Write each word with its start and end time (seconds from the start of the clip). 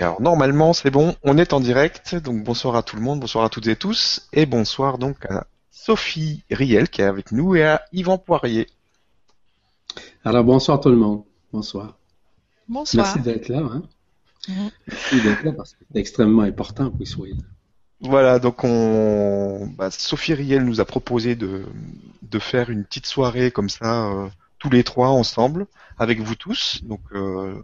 Alors 0.00 0.20
normalement 0.20 0.72
c'est 0.72 0.90
bon, 0.90 1.14
on 1.22 1.38
est 1.38 1.52
en 1.52 1.60
direct, 1.60 2.16
donc 2.16 2.42
bonsoir 2.42 2.76
à 2.76 2.82
tout 2.82 2.96
le 2.96 3.02
monde, 3.02 3.20
bonsoir 3.20 3.44
à 3.44 3.48
toutes 3.48 3.66
et 3.66 3.76
tous, 3.76 4.28
et 4.32 4.46
bonsoir 4.46 4.98
donc 4.98 5.24
à 5.26 5.46
Sophie 5.70 6.42
Riel 6.50 6.88
qui 6.88 7.00
est 7.00 7.04
avec 7.04 7.32
nous 7.32 7.54
et 7.54 7.64
à 7.64 7.82
Yvan 7.92 8.18
Poirier. 8.18 8.66
Alors 10.24 10.44
bonsoir 10.44 10.80
tout 10.80 10.88
le 10.88 10.96
monde, 10.96 11.22
bonsoir. 11.52 11.96
Bonsoir. 12.68 13.06
Merci 13.06 13.20
d'être 13.20 13.48
là. 13.48 13.58
Hein? 13.58 13.82
Merci 14.88 15.20
d'être 15.22 15.42
là 15.44 15.52
parce 15.52 15.72
que 15.72 15.84
c'est 15.92 15.98
extrêmement 15.98 16.42
important 16.42 16.90
que 16.90 16.98
vous 16.98 17.04
soyez 17.04 17.34
là. 17.34 17.44
Voilà, 18.00 18.38
donc 18.38 18.64
on, 18.64 19.66
bah, 19.78 19.90
Sophie 19.90 20.34
Riel 20.34 20.64
nous 20.64 20.80
a 20.80 20.84
proposé 20.84 21.36
de, 21.36 21.64
de 22.22 22.38
faire 22.38 22.68
une 22.68 22.84
petite 22.84 23.06
soirée 23.06 23.50
comme 23.50 23.68
ça, 23.68 24.10
euh, 24.10 24.28
tous 24.58 24.70
les 24.70 24.84
trois 24.84 25.08
ensemble, 25.08 25.66
avec 25.98 26.20
vous 26.20 26.34
tous. 26.34 26.80
Donc 26.84 27.00
euh, 27.12 27.62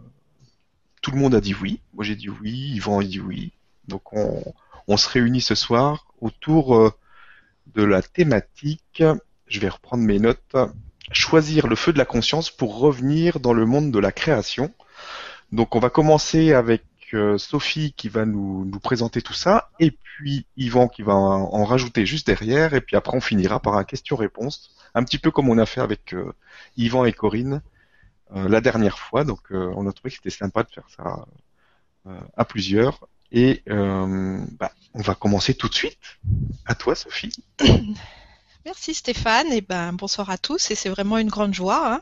tout 1.01 1.11
le 1.11 1.17
monde 1.17 1.35
a 1.35 1.41
dit 1.41 1.55
oui. 1.55 1.79
Moi 1.93 2.03
j'ai 2.03 2.15
dit 2.15 2.29
oui, 2.29 2.73
Yvan 2.75 2.99
a 2.99 3.03
dit 3.03 3.19
oui. 3.19 3.51
Donc 3.87 4.13
on, 4.13 4.97
se 4.97 5.09
réunit 5.09 5.41
ce 5.41 5.55
soir 5.55 6.05
autour 6.19 6.75
euh, 6.75 6.91
de 7.75 7.83
la 7.83 8.01
thématique. 8.01 9.03
Je 9.47 9.59
vais 9.59 9.69
reprendre 9.69 10.03
mes 10.03 10.19
notes. 10.19 10.55
Choisir 11.11 11.67
le 11.67 11.75
feu 11.75 11.93
de 11.93 11.97
la 11.97 12.05
conscience 12.05 12.49
pour 12.49 12.77
revenir 12.79 13.39
dans 13.39 13.53
le 13.53 13.65
monde 13.65 13.91
de 13.91 13.99
la 13.99 14.11
création. 14.11 14.71
Donc 15.51 15.75
on 15.75 15.79
va 15.79 15.89
commencer 15.89 16.53
avec 16.53 16.83
euh, 17.13 17.37
Sophie 17.37 17.93
qui 17.97 18.07
va 18.07 18.25
nous, 18.25 18.69
présenter 18.81 19.21
tout 19.21 19.33
ça, 19.33 19.69
et 19.79 19.91
puis 19.91 20.45
Yvan 20.55 20.87
qui 20.87 21.01
va 21.01 21.13
en, 21.13 21.65
rajouter 21.65 22.05
juste 22.05 22.27
derrière, 22.27 22.73
et 22.73 22.81
puis 22.81 22.95
après 22.95 23.17
on 23.17 23.21
finira 23.21 23.59
par 23.59 23.75
un 23.75 23.83
question-réponse, 23.83 24.71
un 24.95 25.03
petit 25.03 25.17
peu 25.17 25.31
comme 25.31 25.49
on 25.49 25.57
a 25.57 25.65
fait 25.65 25.81
avec 25.81 26.13
euh, 26.13 26.33
Yvan 26.77 27.03
et 27.05 27.11
Corinne 27.11 27.61
la 28.33 28.61
dernière 28.61 28.97
fois. 28.99 29.23
Donc 29.23 29.39
on 29.51 29.87
a 29.87 29.91
trouvé 29.91 30.09
que 30.09 30.15
c'était 30.15 30.29
sympa 30.29 30.63
de 30.63 30.69
faire 30.69 30.87
ça 30.95 31.25
à 32.35 32.45
plusieurs. 32.45 33.07
Et 33.31 33.63
bah, 33.67 34.71
on 34.93 35.01
va 35.01 35.15
commencer 35.15 35.53
tout 35.53 35.69
de 35.69 35.73
suite. 35.73 35.99
À 36.65 36.75
toi, 36.75 36.95
Sophie. 36.95 37.33
Merci 38.65 38.93
Stéphane, 38.93 39.51
et 39.51 39.61
ben 39.61 39.91
bonsoir 39.91 40.29
à 40.29 40.37
tous, 40.37 40.69
et 40.69 40.75
c'est 40.75 40.89
vraiment 40.89 41.17
une 41.17 41.29
grande 41.29 41.53
joie. 41.53 41.95
Hein. 41.95 42.01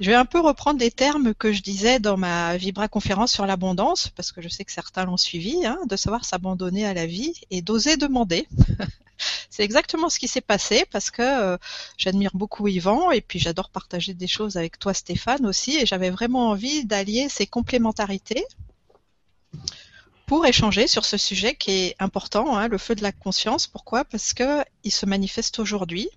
Je 0.00 0.10
vais 0.10 0.16
un 0.16 0.26
peu 0.26 0.38
reprendre 0.38 0.78
des 0.78 0.90
termes 0.90 1.32
que 1.32 1.50
je 1.50 1.62
disais 1.62 1.98
dans 1.98 2.18
ma 2.18 2.58
Vibra 2.58 2.88
conférence 2.88 3.32
sur 3.32 3.46
l'abondance, 3.46 4.10
parce 4.10 4.30
que 4.30 4.42
je 4.42 4.48
sais 4.48 4.66
que 4.66 4.72
certains 4.72 5.06
l'ont 5.06 5.16
suivi, 5.16 5.64
hein, 5.64 5.78
de 5.88 5.96
savoir 5.96 6.26
s'abandonner 6.26 6.84
à 6.84 6.92
la 6.92 7.06
vie 7.06 7.40
et 7.50 7.62
d'oser 7.62 7.96
demander. 7.96 8.46
c'est 9.50 9.64
exactement 9.64 10.08
ce 10.08 10.18
qui 10.18 10.28
s'est 10.28 10.40
passé 10.40 10.84
parce 10.90 11.10
que 11.10 11.22
euh, 11.22 11.56
j'admire 11.96 12.30
beaucoup 12.34 12.68
Yvan 12.68 13.10
et 13.10 13.20
puis 13.20 13.38
j'adore 13.38 13.70
partager 13.70 14.14
des 14.14 14.26
choses 14.26 14.56
avec 14.56 14.78
toi 14.78 14.94
Stéphane 14.94 15.46
aussi 15.46 15.76
et 15.76 15.86
j'avais 15.86 16.10
vraiment 16.10 16.50
envie 16.50 16.84
d'allier 16.84 17.28
ces 17.28 17.46
complémentarités 17.46 18.44
pour 20.26 20.44
échanger 20.46 20.86
sur 20.86 21.04
ce 21.04 21.16
sujet 21.16 21.54
qui 21.54 21.70
est 21.70 21.96
important, 21.98 22.56
hein, 22.56 22.68
le 22.68 22.76
feu 22.76 22.94
de 22.94 23.02
la 23.02 23.12
conscience. 23.12 23.66
Pourquoi? 23.66 24.04
Parce 24.04 24.34
que 24.34 24.62
il 24.84 24.92
se 24.92 25.06
manifeste 25.06 25.58
aujourd'hui 25.58 26.10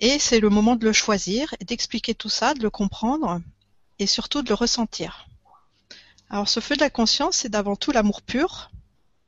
et 0.00 0.18
c'est 0.18 0.40
le 0.40 0.50
moment 0.50 0.74
de 0.74 0.84
le 0.84 0.92
choisir, 0.92 1.54
d'expliquer 1.64 2.14
tout 2.14 2.28
ça, 2.28 2.54
de 2.54 2.62
le 2.62 2.70
comprendre 2.70 3.40
et 3.98 4.06
surtout 4.06 4.42
de 4.42 4.48
le 4.48 4.54
ressentir. 4.54 5.26
Alors 6.28 6.48
ce 6.48 6.60
feu 6.60 6.74
de 6.74 6.80
la 6.80 6.90
conscience, 6.90 7.36
c'est 7.36 7.48
d'avant 7.48 7.76
tout 7.76 7.92
l'amour 7.92 8.20
pur 8.20 8.70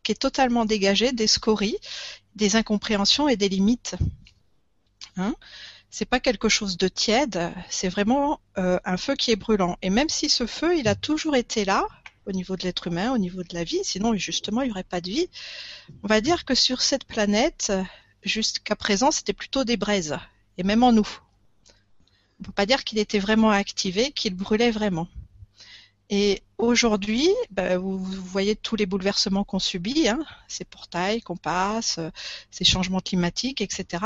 qui 0.02 0.12
est 0.12 0.16
totalement 0.16 0.64
dégagé 0.64 1.12
des 1.12 1.26
scories, 1.26 1.78
des 2.36 2.54
incompréhensions 2.54 3.28
et 3.28 3.36
des 3.36 3.48
limites. 3.48 3.96
Hein 5.16 5.34
c'est 5.90 6.04
pas 6.04 6.20
quelque 6.20 6.50
chose 6.50 6.76
de 6.76 6.88
tiède, 6.88 7.54
c'est 7.70 7.88
vraiment 7.88 8.40
euh, 8.58 8.78
un 8.84 8.98
feu 8.98 9.14
qui 9.14 9.30
est 9.30 9.36
brûlant. 9.36 9.78
Et 9.80 9.88
même 9.88 10.10
si 10.10 10.28
ce 10.28 10.46
feu, 10.46 10.76
il 10.76 10.88
a 10.88 10.94
toujours 10.94 11.36
été 11.36 11.64
là, 11.64 11.86
au 12.26 12.32
niveau 12.32 12.54
de 12.56 12.64
l'être 12.64 12.88
humain, 12.88 13.12
au 13.12 13.18
niveau 13.18 13.42
de 13.42 13.54
la 13.54 13.64
vie, 13.64 13.80
sinon 13.82 14.14
justement 14.14 14.60
il 14.60 14.66
n'y 14.66 14.72
aurait 14.72 14.82
pas 14.82 15.00
de 15.00 15.08
vie. 15.08 15.28
On 16.02 16.06
va 16.06 16.20
dire 16.20 16.44
que 16.44 16.54
sur 16.54 16.82
cette 16.82 17.04
planète, 17.04 17.72
jusqu'à 18.22 18.76
présent, 18.76 19.10
c'était 19.10 19.32
plutôt 19.32 19.64
des 19.64 19.78
braises, 19.78 20.18
et 20.58 20.64
même 20.64 20.82
en 20.82 20.92
nous. 20.92 21.08
On 21.68 22.42
ne 22.42 22.46
peut 22.46 22.52
pas 22.52 22.66
dire 22.66 22.84
qu'il 22.84 22.98
était 22.98 23.18
vraiment 23.18 23.50
activé, 23.50 24.12
qu'il 24.12 24.34
brûlait 24.34 24.72
vraiment. 24.72 25.08
Et 26.08 26.42
aujourd'hui, 26.58 27.28
bah, 27.50 27.78
vous, 27.78 27.98
voyez 27.98 28.54
tous 28.54 28.76
les 28.76 28.86
bouleversements 28.86 29.42
qu'on 29.42 29.58
subit, 29.58 30.08
hein, 30.08 30.24
ces 30.46 30.64
portails 30.64 31.20
qu'on 31.20 31.36
passe, 31.36 31.98
ces 32.50 32.64
changements 32.64 33.00
climatiques, 33.00 33.60
etc., 33.60 34.04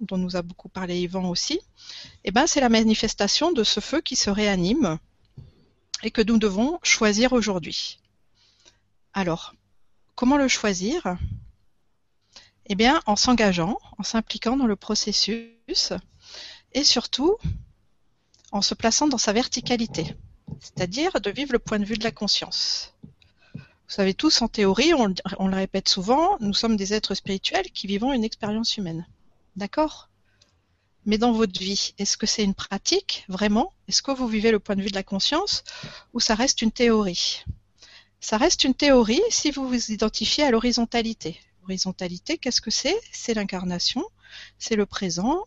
dont 0.00 0.16
nous 0.16 0.36
a 0.36 0.42
beaucoup 0.42 0.70
parlé 0.70 1.00
Yvan 1.00 1.28
aussi. 1.28 1.60
Eh 2.24 2.30
ben, 2.30 2.46
c'est 2.46 2.60
la 2.60 2.70
manifestation 2.70 3.52
de 3.52 3.62
ce 3.62 3.80
feu 3.80 4.00
qui 4.00 4.16
se 4.16 4.30
réanime 4.30 4.98
et 6.02 6.10
que 6.10 6.22
nous 6.22 6.38
devons 6.38 6.78
choisir 6.82 7.32
aujourd'hui. 7.34 8.00
Alors, 9.12 9.54
comment 10.14 10.38
le 10.38 10.48
choisir? 10.48 11.18
Eh 12.66 12.74
bien, 12.74 13.02
en 13.04 13.16
s'engageant, 13.16 13.78
en 13.98 14.02
s'impliquant 14.02 14.56
dans 14.56 14.66
le 14.66 14.76
processus 14.76 15.92
et 16.72 16.84
surtout 16.84 17.36
en 18.50 18.62
se 18.62 18.74
plaçant 18.74 19.08
dans 19.08 19.18
sa 19.18 19.32
verticalité, 19.32 20.16
c'est-à-dire 20.60 21.20
de 21.20 21.30
vivre 21.30 21.52
le 21.52 21.58
point 21.58 21.78
de 21.78 21.84
vue 21.84 21.96
de 21.96 22.04
la 22.04 22.10
conscience. 22.10 22.94
Vous 23.54 23.94
savez 23.94 24.14
tous, 24.14 24.42
en 24.42 24.48
théorie, 24.48 24.92
on, 24.94 25.46
le 25.46 25.54
répète 25.54 25.88
souvent, 25.88 26.36
nous 26.40 26.54
sommes 26.54 26.76
des 26.76 26.94
êtres 26.94 27.14
spirituels 27.14 27.70
qui 27.70 27.86
vivons 27.86 28.12
une 28.12 28.24
expérience 28.24 28.76
humaine. 28.76 29.06
D'accord? 29.56 30.08
Mais 31.06 31.18
dans 31.18 31.32
votre 31.32 31.60
vie, 31.60 31.94
est-ce 31.98 32.16
que 32.16 32.26
c'est 32.26 32.44
une 32.44 32.54
pratique 32.54 33.26
vraiment? 33.28 33.72
Est-ce 33.88 34.02
que 34.02 34.10
vous 34.10 34.26
vivez 34.26 34.50
le 34.50 34.58
point 34.58 34.74
de 34.74 34.82
vue 34.82 34.90
de 34.90 34.94
la 34.94 35.02
conscience 35.02 35.64
ou 36.14 36.20
ça 36.20 36.34
reste 36.34 36.62
une 36.62 36.72
théorie? 36.72 37.44
Ça 38.20 38.38
reste 38.38 38.64
une 38.64 38.74
théorie 38.74 39.22
si 39.28 39.50
vous 39.50 39.68
vous 39.68 39.92
identifiez 39.92 40.44
à 40.44 40.50
l'horizontalité. 40.50 41.38
L'horizontalité, 41.60 42.38
qu'est-ce 42.38 42.62
que 42.62 42.70
c'est? 42.70 42.98
C'est 43.12 43.34
l'incarnation, 43.34 44.02
c'est 44.58 44.76
le 44.76 44.86
présent, 44.86 45.44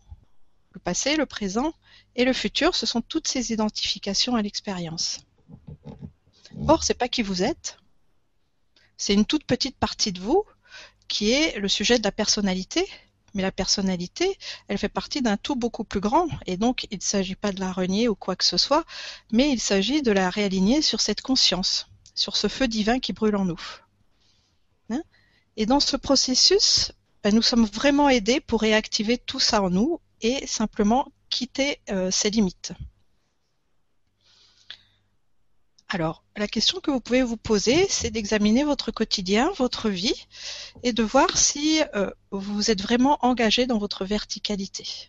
le 0.72 0.80
passé, 0.80 1.16
le 1.16 1.26
présent 1.26 1.72
et 2.16 2.24
le 2.24 2.32
futur. 2.32 2.74
Ce 2.74 2.86
sont 2.86 3.00
toutes 3.00 3.28
ces 3.28 3.52
identifications 3.52 4.36
à 4.36 4.42
l'expérience. 4.42 5.20
Or, 6.66 6.82
c'est 6.84 6.94
pas 6.94 7.08
qui 7.08 7.22
vous 7.22 7.42
êtes. 7.42 7.78
C'est 8.96 9.14
une 9.14 9.24
toute 9.24 9.44
petite 9.44 9.76
partie 9.76 10.12
de 10.12 10.20
vous 10.20 10.44
qui 11.06 11.30
est 11.30 11.58
le 11.58 11.68
sujet 11.68 11.98
de 11.98 12.04
la 12.04 12.12
personnalité, 12.12 12.86
mais 13.34 13.42
la 13.42 13.52
personnalité, 13.52 14.36
elle 14.68 14.78
fait 14.78 14.88
partie 14.88 15.22
d'un 15.22 15.36
tout 15.36 15.56
beaucoup 15.56 15.84
plus 15.84 16.00
grand, 16.00 16.28
et 16.46 16.56
donc 16.56 16.86
il 16.90 16.98
ne 16.98 17.02
s'agit 17.02 17.34
pas 17.34 17.52
de 17.52 17.60
la 17.60 17.72
renier 17.72 18.08
ou 18.08 18.14
quoi 18.14 18.36
que 18.36 18.44
ce 18.44 18.56
soit, 18.56 18.84
mais 19.32 19.50
il 19.50 19.60
s'agit 19.60 20.02
de 20.02 20.12
la 20.12 20.28
réaligner 20.28 20.82
sur 20.82 21.00
cette 21.00 21.22
conscience, 21.22 21.86
sur 22.14 22.36
ce 22.36 22.48
feu 22.48 22.68
divin 22.68 22.98
qui 22.98 23.12
brûle 23.12 23.36
en 23.36 23.44
nous. 23.44 23.60
Hein? 24.90 25.02
Et 25.56 25.66
dans 25.66 25.80
ce 25.80 25.96
processus, 25.96 26.92
ben, 27.22 27.34
nous 27.34 27.42
sommes 27.42 27.64
vraiment 27.64 28.08
aidés 28.08 28.40
pour 28.40 28.60
réactiver 28.60 29.18
tout 29.18 29.40
ça 29.40 29.62
en 29.62 29.70
nous 29.70 30.00
et 30.20 30.46
simplement 30.46 31.12
quitter 31.30 31.80
euh, 31.90 32.10
ses 32.10 32.30
limites. 32.30 32.72
Alors, 35.90 36.22
la 36.36 36.48
question 36.48 36.80
que 36.80 36.90
vous 36.90 37.00
pouvez 37.00 37.22
vous 37.22 37.38
poser, 37.38 37.86
c'est 37.88 38.10
d'examiner 38.10 38.62
votre 38.62 38.90
quotidien, 38.90 39.50
votre 39.56 39.88
vie, 39.88 40.26
et 40.82 40.92
de 40.92 41.02
voir 41.02 41.38
si 41.38 41.80
euh, 41.94 42.10
vous 42.30 42.70
êtes 42.70 42.82
vraiment 42.82 43.18
engagé 43.22 43.66
dans 43.66 43.78
votre 43.78 44.04
verticalité. 44.04 45.08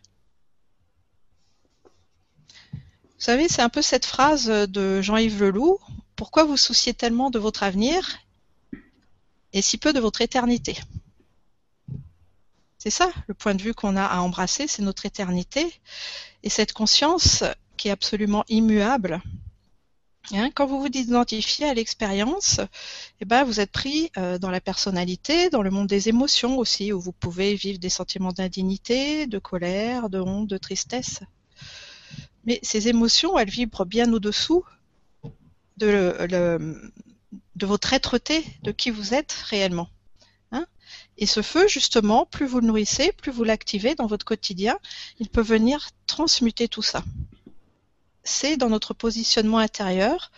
Vous 2.64 3.26
savez, 3.26 3.50
c'est 3.50 3.62
un 3.62 3.70
peu 3.70 3.82
cette 3.82 4.06
phrase 4.06 4.48
de 4.48 5.02
Jean-Yves 5.02 5.44
Leloup, 5.44 5.80
pourquoi 6.20 6.44
vous 6.44 6.58
souciez 6.58 6.94
tellement 6.94 7.30
de 7.30 7.40
votre 7.40 7.64
avenir 7.64 8.20
et 9.54 9.62
si 9.62 9.78
peu 9.78 9.94
de 9.94 10.02
votre 10.02 10.22
éternité? 10.22 10.78
C'est 12.80 12.90
ça, 12.90 13.12
le 13.28 13.36
point 13.36 13.54
de 13.54 13.62
vue 13.62 13.76
qu'on 13.76 13.96
a 13.96 14.06
à 14.06 14.20
embrasser, 14.20 14.68
c'est 14.68 14.82
notre 14.82 15.06
éternité, 15.06 15.72
et 16.42 16.50
cette 16.50 16.74
conscience 16.74 17.44
qui 17.78 17.90
est 17.90 17.92
absolument 17.92 18.44
immuable, 18.50 19.22
Hein, 20.32 20.52
quand 20.54 20.68
vous 20.68 20.80
vous 20.80 20.88
identifiez 20.88 21.68
à 21.68 21.74
l'expérience, 21.74 22.60
eh 23.20 23.26
ben, 23.26 23.44
vous 23.44 23.60
êtes 23.60 23.72
pris 23.72 24.12
euh, 24.18 24.38
dans 24.38 24.52
la 24.52 24.62
personnalité, 24.62 25.50
dans 25.50 25.64
le 25.64 25.72
monde 25.72 25.88
des 25.88 26.08
émotions 26.08 26.58
aussi, 26.58 26.94
où 26.94 27.00
vous 27.00 27.12
pouvez 27.12 27.56
vivre 27.56 27.80
des 27.80 27.90
sentiments 27.90 28.32
d'indignité, 28.32 29.26
de 29.26 29.40
colère, 29.40 30.10
de 30.10 30.20
honte, 30.20 30.48
de 30.48 30.58
tristesse. 30.58 31.22
Mais 32.46 32.60
ces 32.62 32.90
émotions, 32.90 33.40
elles 33.40 33.50
vibrent 33.50 33.86
bien 33.86 34.12
au-dessous 34.14 34.64
de, 35.78 36.28
de 37.56 37.66
votre 37.66 37.94
êtreté, 37.94 38.46
de 38.62 38.72
qui 38.72 38.92
vous 38.92 39.16
êtes 39.16 39.32
réellement. 39.32 39.90
Et 41.20 41.28
ce 41.28 41.42
feu, 41.42 41.68
justement, 41.68 42.26
plus 42.26 42.48
vous 42.48 42.60
le 42.60 42.68
nourrissez, 42.68 43.12
plus 43.12 43.32
vous 43.32 43.44
l'activez 43.44 43.94
dans 43.94 44.08
votre 44.08 44.26
quotidien, 44.26 44.80
il 45.20 45.30
peut 45.30 45.42
venir 45.42 45.90
transmuter 46.08 46.68
tout 46.68 46.82
ça 46.82 47.04
c'est 48.30 48.58
dans 48.58 48.70
notre 48.70 48.94
positionnement 48.94 49.58
intérieur 49.58 50.32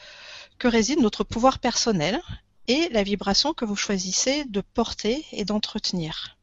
que 0.58 0.68
réside 0.68 1.00
notre 1.00 1.24
pouvoir 1.24 1.60
personnel 1.60 2.22
et 2.68 2.90
la 2.90 3.04
vibration 3.04 3.54
que 3.54 3.66
vous 3.66 3.76
choisissez 3.76 4.46
de 4.46 4.62
porter 4.62 5.26
et 5.32 5.46
d'entretenir. 5.46 6.38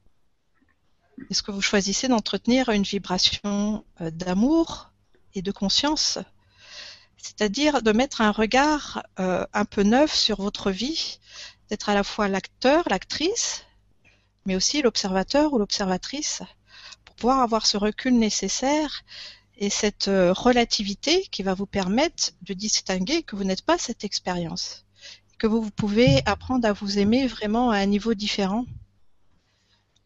Est-ce 1.31 1.43
que 1.43 1.51
vous 1.51 1.63
choisissez 1.63 2.09
d'entretenir 2.09 2.69
une 2.69 2.83
vibration 2.83 3.85
euh, 4.01 4.11
d'amour 4.11 4.91
et 5.35 5.43
de 5.43 5.51
conscience? 5.51 6.19
C'est-à-dire 7.17 7.83
de 7.83 7.93
mettre 7.93 8.21
un 8.21 8.31
regard 8.31 9.03
euh, 9.19 9.45
un 9.53 9.65
peu 9.65 9.83
neuf 9.83 10.15
sur 10.15 10.41
votre 10.41 10.71
vie, 10.71 11.19
d'être 11.71 11.89
à 11.89 11.95
la 11.95 12.05
fois 12.05 12.29
l'acteur, 12.29 12.85
l'actrice, 12.89 13.65
mais 14.49 14.57
aussi 14.57 14.81
l'observateur 14.81 15.53
ou 15.53 15.59
l'observatrice, 15.59 16.41
pour 17.05 17.15
pouvoir 17.17 17.41
avoir 17.41 17.67
ce 17.67 17.77
recul 17.77 18.19
nécessaire 18.19 19.05
et 19.59 19.69
cette 19.69 20.09
euh, 20.09 20.33
relativité 20.33 21.27
qui 21.31 21.43
va 21.43 21.53
vous 21.53 21.67
permettre 21.67 22.31
de 22.41 22.55
distinguer 22.55 23.23
que 23.23 23.37
vous 23.37 23.45
n'êtes 23.45 23.61
pas 23.61 23.77
cette 23.77 24.05
expérience, 24.05 24.87
que 25.39 25.47
vous 25.47 25.71
pouvez 25.71 26.23
apprendre 26.25 26.67
à 26.67 26.73
vous 26.73 26.99
aimer 26.99 27.27
vraiment 27.27 27.71
à 27.71 27.77
un 27.77 27.85
niveau 27.85 28.15
différent 28.15 28.65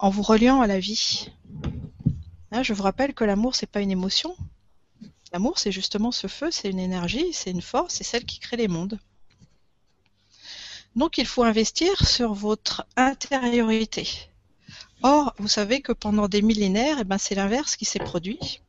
en 0.01 0.11
vous 0.11 0.23
reliant 0.23 0.61
à 0.61 0.67
la 0.67 0.81
vie. 0.81 1.31
Hein, 2.51 2.65
je 2.65 2.73
vous 2.73 2.83
rappelle 2.83 3.15
que 3.15 3.23
l'amour, 3.23 3.55
c'est 3.55 3.71
pas 3.71 3.81
une 3.81 3.93
émotion. 3.93 4.37
L'amour, 5.33 5.61
c'est 5.61 5.71
justement 5.71 6.11
ce 6.11 6.27
feu, 6.27 6.51
c'est 6.51 6.69
une 6.69 6.81
énergie, 6.81 7.33
c'est 7.33 7.53
une 7.53 7.63
force, 7.63 7.95
c'est 7.95 8.05
celle 8.05 8.25
qui 8.25 8.41
crée 8.41 8.57
les 8.57 8.67
mondes. 8.67 8.99
Donc, 10.97 11.17
il 11.17 11.27
faut 11.27 11.45
investir 11.45 12.05
sur 12.05 12.35
votre 12.35 12.85
intériorité. 12.97 14.32
Or, 15.03 15.35
vous 15.39 15.49
savez 15.49 15.81
que 15.81 15.93
pendant 15.93 16.29
des 16.29 16.43
millénaires, 16.43 16.99
eh 17.01 17.05
ben, 17.05 17.19
c'est 17.19 17.35
l'inverse 17.35 17.77
qui 17.77 17.85
s'est 17.85 17.99
produit. 17.99 18.61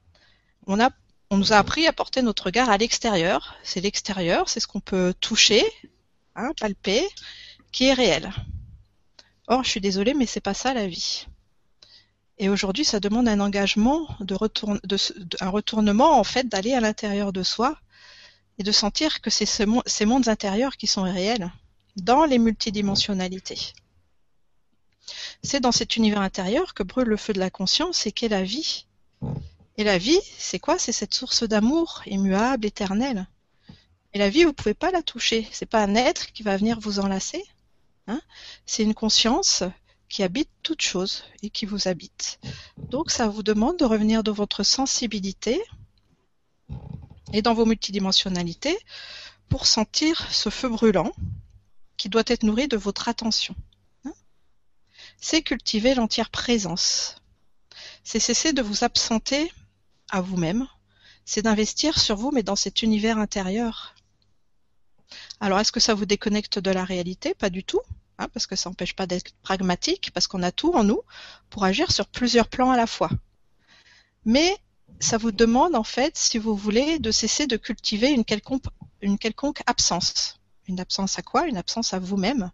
On, 0.66 0.80
a, 0.80 0.90
on 1.30 1.38
nous 1.38 1.54
a 1.54 1.58
appris 1.58 1.86
à 1.86 1.94
porter 1.94 2.22
notre 2.22 2.46
regard 2.46 2.70
à 2.70 2.78
l'extérieur. 2.78 3.56
C'est 3.64 3.82
l'extérieur, 3.82 4.50
c'est 4.50 4.60
ce 4.60 4.68
qu'on 4.68 4.80
peut 4.80 5.14
toucher, 5.20 5.64
hein, 6.36 6.52
palper, 6.60 7.08
qui 7.72 7.86
est 7.86 7.94
réel. 7.94 8.32
Or, 9.48 9.64
je 9.64 9.70
suis 9.70 9.82
désolée, 9.82 10.14
mais 10.14 10.26
c'est 10.26 10.40
pas 10.40 10.54
ça 10.54 10.74
la 10.74 10.88
vie. 10.88 11.28
Et 12.40 12.50
aujourd'hui, 12.50 12.84
ça 12.84 13.00
demande 13.00 13.28
un 13.28 13.40
engagement, 13.40 14.08
un 14.20 15.50
retournement 15.50 16.20
en 16.20 16.24
fait, 16.24 16.48
d'aller 16.48 16.74
à 16.74 16.80
l'intérieur 16.80 17.32
de 17.32 17.44
soi 17.44 17.78
et 18.58 18.64
de 18.64 18.72
sentir 18.72 19.22
que 19.22 19.30
c'est 19.30 19.46
ce, 19.46 19.64
ces 19.86 20.06
mondes 20.06 20.28
intérieurs 20.28 20.78
qui 20.78 20.88
sont 20.88 21.04
réels 21.04 21.52
dans 21.96 22.26
les 22.26 22.40
multidimensionnalités. 22.40 23.74
C'est 25.44 25.60
dans 25.60 25.74
cet 25.74 25.98
univers 25.98 26.22
intérieur 26.22 26.74
que 26.74 26.84
brûle 26.84 27.08
le 27.08 27.18
feu 27.18 27.34
de 27.34 27.40
la 27.40 27.50
conscience 27.50 28.08
et 28.08 28.12
qu'est 28.12 28.30
la 28.30 28.44
vie. 28.44 28.86
Et 29.78 29.84
la 29.84 29.98
vie, 29.98 30.20
c'est 30.38 30.60
quoi? 30.60 30.80
C'est 30.80 30.94
cette 30.94 31.14
source 31.14 31.44
d'amour 31.44 32.02
immuable, 32.06 32.66
éternelle. 32.66 33.28
Et 34.14 34.20
la 34.20 34.30
vie, 34.30 34.46
vous 34.46 34.54
pouvez 34.54 34.74
pas 34.74 34.92
la 34.92 35.02
toucher. 35.02 35.48
C'est 35.52 35.66
pas 35.66 35.84
un 35.84 35.96
être 35.96 36.32
qui 36.32 36.44
va 36.44 36.56
venir 36.56 36.80
vous 36.80 37.00
enlacer. 37.00 37.44
Hein 38.08 38.22
c'est 38.66 38.84
une 38.84 38.94
conscience 38.94 39.64
qui 40.08 40.24
habite 40.24 40.50
toute 40.62 40.82
chose 40.82 41.24
et 41.42 41.50
qui 41.50 41.66
vous 41.66 41.88
habite. 41.88 42.40
Donc, 42.78 43.12
ça 43.12 43.28
vous 43.28 43.44
demande 43.44 43.78
de 43.78 43.86
revenir 43.86 44.24
dans 44.24 44.34
votre 44.34 44.64
sensibilité 44.64 45.62
et 47.34 47.42
dans 47.42 47.54
vos 47.54 47.66
multidimensionnalités 47.66 48.78
pour 49.50 49.66
sentir 49.66 50.32
ce 50.32 50.50
feu 50.50 50.70
brûlant 50.70 51.12
qui 51.98 52.10
doit 52.10 52.24
être 52.28 52.44
nourri 52.44 52.68
de 52.68 52.78
votre 52.78 53.10
attention 53.10 53.56
c'est 55.24 55.42
cultiver 55.42 55.96
l'entière 55.96 56.30
présence. 56.30 57.16
C'est 58.04 58.20
cesser 58.20 58.52
de 58.52 58.62
vous 58.62 58.84
absenter 58.84 59.54
à 60.12 60.20
vous-même. 60.20 60.68
C'est 61.24 61.44
d'investir 61.44 61.98
sur 61.98 62.18
vous, 62.18 62.32
mais 62.32 62.44
dans 62.44 62.58
cet 62.58 62.84
univers 62.84 63.18
intérieur. 63.18 63.96
Alors, 65.40 65.62
est-ce 65.62 65.72
que 65.72 65.80
ça 65.80 65.94
vous 65.94 66.06
déconnecte 66.06 66.60
de 66.60 66.72
la 66.72 66.84
réalité? 66.84 67.34
Pas 67.36 67.50
du 67.50 67.64
tout, 67.64 67.80
hein, 68.20 68.28
parce 68.34 68.48
que 68.48 68.58
ça 68.58 68.70
n'empêche 68.70 68.98
pas 68.98 69.08
d'être 69.08 69.32
pragmatique, 69.44 70.12
parce 70.14 70.28
qu'on 70.28 70.44
a 70.44 70.52
tout 70.52 70.74
en 70.74 70.84
nous 70.84 71.02
pour 71.50 71.64
agir 71.64 71.94
sur 71.94 72.08
plusieurs 72.08 72.50
plans 72.50 72.72
à 72.72 72.78
la 72.78 72.86
fois. 72.86 73.10
Mais 74.26 74.58
ça 75.00 75.18
vous 75.18 75.32
demande, 75.32 75.74
en 75.78 75.86
fait, 75.86 76.18
si 76.18 76.38
vous 76.38 76.54
voulez, 76.58 77.00
de 77.00 77.12
cesser 77.12 77.48
de 77.48 77.56
cultiver 77.56 78.10
une 78.10 78.26
quelconque, 78.26 78.66
une 79.00 79.18
quelconque 79.18 79.64
absence. 79.68 80.42
Une 80.68 80.82
absence 80.82 81.18
à 81.18 81.22
quoi? 81.22 81.48
Une 81.48 81.58
absence 81.58 81.94
à 81.94 82.00
vous-même, 82.00 82.52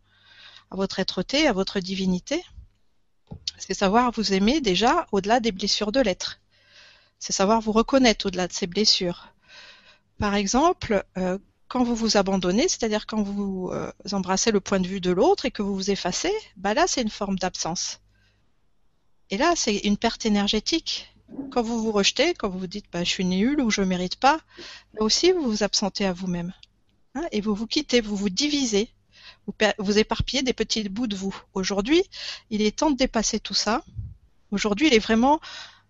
à 0.70 0.76
votre 0.76 1.00
être-té, 1.00 1.48
à 1.48 1.52
votre 1.52 1.80
divinité. 1.80 2.44
C'est 3.60 3.74
savoir 3.74 4.12
vous 4.12 4.34
aimer 4.34 4.62
déjà 4.62 5.06
au-delà 5.12 5.40
des 5.40 5.52
blessures 5.52 5.92
de 5.92 6.00
l'être. 6.00 6.40
C'est 7.20 7.34
savoir 7.34 7.62
vous 7.62 7.72
reconnaître 7.72 8.26
au-delà 8.28 8.48
de 8.48 8.54
ces 8.54 8.68
blessures. 8.68 9.34
Par 10.18 10.36
exemple, 10.36 11.06
euh, 11.18 11.38
quand 11.68 11.84
vous 11.84 11.96
vous 11.96 12.18
abandonnez, 12.18 12.68
c'est-à-dire 12.68 13.06
quand 13.06 13.22
vous 13.22 13.70
euh, 13.72 13.92
embrassez 14.12 14.52
le 14.52 14.60
point 14.60 14.80
de 14.80 14.88
vue 14.88 15.02
de 15.02 15.12
l'autre 15.12 15.46
et 15.46 15.52
que 15.52 15.62
vous 15.62 15.76
vous 15.76 15.92
effacez, 15.92 16.34
bah 16.58 16.74
là 16.74 16.86
c'est 16.88 17.02
une 17.02 17.10
forme 17.10 17.38
d'absence. 17.38 18.00
Et 19.30 19.38
là 19.38 19.54
c'est 19.56 19.78
une 19.78 19.98
perte 19.98 20.26
énergétique. 20.26 21.14
Quand 21.52 21.62
vous 21.62 21.82
vous 21.82 21.92
rejetez, 21.92 22.34
quand 22.34 22.50
vous 22.50 22.60
vous 22.60 22.68
dites 22.68 22.88
bah, 22.92 23.04
je 23.04 23.10
suis 23.10 23.26
nul 23.26 23.62
ou 23.62 23.70
je 23.70 23.82
ne 23.82 23.86
mérite 23.86 24.16
pas, 24.16 24.42
là 24.96 25.02
aussi 25.04 25.32
vous 25.32 25.44
vous 25.44 25.64
absentez 25.64 26.06
à 26.06 26.14
vous-même. 26.14 26.54
Hein, 27.16 27.28
et 27.32 27.42
vous 27.42 27.54
vous 27.54 27.68
quittez, 27.68 28.02
vous 28.02 28.16
vous 28.16 28.30
divisez 28.30 28.90
vous, 29.78 29.98
éparpillez 29.98 30.44
des 30.44 30.54
petits 30.54 30.88
bouts 30.90 31.08
de 31.08 31.16
vous. 31.16 31.36
Aujourd'hui, 31.54 32.04
il 32.50 32.62
est 32.62 32.78
temps 32.78 32.92
de 32.92 32.98
dépasser 32.98 33.40
tout 33.40 33.54
ça. 33.54 33.84
Aujourd'hui, 34.52 34.88
il 34.88 34.94
est 34.94 35.00
vraiment 35.00 35.40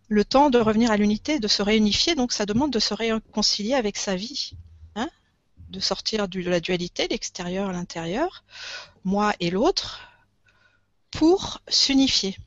le 0.07 0.25
temps 0.25 0.49
de 0.49 0.59
revenir 0.59 0.91
à 0.91 0.97
l'unité, 0.97 1.39
de 1.39 1.47
se 1.47 1.61
réunifier. 1.61 2.15
Donc, 2.15 2.31
ça 2.31 2.45
demande 2.45 2.71
de 2.71 2.79
se 2.79 2.93
réconcilier 2.93 3.73
avec 3.73 3.97
sa 3.97 4.15
vie, 4.15 4.51
hein 4.95 5.09
de 5.69 5.79
sortir 5.79 6.27
de 6.27 6.41
la 6.41 6.59
dualité, 6.59 7.07
l'extérieur, 7.07 7.71
l'intérieur, 7.71 8.43
moi 9.03 9.33
et 9.39 9.49
l'autre, 9.51 10.01
pour 11.11 11.61
s'unifier. 11.67 12.37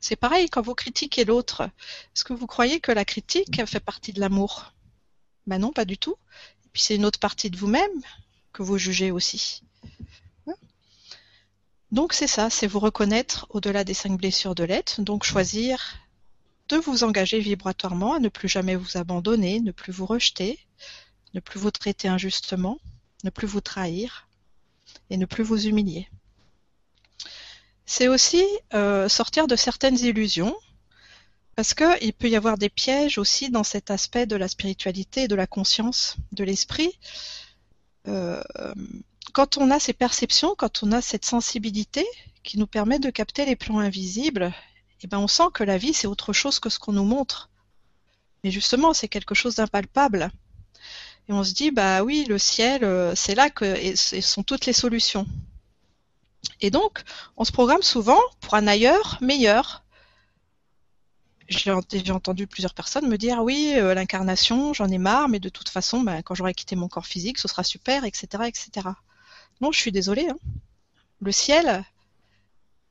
C'est 0.00 0.16
pareil 0.16 0.48
quand 0.48 0.62
vous 0.62 0.74
critiquez 0.74 1.24
l'autre. 1.24 1.62
Est-ce 1.62 2.24
que 2.24 2.32
vous 2.32 2.48
croyez 2.48 2.80
que 2.80 2.90
la 2.90 3.04
critique 3.04 3.64
fait 3.66 3.80
partie 3.80 4.12
de 4.12 4.20
l'amour? 4.20 4.72
Ben 5.46 5.58
non, 5.58 5.72
pas 5.72 5.84
du 5.84 5.96
tout. 5.96 6.16
Et 6.64 6.68
puis 6.72 6.82
c'est 6.82 6.96
une 6.96 7.04
autre 7.04 7.20
partie 7.20 7.50
de 7.50 7.56
vous-même 7.56 8.02
que 8.52 8.62
vous 8.62 8.78
jugez 8.78 9.10
aussi. 9.10 9.62
Donc 11.90 12.14
c'est 12.14 12.26
ça, 12.26 12.48
c'est 12.48 12.66
vous 12.66 12.78
reconnaître 12.78 13.46
au-delà 13.50 13.84
des 13.84 13.92
cinq 13.92 14.16
blessures 14.16 14.54
de 14.54 14.64
l'être, 14.64 15.02
donc 15.02 15.24
choisir 15.24 15.98
de 16.70 16.76
vous 16.76 17.04
engager 17.04 17.38
vibratoirement 17.38 18.14
à 18.14 18.18
ne 18.18 18.30
plus 18.30 18.48
jamais 18.48 18.76
vous 18.76 18.96
abandonner, 18.96 19.60
ne 19.60 19.72
plus 19.72 19.92
vous 19.92 20.06
rejeter, 20.06 20.58
ne 21.34 21.40
plus 21.40 21.60
vous 21.60 21.70
traiter 21.70 22.08
injustement, 22.08 22.78
ne 23.24 23.30
plus 23.30 23.46
vous 23.46 23.60
trahir 23.60 24.26
et 25.10 25.18
ne 25.18 25.26
plus 25.26 25.44
vous 25.44 25.66
humilier. 25.66 26.08
C'est 27.84 28.08
aussi 28.08 28.42
euh, 28.72 29.06
sortir 29.06 29.46
de 29.46 29.56
certaines 29.56 29.98
illusions, 29.98 30.56
parce 31.56 31.74
qu'il 31.74 32.14
peut 32.14 32.30
y 32.30 32.36
avoir 32.36 32.56
des 32.56 32.70
pièges 32.70 33.18
aussi 33.18 33.50
dans 33.50 33.64
cet 33.64 33.90
aspect 33.90 34.24
de 34.24 34.36
la 34.36 34.48
spiritualité, 34.48 35.28
de 35.28 35.34
la 35.34 35.46
conscience, 35.46 36.16
de 36.32 36.44
l'esprit. 36.44 36.98
Euh, 38.08 38.42
quand 39.32 39.58
on 39.58 39.70
a 39.70 39.78
ces 39.78 39.92
perceptions, 39.92 40.54
quand 40.56 40.82
on 40.82 40.92
a 40.92 41.00
cette 41.00 41.24
sensibilité 41.24 42.06
qui 42.42 42.58
nous 42.58 42.66
permet 42.66 42.98
de 42.98 43.10
capter 43.10 43.44
les 43.44 43.56
plans 43.56 43.78
invisibles, 43.78 44.52
eh 45.02 45.06
ben 45.06 45.18
on 45.18 45.28
sent 45.28 45.50
que 45.54 45.64
la 45.64 45.78
vie 45.78 45.94
c'est 45.94 46.06
autre 46.06 46.32
chose 46.32 46.58
que 46.58 46.68
ce 46.68 46.78
qu'on 46.78 46.92
nous 46.92 47.04
montre. 47.04 47.50
Mais 48.44 48.50
justement, 48.50 48.92
c'est 48.92 49.08
quelque 49.08 49.34
chose 49.34 49.56
d'impalpable. 49.56 50.30
Et 51.28 51.32
on 51.32 51.44
se 51.44 51.54
dit, 51.54 51.70
bah 51.70 52.02
oui, 52.02 52.24
le 52.28 52.38
ciel, 52.38 52.82
euh, 52.84 53.14
c'est 53.14 53.36
là 53.36 53.50
que 53.50 53.94
sont 53.96 54.42
toutes 54.42 54.66
les 54.66 54.72
solutions. 54.72 55.26
Et 56.60 56.70
donc, 56.70 57.02
on 57.36 57.44
se 57.44 57.52
programme 57.52 57.82
souvent 57.82 58.18
pour 58.40 58.54
un 58.54 58.66
ailleurs 58.66 59.18
meilleur. 59.20 59.81
J'ai 61.52 62.12
entendu 62.12 62.46
plusieurs 62.46 62.74
personnes 62.74 63.08
me 63.08 63.18
dire, 63.18 63.42
oui, 63.42 63.74
euh, 63.76 63.94
l'incarnation, 63.94 64.72
j'en 64.72 64.88
ai 64.88 64.98
marre, 64.98 65.28
mais 65.28 65.38
de 65.38 65.48
toute 65.48 65.68
façon, 65.68 66.00
bah, 66.00 66.22
quand 66.22 66.34
j'aurai 66.34 66.54
quitté 66.54 66.76
mon 66.76 66.88
corps 66.88 67.06
physique, 67.06 67.38
ce 67.38 67.48
sera 67.48 67.62
super, 67.62 68.04
etc., 68.04 68.44
etc. 68.46 68.88
Non, 69.60 69.70
je 69.70 69.78
suis 69.78 69.92
désolée. 69.92 70.28
Hein. 70.28 70.38
Le 71.20 71.30
ciel, 71.30 71.84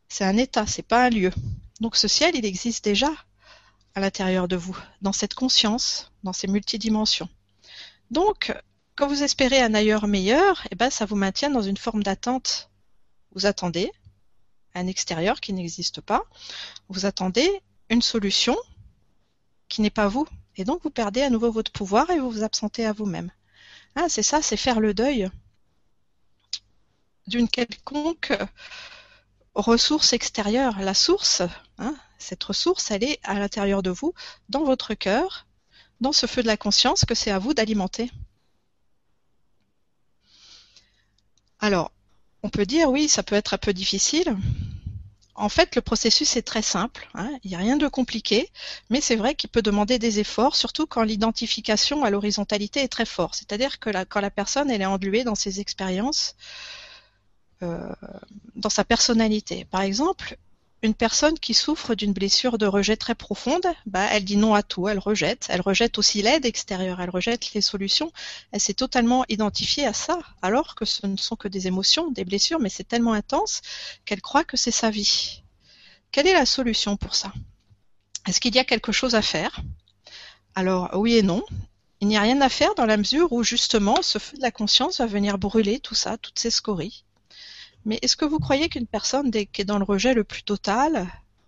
c'est 0.07 0.25
un 0.25 0.37
état, 0.37 0.67
c'est 0.67 0.83
pas 0.83 1.05
un 1.05 1.09
lieu. 1.09 1.31
Donc 1.79 1.95
ce 1.95 2.07
ciel, 2.07 2.35
il 2.35 2.45
existe 2.45 2.83
déjà 2.83 3.11
à 3.95 3.99
l'intérieur 3.99 4.47
de 4.47 4.55
vous, 4.55 4.77
dans 5.01 5.13
cette 5.13 5.33
conscience, 5.33 6.11
dans 6.23 6.33
ces 6.33 6.47
multidimensions. 6.47 7.29
Donc, 8.09 8.53
quand 8.95 9.07
vous 9.07 9.23
espérez 9.23 9.61
un 9.61 9.73
ailleurs 9.73 10.07
meilleur, 10.07 10.65
eh 10.71 10.75
ben, 10.75 10.89
ça 10.89 11.05
vous 11.05 11.15
maintient 11.15 11.49
dans 11.49 11.61
une 11.61 11.77
forme 11.77 12.03
d'attente. 12.03 12.69
Vous 13.33 13.45
attendez 13.45 13.91
un 14.75 14.87
extérieur 14.87 15.41
qui 15.41 15.53
n'existe 15.53 16.01
pas. 16.01 16.23
Vous 16.89 17.05
attendez 17.05 17.61
une 17.91 18.01
solution 18.01 18.57
qui 19.67 19.81
n'est 19.81 19.91
pas 19.91 20.07
vous. 20.07 20.27
Et 20.55 20.63
donc, 20.63 20.81
vous 20.83 20.89
perdez 20.89 21.21
à 21.21 21.29
nouveau 21.29 21.51
votre 21.51 21.71
pouvoir 21.71 22.09
et 22.09 22.19
vous 22.19 22.31
vous 22.31 22.43
absentez 22.43 22.85
à 22.85 22.93
vous-même. 22.93 23.31
Ah, 23.95 24.07
c'est 24.07 24.23
ça, 24.23 24.41
c'est 24.41 24.57
faire 24.57 24.79
le 24.79 24.93
deuil 24.93 25.29
d'une 27.27 27.49
quelconque 27.49 28.33
ressource 29.53 30.13
extérieure. 30.13 30.79
La 30.79 30.93
source, 30.93 31.41
hein, 31.77 31.95
cette 32.17 32.43
ressource, 32.43 32.91
elle 32.91 33.03
est 33.03 33.19
à 33.23 33.35
l'intérieur 33.35 33.83
de 33.83 33.89
vous, 33.89 34.13
dans 34.49 34.63
votre 34.63 34.93
cœur, 34.93 35.45
dans 35.99 36.13
ce 36.13 36.25
feu 36.25 36.41
de 36.41 36.47
la 36.47 36.57
conscience 36.57 37.03
que 37.05 37.15
c'est 37.15 37.31
à 37.31 37.39
vous 37.39 37.53
d'alimenter. 37.53 38.09
Alors, 41.59 41.91
on 42.41 42.49
peut 42.49 42.65
dire 42.65 42.89
oui, 42.89 43.09
ça 43.09 43.21
peut 43.21 43.35
être 43.35 43.53
un 43.53 43.57
peu 43.57 43.73
difficile. 43.73 44.37
En 45.35 45.49
fait, 45.49 45.75
le 45.75 45.81
processus 45.81 46.35
est 46.35 46.41
très 46.41 46.61
simple. 46.61 47.09
Hein. 47.13 47.29
Il 47.43 47.49
n'y 47.49 47.55
a 47.55 47.59
rien 47.59 47.77
de 47.77 47.87
compliqué, 47.87 48.49
mais 48.89 49.01
c'est 49.01 49.15
vrai 49.15 49.35
qu'il 49.35 49.49
peut 49.49 49.61
demander 49.61 49.97
des 49.97 50.19
efforts, 50.19 50.55
surtout 50.55 50.85
quand 50.85 51.03
l'identification 51.03 52.03
à 52.03 52.09
l'horizontalité 52.09 52.81
est 52.81 52.87
très 52.87 53.05
forte. 53.05 53.35
C'est-à-dire 53.35 53.79
que 53.79 53.89
quand 54.05 54.21
la 54.21 54.31
personne 54.31 54.69
elle 54.69 54.81
est 54.81 54.85
engluée 54.85 55.23
dans 55.23 55.35
ses 55.35 55.59
expériences, 55.59 56.35
euh, 57.63 57.93
dans 58.55 58.69
sa 58.69 58.83
personnalité. 58.83 59.65
Par 59.65 59.81
exemple, 59.81 60.37
une 60.83 60.95
personne 60.95 61.37
qui 61.37 61.53
souffre 61.53 61.93
d'une 61.93 62.13
blessure 62.13 62.57
de 62.57 62.65
rejet 62.65 62.97
très 62.97 63.13
profonde, 63.13 63.65
bah, 63.85 64.07
elle 64.11 64.25
dit 64.25 64.37
non 64.37 64.55
à 64.55 64.63
tout, 64.63 64.87
elle 64.87 64.97
rejette. 64.97 65.45
Elle 65.49 65.61
rejette 65.61 65.99
aussi 65.99 66.23
l'aide 66.23 66.45
extérieure, 66.45 66.99
elle 67.01 67.11
rejette 67.11 67.53
les 67.53 67.61
solutions. 67.61 68.11
Elle 68.51 68.61
s'est 68.61 68.73
totalement 68.73 69.23
identifiée 69.29 69.85
à 69.85 69.93
ça, 69.93 70.19
alors 70.41 70.73
que 70.73 70.85
ce 70.85 71.05
ne 71.05 71.17
sont 71.17 71.35
que 71.35 71.47
des 71.47 71.67
émotions, 71.67 72.09
des 72.09 72.25
blessures, 72.25 72.59
mais 72.59 72.69
c'est 72.69 72.87
tellement 72.87 73.13
intense 73.13 73.61
qu'elle 74.05 74.21
croit 74.21 74.43
que 74.43 74.57
c'est 74.57 74.71
sa 74.71 74.89
vie. 74.89 75.43
Quelle 76.11 76.27
est 76.27 76.33
la 76.33 76.47
solution 76.47 76.97
pour 76.97 77.13
ça? 77.13 77.31
Est-ce 78.27 78.41
qu'il 78.41 78.55
y 78.55 78.59
a 78.59 78.65
quelque 78.65 78.91
chose 78.91 79.13
à 79.13 79.21
faire? 79.21 79.61
Alors 80.55 80.89
oui 80.95 81.15
et 81.15 81.23
non. 81.23 81.43
Il 82.01 82.07
n'y 82.07 82.17
a 82.17 82.21
rien 82.21 82.41
à 82.41 82.49
faire 82.49 82.73
dans 82.73 82.87
la 82.87 82.97
mesure 82.97 83.31
où 83.31 83.43
justement 83.43 84.01
ce 84.01 84.17
feu 84.17 84.35
de 84.35 84.41
la 84.41 84.51
conscience 84.51 84.97
va 84.97 85.05
venir 85.05 85.37
brûler 85.37 85.79
tout 85.79 85.93
ça, 85.93 86.17
toutes 86.17 86.39
ces 86.39 86.49
scories. 86.49 87.05
Mais 87.85 87.99
est-ce 88.01 88.15
que 88.15 88.25
vous 88.25 88.39
croyez 88.39 88.69
qu'une 88.69 88.87
personne 88.87 89.31
qui 89.31 89.61
est 89.61 89.65
dans 89.65 89.79
le 89.79 89.83
rejet 89.83 90.13
le 90.13 90.23
plus 90.23 90.43
total, 90.43 91.07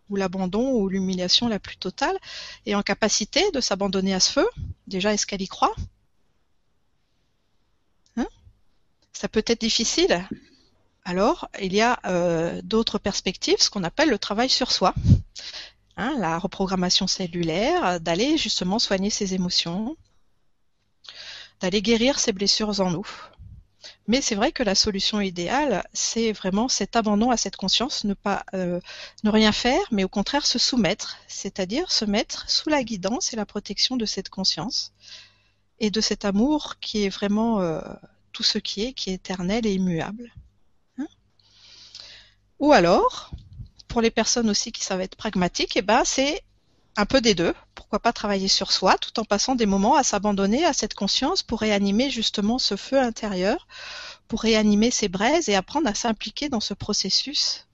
ou 0.10 0.16
l'abandon, 0.16 0.72
ou 0.74 0.90
l'humiliation 0.90 1.48
la 1.48 1.60
plus 1.60 1.78
totale, 1.78 2.18
est 2.66 2.76
en 2.76 2.84
capacité 2.84 3.52
de 3.52 3.62
s'abandonner 3.62 4.14
à 4.14 4.20
ce 4.20 4.32
feu? 4.32 4.50
Déjà, 4.88 5.14
est-ce 5.14 5.26
qu'elle 5.26 5.42
y 5.42 5.48
croit? 5.48 5.76
Hein? 8.18 8.28
Ça 9.14 9.28
peut 9.28 9.44
être 9.46 9.62
difficile. 9.62 10.28
Alors, 11.06 11.50
il 11.62 11.74
y 11.74 11.82
a 11.82 12.00
euh, 12.06 12.62
d'autres 12.64 12.98
perspectives, 12.98 13.60
ce 13.60 13.70
qu'on 13.70 13.84
appelle 13.84 14.10
le 14.10 14.20
travail 14.20 14.50
sur 14.50 14.72
soi. 14.72 14.94
Hein, 15.98 16.16
la 16.18 16.40
reprogrammation 16.40 17.06
cellulaire, 17.06 18.00
d'aller 18.00 18.38
justement 18.38 18.80
soigner 18.80 19.12
ses 19.12 19.36
émotions, 19.36 19.96
d'aller 21.60 21.82
guérir 21.82 22.20
ses 22.20 22.32
blessures 22.32 22.80
en 22.80 22.90
nous. 22.90 23.08
Mais 24.08 24.22
c'est 24.22 24.36
vrai 24.36 24.52
que 24.52 24.64
la 24.64 24.76
solution 24.76 25.22
idéale, 25.22 25.86
c'est 25.94 26.32
vraiment 26.32 26.68
cet 26.68 26.96
abandon 26.96 27.32
à 27.32 27.38
cette 27.38 27.56
conscience, 27.56 28.06
euh, 28.54 28.80
ne 29.24 29.30
rien 29.30 29.52
faire, 29.52 29.84
mais 29.92 30.04
au 30.04 30.10
contraire 30.10 30.46
se 30.46 30.60
soumettre, 30.60 31.18
c'est-à-dire 31.28 31.92
se 31.92 32.06
mettre 32.06 32.50
sous 32.50 32.70
la 32.70 32.84
guidance 32.84 33.34
et 33.34 33.36
la 33.36 33.46
protection 33.46 33.98
de 33.98 34.06
cette 34.06 34.30
conscience 34.30 34.94
et 35.80 35.90
de 35.90 36.02
cet 36.02 36.26
amour 36.26 36.80
qui 36.80 37.04
est 37.04 37.10
vraiment 37.10 37.62
euh, 37.62 37.82
tout 38.32 38.44
ce 38.44 38.58
qui 38.58 38.84
est, 38.84 38.94
qui 38.94 39.10
est 39.10 39.16
éternel 39.16 39.66
et 39.66 39.74
immuable. 39.74 40.34
Hein 40.98 41.08
Ou 42.60 42.72
alors, 42.74 43.32
pour 43.88 44.02
les 44.02 44.12
personnes 44.12 44.50
aussi 44.50 44.72
qui 44.72 44.84
savent 44.84 45.02
être 45.02 45.16
pragmatiques, 45.16 45.78
eh 45.78 45.82
ben 45.82 46.04
c'est 46.06 46.42
un 46.96 47.06
peu 47.06 47.22
des 47.22 47.36
deux. 47.36 47.54
Pourquoi 47.76 48.00
pas 48.00 48.14
travailler 48.14 48.48
sur 48.48 48.72
soi 48.72 48.98
tout 48.98 49.20
en 49.20 49.26
passant 49.26 49.56
des 49.56 49.66
moments 49.66 49.96
à 49.96 50.04
s'abandonner 50.04 50.66
à 50.66 50.74
cette 50.74 50.94
conscience 50.94 51.44
pour 51.44 51.60
réanimer 51.60 52.10
justement 52.10 52.60
ce 52.60 52.76
feu 52.76 53.00
intérieur, 53.00 53.68
pour 54.28 54.42
réanimer 54.42 54.92
ces 54.92 55.10
braises 55.10 55.50
et 55.50 55.56
apprendre 55.56 55.88
à 55.88 55.96
s'impliquer 55.96 56.50
dans 56.50 56.60
ce 56.60 56.74
processus 56.74 57.68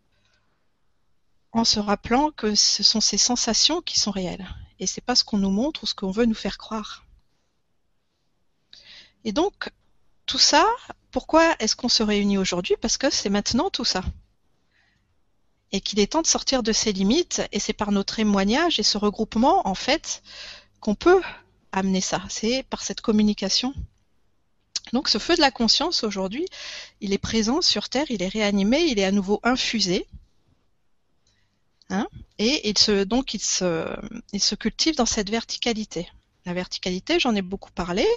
en 1.52 1.66
se 1.66 1.80
rappelant 1.80 2.32
que 2.32 2.54
ce 2.54 2.84
sont 2.84 3.02
ces 3.02 3.18
sensations 3.18 3.82
qui 3.82 4.00
sont 4.00 4.12
réelles 4.12 4.48
et 4.80 4.88
c'est 4.88 5.02
pas 5.02 5.16
ce 5.16 5.24
qu'on 5.24 5.38
nous 5.38 5.50
montre 5.50 5.84
ou 5.84 5.88
ce 5.88 5.94
qu'on 5.94 6.12
veut 6.12 6.26
nous 6.26 6.36
faire 6.36 6.58
croire. 6.58 7.06
Et 9.26 9.32
donc, 9.32 9.70
tout 10.26 10.38
ça, 10.38 10.66
pourquoi 11.12 11.56
est-ce 11.60 11.76
qu'on 11.76 11.90
se 11.90 12.04
réunit 12.04 12.38
aujourd'hui? 12.38 12.76
Parce 12.82 12.98
que 12.98 13.10
c'est 13.10 13.30
maintenant 13.30 13.70
tout 13.70 13.84
ça 13.84 14.04
et 15.72 15.82
qu'il 15.82 16.00
est 16.00 16.14
temps 16.14 16.22
de 16.22 16.28
sortir 16.28 16.64
de 16.64 16.72
ses 16.72 16.92
limites. 16.94 17.42
Et 17.52 17.60
c'est 17.60 17.74
par 17.74 17.92
notre 17.92 18.16
témoignage 18.16 18.80
et 18.80 18.84
ce 18.84 18.98
regroupement, 18.98 19.68
en 19.68 19.76
fait, 19.76 20.22
qu'on 20.80 20.96
peut 20.96 21.22
amener 21.72 22.02
ça. 22.02 22.22
C'est 22.30 22.64
par 22.70 22.82
cette 22.82 23.02
communication. 23.02 23.74
Donc 24.94 25.08
ce 25.08 25.18
feu 25.18 25.36
de 25.36 25.42
la 25.42 25.52
conscience 25.52 26.04
aujourd'hui, 26.04 26.46
il 27.00 27.14
est 27.14 27.20
présent 27.20 27.62
sur 27.62 27.90
Terre, 27.90 28.06
il 28.10 28.24
est 28.24 28.28
réanimé, 28.28 28.80
il 28.82 28.98
est 28.98 29.06
à 29.06 29.12
nouveau 29.12 29.40
infusé. 29.44 30.08
Hein 31.92 32.08
et 32.38 32.74
donc 33.06 33.34
il 33.34 33.40
se 33.42 34.56
cultive 34.56 34.96
dans 34.96 35.06
cette 35.06 35.30
verticalité. 35.30 36.08
La 36.46 36.54
verticalité, 36.54 37.20
j'en 37.20 37.36
ai 37.36 37.42
beaucoup 37.42 37.72
parlé, 37.72 38.08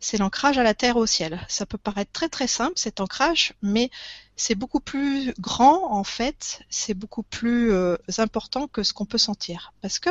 c'est 0.00 0.18
l'ancrage 0.18 0.58
à 0.58 0.62
la 0.62 0.74
terre 0.74 0.96
au 0.96 1.06
ciel. 1.06 1.44
Ça 1.48 1.66
peut 1.66 1.78
paraître 1.78 2.12
très 2.12 2.28
très 2.28 2.46
simple 2.46 2.74
cet 2.76 3.00
ancrage, 3.00 3.54
mais 3.62 3.90
c'est 4.36 4.54
beaucoup 4.54 4.80
plus 4.80 5.34
grand 5.38 5.92
en 5.92 6.04
fait, 6.04 6.60
c'est 6.70 6.94
beaucoup 6.94 7.22
plus 7.22 7.72
euh, 7.72 7.96
important 8.18 8.68
que 8.68 8.82
ce 8.82 8.92
qu'on 8.92 9.06
peut 9.06 9.18
sentir. 9.18 9.72
Parce 9.80 9.98
que 9.98 10.10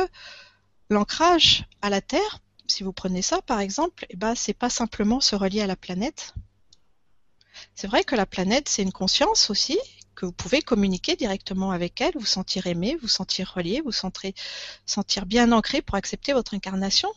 l'ancrage 0.90 1.66
à 1.82 1.90
la 1.90 2.00
terre, 2.00 2.40
si 2.66 2.82
vous 2.82 2.92
prenez 2.92 3.22
ça 3.22 3.40
par 3.42 3.60
exemple, 3.60 4.06
eh 4.10 4.16
ben, 4.16 4.34
c'est 4.34 4.54
pas 4.54 4.70
simplement 4.70 5.20
se 5.20 5.36
relier 5.36 5.62
à 5.62 5.66
la 5.66 5.76
planète. 5.76 6.34
C'est 7.74 7.86
vrai 7.86 8.04
que 8.04 8.14
la 8.14 8.26
planète, 8.26 8.68
c'est 8.68 8.82
une 8.82 8.92
conscience 8.92 9.50
aussi, 9.50 9.78
que 10.14 10.26
vous 10.26 10.32
pouvez 10.32 10.62
communiquer 10.62 11.16
directement 11.16 11.70
avec 11.70 12.00
elle, 12.00 12.14
vous 12.14 12.26
sentir 12.26 12.66
aimé, 12.66 12.98
vous 13.00 13.08
sentir 13.08 13.52
relié, 13.54 13.80
vous 13.80 13.92
sentir, 13.92 14.32
sentir 14.84 15.26
bien 15.26 15.52
ancré 15.52 15.80
pour 15.80 15.94
accepter 15.94 16.32
votre 16.32 16.54
incarnation. 16.54 17.08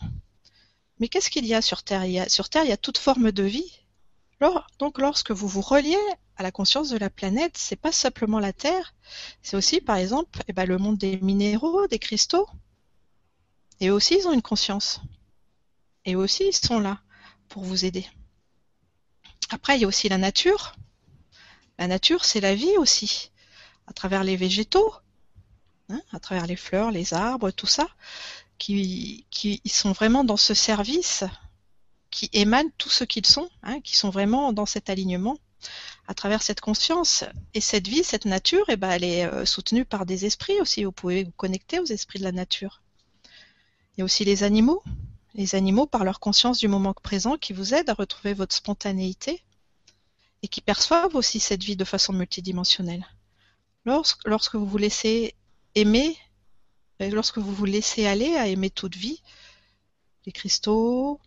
Mais 1.02 1.08
qu'est-ce 1.08 1.32
qu'il 1.32 1.48
y 1.48 1.56
a 1.56 1.64
sur 1.64 1.82
Terre? 1.82 2.30
Sur 2.30 2.48
Terre, 2.48 2.64
il 2.64 2.70
y 2.70 2.72
a 2.72 2.78
toute 2.78 3.00
forme 3.00 3.32
de 3.32 3.42
vie. 3.42 3.80
donc, 4.78 5.00
lorsque 5.00 5.32
vous 5.32 5.48
vous 5.48 5.62
reliez 5.62 5.98
à 6.38 6.44
la 6.44 6.52
conscience 6.52 6.90
de 6.90 6.98
la 6.98 7.10
planète, 7.10 7.58
c'est 7.58 7.76
pas 7.76 7.92
simplement 7.92 8.40
la 8.40 8.54
Terre, 8.54 8.94
c'est 9.42 9.58
aussi, 9.58 9.82
par 9.82 9.96
exemple, 9.96 10.44
eh 10.48 10.54
ben, 10.54 10.66
le 10.66 10.78
monde 10.78 11.00
des 11.00 11.18
minéraux, 11.18 11.88
des 11.88 11.98
cristaux. 11.98 12.48
Et 13.80 13.90
aussi, 13.90 14.16
ils 14.20 14.28
ont 14.28 14.32
une 14.32 14.44
conscience. 14.44 15.02
Et 16.06 16.16
aussi, 16.16 16.44
ils 16.46 16.56
sont 16.56 16.80
là 16.80 17.02
pour 17.50 17.64
vous 17.64 17.84
aider. 17.84 18.08
Après, 19.50 19.78
il 19.78 19.82
y 19.82 19.86
a 19.86 19.88
aussi 19.88 20.08
la 20.08 20.20
nature. 20.20 20.76
La 21.80 21.88
nature, 21.88 22.26
c'est 22.26 22.42
la 22.42 22.54
vie 22.54 22.78
aussi, 22.78 23.32
à 23.88 23.94
travers 23.94 24.24
les 24.24 24.36
végétaux, 24.36 24.94
hein, 25.90 26.02
à 26.12 26.20
travers 26.20 26.46
les 26.46 26.56
fleurs, 26.56 26.92
les 26.92 27.16
arbres, 27.16 27.50
tout 27.50 27.66
ça 27.66 27.88
qui, 28.62 29.62
sont 29.66 29.92
vraiment 29.92 30.24
dans 30.24 30.38
ce 30.38 30.54
service, 30.54 31.24
qui 32.12 32.30
émanent 32.34 32.70
tout 32.78 32.90
ce 32.90 33.04
qu'ils 33.04 33.26
sont, 33.26 33.50
hein, 33.64 33.82
qui 33.82 33.96
sont 33.98 34.12
vraiment 34.12 34.54
dans 34.54 34.68
cet 34.68 34.90
alignement 34.90 35.38
à 36.08 36.14
travers 36.14 36.44
cette 36.44 36.62
conscience. 36.62 37.24
Et 37.54 37.62
cette 37.62 37.88
vie, 37.88 38.04
cette 38.04 38.26
nature, 38.26 38.66
eh 38.68 38.76
ben, 38.76 38.92
elle 38.92 39.04
est 39.04 39.26
euh, 39.26 39.46
soutenue 39.46 39.86
par 39.86 40.06
des 40.06 40.26
esprits 40.26 40.60
aussi. 40.62 40.84
Vous 40.84 40.92
pouvez 40.92 41.24
vous 41.24 41.32
connecter 41.32 41.80
aux 41.80 41.86
esprits 41.86 42.20
de 42.20 42.24
la 42.24 42.32
nature. 42.32 42.82
Il 43.96 44.00
y 44.00 44.02
a 44.02 44.06
aussi 44.06 44.26
les 44.26 44.44
animaux. 44.44 44.84
Les 45.34 45.56
animaux, 45.56 45.86
par 45.86 46.04
leur 46.04 46.20
conscience 46.20 46.60
du 46.60 46.68
moment 46.68 46.94
présent, 46.94 47.38
qui 47.38 47.54
vous 47.54 47.74
aident 47.74 47.90
à 47.90 47.94
retrouver 47.94 48.34
votre 48.34 48.54
spontanéité 48.54 49.42
et 50.44 50.48
qui 50.48 50.62
perçoivent 50.62 51.16
aussi 51.16 51.40
cette 51.40 51.64
vie 51.64 51.78
de 51.78 51.86
façon 51.86 52.14
multidimensionnelle. 52.14 53.06
Lorsque, 53.86 54.28
lorsque 54.28 54.56
vous 54.56 54.68
vous 54.68 54.78
laissez 54.78 55.34
aimer 55.76 56.18
lorsque 57.10 57.38
vous 57.38 57.54
vous 57.54 57.66
laissez 57.66 58.06
aller 58.06 58.36
à 58.36 58.48
aimer 58.48 58.70
toute 58.70 58.96
vie, 58.96 59.22
les 60.26 60.32
cristaux, 60.32 61.20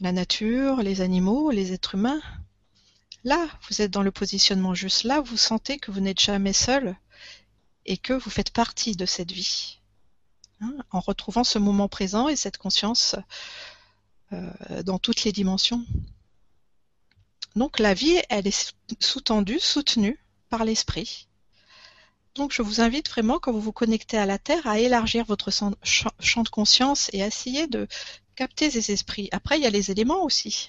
la 0.00 0.12
nature, 0.12 0.82
les 0.82 1.00
animaux, 1.00 1.50
les 1.50 1.72
êtres 1.72 1.94
humains, 1.94 2.20
là, 3.24 3.48
vous 3.68 3.80
êtes 3.80 3.90
dans 3.90 4.02
le 4.02 4.10
positionnement 4.10 4.74
juste 4.74 5.04
là, 5.04 5.20
vous 5.20 5.36
sentez 5.36 5.78
que 5.78 5.90
vous 5.90 6.00
n'êtes 6.00 6.20
jamais 6.20 6.52
seul 6.52 6.96
et 7.86 7.96
que 7.96 8.12
vous 8.12 8.30
faites 8.30 8.50
partie 8.50 8.96
de 8.96 9.06
cette 9.06 9.32
vie. 9.32 9.78
Hein, 10.62 10.76
en 10.90 11.00
retrouvant 11.00 11.44
ce 11.44 11.58
moment 11.58 11.88
présent 11.88 12.28
et 12.28 12.36
cette 12.36 12.58
conscience 12.58 13.16
euh, 14.32 14.82
dans 14.82 14.98
toutes 14.98 15.24
les 15.24 15.32
dimensions. 15.32 15.86
Donc 17.56 17.78
la 17.78 17.94
vie, 17.94 18.20
elle 18.28 18.46
est 18.46 18.74
sous-tendue, 19.00 19.58
soutenue 19.58 20.22
par 20.50 20.64
l'esprit. 20.64 21.29
Donc 22.34 22.52
je 22.52 22.62
vous 22.62 22.80
invite 22.80 23.08
vraiment, 23.08 23.38
quand 23.38 23.52
vous 23.52 23.60
vous 23.60 23.72
connectez 23.72 24.16
à 24.16 24.26
la 24.26 24.38
Terre, 24.38 24.66
à 24.66 24.78
élargir 24.78 25.24
votre 25.24 25.50
champ 25.50 26.42
de 26.42 26.48
conscience 26.48 27.10
et 27.12 27.22
à 27.22 27.26
essayer 27.26 27.66
de 27.66 27.88
capter 28.36 28.70
ces 28.70 28.92
esprits. 28.92 29.28
Après, 29.32 29.58
il 29.58 29.62
y 29.62 29.66
a 29.66 29.70
les 29.70 29.90
éléments 29.90 30.22
aussi. 30.22 30.68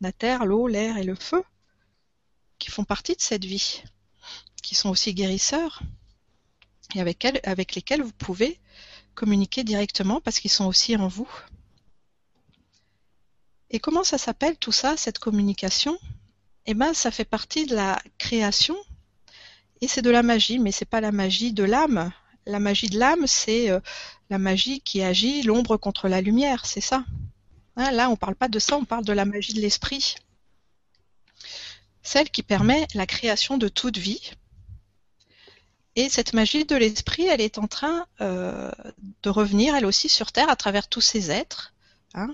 La 0.00 0.12
Terre, 0.12 0.46
l'eau, 0.46 0.68
l'air 0.68 0.96
et 0.96 1.04
le 1.04 1.14
feu, 1.14 1.42
qui 2.58 2.70
font 2.70 2.84
partie 2.84 3.16
de 3.16 3.20
cette 3.20 3.44
vie, 3.44 3.82
qui 4.62 4.74
sont 4.74 4.88
aussi 4.88 5.14
guérisseurs, 5.14 5.82
et 6.94 7.00
avec, 7.00 7.24
avec 7.44 7.74
lesquels 7.74 8.02
vous 8.02 8.12
pouvez 8.12 8.60
communiquer 9.14 9.64
directement 9.64 10.20
parce 10.20 10.38
qu'ils 10.38 10.50
sont 10.50 10.66
aussi 10.66 10.96
en 10.96 11.08
vous. 11.08 11.28
Et 13.70 13.80
comment 13.80 14.04
ça 14.04 14.18
s'appelle 14.18 14.56
tout 14.56 14.72
ça, 14.72 14.96
cette 14.96 15.18
communication? 15.18 15.98
Eh 16.66 16.74
bien, 16.74 16.94
ça 16.94 17.10
fait 17.10 17.24
partie 17.24 17.66
de 17.66 17.74
la 17.74 18.00
création 18.18 18.76
et 19.84 19.88
c'est 19.88 20.00
de 20.00 20.08
la 20.08 20.22
magie, 20.22 20.58
mais 20.58 20.72
c'est 20.72 20.86
pas 20.86 21.02
la 21.02 21.12
magie 21.12 21.52
de 21.52 21.62
l'âme. 21.62 22.10
La 22.46 22.58
magie 22.58 22.88
de 22.88 22.98
l'âme, 22.98 23.26
c'est 23.26 23.68
euh, 23.68 23.80
la 24.30 24.38
magie 24.38 24.80
qui 24.80 25.02
agit 25.02 25.42
l'ombre 25.42 25.76
contre 25.76 26.08
la 26.08 26.22
lumière, 26.22 26.64
c'est 26.64 26.80
ça. 26.80 27.04
Hein, 27.76 27.90
là, 27.90 28.08
on 28.08 28.16
parle 28.16 28.34
pas 28.34 28.48
de 28.48 28.58
ça, 28.58 28.76
on 28.78 28.86
parle 28.86 29.04
de 29.04 29.12
la 29.12 29.26
magie 29.26 29.52
de 29.52 29.60
l'esprit. 29.60 30.14
Celle 32.02 32.30
qui 32.30 32.42
permet 32.42 32.86
la 32.94 33.04
création 33.04 33.58
de 33.58 33.68
toute 33.68 33.98
vie. 33.98 34.30
Et 35.96 36.08
cette 36.08 36.32
magie 36.32 36.64
de 36.64 36.76
l'esprit, 36.76 37.26
elle 37.26 37.42
est 37.42 37.58
en 37.58 37.66
train 37.66 38.06
euh, 38.22 38.70
de 39.22 39.28
revenir, 39.28 39.76
elle 39.76 39.84
aussi, 39.84 40.08
sur 40.08 40.32
Terre 40.32 40.48
à 40.48 40.56
travers 40.56 40.88
tous 40.88 41.02
ces 41.02 41.30
êtres, 41.30 41.74
hein, 42.14 42.32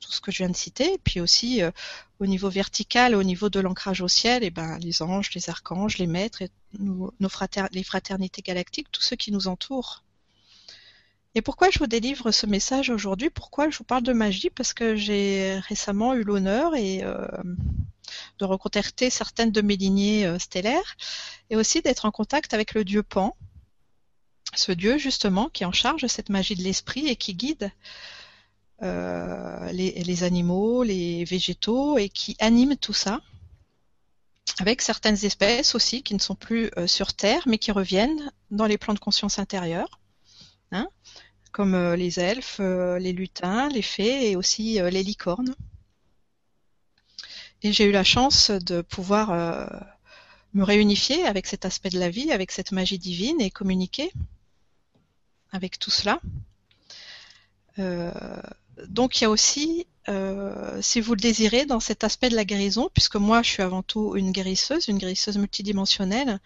tout 0.00 0.12
ce 0.12 0.20
que 0.20 0.30
je 0.30 0.38
viens 0.38 0.50
de 0.50 0.56
citer, 0.56 1.00
puis 1.02 1.18
aussi 1.18 1.62
euh, 1.62 1.72
au 2.22 2.26
niveau 2.26 2.50
vertical, 2.50 3.16
au 3.16 3.24
niveau 3.24 3.48
de 3.48 3.58
l'ancrage 3.58 4.00
au 4.00 4.06
ciel, 4.06 4.44
et 4.44 4.50
ben 4.50 4.78
les 4.78 5.02
anges, 5.02 5.34
les 5.34 5.50
archanges, 5.50 5.98
les 5.98 6.06
maîtres, 6.06 6.44
nos, 6.78 7.12
les 7.72 7.82
fraternités 7.82 8.42
galactiques, 8.42 8.92
tous 8.92 9.02
ceux 9.02 9.16
qui 9.16 9.32
nous 9.32 9.48
entourent. 9.48 10.04
Et 11.34 11.42
pourquoi 11.42 11.70
je 11.70 11.80
vous 11.80 11.88
délivre 11.88 12.30
ce 12.30 12.46
message 12.46 12.90
aujourd'hui? 12.90 13.28
Pourquoi 13.28 13.70
je 13.70 13.78
vous 13.78 13.84
parle 13.84 14.04
de 14.04 14.12
magie? 14.12 14.50
Parce 14.50 14.72
que 14.72 14.94
j'ai 14.94 15.58
récemment 15.66 16.14
eu 16.14 16.22
l'honneur 16.22 16.74
euh, 16.76 17.26
de 18.38 18.44
recontacter 18.44 19.10
certaines 19.10 19.50
de 19.50 19.60
mes 19.60 19.76
lignées 19.76 20.24
euh, 20.24 20.38
stellaires 20.38 20.96
et 21.50 21.56
aussi 21.56 21.82
d'être 21.82 22.04
en 22.04 22.12
contact 22.12 22.54
avec 22.54 22.74
le 22.74 22.84
dieu 22.84 23.02
Pan, 23.02 23.34
ce 24.54 24.70
dieu 24.70 24.96
justement 24.96 25.48
qui 25.48 25.64
en 25.64 25.72
charge 25.72 26.06
cette 26.06 26.28
magie 26.28 26.54
de 26.54 26.62
l'esprit 26.62 27.08
et 27.08 27.16
qui 27.16 27.34
guide 27.34 27.72
les, 28.82 30.02
les, 30.04 30.24
animaux, 30.24 30.82
les 30.82 31.24
végétaux 31.24 31.98
et 31.98 32.08
qui 32.08 32.36
anime 32.40 32.76
tout 32.76 32.92
ça 32.92 33.20
avec 34.58 34.82
certaines 34.82 35.24
espèces 35.24 35.74
aussi 35.74 36.02
qui 36.02 36.14
ne 36.14 36.18
sont 36.18 36.34
plus 36.34 36.70
euh, 36.76 36.86
sur 36.86 37.14
Terre 37.14 37.42
mais 37.46 37.58
qui 37.58 37.72
reviennent 37.72 38.30
dans 38.50 38.66
les 38.66 38.78
plans 38.78 38.94
de 38.94 38.98
conscience 38.98 39.38
intérieure. 39.38 40.00
Hein, 40.72 40.88
comme 41.52 41.74
euh, 41.74 41.96
les 41.96 42.18
elfes, 42.18 42.58
euh, 42.60 42.98
les 42.98 43.12
lutins, 43.12 43.68
les 43.68 43.82
fées 43.82 44.30
et 44.30 44.36
aussi 44.36 44.80
euh, 44.80 44.90
les 44.90 45.02
licornes. 45.02 45.54
Et 47.62 47.72
j'ai 47.72 47.84
eu 47.84 47.92
la 47.92 48.04
chance 48.04 48.50
de 48.50 48.80
pouvoir 48.80 49.30
euh, 49.30 49.66
me 50.54 50.64
réunifier 50.64 51.24
avec 51.26 51.46
cet 51.46 51.64
aspect 51.64 51.90
de 51.90 51.98
la 51.98 52.10
vie, 52.10 52.32
avec 52.32 52.50
cette 52.50 52.72
magie 52.72 52.98
divine 52.98 53.40
et 53.40 53.50
communiquer 53.50 54.12
avec 55.52 55.78
tout 55.78 55.90
cela. 55.90 56.20
Euh, 57.78 58.10
donc 58.88 59.20
il 59.20 59.24
y 59.24 59.26
a 59.26 59.30
aussi, 59.30 59.86
euh, 60.08 60.80
si 60.82 61.00
vous 61.00 61.14
le 61.14 61.20
désirez, 61.20 61.66
dans 61.66 61.80
cet 61.80 62.04
aspect 62.04 62.28
de 62.28 62.36
la 62.36 62.44
guérison, 62.44 62.90
puisque 62.92 63.16
moi 63.16 63.42
je 63.42 63.50
suis 63.50 63.62
avant 63.62 63.82
tout 63.82 64.16
une 64.16 64.32
guérisseuse, 64.32 64.88
une 64.88 64.98
guérisseuse 64.98 65.38
multidimensionnelle, 65.38 66.40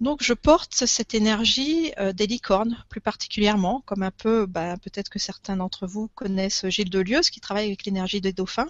donc 0.00 0.22
je 0.22 0.32
porte 0.32 0.74
cette 0.86 1.14
énergie 1.14 1.92
euh, 1.98 2.12
des 2.12 2.26
licornes, 2.26 2.84
plus 2.88 3.00
particulièrement, 3.00 3.82
comme 3.86 4.02
un 4.02 4.10
peu, 4.10 4.46
bah, 4.46 4.76
peut-être 4.76 5.08
que 5.08 5.20
certains 5.20 5.56
d'entre 5.56 5.86
vous 5.86 6.08
connaissent 6.08 6.68
Gilles 6.68 6.90
Delieuse 6.90 7.30
qui 7.30 7.40
travaille 7.40 7.66
avec 7.66 7.84
l'énergie 7.84 8.20
des 8.20 8.32
dauphins. 8.32 8.68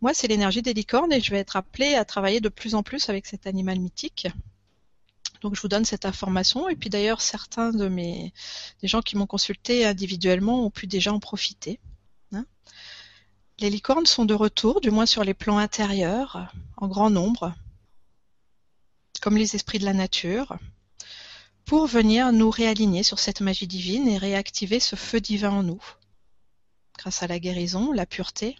Moi, 0.00 0.14
c'est 0.14 0.28
l'énergie 0.28 0.62
des 0.62 0.72
licornes 0.72 1.12
et 1.12 1.20
je 1.20 1.30
vais 1.30 1.38
être 1.38 1.56
appelée 1.56 1.94
à 1.94 2.04
travailler 2.04 2.40
de 2.40 2.48
plus 2.48 2.74
en 2.74 2.82
plus 2.82 3.08
avec 3.08 3.26
cet 3.26 3.46
animal 3.46 3.80
mythique. 3.80 4.28
Donc 5.40 5.56
je 5.56 5.60
vous 5.60 5.68
donne 5.68 5.84
cette 5.84 6.04
information 6.04 6.68
et 6.68 6.76
puis 6.76 6.90
d'ailleurs 6.90 7.20
certains 7.20 7.72
de 7.72 7.88
mes 7.88 8.32
des 8.82 8.88
gens 8.88 9.00
qui 9.00 9.16
m'ont 9.16 9.26
consulté 9.26 9.86
individuellement 9.86 10.64
ont 10.64 10.70
pu 10.70 10.86
déjà 10.86 11.12
en 11.12 11.20
profiter. 11.20 11.80
Les 13.60 13.68
licornes 13.68 14.06
sont 14.06 14.24
de 14.24 14.32
retour, 14.32 14.80
du 14.80 14.90
moins 14.90 15.04
sur 15.04 15.22
les 15.22 15.34
plans 15.34 15.58
intérieurs, 15.58 16.50
en 16.78 16.88
grand 16.88 17.10
nombre, 17.10 17.54
comme 19.20 19.36
les 19.36 19.54
esprits 19.54 19.78
de 19.78 19.84
la 19.84 19.92
nature, 19.92 20.58
pour 21.66 21.86
venir 21.86 22.32
nous 22.32 22.48
réaligner 22.48 23.02
sur 23.02 23.18
cette 23.18 23.42
magie 23.42 23.66
divine 23.66 24.08
et 24.08 24.16
réactiver 24.16 24.80
ce 24.80 24.96
feu 24.96 25.20
divin 25.20 25.50
en 25.50 25.62
nous, 25.62 25.82
grâce 26.96 27.22
à 27.22 27.26
la 27.26 27.38
guérison, 27.38 27.92
la 27.92 28.06
pureté 28.06 28.56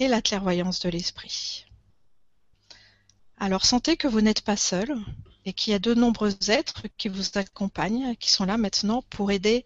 et 0.00 0.08
la 0.08 0.20
clairvoyance 0.20 0.80
de 0.80 0.88
l'esprit. 0.88 1.64
Alors 3.38 3.64
sentez 3.64 3.96
que 3.96 4.08
vous 4.08 4.22
n'êtes 4.22 4.40
pas 4.40 4.56
seul 4.56 4.92
et 5.44 5.52
qu'il 5.52 5.70
y 5.70 5.74
a 5.74 5.78
de 5.78 5.94
nombreux 5.94 6.34
êtres 6.50 6.88
qui 6.96 7.08
vous 7.08 7.38
accompagnent, 7.38 8.16
qui 8.16 8.32
sont 8.32 8.44
là 8.44 8.56
maintenant 8.56 9.02
pour 9.02 9.30
aider 9.30 9.64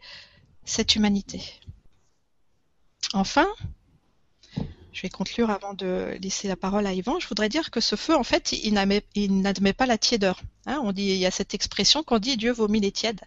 cette 0.67 0.97
humanité. 0.97 1.43
Enfin, 3.15 3.49
je 4.99 5.03
vais 5.03 5.11
conclure 5.11 5.49
avant 5.51 5.75
de 5.75 6.19
laisser 6.21 6.49
la 6.49 6.57
parole 6.57 6.85
à 6.85 6.93
Yvan. 6.93 7.21
Je 7.21 7.29
voudrais 7.29 7.49
dire 7.49 7.71
que 7.71 7.81
ce 7.81 7.95
feu, 7.95 8.17
en 8.17 8.25
fait, 8.25 8.51
il 8.51 8.75
n'admet 8.75 9.73
pas 9.73 9.87
la 9.87 9.97
tiédeur. 9.97 10.41
Hein, 10.67 10.81
on 10.83 10.91
dit, 10.91 11.05
il 11.05 11.19
y 11.19 11.27
a 11.27 11.31
cette 11.31 11.55
expression 11.55 12.03
qu'on 12.03 12.19
dit 12.19 12.37
Dieu 12.37 12.51
vomit 12.51 12.81
les 12.81 12.91
tièdes. 12.91 13.21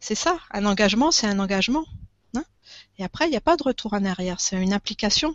C'est 0.00 0.14
ça, 0.14 0.38
un 0.52 0.64
engagement, 0.64 1.10
c'est 1.10 1.26
un 1.26 1.38
engagement. 1.38 1.84
Hein 2.34 2.44
et 2.96 3.04
après, 3.04 3.26
il 3.26 3.30
n'y 3.30 3.36
a 3.36 3.42
pas 3.42 3.58
de 3.58 3.62
retour 3.62 3.92
en 3.92 4.06
arrière, 4.06 4.40
c'est 4.40 4.56
une 4.56 4.72
implication. 4.72 5.34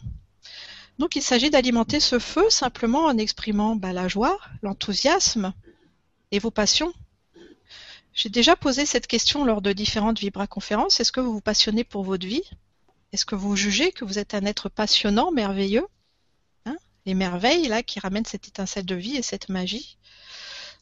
Donc, 0.97 1.15
il 1.15 1.21
s'agit 1.21 1.51
d'alimenter 1.51 1.99
ce 1.99 2.17
feu 2.17 2.49
simplement 2.49 3.05
en 3.05 3.15
exprimant 3.15 3.75
bah, 3.75 3.93
la 3.93 4.07
joie, 4.07 4.39
l'enthousiasme 4.63 5.53
et 6.31 6.39
vos 6.39 6.49
passions. 6.49 6.91
J'ai 8.15 8.29
déjà 8.29 8.55
posé 8.55 8.87
cette 8.87 9.05
question 9.05 9.45
lors 9.45 9.61
de 9.61 9.73
différentes 9.73 10.17
Vibra-conférences. 10.17 10.99
Est-ce 10.99 11.11
que 11.11 11.19
vous 11.19 11.33
vous 11.33 11.41
passionnez 11.41 11.83
pour 11.83 12.03
votre 12.03 12.25
vie? 12.25 12.49
Est-ce 13.13 13.25
que 13.25 13.35
vous 13.35 13.55
jugez 13.55 13.91
que 13.91 14.05
vous 14.05 14.19
êtes 14.19 14.33
un 14.33 14.45
être 14.45 14.69
passionnant, 14.69 15.31
merveilleux 15.31 15.87
hein 16.65 16.77
Les 17.05 17.13
merveilles, 17.13 17.67
là, 17.67 17.83
qui 17.83 17.99
ramènent 17.99 18.25
cette 18.25 18.47
étincelle 18.47 18.85
de 18.85 18.95
vie 18.95 19.15
et 19.15 19.21
cette 19.21 19.49
magie? 19.49 19.97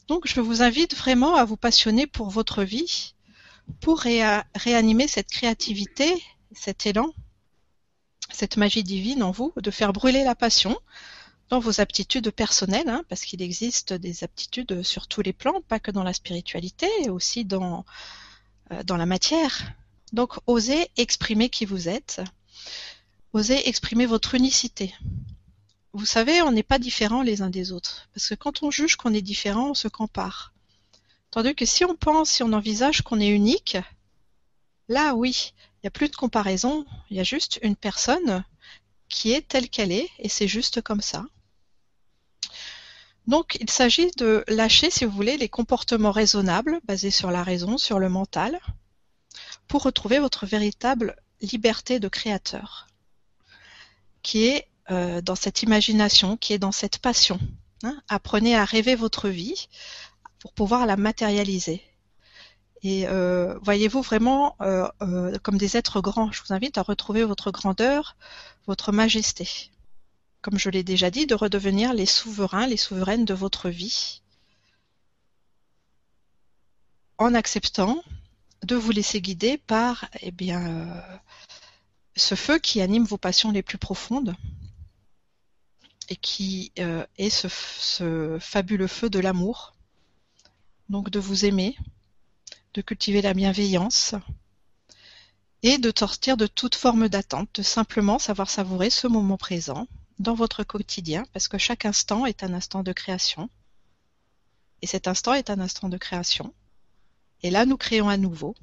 Donc, 0.08 0.28
je 0.28 0.40
vous 0.40 0.62
invite 0.62 0.96
vraiment 0.96 1.36
à 1.36 1.46
vous 1.46 1.58
passionner 1.58 2.08
pour 2.08 2.30
votre 2.30 2.64
vie, 2.64 3.14
pour 3.82 4.00
réa 4.00 4.46
réanimer 4.56 5.08
cette 5.08 5.30
créativité, 5.30 6.24
cet 6.52 6.86
élan, 6.86 7.12
cette 8.32 8.58
magie 8.58 8.84
divine 8.84 9.24
en 9.24 9.32
vous, 9.32 9.54
de 9.58 9.72
faire 9.72 9.94
brûler 9.94 10.24
la 10.24 10.36
passion 10.36 10.78
dans 11.50 11.60
vos 11.60 11.80
aptitudes 11.80 12.32
personnelles, 12.32 12.90
hein, 12.90 13.04
parce 13.08 13.22
qu'il 13.22 13.42
existe 13.42 13.94
des 13.94 14.24
aptitudes 14.24 14.82
sur 14.82 15.08
tous 15.08 15.22
les 15.22 15.34
plans, 15.34 15.62
pas 15.68 15.80
que 15.80 15.92
dans 15.92 16.04
la 16.04 16.14
spiritualité, 16.14 16.88
aussi 17.10 17.46
dans, 17.46 17.86
euh, 18.72 18.84
dans 18.84 18.98
la 18.98 19.06
matière. 19.06 19.74
Donc, 20.16 20.36
osez 20.48 20.88
exprimer 20.96 21.50
qui 21.50 21.66
vous 21.66 21.90
êtes. 21.90 22.22
Osez 23.34 23.68
exprimer 23.68 24.06
votre 24.06 24.34
unicité. 24.34 24.96
Vous 25.92 26.06
savez, 26.06 26.42
on 26.42 26.54
n'est 26.54 26.64
pas 26.64 26.80
différents 26.80 27.22
les 27.22 27.42
uns 27.42 27.50
des 27.50 27.74
autres. 27.74 28.08
Parce 28.14 28.30
que 28.30 28.36
quand 28.36 28.64
on 28.64 28.72
juge 28.72 28.96
qu'on 28.96 29.14
est 29.14 29.22
différent, 29.22 29.72
on 29.72 29.74
se 29.74 29.90
compare. 29.90 30.54
Tandis 31.32 31.54
que 31.54 31.66
si 31.66 31.84
on 31.84 31.98
pense, 31.98 32.30
si 32.30 32.44
on 32.44 32.54
envisage 32.54 33.02
qu'on 33.02 33.20
est 33.20 33.28
unique, 33.28 33.78
là, 34.88 35.16
oui, 35.16 35.52
il 35.58 35.80
n'y 35.84 35.88
a 35.90 35.92
plus 35.92 36.08
de 36.08 36.16
comparaison. 36.16 36.86
Il 37.10 37.18
y 37.18 37.20
a 37.20 37.26
juste 37.26 37.60
une 37.62 37.76
personne 37.76 38.46
qui 39.10 39.34
est 39.34 39.46
telle 39.46 39.68
qu'elle 39.68 39.92
est, 39.92 40.10
et 40.20 40.30
c'est 40.30 40.48
juste 40.48 40.82
comme 40.82 41.02
ça. 41.02 41.26
Donc, 43.28 43.58
il 43.60 43.70
s'agit 43.70 44.12
de 44.12 44.46
lâcher, 44.48 44.90
si 44.90 45.04
vous 45.04 45.12
voulez, 45.12 45.36
les 45.36 45.50
comportements 45.50 46.12
raisonnables, 46.12 46.80
basés 46.86 47.12
sur 47.12 47.32
la 47.32 47.44
raison, 47.44 47.78
sur 47.78 48.00
le 48.00 48.08
mental, 48.08 48.62
pour 49.68 49.84
retrouver 49.84 50.20
votre 50.20 50.46
véritable 50.46 51.16
liberté 51.42 52.00
de 52.00 52.08
créateur, 52.08 52.88
qui 54.22 54.46
est 54.46 54.68
euh, 54.92 55.22
dans 55.22 55.36
cette 55.36 55.64
imagination, 55.64 56.38
qui 56.38 56.54
est 56.54 56.60
dans 56.60 56.72
cette 56.72 57.00
passion. 57.00 57.40
Hein. 57.84 58.02
Apprenez 58.08 58.56
à 58.56 58.66
rêver 58.66 58.96
votre 58.96 59.30
vie 59.30 59.68
pour 60.40 60.54
pouvoir 60.54 60.86
la 60.86 60.98
matérialiser. 60.98 61.82
Et 62.84 63.08
euh, 63.08 63.58
voyez-vous 63.64 64.04
vraiment 64.04 64.56
euh, 64.62 64.88
euh, 65.02 65.36
comme 65.42 65.58
des 65.58 65.76
êtres 65.76 66.02
grands. 66.02 66.32
Je 66.32 66.44
vous 66.44 66.54
invite 66.54 66.78
à 66.78 66.84
retrouver 66.84 67.24
votre 67.24 67.50
grandeur, 67.50 68.16
votre 68.68 68.92
majesté. 68.92 69.72
Comme 70.44 70.60
je 70.60 70.70
l'ai 70.70 70.84
déjà 70.84 71.10
dit, 71.10 71.26
de 71.26 71.34
redevenir 71.34 71.96
les 71.96 72.06
souverains, 72.06 72.68
les 72.68 72.78
souveraines 72.78 73.26
de 73.26 73.34
votre 73.34 73.70
vie, 73.70 74.22
en 77.18 77.34
acceptant 77.34 78.04
de 78.64 78.76
vous 78.76 78.92
laisser 78.92 79.22
guider 79.22 79.58
par 79.58 80.10
eh 80.22 80.32
bien, 80.32 80.68
euh, 80.68 81.18
ce 82.16 82.36
feu 82.36 82.60
qui 82.60 82.82
anime 82.82 83.04
vos 83.04 83.18
passions 83.18 83.52
les 83.52 83.62
plus 83.62 83.78
profondes 83.78 84.36
et 86.10 86.16
qui 86.16 86.72
euh, 86.80 87.06
est 87.18 87.30
ce, 87.30 87.48
ce, 87.50 88.38
fabuleux 88.40 88.88
feu 88.88 89.10
de 89.10 89.20
l'amour. 89.20 89.74
Donc 90.90 91.10
de 91.10 91.20
vous 91.20 91.46
aimer, 91.46 91.76
de 92.74 92.82
cultiver 92.82 93.22
la 93.22 93.34
bienveillance 93.34 94.16
et 95.64 95.78
de 95.80 95.92
sortir 95.98 96.38
de 96.38 96.46
toute 96.46 96.76
forme 96.76 97.10
d'attente, 97.10 97.50
de 97.56 97.64
simplement 97.64 98.20
savoir 98.20 98.50
savourer 98.50 98.92
ce 98.92 99.08
moment 99.08 99.38
présent 99.38 99.88
dans 100.20 100.36
votre 100.36 100.64
quotidien, 100.64 101.26
parce 101.34 101.48
que 101.48 101.58
chaque 101.58 101.86
instant 101.86 102.26
est 102.26 102.44
un 102.44 102.54
instant 102.54 102.84
de 102.84 102.94
création. 102.94 103.50
Et 104.82 104.88
cet 104.88 105.08
instant 105.08 105.34
est 105.34 105.50
un 105.50 105.60
instant 105.60 105.90
de 105.90 105.98
création. 105.98 106.54
Et 107.46 107.52
là, 107.52 107.68
nous 107.68 107.78
créons 107.78 108.10
à 108.10 108.18
nouveau, 108.18 108.56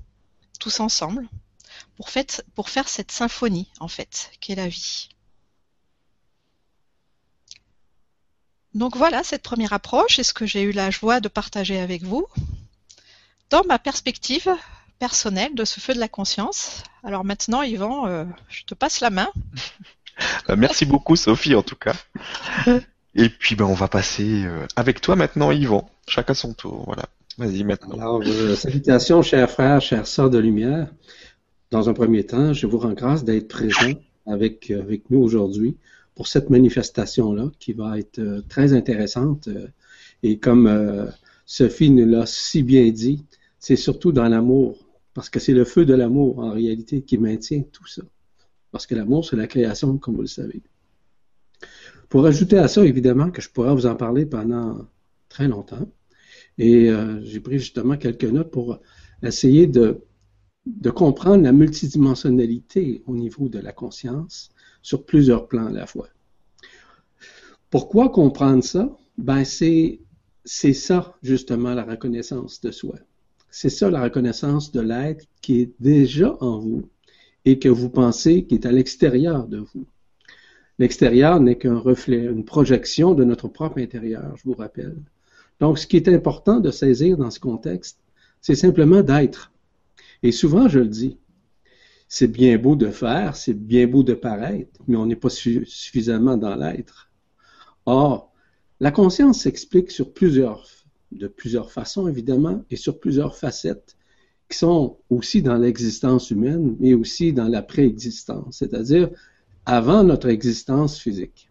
tous 0.59 0.81
ensemble, 0.81 1.29
pour, 1.97 2.11
fait, 2.11 2.45
pour 2.57 2.68
faire 2.68 2.88
cette 2.88 3.12
symphonie, 3.12 3.71
en 3.79 3.87
fait, 3.87 4.33
qui 4.40 4.51
est 4.51 4.57
la 4.57 4.66
vie. 4.66 5.09
Donc 8.75 8.97
voilà 8.97 9.23
cette 9.23 9.45
première 9.45 9.73
approche 9.73 10.18
et 10.18 10.25
ce 10.25 10.35
que 10.35 10.47
j'ai 10.47 10.62
eu 10.62 10.73
la 10.73 10.90
joie 10.90 11.21
de 11.21 11.29
partager 11.29 11.79
avec 11.79 12.03
vous 12.03 12.27
dans 13.51 13.62
ma 13.68 13.79
perspective 13.79 14.53
personnelle 14.99 15.55
de 15.55 15.64
ce 15.64 15.79
feu 15.79 15.95
de 15.95 16.01
la 16.01 16.09
conscience. 16.09 16.83
Alors 17.05 17.23
maintenant, 17.23 17.62
Yvan, 17.62 18.09
euh, 18.09 18.25
je 18.49 18.64
te 18.64 18.75
passe 18.75 18.99
la 18.99 19.11
main. 19.11 19.31
Bah, 20.47 20.57
merci 20.57 20.87
beaucoup, 20.87 21.16
Sophie, 21.16 21.55
en 21.55 21.62
tout 21.62 21.77
cas. 21.77 21.95
Et 23.14 23.29
puis, 23.29 23.57
ben, 23.57 23.64
on 23.64 23.75
va 23.75 23.88
passer 23.88 24.45
euh, 24.45 24.66
avec 24.77 25.01
toi 25.01 25.16
maintenant, 25.16 25.51
Yvan. 25.53 25.88
Chacun 26.07 26.35
son 26.35 26.53
tour, 26.53 26.85
voilà. 26.85 27.05
Vas-y 27.38 27.64
maintenant. 27.64 27.95
Alors, 27.95 28.23
euh, 28.27 28.55
salutations, 28.55 29.23
chers 29.23 29.51
frères, 29.51 29.81
chères 29.81 30.07
sœurs 30.07 30.31
de 30.31 30.38
lumière. 30.38 30.92
Dans 31.71 31.88
un 31.88 31.95
premier 31.95 32.25
temps, 32.25 32.53
je 32.53 32.66
vous 32.66 32.79
rends 32.79 32.92
grâce 32.92 33.25
d'être 33.25 33.49
présent 33.49 33.95
avec, 34.27 34.71
euh, 34.71 34.83
avec 34.83 35.11
nous 35.11 35.21
aujourd'hui 35.21 35.77
pour 36.14 36.27
cette 36.27 36.51
manifestation-là 36.51 37.51
qui 37.59 37.73
va 37.73 37.99
être 37.99 38.18
euh, 38.18 38.42
très 38.49 38.75
intéressante. 38.75 39.49
et 40.23 40.38
comme 40.38 41.11
Sophie 41.47 41.90
nous 41.90 42.07
l'a 42.07 42.27
si 42.27 42.62
bien 42.62 42.88
dit, 42.90 43.25
c'est 43.59 43.77
surtout 43.77 44.12
dans 44.12 44.29
l'amour, 44.29 44.79
parce 45.14 45.31
que 45.31 45.40
c'est 45.40 45.55
le 45.55 45.64
feu 45.64 45.85
de 45.87 45.95
l'amour 45.95 46.38
en 46.38 46.53
réalité 46.53 47.03
qui 47.03 47.16
maintient 47.16 47.62
tout 47.73 47.87
ça. 47.87 48.03
Parce 48.71 48.87
que 48.87 48.95
l'amour, 48.95 49.25
c'est 49.25 49.37
la 49.37 49.47
création, 49.47 49.97
comme 49.99 50.16
vous 50.16 50.23
le 50.23 50.29
savez. 50.29 50.62
Pour 52.09 52.27
ajouter 52.27 52.59
à 52.59 52.68
ça, 52.68 52.85
évidemment, 52.85 53.31
que 53.31 53.40
je 53.40 53.49
pourrais 53.49 53.75
vous 53.75 53.87
en 53.87 53.97
parler 53.97 54.27
pendant 54.27 54.87
très 55.29 55.49
longtemps, 55.49 55.88
et 56.59 56.91
euh, 56.91 57.21
j'ai 57.25 57.41
pris 57.41 57.59
justement 57.59 57.97
quelques 57.97 58.25
notes 58.25 58.51
pour 58.51 58.79
essayer 59.23 59.67
de, 59.67 60.03
de 60.67 60.91
comprendre 60.91 61.45
la 61.45 61.53
multidimensionnalité 61.53 63.03
au 63.07 63.17
niveau 63.17 63.49
de 63.49 63.59
la 63.59 63.73
conscience 63.73 64.51
sur 64.83 65.05
plusieurs 65.05 65.49
plans 65.49 65.67
à 65.67 65.73
la 65.73 65.87
fois. 65.87 66.09
Pourquoi 67.71 68.11
comprendre 68.11 68.62
ça? 68.62 68.97
Ben, 69.17 69.45
c'est, 69.45 70.01
c'est 70.45 70.75
ça, 70.75 71.17
justement, 71.23 71.75
la 71.75 71.85
reconnaissance 71.85 72.61
de 72.61 72.71
soi. 72.71 72.97
C'est 73.51 73.71
ça, 73.71 73.91
la 73.91 74.03
reconnaissance 74.03 74.73
de 74.73 74.81
l'être 74.81 75.27
qui 75.41 75.61
est 75.61 75.73
déjà 75.81 76.37
en 76.41 76.59
vous 76.59 76.88
et 77.45 77.59
que 77.59 77.69
vous 77.69 77.91
pensez 77.91 78.45
qui 78.45 78.55
est 78.55 78.67
à 78.67 78.73
l'extérieur 78.73 79.47
de 79.47 79.59
vous. 79.59 79.87
L'extérieur 80.79 81.41
n'est 81.41 81.59
qu'un 81.59 81.79
reflet, 81.79 82.25
une 82.25 82.45
projection 82.45 83.15
de 83.15 83.25
notre 83.25 83.49
propre 83.49 83.79
intérieur, 83.79 84.35
je 84.37 84.45
vous 84.45 84.55
rappelle. 84.55 84.97
Donc, 85.62 85.79
ce 85.79 85.87
qui 85.87 85.96
est 85.96 86.09
important 86.09 86.59
de 86.59 86.72
saisir 86.72 87.16
dans 87.16 87.31
ce 87.31 87.38
contexte, 87.38 88.01
c'est 88.40 88.57
simplement 88.57 89.01
d'être. 89.01 89.53
Et 90.25 90.33
souvent, 90.33 90.66
je 90.66 90.81
le 90.81 90.88
dis, 90.88 91.18
c'est 92.09 92.27
bien 92.27 92.59
beau 92.59 92.75
de 92.75 92.90
faire, 92.90 93.37
c'est 93.37 93.55
bien 93.55 93.87
beau 93.87 94.03
de 94.03 94.14
paraître, 94.14 94.81
mais 94.88 94.96
on 94.96 95.07
n'est 95.07 95.14
pas 95.14 95.31
su- 95.31 95.64
suffisamment 95.64 96.37
dans 96.37 96.57
l'être. 96.57 97.12
Or, 97.87 98.33
la 98.81 98.90
conscience 98.90 99.42
s'explique 99.42 99.92
sur 99.92 100.12
plusieurs, 100.12 100.66
de 101.12 101.29
plusieurs 101.29 101.70
façons, 101.70 102.09
évidemment, 102.09 102.64
et 102.68 102.75
sur 102.75 102.98
plusieurs 102.98 103.37
facettes 103.37 103.96
qui 104.48 104.59
sont 104.59 104.98
aussi 105.11 105.42
dans 105.42 105.59
l'existence 105.59 106.33
humaine, 106.33 106.75
mais 106.81 106.92
aussi 106.92 107.33
dans 107.33 107.46
la 107.46 107.62
préexistence, 107.62 108.57
c'est-à-dire 108.59 109.11
avant 109.64 110.03
notre 110.03 110.29
existence 110.29 110.98
physique. 110.98 111.48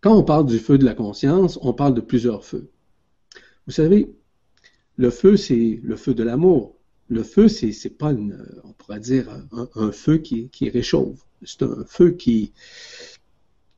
Quand 0.00 0.16
on 0.16 0.22
parle 0.22 0.46
du 0.46 0.58
feu 0.58 0.78
de 0.78 0.84
la 0.84 0.94
conscience, 0.94 1.58
on 1.60 1.72
parle 1.72 1.94
de 1.94 2.00
plusieurs 2.00 2.44
feux. 2.44 2.70
Vous 3.66 3.72
savez, 3.72 4.08
le 4.96 5.10
feu, 5.10 5.36
c'est 5.36 5.80
le 5.82 5.96
feu 5.96 6.14
de 6.14 6.22
l'amour. 6.22 6.76
Le 7.08 7.24
feu, 7.24 7.48
c'est, 7.48 7.72
c'est 7.72 7.90
pas 7.90 8.12
on 8.12 8.72
pourrait 8.74 9.00
dire, 9.00 9.28
un, 9.74 9.92
feu 9.92 10.18
qui, 10.18 10.50
réchauffe. 10.68 11.18
C'est 11.42 11.62
un 11.62 11.84
feu 11.84 12.12
qui, 12.12 12.52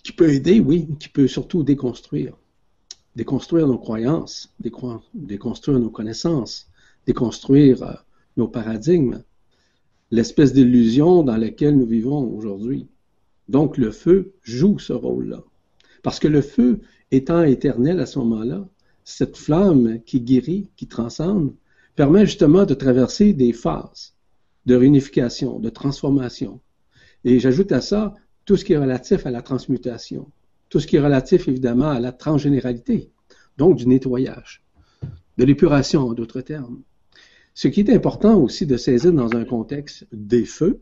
qui 0.02 0.12
peut 0.12 0.30
aider, 0.30 0.60
oui, 0.60 0.88
qui 0.98 1.08
peut 1.08 1.28
surtout 1.28 1.62
déconstruire. 1.62 2.36
Déconstruire 3.16 3.66
nos 3.66 3.78
croyances, 3.78 4.54
déconstruire 5.14 5.78
nos 5.78 5.90
connaissances, 5.90 6.70
déconstruire 7.06 7.82
euh, 7.82 7.94
nos 8.36 8.46
paradigmes, 8.46 9.22
l'espèce 10.10 10.52
d'illusion 10.52 11.22
dans 11.22 11.36
laquelle 11.36 11.76
nous 11.76 11.86
vivons 11.86 12.30
aujourd'hui. 12.34 12.88
Donc 13.48 13.78
le 13.78 13.90
feu 13.90 14.34
joue 14.42 14.78
ce 14.78 14.92
rôle-là. 14.92 15.42
Parce 16.02 16.18
que 16.18 16.28
le 16.28 16.42
feu 16.42 16.80
étant 17.10 17.42
éternel 17.42 18.00
à 18.00 18.06
ce 18.06 18.18
moment-là, 18.20 18.66
cette 19.04 19.36
flamme 19.36 20.00
qui 20.04 20.20
guérit, 20.20 20.70
qui 20.76 20.86
transcende, 20.86 21.54
permet 21.96 22.24
justement 22.26 22.64
de 22.64 22.74
traverser 22.74 23.32
des 23.32 23.52
phases 23.52 24.14
de 24.66 24.74
réunification, 24.74 25.58
de 25.58 25.70
transformation. 25.70 26.60
Et 27.24 27.40
j'ajoute 27.40 27.72
à 27.72 27.80
ça 27.80 28.14
tout 28.44 28.56
ce 28.56 28.64
qui 28.64 28.72
est 28.72 28.78
relatif 28.78 29.26
à 29.26 29.30
la 29.30 29.42
transmutation, 29.42 30.30
tout 30.68 30.80
ce 30.80 30.86
qui 30.86 30.96
est 30.96 31.00
relatif 31.00 31.48
évidemment 31.48 31.90
à 31.90 32.00
la 32.00 32.12
transgénéralité, 32.12 33.10
donc 33.56 33.76
du 33.76 33.86
nettoyage, 33.86 34.62
de 35.38 35.44
l'épuration 35.44 36.02
en 36.02 36.12
d'autres 36.12 36.40
termes. 36.40 36.82
Ce 37.54 37.68
qui 37.68 37.80
est 37.80 37.90
important 37.90 38.40
aussi 38.40 38.66
de 38.66 38.76
saisir 38.76 39.12
dans 39.12 39.34
un 39.34 39.44
contexte 39.44 40.06
des 40.12 40.44
feux, 40.44 40.80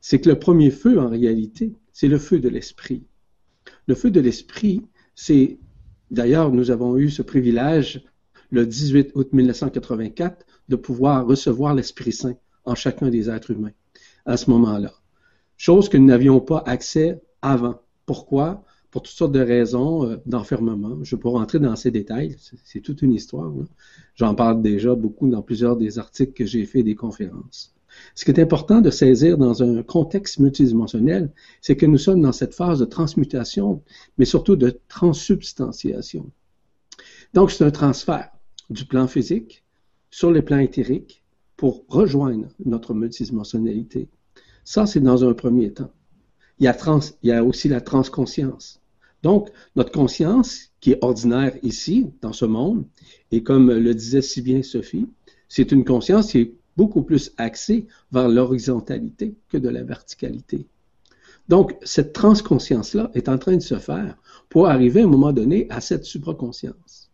c'est 0.00 0.20
que 0.20 0.28
le 0.28 0.38
premier 0.38 0.70
feu 0.70 0.98
en 0.98 1.08
réalité, 1.08 1.74
c'est 1.92 2.08
le 2.08 2.18
feu 2.18 2.40
de 2.40 2.48
l'esprit. 2.48 3.04
Le 3.86 3.94
feu 3.94 4.10
de 4.10 4.20
l'esprit, 4.20 4.82
c'est 5.14 5.58
d'ailleurs 6.10 6.52
nous 6.52 6.70
avons 6.70 6.96
eu 6.96 7.10
ce 7.10 7.22
privilège 7.22 8.04
le 8.50 8.66
18 8.66 9.12
août 9.14 9.32
1984 9.32 10.46
de 10.68 10.76
pouvoir 10.76 11.26
recevoir 11.26 11.74
l'Esprit 11.74 12.12
Saint 12.12 12.36
en 12.64 12.74
chacun 12.74 13.08
des 13.08 13.28
êtres 13.28 13.50
humains 13.50 13.72
à 14.26 14.36
ce 14.36 14.50
moment-là. 14.50 14.92
Chose 15.56 15.88
que 15.88 15.96
nous 15.96 16.06
n'avions 16.06 16.40
pas 16.40 16.62
accès 16.66 17.20
avant. 17.40 17.80
Pourquoi? 18.06 18.64
Pour 18.90 19.02
toutes 19.02 19.14
sortes 19.14 19.32
de 19.32 19.40
raisons 19.40 20.04
euh, 20.04 20.16
d'enfermement. 20.26 21.02
Je 21.02 21.14
ne 21.14 21.18
vais 21.18 21.22
pas 21.22 21.30
rentrer 21.30 21.58
dans 21.58 21.76
ces 21.76 21.90
détails, 21.90 22.36
c'est, 22.64 22.80
toute 22.80 23.00
une 23.00 23.14
histoire. 23.14 23.50
J'en 24.14 24.34
parle 24.34 24.60
déjà 24.60 24.94
beaucoup 24.94 25.28
dans 25.28 25.40
plusieurs 25.40 25.76
des 25.76 25.98
articles 25.98 26.34
que 26.34 26.44
j'ai 26.44 26.66
fait 26.66 26.82
des 26.82 26.94
conférences. 26.94 27.74
Ce 28.14 28.24
qui 28.24 28.30
est 28.30 28.40
important 28.40 28.80
de 28.80 28.90
saisir 28.90 29.38
dans 29.38 29.62
un 29.62 29.82
contexte 29.82 30.38
multidimensionnel, 30.38 31.32
c'est 31.60 31.76
que 31.76 31.86
nous 31.86 31.98
sommes 31.98 32.20
dans 32.20 32.32
cette 32.32 32.54
phase 32.54 32.78
de 32.78 32.84
transmutation, 32.84 33.82
mais 34.18 34.24
surtout 34.24 34.56
de 34.56 34.78
transsubstantiation. 34.88 36.30
Donc, 37.34 37.50
c'est 37.50 37.64
un 37.64 37.70
transfert 37.70 38.30
du 38.70 38.84
plan 38.84 39.06
physique 39.06 39.64
sur 40.10 40.30
le 40.30 40.42
plan 40.42 40.58
éthérique 40.58 41.22
pour 41.56 41.84
rejoindre 41.88 42.48
notre 42.64 42.94
multidimensionnalité. 42.94 44.08
Ça, 44.64 44.86
c'est 44.86 45.00
dans 45.00 45.24
un 45.24 45.32
premier 45.32 45.72
temps. 45.72 45.92
Il 46.58 46.64
y 46.64 46.68
a, 46.68 46.76
il 47.22 47.28
y 47.28 47.32
a 47.32 47.44
aussi 47.44 47.68
la 47.68 47.80
transconscience. 47.80 48.80
Donc, 49.22 49.50
notre 49.76 49.92
conscience, 49.92 50.72
qui 50.80 50.92
est 50.92 50.98
ordinaire 51.02 51.56
ici, 51.62 52.10
dans 52.20 52.32
ce 52.32 52.44
monde, 52.44 52.84
et 53.30 53.42
comme 53.42 53.70
le 53.70 53.94
disait 53.94 54.22
si 54.22 54.42
bien 54.42 54.62
Sophie, 54.62 55.08
c'est 55.48 55.70
une 55.70 55.84
conscience 55.84 56.32
qui 56.32 56.38
est 56.38 56.54
beaucoup 56.76 57.02
plus 57.02 57.32
axée 57.36 57.86
vers 58.10 58.28
l'horizontalité 58.28 59.36
que 59.48 59.58
de 59.58 59.68
la 59.68 59.82
verticalité. 59.82 60.66
Donc, 61.48 61.76
cette 61.82 62.12
transconscience-là 62.12 63.10
est 63.14 63.28
en 63.28 63.38
train 63.38 63.56
de 63.56 63.62
se 63.62 63.78
faire 63.78 64.16
pour 64.48 64.68
arriver 64.68 65.02
à 65.02 65.04
un 65.04 65.08
moment 65.08 65.32
donné 65.32 65.66
à 65.70 65.80
cette 65.80 66.04
supraconscience. 66.04 67.10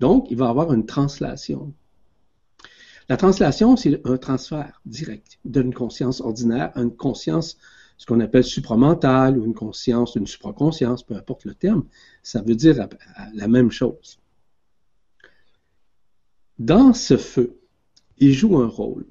Donc, 0.00 0.30
il 0.30 0.36
va 0.36 0.46
y 0.46 0.48
avoir 0.48 0.72
une 0.72 0.86
translation. 0.86 1.72
La 3.08 3.16
translation, 3.16 3.76
c'est 3.76 4.06
un 4.06 4.18
transfert 4.18 4.80
direct 4.84 5.38
d'une 5.44 5.72
conscience 5.72 6.20
ordinaire 6.20 6.72
à 6.74 6.82
une 6.82 6.94
conscience, 6.94 7.56
ce 7.96 8.04
qu'on 8.04 8.20
appelle 8.20 8.44
supramentale 8.44 9.38
ou 9.38 9.44
une 9.44 9.54
conscience, 9.54 10.14
une 10.14 10.26
supraconscience, 10.26 11.02
peu 11.02 11.14
importe 11.14 11.44
le 11.44 11.54
terme, 11.54 11.84
ça 12.22 12.42
veut 12.42 12.54
dire 12.54 12.86
la 13.34 13.48
même 13.48 13.70
chose. 13.70 14.18
Dans 16.58 16.92
ce 16.92 17.16
feu, 17.16 17.57
il 18.20 18.32
joue 18.32 18.58
un 18.58 18.66
rôle. 18.66 19.06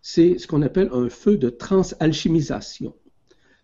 C'est 0.00 0.38
ce 0.38 0.46
qu'on 0.46 0.62
appelle 0.62 0.90
un 0.92 1.08
feu 1.08 1.36
de 1.36 1.48
transalchimisation. 1.48 2.94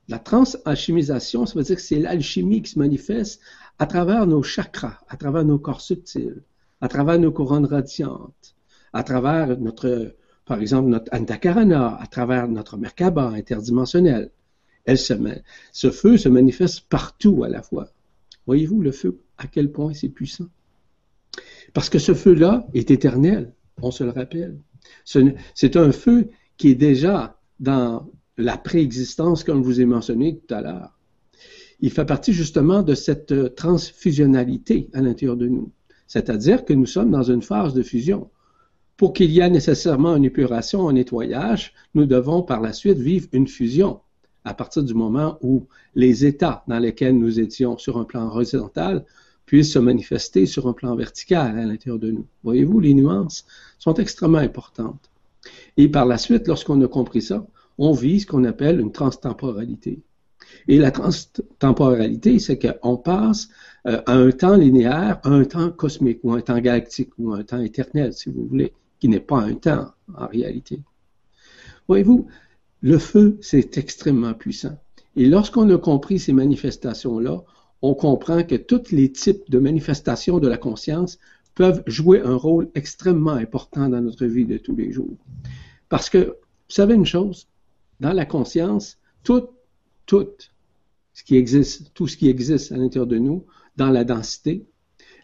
La 0.09 0.18
transalchimisation, 0.18 1.46
ça 1.46 1.59
veut 1.59 1.64
dire 1.64 1.76
que 1.76 1.83
c'est 1.83 1.98
l'alchimie 1.98 2.62
qui 2.62 2.72
se 2.72 2.78
manifeste 2.78 3.40
à 3.78 3.87
travers 3.87 4.26
nos 4.26 4.42
chakras, 4.42 5.00
à 5.09 5.16
travers 5.16 5.44
nos 5.44 5.59
corps 5.59 5.81
subtils, 5.81 6.42
à 6.81 6.88
travers 6.88 7.18
nos 7.18 7.33
couronnes 7.33 7.66
radiantes, 7.66 8.57
à 8.92 9.02
travers 9.02 9.59
notre, 9.59 10.14
par 10.46 10.61
exemple, 10.61 10.88
notre 10.88 11.14
antakarana, 11.14 11.96
à 12.00 12.07
travers 12.07 12.48
notre 12.48 12.76
merkaba 12.76 13.28
interdimensionnel. 13.28 14.31
Elle 14.85 14.98
se 14.98 15.12
met, 15.12 15.42
ce 15.72 15.90
feu 15.90 16.16
se 16.16 16.31
manifeste 16.31 16.88
partout 16.88 17.44
à 17.44 17.48
la 17.48 17.62
fois. 17.62 17.88
Voyez-vous 18.46 18.81
le 18.81 18.92
feu, 18.92 19.20
à 19.37 19.46
quel 19.46 19.70
point 19.70 19.92
c'est 19.92 20.09
puissant? 20.09 20.46
Parce 21.74 21.90
que 21.90 21.98
ce 21.98 22.14
feu-là 22.14 22.66
est 22.72 22.90
éternel, 22.90 23.52
on 23.82 23.90
se 23.90 24.04
le 24.04 24.10
rappelle. 24.10 24.58
C'est 25.04 25.76
un 25.76 25.92
feu 25.92 26.28
qui 26.56 26.68
est 26.68 26.74
déjà 26.74 27.38
dans 27.60 28.10
la 28.36 28.56
préexistence, 28.56 29.44
comme 29.44 29.58
je 29.58 29.64
vous 29.64 29.80
ai 29.80 29.84
mentionné 29.84 30.38
tout 30.38 30.54
à 30.54 30.60
l'heure. 30.60 30.98
Il 31.80 31.90
fait 31.90 32.04
partie 32.04 32.32
justement 32.32 32.82
de 32.82 32.94
cette 32.94 33.54
transfusionnalité 33.54 34.88
à 34.92 35.00
l'intérieur 35.00 35.36
de 35.36 35.48
nous. 35.48 35.70
C'est-à-dire 36.06 36.64
que 36.64 36.72
nous 36.72 36.86
sommes 36.86 37.10
dans 37.10 37.22
une 37.22 37.42
phase 37.42 37.74
de 37.74 37.82
fusion. 37.82 38.30
Pour 38.96 39.12
qu'il 39.12 39.30
y 39.30 39.40
ait 39.40 39.50
nécessairement 39.50 40.16
une 40.16 40.24
épuration, 40.24 40.88
un 40.88 40.94
nettoyage, 40.94 41.72
nous 41.94 42.06
devons 42.06 42.42
par 42.42 42.60
la 42.60 42.72
suite 42.72 42.98
vivre 42.98 43.28
une 43.32 43.46
fusion 43.46 44.00
à 44.44 44.54
partir 44.54 44.82
du 44.82 44.94
moment 44.94 45.38
où 45.42 45.66
les 45.94 46.24
états 46.24 46.64
dans 46.66 46.78
lesquels 46.78 47.16
nous 47.16 47.38
étions 47.38 47.76
sur 47.76 47.98
un 47.98 48.04
plan 48.04 48.26
horizontal 48.28 49.04
puissent 49.48 49.72
se 49.72 49.78
manifester 49.78 50.44
sur 50.44 50.68
un 50.68 50.74
plan 50.74 50.94
vertical 50.94 51.58
à 51.58 51.64
l'intérieur 51.64 51.98
de 51.98 52.11
nous. 52.11 52.26
Voyez-vous, 52.44 52.80
les 52.80 52.92
nuances 52.92 53.46
sont 53.78 53.94
extrêmement 53.94 54.38
importantes. 54.38 55.11
Et 55.78 55.88
par 55.88 56.04
la 56.04 56.18
suite, 56.18 56.46
lorsqu'on 56.46 56.82
a 56.82 56.87
compris 56.87 57.22
ça, 57.22 57.46
on 57.78 57.92
vit 57.92 58.20
ce 58.20 58.26
qu'on 58.26 58.44
appelle 58.44 58.78
une 58.78 58.92
transtemporalité. 58.92 60.02
Et 60.68 60.76
la 60.76 60.90
transtemporalité, 60.90 62.38
c'est 62.40 62.58
qu'on 62.58 62.98
passe 62.98 63.48
euh, 63.87 64.02
à 64.04 64.12
un 64.12 64.30
temps 64.32 64.56
linéaire, 64.56 65.18
à 65.22 65.30
un 65.30 65.44
temps 65.44 65.70
cosmique, 65.70 66.20
ou 66.24 66.32
un 66.32 66.42
temps 66.42 66.58
galactique, 66.58 67.12
ou 67.18 67.32
un 67.32 67.42
temps 67.42 67.62
éternel, 67.62 68.12
si 68.12 68.28
vous 68.28 68.46
voulez, 68.46 68.74
qui 69.00 69.08
n'est 69.08 69.18
pas 69.18 69.40
un 69.40 69.54
temps 69.54 69.92
en 70.14 70.26
réalité. 70.26 70.80
Voyez-vous, 71.88 72.26
le 72.82 72.98
feu, 72.98 73.38
c'est 73.40 73.78
extrêmement 73.78 74.34
puissant. 74.34 74.76
Et 75.16 75.24
lorsqu'on 75.24 75.70
a 75.70 75.78
compris 75.78 76.18
ces 76.18 76.34
manifestations-là, 76.34 77.44
on 77.82 77.94
comprend 77.94 78.42
que 78.42 78.56
tous 78.56 78.90
les 78.90 79.12
types 79.12 79.48
de 79.48 79.58
manifestations 79.58 80.38
de 80.38 80.48
la 80.48 80.58
conscience 80.58 81.18
peuvent 81.54 81.82
jouer 81.86 82.20
un 82.20 82.34
rôle 82.34 82.70
extrêmement 82.74 83.32
important 83.32 83.88
dans 83.88 84.00
notre 84.00 84.26
vie 84.26 84.44
de 84.44 84.58
tous 84.58 84.76
les 84.76 84.92
jours. 84.92 85.16
Parce 85.88 86.10
que, 86.10 86.18
vous 86.18 86.74
savez 86.74 86.94
une 86.94 87.06
chose, 87.06 87.48
dans 88.00 88.12
la 88.12 88.26
conscience, 88.26 88.98
tout, 89.24 89.48
tout 90.06 90.28
ce 91.12 91.24
qui 91.24 91.36
existe, 91.36 91.92
tout 91.94 92.06
ce 92.06 92.16
qui 92.16 92.28
existe 92.28 92.72
à 92.72 92.76
l'intérieur 92.76 93.06
de 93.06 93.18
nous, 93.18 93.44
dans 93.76 93.90
la 93.90 94.04
densité, 94.04 94.66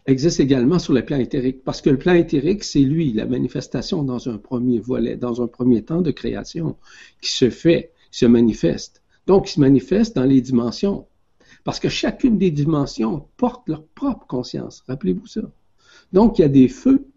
existe 0.05 0.39
également 0.39 0.79
sur 0.79 0.93
le 0.93 1.03
plan 1.03 1.17
éthérique. 1.17 1.63
Parce 1.63 1.81
que 1.81 1.89
le 1.89 1.97
plan 1.97 2.13
éthérique, 2.13 2.63
c'est 2.63 2.79
lui, 2.79 3.13
la 3.13 3.25
manifestation 3.25 4.03
dans 4.03 4.29
un 4.29 4.37
premier 4.37 4.79
volet, 4.79 5.15
dans 5.15 5.41
un 5.41 5.47
premier 5.47 5.83
temps 5.83 6.01
de 6.01 6.11
création, 6.11 6.77
qui 7.21 7.31
se 7.31 7.49
fait, 7.49 7.91
se 8.11 8.25
manifeste. 8.25 9.01
Donc, 9.27 9.49
il 9.49 9.53
se 9.53 9.59
manifeste 9.59 10.15
dans 10.15 10.25
les 10.25 10.41
dimensions. 10.41 11.07
Parce 11.65 11.79
que 11.79 11.89
chacune 11.89 12.37
des 12.37 12.51
dimensions 12.51 13.27
porte 13.37 13.67
leur 13.67 13.83
propre 13.83 14.27
conscience. 14.27 14.83
Rappelez-vous 14.87 15.25
ça. 15.25 15.41
Donc, 16.13 16.37
il 16.37 16.43
y 16.43 16.45
a 16.45 16.47
des 16.47 16.67
feux 16.67 17.07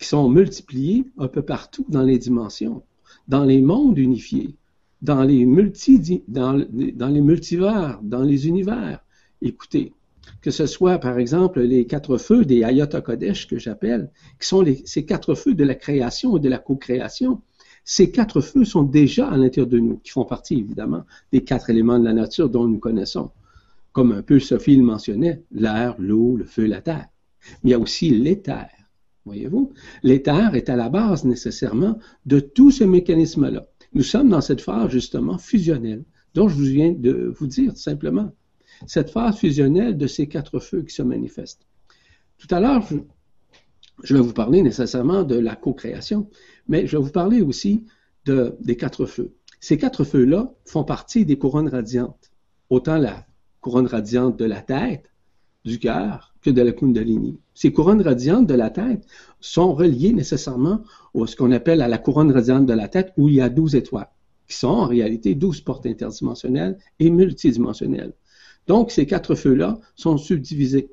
qui 0.00 0.08
sont 0.08 0.28
multipliés 0.28 1.06
un 1.16 1.28
peu 1.28 1.42
partout 1.42 1.86
dans 1.88 2.02
les 2.02 2.18
dimensions, 2.18 2.82
dans 3.28 3.44
les 3.44 3.62
mondes 3.62 3.96
unifiés, 3.96 4.56
dans 5.00 5.22
les, 5.22 5.46
multi, 5.46 6.24
dans, 6.26 6.54
les 6.54 7.20
multivers, 7.20 8.00
dans 8.02 8.24
les 8.24 8.48
univers. 8.48 8.98
Écoutez, 9.40 9.92
que 10.42 10.50
ce 10.50 10.66
soit 10.66 10.98
par 10.98 11.18
exemple 11.20 11.60
les 11.60 11.86
quatre 11.86 12.18
feux 12.18 12.44
des 12.44 12.64
Ayatollah 12.64 13.02
Kodesh 13.02 13.46
que 13.46 13.60
j'appelle, 13.60 14.10
qui 14.40 14.48
sont 14.48 14.64
ces 14.84 15.06
quatre 15.06 15.36
feux 15.36 15.54
de 15.54 15.62
la 15.62 15.76
création 15.76 16.36
et 16.36 16.40
de 16.40 16.48
la 16.48 16.58
co-création. 16.58 17.42
Ces 17.84 18.10
quatre 18.10 18.40
feux 18.40 18.64
sont 18.64 18.82
déjà 18.82 19.28
à 19.28 19.36
l'intérieur 19.36 19.68
de 19.68 19.78
nous, 19.78 19.98
qui 19.98 20.10
font 20.10 20.24
partie 20.24 20.54
évidemment 20.54 21.04
des 21.30 21.44
quatre 21.44 21.70
éléments 21.70 22.00
de 22.00 22.04
la 22.04 22.12
nature 22.12 22.48
dont 22.50 22.66
nous 22.66 22.80
connaissons. 22.80 23.30
Comme 23.94 24.12
un 24.12 24.22
peu 24.22 24.40
Sophie 24.40 24.76
le 24.76 24.82
mentionnait, 24.82 25.42
l'air, 25.52 25.94
l'eau, 25.98 26.36
le 26.36 26.44
feu, 26.44 26.66
la 26.66 26.82
terre. 26.82 27.06
Mais 27.62 27.70
il 27.70 27.72
y 27.72 27.74
a 27.74 27.78
aussi 27.78 28.10
l'éther. 28.10 28.68
Voyez-vous? 29.24 29.72
L'éther 30.02 30.54
est 30.56 30.68
à 30.68 30.76
la 30.76 30.88
base 30.88 31.24
nécessairement 31.24 31.98
de 32.26 32.40
tout 32.40 32.72
ce 32.72 32.84
mécanisme-là. 32.84 33.66
Nous 33.92 34.02
sommes 34.02 34.28
dans 34.28 34.40
cette 34.40 34.60
phase 34.60 34.90
justement 34.90 35.38
fusionnelle, 35.38 36.04
dont 36.34 36.48
je 36.48 36.60
viens 36.60 36.92
de 36.92 37.32
vous 37.38 37.46
dire 37.46 37.76
simplement 37.76 38.32
cette 38.88 39.10
phase 39.10 39.36
fusionnelle 39.36 39.96
de 39.96 40.08
ces 40.08 40.26
quatre 40.26 40.58
feux 40.58 40.82
qui 40.82 40.92
se 40.92 41.02
manifestent. 41.02 41.64
Tout 42.38 42.52
à 42.52 42.58
l'heure, 42.58 42.84
je, 44.02 44.14
vais 44.14 44.20
vous 44.20 44.32
parler 44.32 44.60
nécessairement 44.62 45.22
de 45.22 45.36
la 45.36 45.54
co-création, 45.54 46.28
mais 46.66 46.88
je 46.88 46.96
vais 46.96 47.02
vous 47.02 47.12
parler 47.12 47.42
aussi 47.42 47.84
de, 48.24 48.56
des 48.60 48.76
quatre 48.76 49.06
feux. 49.06 49.32
Ces 49.60 49.78
quatre 49.78 50.02
feux-là 50.02 50.52
font 50.64 50.82
partie 50.82 51.24
des 51.24 51.38
couronnes 51.38 51.68
radiantes, 51.68 52.32
autant 52.68 52.98
la 52.98 53.24
couronne 53.64 53.86
radiante 53.86 54.38
de 54.38 54.44
la 54.44 54.60
tête, 54.60 55.10
du 55.64 55.78
cœur, 55.78 56.34
que 56.42 56.50
de 56.50 56.60
la 56.60 56.72
Kundalini. 56.72 57.38
Ces 57.54 57.72
couronnes 57.72 58.02
radiantes 58.02 58.46
de 58.46 58.52
la 58.52 58.68
tête 58.68 59.06
sont 59.40 59.72
reliées 59.72 60.12
nécessairement 60.12 60.82
à 61.18 61.26
ce 61.26 61.34
qu'on 61.34 61.50
appelle 61.50 61.80
à 61.80 61.88
la 61.88 61.96
couronne 61.96 62.30
radiante 62.30 62.66
de 62.66 62.74
la 62.74 62.88
tête 62.88 63.14
où 63.16 63.30
il 63.30 63.36
y 63.36 63.40
a 63.40 63.48
douze 63.48 63.74
étoiles, 63.74 64.10
qui 64.46 64.58
sont 64.58 64.68
en 64.68 64.86
réalité 64.86 65.34
douze 65.34 65.62
portes 65.62 65.86
interdimensionnelles 65.86 66.76
et 67.00 67.08
multidimensionnelles. 67.08 68.12
Donc, 68.66 68.90
ces 68.90 69.06
quatre 69.06 69.34
feux-là 69.34 69.78
sont 69.96 70.18
subdivisés, 70.18 70.90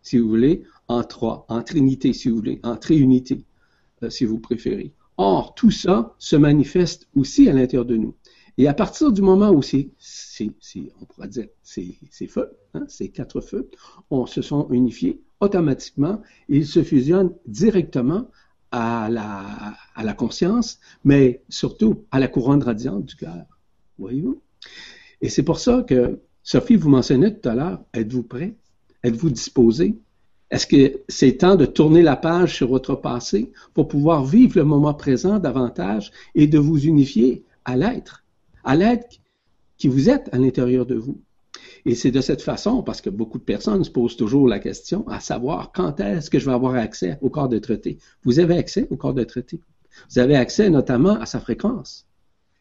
si 0.00 0.16
vous 0.16 0.30
voulez, 0.30 0.62
en 0.88 1.04
trois, 1.04 1.44
en 1.50 1.60
trinité, 1.60 2.14
si 2.14 2.30
vous 2.30 2.36
voulez, 2.36 2.58
en 2.62 2.76
triunité, 2.76 3.44
euh, 4.02 4.08
si 4.08 4.24
vous 4.24 4.38
préférez. 4.38 4.92
Or, 5.18 5.54
tout 5.54 5.70
ça 5.70 6.14
se 6.18 6.36
manifeste 6.36 7.06
aussi 7.14 7.50
à 7.50 7.52
l'intérieur 7.52 7.84
de 7.84 7.98
nous. 7.98 8.14
Et 8.56 8.68
à 8.68 8.74
partir 8.74 9.10
du 9.10 9.20
moment 9.20 9.50
où 9.50 9.62
c'est, 9.62 9.90
on 11.00 11.04
pourrait 11.06 11.28
dire, 11.28 11.46
ces, 11.62 11.98
feux, 12.28 12.56
hein, 12.74 12.84
ces 12.88 13.08
quatre 13.08 13.40
feux, 13.40 13.68
on 14.10 14.26
se 14.26 14.42
sont 14.42 14.68
unifiés 14.70 15.20
automatiquement, 15.40 16.22
ils 16.48 16.66
se 16.66 16.82
fusionnent 16.82 17.34
directement 17.46 18.30
à 18.70 19.08
la, 19.10 19.74
à 19.94 20.04
la 20.04 20.14
conscience, 20.14 20.78
mais 21.04 21.42
surtout 21.48 22.04
à 22.10 22.20
la 22.20 22.28
couronne 22.28 22.62
radiante 22.62 23.04
du 23.04 23.16
cœur. 23.16 23.44
Voyez-vous? 23.98 24.40
Et 25.20 25.28
c'est 25.28 25.42
pour 25.42 25.58
ça 25.58 25.84
que 25.86 26.20
Sophie, 26.42 26.76
vous 26.76 26.90
mentionnez 26.90 27.38
tout 27.38 27.48
à 27.48 27.54
l'heure, 27.54 27.84
êtes-vous 27.92 28.22
prêt? 28.22 28.56
Êtes-vous 29.02 29.30
disposé? 29.30 29.96
Est-ce 30.50 30.66
que 30.66 31.00
c'est 31.08 31.38
temps 31.38 31.56
de 31.56 31.66
tourner 31.66 32.02
la 32.02 32.16
page 32.16 32.54
sur 32.56 32.68
votre 32.68 32.94
passé 32.94 33.52
pour 33.72 33.88
pouvoir 33.88 34.24
vivre 34.24 34.58
le 34.58 34.64
moment 34.64 34.94
présent 34.94 35.38
davantage 35.38 36.12
et 36.34 36.46
de 36.46 36.58
vous 36.58 36.84
unifier 36.84 37.44
à 37.64 37.76
l'être, 37.76 38.23
à 38.64 38.76
l'être 38.76 39.20
qui 39.76 39.88
vous 39.88 40.10
êtes 40.10 40.28
à 40.32 40.38
l'intérieur 40.38 40.86
de 40.86 40.94
vous? 40.94 41.20
Et 41.86 41.94
c'est 41.94 42.10
de 42.10 42.20
cette 42.20 42.42
façon, 42.42 42.82
parce 42.82 43.00
que 43.00 43.10
beaucoup 43.10 43.38
de 43.38 43.44
personnes 43.44 43.84
se 43.84 43.90
posent 43.90 44.16
toujours 44.16 44.48
la 44.48 44.58
question, 44.58 45.06
à 45.08 45.20
savoir 45.20 45.70
quand 45.72 46.00
est-ce 46.00 46.30
que 46.30 46.38
je 46.38 46.46
vais 46.46 46.54
avoir 46.54 46.74
accès 46.74 47.18
au 47.20 47.30
corps 47.30 47.48
de 47.48 47.58
traité. 47.58 47.98
Vous 48.22 48.38
avez 48.38 48.56
accès 48.56 48.86
au 48.90 48.96
corps 48.96 49.14
de 49.14 49.24
traité. 49.24 49.60
Vous 50.10 50.18
avez 50.18 50.36
accès 50.36 50.70
notamment 50.70 51.20
à 51.20 51.26
sa 51.26 51.40
fréquence. 51.40 52.06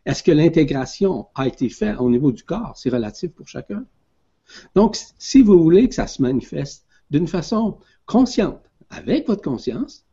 Est-ce 0.05 0.23
que 0.23 0.31
l'intégration 0.31 1.27
a 1.35 1.47
été 1.47 1.69
faite 1.69 1.97
au 1.99 2.09
niveau 2.09 2.31
du 2.31 2.43
corps? 2.43 2.73
C'est 2.75 2.89
relatif 2.89 3.31
pour 3.31 3.47
chacun. 3.47 3.85
Donc, 4.75 4.97
si 5.17 5.41
vous 5.41 5.61
voulez 5.61 5.87
que 5.87 5.95
ça 5.95 6.07
se 6.07 6.21
manifeste 6.21 6.85
d'une 7.09 7.27
façon 7.27 7.77
consciente, 8.05 8.61
avec 8.89 9.27
votre 9.27 9.41
conscience, 9.41 10.05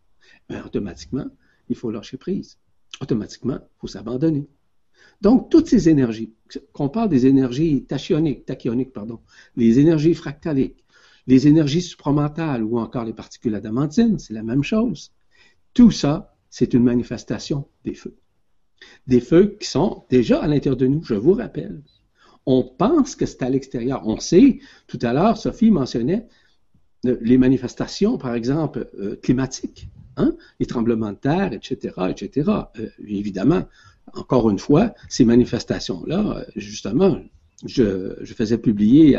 ben, 0.48 0.62
automatiquement, 0.64 1.26
il 1.68 1.76
faut 1.76 1.90
lâcher 1.90 2.16
prise. 2.16 2.58
Automatiquement, 3.00 3.58
il 3.60 3.78
faut 3.80 3.86
s'abandonner. 3.88 4.48
Donc, 5.20 5.50
toutes 5.50 5.68
ces 5.68 5.88
énergies, 5.88 6.32
qu'on 6.72 6.88
parle 6.88 7.08
des 7.08 7.26
énergies 7.26 7.84
tachyoniques, 7.84 8.46
tachyoniques, 8.46 8.92
pardon, 8.92 9.20
les 9.56 9.78
énergies 9.78 10.14
fractaliques, 10.14 10.84
les 11.26 11.46
énergies 11.46 11.82
supramentales 11.82 12.64
ou 12.64 12.78
encore 12.78 13.04
les 13.04 13.12
particules 13.12 13.54
adamantines, 13.54 14.18
c'est 14.18 14.34
la 14.34 14.42
même 14.42 14.62
chose. 14.62 15.12
Tout 15.74 15.90
ça, 15.90 16.34
c'est 16.48 16.74
une 16.74 16.82
manifestation 16.82 17.68
des 17.84 17.94
feux. 17.94 18.16
Des 19.06 19.20
feux 19.20 19.56
qui 19.60 19.68
sont 19.68 20.04
déjà 20.10 20.40
à 20.40 20.48
l'intérieur 20.48 20.76
de 20.76 20.86
nous, 20.86 21.04
je 21.04 21.14
vous 21.14 21.34
rappelle. 21.34 21.82
On 22.46 22.62
pense 22.62 23.14
que 23.14 23.26
c'est 23.26 23.42
à 23.42 23.50
l'extérieur. 23.50 24.02
On 24.06 24.18
sait, 24.18 24.60
tout 24.86 24.98
à 25.02 25.12
l'heure, 25.12 25.36
Sophie 25.36 25.70
mentionnait 25.70 26.26
les 27.04 27.38
manifestations, 27.38 28.18
par 28.18 28.34
exemple, 28.34 28.88
euh, 28.98 29.16
climatiques, 29.22 29.88
hein, 30.16 30.34
les 30.58 30.66
tremblements 30.66 31.12
de 31.12 31.16
terre, 31.16 31.52
etc., 31.52 31.94
etc. 32.10 32.50
Euh, 32.78 32.88
évidemment, 33.06 33.62
encore 34.14 34.50
une 34.50 34.58
fois, 34.58 34.94
ces 35.08 35.24
manifestations-là, 35.24 36.44
justement, 36.56 37.20
je, 37.64 38.14
faisais 38.24 38.58
publier 38.58 39.16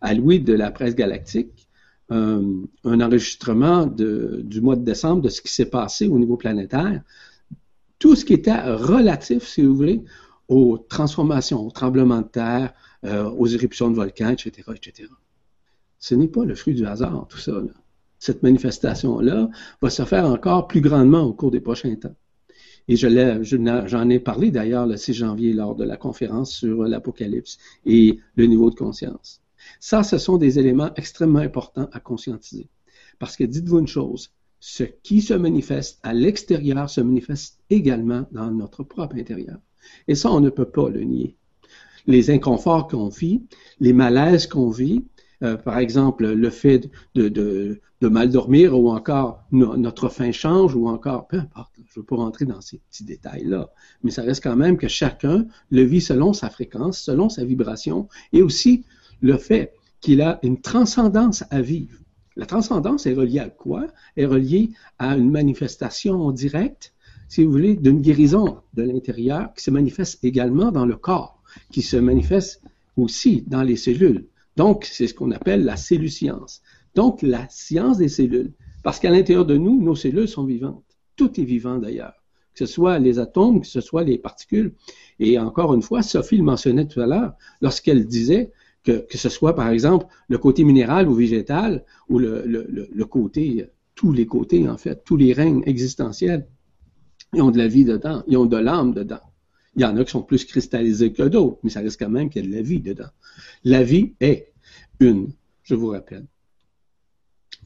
à, 0.00 0.14
Louis 0.14 0.40
de 0.40 0.54
la 0.54 0.70
presse 0.70 0.94
galactique 0.94 1.68
un 2.08 3.00
enregistrement 3.00 3.86
du 3.86 4.60
mois 4.60 4.74
de 4.74 4.84
décembre 4.84 5.22
de 5.22 5.28
ce 5.28 5.40
qui 5.40 5.52
s'est 5.52 5.70
passé 5.70 6.08
au 6.08 6.18
niveau 6.18 6.36
planétaire 6.36 7.02
tout 8.00 8.16
ce 8.16 8.24
qui 8.24 8.32
était 8.32 8.58
relatif, 8.58 9.46
si 9.46 9.62
vous 9.62 9.76
voulez, 9.76 10.02
aux 10.48 10.78
transformations, 10.78 11.64
aux 11.64 11.70
tremblements 11.70 12.22
de 12.22 12.28
terre, 12.28 12.72
euh, 13.04 13.30
aux 13.30 13.46
éruptions 13.46 13.90
de 13.90 13.94
volcans, 13.94 14.30
etc., 14.30 14.62
etc. 14.74 15.08
Ce 16.00 16.14
n'est 16.14 16.28
pas 16.28 16.44
le 16.44 16.54
fruit 16.54 16.74
du 16.74 16.84
hasard, 16.86 17.26
tout 17.28 17.38
ça. 17.38 17.52
Cette 18.18 18.42
manifestation-là 18.42 19.48
va 19.80 19.90
se 19.90 20.04
faire 20.04 20.24
encore 20.24 20.66
plus 20.66 20.80
grandement 20.80 21.22
au 21.22 21.32
cours 21.32 21.50
des 21.50 21.60
prochains 21.60 21.94
temps. 21.94 22.16
Et 22.88 22.96
j'en 22.96 24.08
ai 24.08 24.18
parlé 24.18 24.50
d'ailleurs 24.50 24.86
le 24.86 24.96
6 24.96 25.14
janvier 25.14 25.52
lors 25.52 25.76
de 25.76 25.84
la 25.84 25.96
conférence 25.96 26.52
sur 26.52 26.82
l'Apocalypse 26.84 27.58
et 27.86 28.18
le 28.34 28.46
niveau 28.46 28.70
de 28.70 28.74
conscience. 28.74 29.42
Ça, 29.78 30.02
ce 30.02 30.18
sont 30.18 30.38
des 30.38 30.58
éléments 30.58 30.90
extrêmement 30.96 31.38
importants 31.38 31.88
à 31.92 32.00
conscientiser. 32.00 32.68
Parce 33.18 33.36
que 33.36 33.44
dites-vous 33.44 33.78
une 33.78 33.86
chose, 33.86 34.32
ce 34.58 34.84
qui 34.84 35.20
se 35.20 35.34
manifeste 35.34 36.00
à 36.02 36.14
l'extérieur 36.14 36.90
se 36.90 37.00
manifeste 37.00 37.60
également 37.70 38.26
dans 38.32 38.50
notre 38.50 38.82
propre 38.82 39.16
intérieur. 39.16 39.58
Et 40.08 40.14
ça, 40.14 40.32
on 40.32 40.40
ne 40.40 40.50
peut 40.50 40.68
pas 40.68 40.88
le 40.88 41.02
nier. 41.02 41.36
Les 42.06 42.30
inconforts 42.30 42.88
qu'on 42.88 43.08
vit, 43.08 43.42
les 43.78 43.92
malaises 43.92 44.46
qu'on 44.46 44.70
vit, 44.70 45.04
euh, 45.42 45.56
par 45.56 45.78
exemple, 45.78 46.26
le 46.26 46.50
fait 46.50 46.90
de, 47.14 47.80
mal 48.02 48.30
dormir 48.30 48.78
ou 48.78 48.90
encore 48.90 49.42
notre 49.52 50.08
faim 50.08 50.32
change 50.32 50.74
ou 50.74 50.88
encore, 50.88 51.26
peu 51.28 51.38
importe, 51.38 51.72
je 51.76 51.98
ne 51.98 52.02
veux 52.02 52.06
pas 52.06 52.16
rentrer 52.16 52.44
dans 52.44 52.60
ces 52.60 52.78
petits 52.78 53.04
détails-là, 53.04 53.70
mais 54.02 54.10
ça 54.10 54.22
reste 54.22 54.42
quand 54.42 54.56
même 54.56 54.76
que 54.76 54.88
chacun 54.88 55.46
le 55.70 55.82
vit 55.82 56.00
selon 56.00 56.32
sa 56.32 56.50
fréquence, 56.50 57.00
selon 57.00 57.28
sa 57.28 57.44
vibration 57.44 58.08
et 58.32 58.42
aussi 58.42 58.84
le 59.20 59.36
fait 59.36 59.74
qu'il 60.00 60.22
a 60.22 60.38
une 60.42 60.60
transcendance 60.60 61.44
à 61.50 61.60
vivre. 61.60 61.98
La 62.36 62.46
transcendance 62.46 63.06
est 63.06 63.12
reliée 63.12 63.40
à 63.40 63.50
quoi? 63.50 63.86
Est 64.16 64.24
reliée 64.24 64.70
à 64.98 65.16
une 65.16 65.30
manifestation 65.30 66.30
directe, 66.32 66.94
si 67.28 67.44
vous 67.44 67.52
voulez, 67.52 67.76
d'une 67.76 68.00
guérison 68.00 68.58
de 68.74 68.82
l'intérieur 68.82 69.52
qui 69.54 69.62
se 69.62 69.70
manifeste 69.70 70.24
également 70.24 70.72
dans 70.72 70.86
le 70.86 70.96
corps, 70.96 71.42
qui 71.70 71.82
se 71.82 71.96
manifeste 71.96 72.62
aussi 72.96 73.44
dans 73.46 73.62
les 73.62 73.76
cellules. 73.76 74.26
Donc, 74.56 74.84
c'est 74.84 75.06
ce 75.06 75.14
qu'on 75.14 75.30
appelle 75.30 75.64
la 75.64 75.76
cellule-science. 75.76 76.62
Donc, 76.94 77.22
la 77.22 77.48
science 77.48 77.98
des 77.98 78.08
cellules. 78.08 78.52
Parce 78.82 78.98
qu'à 78.98 79.10
l'intérieur 79.10 79.46
de 79.46 79.56
nous, 79.56 79.80
nos 79.80 79.94
cellules 79.94 80.28
sont 80.28 80.44
vivantes. 80.44 80.84
Tout 81.16 81.40
est 81.40 81.44
vivant 81.44 81.78
d'ailleurs. 81.78 82.14
Que 82.54 82.66
ce 82.66 82.66
soit 82.66 82.98
les 82.98 83.18
atomes, 83.18 83.60
que 83.60 83.66
ce 83.66 83.80
soit 83.80 84.04
les 84.04 84.18
particules. 84.18 84.74
Et 85.18 85.38
encore 85.38 85.74
une 85.74 85.82
fois, 85.82 86.02
Sophie 86.02 86.36
le 86.36 86.42
mentionnait 86.42 86.88
tout 86.88 87.00
à 87.00 87.06
l'heure, 87.06 87.34
lorsqu'elle 87.60 88.06
disait 88.06 88.50
que, 88.82 89.06
que 89.06 89.18
ce 89.18 89.28
soit, 89.28 89.54
par 89.54 89.68
exemple, 89.68 90.06
le 90.28 90.38
côté 90.38 90.64
minéral 90.64 91.08
ou 91.08 91.14
végétal, 91.14 91.84
ou 92.08 92.18
le, 92.18 92.42
le, 92.46 92.66
le, 92.90 93.04
côté, 93.04 93.66
tous 93.94 94.12
les 94.12 94.26
côtés, 94.26 94.68
en 94.68 94.78
fait, 94.78 95.04
tous 95.04 95.16
les 95.16 95.32
règnes 95.32 95.62
existentiels, 95.66 96.48
ils 97.34 97.42
ont 97.42 97.50
de 97.50 97.58
la 97.58 97.68
vie 97.68 97.84
dedans, 97.84 98.22
ils 98.26 98.36
ont 98.36 98.46
de 98.46 98.56
l'âme 98.56 98.94
dedans. 98.94 99.20
Il 99.76 99.82
y 99.82 99.84
en 99.84 99.96
a 99.96 100.04
qui 100.04 100.10
sont 100.10 100.22
plus 100.22 100.44
cristallisés 100.44 101.12
que 101.12 101.22
d'autres, 101.22 101.58
mais 101.62 101.70
ça 101.70 101.80
reste 101.80 101.98
quand 101.98 102.10
même 102.10 102.28
qu'il 102.28 102.44
y 102.44 102.48
a 102.48 102.50
de 102.50 102.56
la 102.56 102.62
vie 102.62 102.80
dedans. 102.80 103.10
La 103.64 103.82
vie 103.82 104.14
est 104.20 104.52
une, 104.98 105.32
je 105.62 105.74
vous 105.74 105.88
rappelle. 105.88 106.26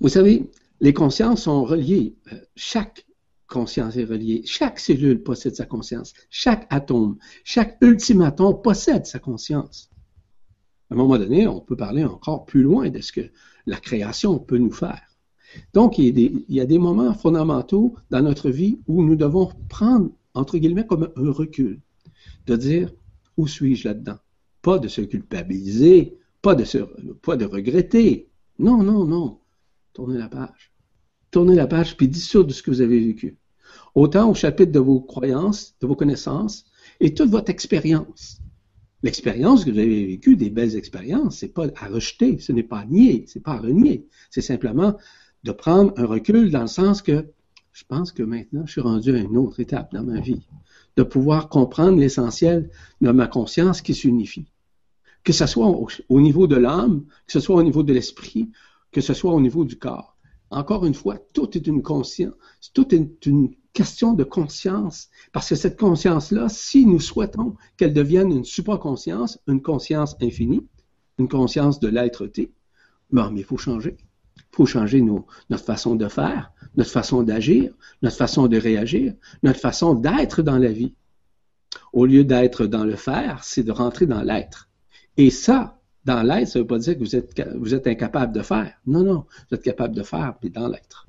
Vous 0.01 0.09
savez, 0.09 0.51
les 0.81 0.93
consciences 0.93 1.43
sont 1.43 1.64
reliées. 1.64 2.17
Euh, 2.33 2.38
chaque 2.57 3.07
conscience 3.47 3.97
est 3.97 4.05
reliée. 4.05 4.43
Chaque 4.45 4.79
cellule 4.79 5.23
possède 5.23 5.55
sa 5.55 5.64
conscience. 5.64 6.12
Chaque 6.31 6.67
atome, 6.71 7.17
chaque 7.45 7.79
ultime 7.81 8.23
atome 8.23 8.61
possède 8.61 9.07
sa 9.07 9.19
conscience. 9.19 9.90
À 10.90 10.95
un 10.95 10.97
moment 10.97 11.17
donné, 11.17 11.47
on 11.47 11.61
peut 11.61 11.77
parler 11.77 12.05
encore 12.05 12.45
plus 12.45 12.62
loin 12.62 12.90
de 12.90 13.01
ce 13.01 13.12
que 13.12 13.31
la 13.67 13.79
création 13.79 14.38
peut 14.38 14.59
nous 14.59 14.73
faire. 14.73 15.03
Donc, 15.73 15.99
il 15.99 16.45
y 16.49 16.61
a 16.61 16.67
des 16.67 16.79
moments 16.79 17.14
fondamentaux 17.14 17.95
dans 18.11 18.21
notre 18.21 18.51
vie 18.51 18.81
où 18.88 19.03
nous 19.05 19.17
devons 19.17 19.51
prendre, 19.69 20.11
entre 20.35 20.59
guillemets, 20.59 20.87
comme 20.87 21.11
un 21.17 21.31
recul 21.31 21.81
de 22.47 22.57
dire 22.57 22.93
où 23.37 23.47
suis-je 23.47 23.89
là-dedans? 23.89 24.19
Pas 24.63 24.79
de 24.79 24.89
se 24.89 25.01
culpabiliser, 25.01 26.17
pas 26.43 26.55
de, 26.55 26.65
se, 26.65 26.79
pas 27.23 27.37
de 27.37 27.45
regretter. 27.45 28.29
Non, 28.59 28.83
non, 28.83 29.05
non. 29.05 29.41
Tournez 29.93 30.19
la 30.19 30.29
page. 30.29 30.73
Tournez 31.31 31.55
la 31.55 31.67
page 31.67 31.97
puis 31.97 32.09
dissoudre 32.09 32.53
ce 32.53 32.63
que 32.63 32.71
vous 32.71 32.81
avez 32.81 33.01
vécu. 33.01 33.37
Autant 33.95 34.31
au 34.31 34.35
chapitre 34.35 34.73
de 34.73 34.79
vos 34.79 35.01
croyances, 35.01 35.75
de 35.81 35.87
vos 35.87 35.97
connaissances 35.97 36.67
et 37.01 37.15
toute 37.15 37.31
votre 37.31 37.51
expérience. 37.51 38.41
L'expérience 39.03 39.65
que 39.65 39.71
vous 39.71 39.79
avez 39.79 40.07
vécue, 40.07 40.37
des 40.37 40.51
belles 40.51 40.77
expériences, 40.77 41.39
c'est 41.39 41.53
pas 41.53 41.67
à 41.77 41.89
rejeter, 41.89 42.39
ce 42.39 42.53
n'est 42.53 42.63
pas 42.63 42.81
à 42.81 42.87
nier, 42.87 43.25
c'est 43.27 43.43
pas 43.43 43.53
à 43.53 43.59
renier. 43.59 44.07
C'est 44.31 44.41
simplement 44.41 44.97
de 45.43 45.53
prendre 45.53 45.93
un 45.97 46.07
recul 46.07 46.51
dans 46.51 46.63
le 46.63 46.67
sens 46.69 47.03
que 47.03 47.27
je 47.73 47.85
pense 47.87 48.13
que 48.13 48.23
maintenant, 48.23 48.65
je 48.67 48.73
suis 48.73 48.81
rendu 48.81 49.15
à 49.15 49.19
une 49.19 49.37
autre 49.37 49.61
étape 49.61 49.93
dans 49.93 50.05
ma 50.05 50.21
vie 50.21 50.47
de 50.97 51.03
pouvoir 51.03 51.49
comprendre 51.49 51.99
l'essentiel 51.99 52.71
de 53.01 53.11
ma 53.11 53.27
conscience 53.27 53.83
qui 53.83 53.95
s'unifie. 53.95 54.51
Que 55.23 55.33
ce 55.33 55.47
soit 55.47 55.69
au, 56.09 56.21
niveau 56.21 56.47
de 56.47 56.57
l'âme, 56.57 57.05
que 57.27 57.33
ce 57.33 57.41
soit 57.41 57.57
au 57.57 57.63
niveau 57.63 57.83
de 57.83 57.93
l'esprit, 57.93 58.51
que 58.93 59.01
ce 59.01 59.15
soit 59.15 59.33
au 59.33 59.41
niveau 59.41 59.65
du 59.65 59.79
corps. 59.79 60.17
Encore 60.51 60.85
une 60.85 60.95
fois, 60.95 61.19
tout 61.33 61.57
est 61.57 61.67
une 61.67 61.83
conscience, 61.83 62.35
tout 62.75 62.95
est 62.95 63.27
une 63.27 63.55
question 63.73 64.13
de 64.13 64.23
conscience, 64.23 65.09
parce 65.33 65.49
que 65.49 65.57
cette 65.57 65.79
conscience-là, 65.79 66.49
si 66.49 66.87
nous 66.87 67.01
souhaitons 67.01 67.57
qu'elle 67.77 67.93
devienne 67.93 68.31
une 68.31 68.45
supraconscience, 68.45 69.41
une 69.49 69.63
conscience 69.63 70.15
infinie, 70.23 70.67
une 71.19 71.29
conscience 71.29 71.81
de 71.81 71.89
l'être-té, 71.89 72.53
ben, 73.11 73.31
mais 73.33 73.41
il 73.41 73.45
faut 73.45 73.57
changer. 73.57 73.97
Il 74.37 74.57
faut 74.57 74.66
changer 74.66 75.01
notre 75.01 75.64
façon 75.64 75.94
de 75.94 76.09
faire, 76.09 76.53
notre 76.77 76.90
façon 76.90 77.23
d'agir, 77.23 77.73
notre 78.03 78.16
façon 78.16 78.47
de 78.47 78.57
réagir, 78.57 79.14
notre 79.42 79.61
façon 79.61 79.94
d'être 79.94 80.42
dans 80.42 80.59
la 80.59 80.70
vie. 80.70 80.94
Au 81.92 82.07
lieu 82.07 82.25
d'être 82.25 82.66
dans 82.66 82.85
le 82.85 82.97
faire, 82.97 83.42
c'est 83.42 83.62
de 83.62 83.73
rentrer 83.73 84.07
dans 84.07 84.23
l'être. 84.23 84.68
Et 85.16 85.31
ça, 85.31 85.81
dans 86.05 86.23
l'être, 86.23 86.49
ça 86.49 86.59
ne 86.59 86.64
veut 86.64 86.66
pas 86.66 86.79
dire 86.79 86.94
que 86.99 87.05
vous 87.59 87.75
êtes, 87.75 87.87
incapable 87.87 88.33
de 88.33 88.42
faire. 88.42 88.75
Non, 88.87 89.03
non, 89.03 89.25
vous 89.49 89.57
êtes 89.57 89.62
capable 89.62 89.94
de 89.94 90.03
faire, 90.03 90.35
mais 90.42 90.51
dans 90.51 90.68
l'être. 90.68 91.07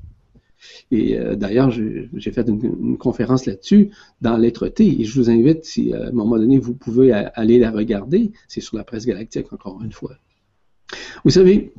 Et 0.89 1.17
euh, 1.17 1.35
d'ailleurs, 1.35 1.69
j'ai 1.69 2.31
fait 2.31 2.47
une, 2.47 2.97
conférence 2.97 3.45
là-dessus 3.45 3.91
dans 4.21 4.37
l'être 4.37 4.67
T, 4.67 5.01
et 5.01 5.03
je 5.03 5.19
vous 5.19 5.29
invite, 5.29 5.65
si 5.65 5.93
à 5.93 6.07
un 6.07 6.11
moment 6.11 6.37
donné 6.37 6.57
vous 6.57 6.73
pouvez 6.73 7.11
aller 7.11 7.59
la 7.59 7.71
regarder, 7.71 8.31
c'est 8.47 8.61
sur 8.61 8.77
la 8.77 8.83
presse 8.83 9.05
galactique 9.05 9.51
encore 9.53 9.81
une 9.83 9.91
fois. 9.91 10.15
Vous 11.23 11.31
savez, 11.31 11.73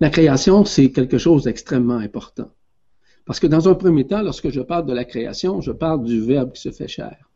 la 0.00 0.10
création, 0.10 0.64
c'est 0.64 0.90
quelque 0.90 1.18
chose 1.18 1.44
d'extrêmement 1.44 1.98
important. 1.98 2.50
Parce 3.26 3.38
que 3.38 3.46
dans 3.46 3.68
un 3.68 3.74
premier 3.74 4.06
temps, 4.06 4.22
lorsque 4.22 4.48
je 4.48 4.60
parle 4.60 4.86
de 4.86 4.94
la 4.94 5.04
création, 5.04 5.60
je 5.60 5.72
parle 5.72 6.04
du 6.04 6.20
Verbe 6.20 6.52
qui 6.52 6.62
se 6.62 6.70
fait 6.70 6.88
chair. 6.88 7.30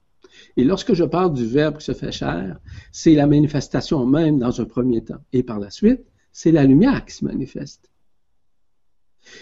Et 0.57 0.65
lorsque 0.65 0.95
je 0.95 1.05
parle 1.05 1.35
du 1.35 1.47
Verbe 1.47 1.79
qui 1.79 1.85
se 1.85 1.93
fait 1.93 2.11
chair, 2.11 2.59
c'est 2.91 3.15
la 3.15 3.27
manifestation 3.27 4.05
même 4.07 4.39
dans 4.39 4.61
un 4.61 4.65
premier 4.65 5.05
temps. 5.05 5.23
Et 5.33 5.43
par 5.43 5.59
la 5.61 5.71
suite, 5.71 6.01
c'est 6.33 6.53
la 6.53 6.65
lumière 6.65 7.05
qui 7.05 7.15
se 7.15 7.25
manifeste. 7.25 7.91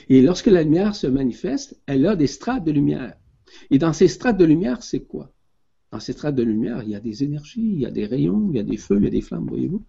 Et 0.08 0.20
lorsque 0.20 0.46
la 0.46 0.62
lumière 0.62 0.94
se 0.94 1.06
manifeste, 1.06 1.80
elle 1.86 2.06
a 2.06 2.16
des 2.16 2.26
strates 2.26 2.64
de 2.64 2.72
lumière. 2.72 3.14
Et 3.70 3.78
dans 3.78 3.92
ces 3.92 4.08
strates 4.08 4.36
de 4.36 4.44
lumière, 4.44 4.82
c'est 4.82 5.00
quoi? 5.00 5.32
Dans 5.90 6.00
ces 6.00 6.12
strates 6.12 6.34
de 6.34 6.42
lumière, 6.42 6.82
il 6.82 6.90
y 6.90 6.94
a 6.94 7.00
des 7.00 7.22
énergies, 7.22 7.72
il 7.72 7.80
y 7.80 7.86
a 7.86 7.90
des 7.90 8.06
rayons, 8.06 8.48
il 8.50 8.56
y 8.56 8.60
a 8.60 8.64
des 8.64 8.76
feux, 8.76 8.96
il 8.98 9.04
y 9.04 9.08
a 9.08 9.10
des 9.10 9.20
flammes, 9.20 9.46
voyez-vous? 9.46 9.84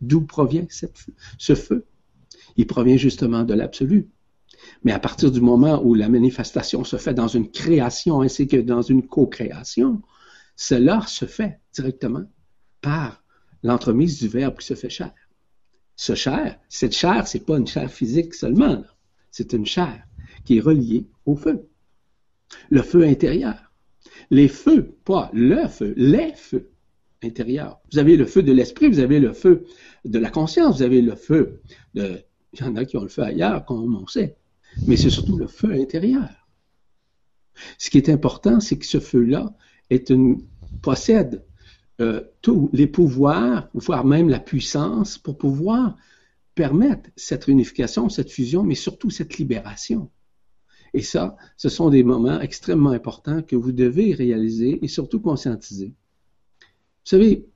D'où 0.00 0.22
provient 0.22 0.66
ce 1.38 1.54
feu? 1.54 1.84
Il 2.56 2.66
provient 2.66 2.96
justement 2.96 3.44
de 3.44 3.54
l'absolu. 3.54 4.08
Mais 4.84 4.92
à 4.92 4.98
partir 4.98 5.30
du 5.30 5.40
moment 5.40 5.82
où 5.84 5.94
la 5.94 6.08
manifestation 6.08 6.84
se 6.84 6.96
fait 6.96 7.14
dans 7.14 7.28
une 7.28 7.50
création 7.50 8.20
ainsi 8.20 8.46
que 8.46 8.56
dans 8.56 8.82
une 8.82 9.06
co-création, 9.06 10.02
cela 10.56 11.02
se 11.06 11.26
fait 11.26 11.60
directement 11.74 12.24
par 12.80 13.22
l'entremise 13.62 14.18
du 14.18 14.28
Verbe 14.28 14.58
qui 14.58 14.66
se 14.66 14.74
fait 14.74 14.90
chair. 14.90 15.12
Ce 15.96 16.14
chair, 16.14 16.58
cette 16.68 16.94
chair, 16.94 17.26
c'est 17.26 17.44
pas 17.44 17.58
une 17.58 17.66
chair 17.66 17.90
physique 17.90 18.34
seulement, 18.34 18.82
c'est 19.30 19.52
une 19.52 19.66
chair 19.66 20.02
qui 20.44 20.58
est 20.58 20.60
reliée 20.60 21.06
au 21.24 21.36
feu. 21.36 21.68
Le 22.70 22.82
feu 22.82 23.02
intérieur. 23.02 23.72
Les 24.30 24.48
feux, 24.48 24.96
pas 25.04 25.30
le 25.32 25.66
feu, 25.68 25.94
les 25.96 26.32
feux 26.34 26.70
intérieurs. 27.22 27.80
Vous 27.92 27.98
avez 27.98 28.16
le 28.16 28.26
feu 28.26 28.42
de 28.42 28.52
l'esprit, 28.52 28.88
vous 28.88 29.00
avez 29.00 29.20
le 29.20 29.32
feu 29.32 29.64
de 30.04 30.18
la 30.18 30.30
conscience, 30.30 30.76
vous 30.76 30.82
avez 30.82 31.02
le 31.02 31.16
feu 31.16 31.60
de 31.94 32.20
il 32.60 32.66
y 32.66 32.68
en 32.68 32.76
a 32.76 32.84
qui 32.84 32.96
ont 32.96 33.02
le 33.02 33.08
feu 33.08 33.22
ailleurs, 33.22 33.64
comme 33.64 33.94
on 33.96 34.06
sait. 34.06 34.36
Mais 34.86 34.96
c'est 34.96 35.10
surtout 35.10 35.36
le 35.36 35.46
feu 35.46 35.72
intérieur. 35.72 36.28
Ce 37.78 37.90
qui 37.90 37.98
est 37.98 38.08
important, 38.08 38.60
c'est 38.60 38.78
que 38.78 38.86
ce 38.86 39.00
feu-là 39.00 39.54
possède 40.82 41.44
euh, 42.00 42.22
tous 42.42 42.68
les 42.72 42.86
pouvoirs, 42.86 43.68
voire 43.72 44.04
même 44.04 44.28
la 44.28 44.40
puissance, 44.40 45.16
pour 45.16 45.38
pouvoir 45.38 45.96
permettre 46.54 47.10
cette 47.16 47.44
réunification, 47.44 48.08
cette 48.08 48.30
fusion, 48.30 48.62
mais 48.62 48.74
surtout 48.74 49.10
cette 49.10 49.38
libération. 49.38 50.10
Et 50.92 51.02
ça, 51.02 51.36
ce 51.56 51.68
sont 51.68 51.90
des 51.90 52.02
moments 52.02 52.40
extrêmement 52.40 52.90
importants 52.90 53.42
que 53.42 53.56
vous 53.56 53.72
devez 53.72 54.14
réaliser 54.14 54.84
et 54.84 54.88
surtout 54.88 55.20
conscientiser. 55.20 55.94
Vous 56.58 57.10
savez, 57.10 57.46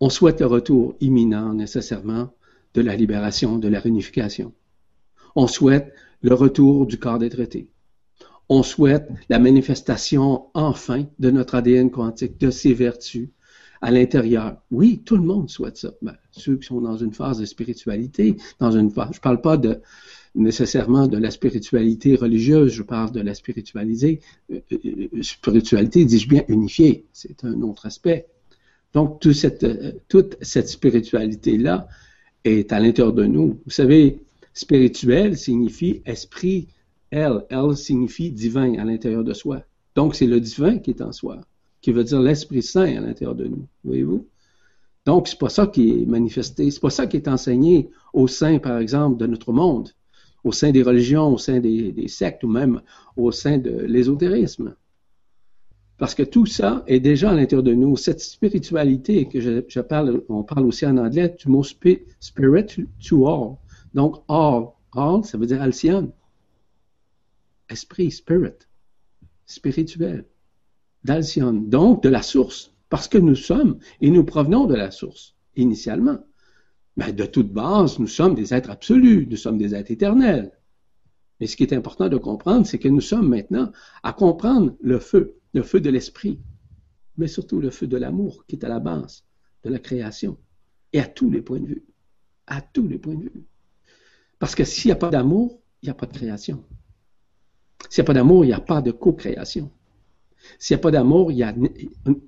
on 0.00 0.10
souhaite 0.10 0.40
le 0.40 0.46
retour 0.46 0.96
imminent 1.00 1.54
nécessairement 1.54 2.32
de 2.74 2.80
la 2.80 2.96
libération, 2.96 3.58
de 3.58 3.68
la 3.68 3.80
réunification. 3.80 4.52
On 5.34 5.46
souhaite 5.46 5.92
le 6.22 6.34
retour 6.34 6.86
du 6.86 6.98
corps 6.98 7.18
des 7.18 7.30
traités. 7.30 7.68
On 8.48 8.62
souhaite 8.62 9.08
la 9.28 9.38
manifestation 9.38 10.46
enfin 10.54 11.06
de 11.18 11.30
notre 11.30 11.54
ADN 11.54 11.90
quantique, 11.90 12.38
de 12.38 12.50
ses 12.50 12.72
vertus 12.72 13.28
à 13.80 13.90
l'intérieur. 13.90 14.56
Oui, 14.70 15.02
tout 15.04 15.16
le 15.16 15.22
monde 15.22 15.50
souhaite 15.50 15.76
ça. 15.76 15.92
Ben, 16.02 16.16
ceux 16.30 16.56
qui 16.56 16.66
sont 16.66 16.80
dans 16.80 16.96
une 16.96 17.12
phase 17.12 17.38
de 17.38 17.44
spiritualité, 17.44 18.36
dans 18.58 18.72
une 18.72 18.90
phase, 18.90 19.10
je 19.14 19.20
parle 19.20 19.40
pas 19.40 19.60
nécessairement 20.34 21.06
de 21.06 21.18
la 21.18 21.30
spiritualité 21.30 22.16
religieuse, 22.16 22.72
je 22.72 22.82
parle 22.82 23.12
de 23.12 23.20
la 23.20 23.34
spiritualité, 23.34 24.20
euh, 24.52 24.60
euh, 24.72 25.22
spiritualité, 25.22 26.04
dis-je 26.04 26.28
bien, 26.28 26.44
unifiée. 26.48 27.06
C'est 27.12 27.44
un 27.44 27.60
autre 27.62 27.86
aspect. 27.86 28.26
Donc, 28.94 29.24
euh, 29.26 29.92
toute 30.08 30.36
cette 30.40 30.68
spiritualité-là, 30.68 31.88
est 32.44 32.72
à 32.72 32.80
l'intérieur 32.80 33.12
de 33.12 33.24
nous. 33.24 33.60
Vous 33.64 33.70
savez, 33.70 34.20
spirituel 34.54 35.36
signifie 35.36 36.02
esprit, 36.06 36.68
elle, 37.10 37.44
elle 37.50 37.76
signifie 37.76 38.30
divin 38.30 38.74
à 38.78 38.84
l'intérieur 38.84 39.24
de 39.24 39.32
soi. 39.32 39.62
Donc, 39.94 40.14
c'est 40.14 40.26
le 40.26 40.40
divin 40.40 40.78
qui 40.78 40.90
est 40.90 41.02
en 41.02 41.12
soi, 41.12 41.40
qui 41.80 41.92
veut 41.92 42.04
dire 42.04 42.20
l'Esprit 42.20 42.62
Saint 42.62 42.96
à 42.96 43.00
l'intérieur 43.00 43.34
de 43.34 43.46
nous. 43.46 43.66
Voyez-vous? 43.84 44.26
Donc, 45.06 45.26
c'est 45.26 45.38
pas 45.38 45.48
ça 45.48 45.66
qui 45.66 45.90
est 45.90 46.06
manifesté, 46.06 46.70
c'est 46.70 46.80
pas 46.80 46.90
ça 46.90 47.06
qui 47.06 47.16
est 47.16 47.28
enseigné 47.28 47.88
au 48.12 48.28
sein, 48.28 48.58
par 48.58 48.78
exemple, 48.78 49.16
de 49.16 49.26
notre 49.26 49.52
monde, 49.52 49.90
au 50.44 50.52
sein 50.52 50.70
des 50.70 50.82
religions, 50.82 51.32
au 51.32 51.38
sein 51.38 51.60
des, 51.60 51.92
des 51.92 52.08
sectes 52.08 52.44
ou 52.44 52.48
même 52.48 52.82
au 53.16 53.32
sein 53.32 53.58
de 53.58 53.70
l'ésotérisme. 53.70 54.74
Parce 55.98 56.14
que 56.14 56.22
tout 56.22 56.46
ça 56.46 56.84
est 56.86 57.00
déjà 57.00 57.30
à 57.30 57.34
l'intérieur 57.34 57.64
de 57.64 57.74
nous. 57.74 57.96
Cette 57.96 58.20
spiritualité 58.20 59.26
que 59.26 59.40
je, 59.40 59.80
parle, 59.80 60.22
on 60.28 60.44
parle 60.44 60.64
aussi 60.64 60.86
en 60.86 60.96
anglais 60.96 61.34
du 61.38 61.48
mot 61.48 61.64
spirit 61.64 62.06
to 63.06 63.26
all. 63.26 63.56
Donc, 63.94 64.22
all, 64.28 64.68
all, 64.92 65.24
ça 65.24 65.36
veut 65.36 65.46
dire 65.46 65.60
alcyon. 65.60 66.12
Esprit, 67.68 68.12
spirit, 68.12 68.54
spirituel, 69.44 70.24
d'alcyon. 71.04 71.52
Donc, 71.52 72.02
de 72.02 72.08
la 72.08 72.22
source. 72.22 72.72
parce 72.88 73.08
que 73.08 73.18
nous 73.18 73.34
sommes 73.34 73.78
et 74.00 74.10
nous 74.10 74.24
provenons 74.24 74.66
de 74.66 74.74
la 74.74 74.90
source, 74.90 75.34
initialement. 75.56 76.18
Mais 76.96 77.12
de 77.12 77.26
toute 77.26 77.52
base, 77.52 77.98
nous 77.98 78.06
sommes 78.06 78.34
des 78.34 78.54
êtres 78.54 78.70
absolus, 78.70 79.26
nous 79.30 79.36
sommes 79.36 79.58
des 79.58 79.74
êtres 79.74 79.90
éternels. 79.90 80.52
Mais 81.38 81.46
ce 81.46 81.56
qui 81.56 81.62
est 81.62 81.72
important 81.72 82.08
de 82.08 82.16
comprendre, 82.16 82.66
c'est 82.66 82.78
que 82.78 82.88
nous 82.88 83.00
sommes 83.00 83.28
maintenant 83.28 83.70
à 84.02 84.12
comprendre 84.12 84.74
le 84.80 84.98
feu, 84.98 85.37
le 85.54 85.62
feu 85.62 85.80
de 85.80 85.90
l'esprit, 85.90 86.40
mais 87.16 87.28
surtout 87.28 87.60
le 87.60 87.70
feu 87.70 87.86
de 87.86 87.96
l'amour 87.96 88.44
qui 88.46 88.56
est 88.56 88.64
à 88.64 88.68
la 88.68 88.80
base 88.80 89.24
de 89.64 89.70
la 89.70 89.78
création, 89.78 90.38
et 90.92 91.00
à 91.00 91.06
tous 91.06 91.30
les 91.30 91.42
points 91.42 91.60
de 91.60 91.66
vue. 91.66 91.84
À 92.46 92.62
tous 92.62 92.86
les 92.86 92.98
points 92.98 93.14
de 93.14 93.24
vue. 93.24 93.44
Parce 94.38 94.54
que 94.54 94.64
s'il 94.64 94.88
n'y 94.88 94.92
a 94.92 94.96
pas 94.96 95.10
d'amour, 95.10 95.60
il 95.82 95.86
n'y 95.86 95.90
a 95.90 95.94
pas 95.94 96.06
de 96.06 96.12
création. 96.12 96.64
S'il 97.90 98.02
n'y 98.02 98.06
a 98.06 98.06
pas 98.06 98.14
d'amour, 98.14 98.44
il 98.44 98.48
n'y 98.48 98.54
a 98.54 98.60
pas 98.60 98.80
de 98.80 98.90
co-création. 98.90 99.70
S'il 100.58 100.74
n'y 100.74 100.80
a 100.80 100.82
pas 100.82 100.90
d'amour, 100.90 101.32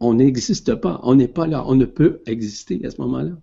on 0.01 0.14
n'existe 0.14 0.75
pas. 0.75 1.01
On 1.05 1.14
n'est 1.14 1.29
pas 1.29 1.47
là. 1.47 1.64
On 1.66 1.75
ne 1.75 1.85
peut 1.85 2.23
exister 2.27 2.85
à 2.85 2.91
ce 2.91 3.01
moment-là. 3.01 3.41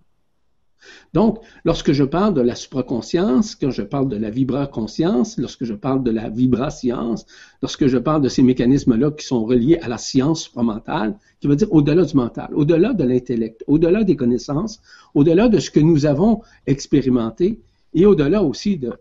Donc, 1.14 1.38
lorsque 1.64 1.92
je 1.92 2.04
parle 2.04 2.34
de 2.34 2.40
la 2.40 2.54
supraconscience, 2.54 3.54
quand 3.54 3.70
je 3.70 3.82
parle 3.82 4.08
de 4.08 4.16
la 4.16 4.30
vibra-conscience, 4.30 5.38
lorsque 5.38 5.64
je 5.64 5.74
parle 5.74 6.02
de 6.02 6.10
la 6.10 6.28
vibra-science, 6.28 7.26
lorsque 7.62 7.86
je 7.86 7.98
parle 7.98 8.22
de 8.22 8.28
ces 8.28 8.42
mécanismes-là 8.42 9.10
qui 9.12 9.26
sont 9.26 9.44
reliés 9.44 9.78
à 9.78 9.88
la 9.88 9.98
science 9.98 10.44
supramentale, 10.44 11.16
qui 11.40 11.46
veut 11.46 11.56
dire 11.56 11.72
au-delà 11.72 12.04
du 12.04 12.16
mental, 12.16 12.50
au-delà 12.52 12.92
de 12.92 13.04
l'intellect, 13.04 13.64
au-delà 13.66 14.04
des 14.04 14.16
connaissances, 14.16 14.80
au-delà 15.14 15.48
de 15.48 15.58
ce 15.58 15.70
que 15.70 15.80
nous 15.80 16.06
avons 16.06 16.42
expérimenté 16.66 17.60
et 17.94 18.06
au-delà 18.06 18.42
aussi 18.42 18.76
de 18.76 18.92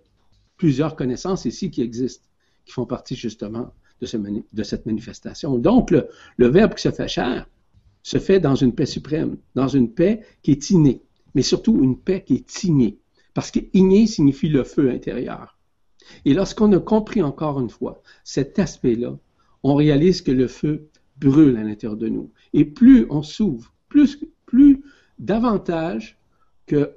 plusieurs 0.58 0.96
connaissances 0.96 1.46
ici 1.46 1.70
qui 1.70 1.82
existent, 1.82 2.26
qui 2.66 2.74
font 2.74 2.86
partie 2.86 3.16
justement 3.16 3.72
de, 4.02 4.64
cette 4.64 4.86
manifestation. 4.86 5.58
Donc, 5.58 5.92
le, 5.92 6.08
le 6.38 6.48
Verbe 6.48 6.76
qui 6.76 6.84
se 6.84 6.92
fait 6.92 7.08
chair 7.08 7.48
se 8.04 8.20
fait 8.20 8.40
dans 8.40 8.56
une 8.56 8.74
paix 8.74 8.86
suprême, 8.86 9.38
dans 9.56 9.68
une 9.68 9.92
paix 9.92 10.22
qui 10.42 10.52
est 10.52 10.70
innée, 10.70 11.02
mais 11.38 11.44
surtout 11.44 11.84
une 11.84 12.00
paix 12.00 12.24
qui 12.26 12.34
est 12.34 12.64
ignée, 12.64 12.98
parce 13.36 13.52
que 13.52 13.60
igné 13.74 14.08
signifie 14.08 14.50
le 14.50 14.64
feu 14.64 14.90
intérieur. 14.90 15.60
Et 16.26 16.34
lorsqu'on 16.34 16.74
a 16.74 16.80
compris 16.80 17.22
encore 17.22 17.60
une 17.60 17.70
fois 17.70 18.02
cet 18.24 18.58
aspect-là, 18.58 19.20
on 19.62 19.76
réalise 19.76 20.24
que 20.24 20.32
le 20.32 20.48
feu 20.48 20.90
brûle 21.20 21.58
à 21.58 21.64
l'intérieur 21.64 21.96
de 21.96 22.08
nous. 22.08 22.32
Et 22.54 22.66
plus 22.66 23.06
on 23.12 23.22
s'ouvre, 23.22 23.72
plus, 23.88 24.18
plus 24.48 24.82
davantage 25.20 26.18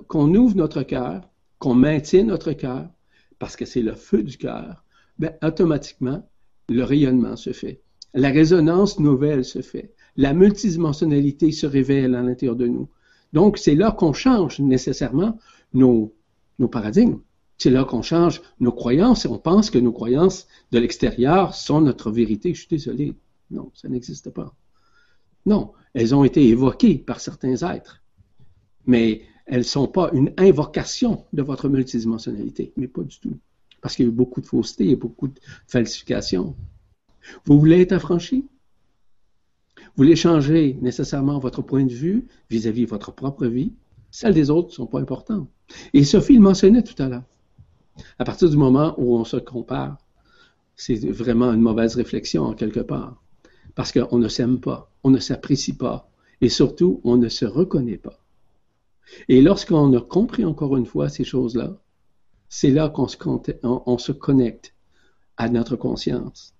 qu'on 0.09 0.35
ouvre 0.35 0.57
notre 0.57 0.85
cœur, 0.85 1.21
qu'on 1.59 1.75
maintient 1.75 2.25
notre 2.25 2.55
cœur, 2.55 2.89
parce 3.39 3.57
que 3.57 3.67
c'est 3.67 3.83
le 3.83 3.95
feu 3.95 4.23
du 4.23 4.39
cœur, 4.39 4.87
ben, 5.19 5.35
automatiquement, 5.43 6.27
le 6.71 6.83
rayonnement 6.83 7.37
se 7.37 7.53
fait. 7.53 7.83
La 8.15 8.31
résonance 8.31 9.01
nouvelle 9.01 9.45
se 9.45 9.61
fait. 9.61 9.93
La 10.17 10.33
multidimensionnalité 10.33 11.53
se 11.53 11.67
révèle 11.67 12.15
à 12.15 12.23
l'intérieur 12.23 12.57
de 12.57 12.69
nous. 12.69 12.89
Donc, 13.33 13.59
c'est 13.59 13.75
là 13.75 13.93
qu'on 13.93 14.13
change 14.13 14.59
nécessairement 14.61 15.39
nos, 15.73 16.13
paradigmes. 16.71 17.21
C'est 17.59 17.71
là 17.71 17.85
qu'on 17.85 18.03
change 18.03 18.43
nos 18.59 18.73
croyances 18.73 19.25
et 19.25 19.29
on 19.29 19.39
pense 19.39 19.71
que 19.71 19.79
nos 19.79 19.93
croyances 19.93 20.47
de 20.73 20.79
l'extérieur 20.79 21.55
sont 21.55 21.81
notre 21.81 22.11
vérité. 22.11 22.55
Je 22.55 22.61
suis 22.61 22.69
désolé. 22.69 23.15
Non, 23.51 23.71
ça 23.75 23.89
n'existe 23.89 24.31
pas. 24.31 24.55
Non, 25.47 25.73
elles 25.95 26.15
ont 26.15 26.25
été 26.25 26.47
évoquées 26.49 26.99
par 26.99 27.21
certains 27.21 27.57
êtres, 27.57 28.03
mais 28.87 29.23
elles 29.47 29.59
ne 29.59 29.65
sont 29.65 29.89
pas 29.89 30.11
une 30.13 30.33
invocation 30.37 31.25
de 31.33 31.43
votre 31.43 31.69
multidimensionnalité, 31.69 32.73
mais 32.77 32.89
pas 32.89 33.03
du 33.03 33.19
tout. 33.19 33.39
Parce 33.81 33.97
qu'il 33.97 34.05
y 34.05 34.09
a 34.09 34.13
eu 34.13 34.15
beaucoup 34.15 34.41
de 34.41 34.47
fausseté 34.47 34.91
et 34.91 34.97
beaucoup 34.97 35.29
de 35.29 35.41
falsifications. 35.67 36.55
Vous 37.45 37.59
voulez 37.59 37.81
être 37.81 37.93
affranchi? 37.93 38.47
Vous 39.97 40.05
voulez 40.05 40.17
changer 40.17 40.79
nécessairement 40.81 41.39
votre 41.39 41.63
point 41.63 41.85
de 41.85 41.93
vue 41.93 42.27
vis-à-vis 42.49 42.85
de 42.85 42.91
votre 42.91 43.13
propre 43.13 43.47
vie? 43.47 43.73
Celles 44.11 44.35
des 44.35 44.51
autres 44.51 44.69
ne 44.69 44.75
sont 44.75 44.87
pas 44.87 45.01
importantes. 45.01 45.49
Et 45.93 46.05
Sophie 46.05 46.35
le 46.35 46.41
mentionnait 46.41 46.83
tout 46.83 47.01
à 47.03 47.09
l'heure. 47.09 47.25
À 48.19 48.25
partir 48.25 48.49
du 48.49 48.57
moment 48.57 48.95
où 48.99 49.17
on 49.17 49.25
se 49.25 49.37
compare, 49.37 49.99
c'est 50.77 50.97
vraiment 51.11 51.53
une 51.53 51.61
mauvaise 51.61 51.97
réflexion 51.97 52.45
en 52.45 52.55
quelque 52.55 52.81
part. 52.81 53.23
Parce 53.75 53.93
qu'on 53.93 54.19
ne 54.19 54.29
s'aime 54.29 54.61
pas, 54.61 54.91
on 55.05 55.11
ne 55.11 55.19
s'apprécie 55.19 55.77
pas, 55.77 56.11
et 56.41 56.49
surtout, 56.49 57.01
on 57.05 57.17
ne 57.17 57.29
se 57.29 57.45
reconnaît 57.45 57.99
pas. 57.99 58.19
Et 59.29 59.43
lorsqu'on 59.43 59.93
a 59.97 60.01
compris 60.01 60.45
encore 60.45 60.77
une 60.77 60.87
fois 60.87 61.09
ces 61.09 61.25
choses-là, 61.25 61.77
c'est 62.49 62.71
là 62.71 62.89
qu'on 62.89 63.09
se, 63.09 64.13
connecte 64.13 64.75
à 65.37 65.49
notre 65.49 65.77
conscience. 65.77 66.55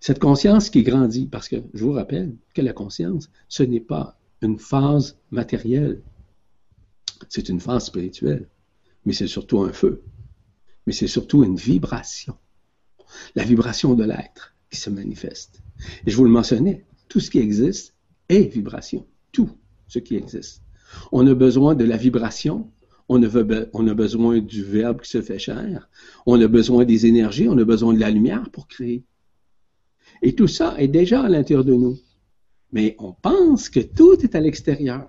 Cette 0.00 0.18
conscience 0.18 0.70
qui 0.70 0.82
grandit, 0.82 1.26
parce 1.26 1.48
que 1.48 1.56
je 1.72 1.84
vous 1.84 1.92
rappelle 1.92 2.36
que 2.54 2.62
la 2.62 2.72
conscience, 2.72 3.30
ce 3.48 3.62
n'est 3.62 3.80
pas 3.80 4.18
une 4.42 4.58
phase 4.58 5.18
matérielle, 5.30 6.02
c'est 7.28 7.48
une 7.48 7.60
phase 7.60 7.86
spirituelle, 7.86 8.48
mais 9.04 9.12
c'est 9.12 9.26
surtout 9.26 9.60
un 9.60 9.72
feu, 9.72 10.02
mais 10.86 10.92
c'est 10.92 11.06
surtout 11.06 11.44
une 11.44 11.56
vibration, 11.56 12.36
la 13.34 13.44
vibration 13.44 13.94
de 13.94 14.04
l'être 14.04 14.54
qui 14.70 14.78
se 14.78 14.90
manifeste. 14.90 15.62
Et 16.06 16.10
je 16.10 16.16
vous 16.16 16.24
le 16.24 16.30
mentionnais, 16.30 16.84
tout 17.08 17.20
ce 17.20 17.30
qui 17.30 17.38
existe 17.38 17.94
est 18.28 18.52
vibration, 18.52 19.06
tout 19.32 19.50
ce 19.88 19.98
qui 19.98 20.16
existe. 20.16 20.62
On 21.12 21.26
a 21.26 21.34
besoin 21.34 21.74
de 21.74 21.84
la 21.84 21.96
vibration. 21.96 22.70
On 23.06 23.22
a, 23.22 23.94
besoin 23.94 24.38
du 24.38 24.64
verbe 24.64 25.02
qui 25.02 25.10
se 25.10 25.20
fait 25.20 25.38
chair, 25.38 25.90
on 26.24 26.40
a 26.40 26.48
besoin 26.48 26.86
des 26.86 27.04
énergies, 27.04 27.50
on 27.50 27.58
a 27.58 27.64
besoin 27.64 27.92
de 27.92 28.00
la 28.00 28.10
lumière 28.10 28.48
pour 28.50 28.66
créer. 28.66 29.04
Et 30.22 30.34
tout 30.34 30.48
ça 30.48 30.74
est 30.78 30.88
déjà 30.88 31.22
à 31.22 31.28
l'intérieur 31.28 31.64
de 31.64 31.74
nous. 31.74 31.98
Mais 32.72 32.96
on 32.98 33.12
pense 33.12 33.68
que 33.68 33.80
tout 33.80 34.20
est 34.22 34.34
à 34.34 34.40
l'extérieur. 34.40 35.08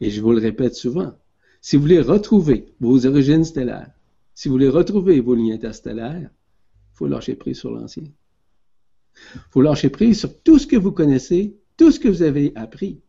Et 0.00 0.10
je 0.10 0.20
vous 0.20 0.32
le 0.32 0.40
répète 0.40 0.74
souvent, 0.74 1.12
si 1.60 1.76
vous 1.76 1.82
voulez 1.82 2.00
retrouver 2.00 2.74
vos 2.80 3.06
origines 3.06 3.44
stellaires, 3.44 3.90
si 4.34 4.48
vous 4.48 4.54
voulez 4.54 4.68
retrouver 4.68 5.20
vos 5.20 5.34
lignes 5.34 5.52
interstellaires, 5.52 6.30
il 6.30 6.94
faut 6.94 7.06
lâcher 7.06 7.34
prise 7.34 7.58
sur 7.58 7.70
l'ancien. 7.70 8.04
Il 9.34 9.40
faut 9.50 9.62
lâcher 9.62 9.90
prise 9.90 10.20
sur 10.20 10.42
tout 10.42 10.58
ce 10.58 10.66
que 10.66 10.76
vous 10.76 10.92
connaissez, 10.92 11.56
tout 11.76 11.90
ce 11.90 11.98
que 11.98 12.08
vous 12.08 12.22
avez 12.22 12.52
appris. 12.54 13.00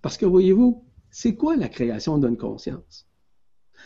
Parce 0.00 0.16
que 0.16 0.26
voyez-vous, 0.26 0.82
c'est 1.10 1.36
quoi 1.36 1.56
la 1.56 1.68
création 1.68 2.18
d'une 2.18 2.36
conscience? 2.36 3.06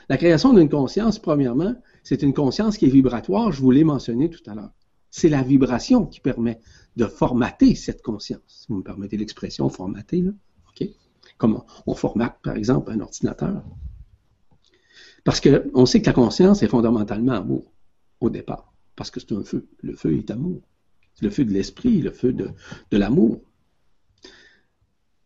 La 0.08 0.16
création 0.16 0.52
d'une 0.52 0.68
conscience, 0.68 1.18
premièrement, 1.18 1.74
c'est 2.02 2.22
une 2.22 2.32
conscience 2.32 2.78
qui 2.78 2.86
est 2.86 2.90
vibratoire, 2.90 3.52
je 3.52 3.60
vous 3.60 3.70
l'ai 3.70 3.84
mentionné 3.84 4.30
tout 4.30 4.48
à 4.48 4.54
l'heure. 4.54 4.72
C'est 5.10 5.28
la 5.28 5.42
vibration 5.42 6.06
qui 6.06 6.20
permet 6.20 6.60
de 6.96 7.06
formater 7.06 7.74
cette 7.74 8.02
conscience. 8.02 8.42
Si 8.46 8.66
vous 8.68 8.78
me 8.78 8.82
permettez 8.82 9.16
l'expression 9.16 9.68
formater? 9.68 10.24
Comme 11.36 11.62
on 11.86 11.94
formate, 11.94 12.38
par 12.42 12.56
exemple, 12.56 12.90
un 12.90 13.00
ordinateur. 13.00 13.62
Parce 15.24 15.40
qu'on 15.40 15.86
sait 15.86 16.00
que 16.00 16.06
la 16.06 16.12
conscience 16.12 16.62
est 16.62 16.68
fondamentalement 16.68 17.32
amour, 17.32 17.72
au 18.20 18.30
départ. 18.30 18.72
Parce 18.96 19.10
que 19.10 19.20
c'est 19.20 19.32
un 19.32 19.44
feu. 19.44 19.68
Le 19.82 19.94
feu 19.94 20.16
est 20.16 20.30
amour. 20.30 20.62
C'est 21.14 21.24
le 21.24 21.30
feu 21.30 21.44
de 21.44 21.52
l'esprit, 21.52 22.00
le 22.00 22.10
feu 22.10 22.32
de, 22.32 22.50
de 22.90 22.96
l'amour. 22.96 23.40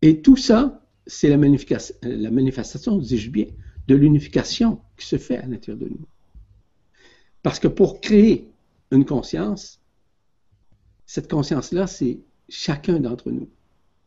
Et 0.01 0.21
tout 0.21 0.35
ça, 0.35 0.85
c'est 1.07 1.29
la, 1.29 1.37
la 1.37 2.31
manifestation, 2.31 2.97
dis-je 2.97 3.31
bien, 3.31 3.47
de 3.87 3.95
l'unification 3.95 4.81
qui 4.97 5.07
se 5.07 5.17
fait 5.17 5.37
à 5.37 5.47
l'intérieur 5.47 5.79
de 5.79 5.89
nous. 5.89 6.05
Parce 7.41 7.59
que 7.59 7.67
pour 7.67 8.01
créer 8.01 8.52
une 8.93 9.05
conscience, 9.05 9.81
cette 11.05 11.29
conscience-là, 11.29 11.87
c'est 11.87 12.21
chacun 12.47 12.99
d'entre 12.99 13.31
nous. 13.31 13.49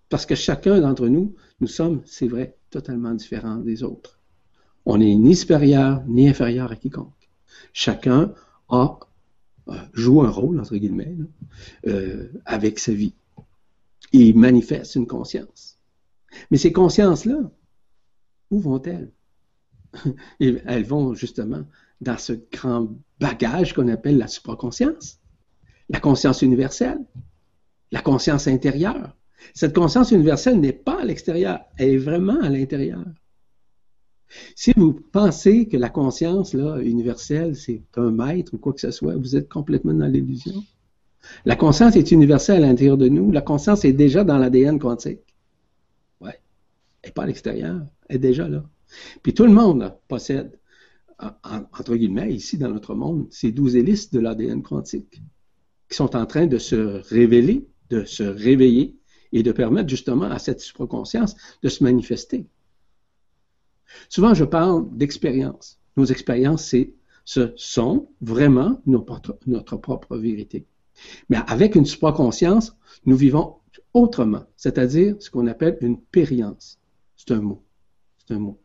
Parce 0.09 0.27
que 0.27 0.37
chacun 0.37 0.81
d'entre 0.81 1.09
nous, 1.09 1.35
nous 1.61 1.67
sommes, 1.67 2.03
c'est 2.05 2.29
vrai, 2.29 2.57
totalement 2.71 3.13
différents 3.13 3.57
des 3.57 3.83
autres. 3.83 4.21
On 4.85 4.99
n'est 4.99 5.17
ni 5.17 5.35
supérieur 5.35 6.05
ni 6.07 6.29
inférieur 6.29 6.71
à 6.71 6.77
quiconque. 6.77 7.29
Chacun 7.73 8.33
a 8.69 8.99
euh, 9.69 9.75
joue 9.93 10.23
un 10.23 10.31
rôle, 10.31 10.61
entre 10.61 10.77
guillemets, 10.77 11.17
euh, 11.89 12.29
avec 12.45 12.79
sa 12.79 12.93
vie. 12.93 13.15
Il 14.13 14.39
manifeste 14.39 14.95
une 14.95 15.09
conscience. 15.09 15.81
Mais 16.51 16.59
ces 16.59 16.73
consciences-là, 16.73 17.51
où 18.53 18.61
vont-elles? 18.61 19.11
elles 20.39 20.85
vont 20.85 21.15
justement 21.15 21.65
dans 22.01 22.19
ce 22.19 22.35
grand 22.53 22.89
bagage 23.21 23.73
qu'on 23.73 23.89
appelle 23.89 24.19
la 24.19 24.29
supraconscience, 24.29 25.21
la 25.89 26.01
conscience 26.01 26.43
universelle, 26.43 26.99
la 27.93 28.01
conscience 28.01 28.49
intérieure. 28.49 29.17
Cette 29.55 29.75
conscience 29.75 30.11
universelle 30.11 30.61
n'est 30.61 30.73
pas 30.73 31.01
à 31.01 31.05
l'extérieur, 31.05 31.61
elle 31.79 31.91
est 31.91 31.99
vraiment 31.99 32.41
à 32.41 32.49
l'intérieur. 32.49 33.05
Si 34.57 34.73
vous 34.77 34.93
pensez 35.13 35.69
que 35.69 35.77
la 35.77 35.89
conscience 35.89 36.53
là, 36.53 36.79
universelle, 36.81 37.55
c'est 37.55 37.83
un 37.97 38.11
maître 38.11 38.55
ou 38.55 38.59
quoi 38.59 38.73
que 38.73 38.81
ce 38.81 38.91
soit, 38.91 39.15
vous 39.17 39.37
êtes 39.37 39.49
complètement 39.49 39.95
dans 39.95 40.07
l'illusion. 40.07 40.65
La 41.45 41.57
conscience 41.57 41.97
est 41.97 42.11
universelle 42.11 42.65
à 42.65 42.69
l'intérieur 42.69 42.97
de 42.97 43.09
nous. 43.09 43.31
La 43.31 43.41
conscience 43.41 43.85
est 43.85 43.93
déjà 43.93 44.25
dans 44.25 44.39
l'ADN 44.39 44.79
quantique 44.79 45.27
n'est 47.07 47.13
pas 47.13 47.23
à 47.23 47.27
l'extérieur, 47.27 47.81
elle 48.09 48.17
est 48.17 48.21
déjà 48.21 48.49
là. 48.49 48.65
Puis 49.23 49.35
tout 49.35 49.45
le 49.45 49.53
monde 49.53 49.95
possède, 50.09 50.59
entre 51.19 51.97
guillemets, 51.97 52.35
ici 52.35 52.59
dans 52.59 52.69
notre 52.69 52.95
monde, 52.95 53.27
ces 53.31 53.53
douze 53.53 53.77
hélices 53.77 54.11
de 54.11 54.21
l'ADN 54.21 54.63
quantique 54.63 55.23
qui 55.89 55.97
sont 55.97 56.17
en 56.17 56.27
train 56.27 56.47
de 56.47 56.59
se 56.59 57.01
révéler, 57.09 57.67
de 57.91 58.05
se 58.05 58.23
réveiller 58.23 58.97
et 59.33 59.43
de 59.43 59.53
permettre 59.53 59.89
justement 59.89 60.27
à 60.27 60.39
cette 60.39 60.61
supraconscience 60.61 61.37
de 61.63 61.69
se 61.69 61.85
manifester. 61.85 62.47
Souvent, 64.09 64.35
je 64.35 64.45
parle 64.45 64.89
d'expérience. 64.97 65.81
Nos 65.97 66.07
expériences, 66.07 66.75
ce 67.25 67.53
sont 67.57 68.09
vraiment 68.21 68.81
notre, 68.87 69.39
notre 69.47 69.77
propre 69.77 70.17
vérité. 70.17 70.67
Mais 71.29 71.39
avec 71.47 71.75
une 71.75 71.87
supraconscience, 71.87 72.77
nous 73.05 73.17
vivons 73.17 73.57
autrement, 73.95 74.45
c'est-à-dire 74.57 75.17
ce 75.21 75.31
qu'on 75.31 75.47
appelle 75.47 75.79
une 75.81 76.01
périence. 76.01 76.79
C'est 77.17 77.33
un 77.33 77.41
mot. 77.41 77.63
C'est 78.19 78.35
un 78.35 78.39
mot. 78.39 78.61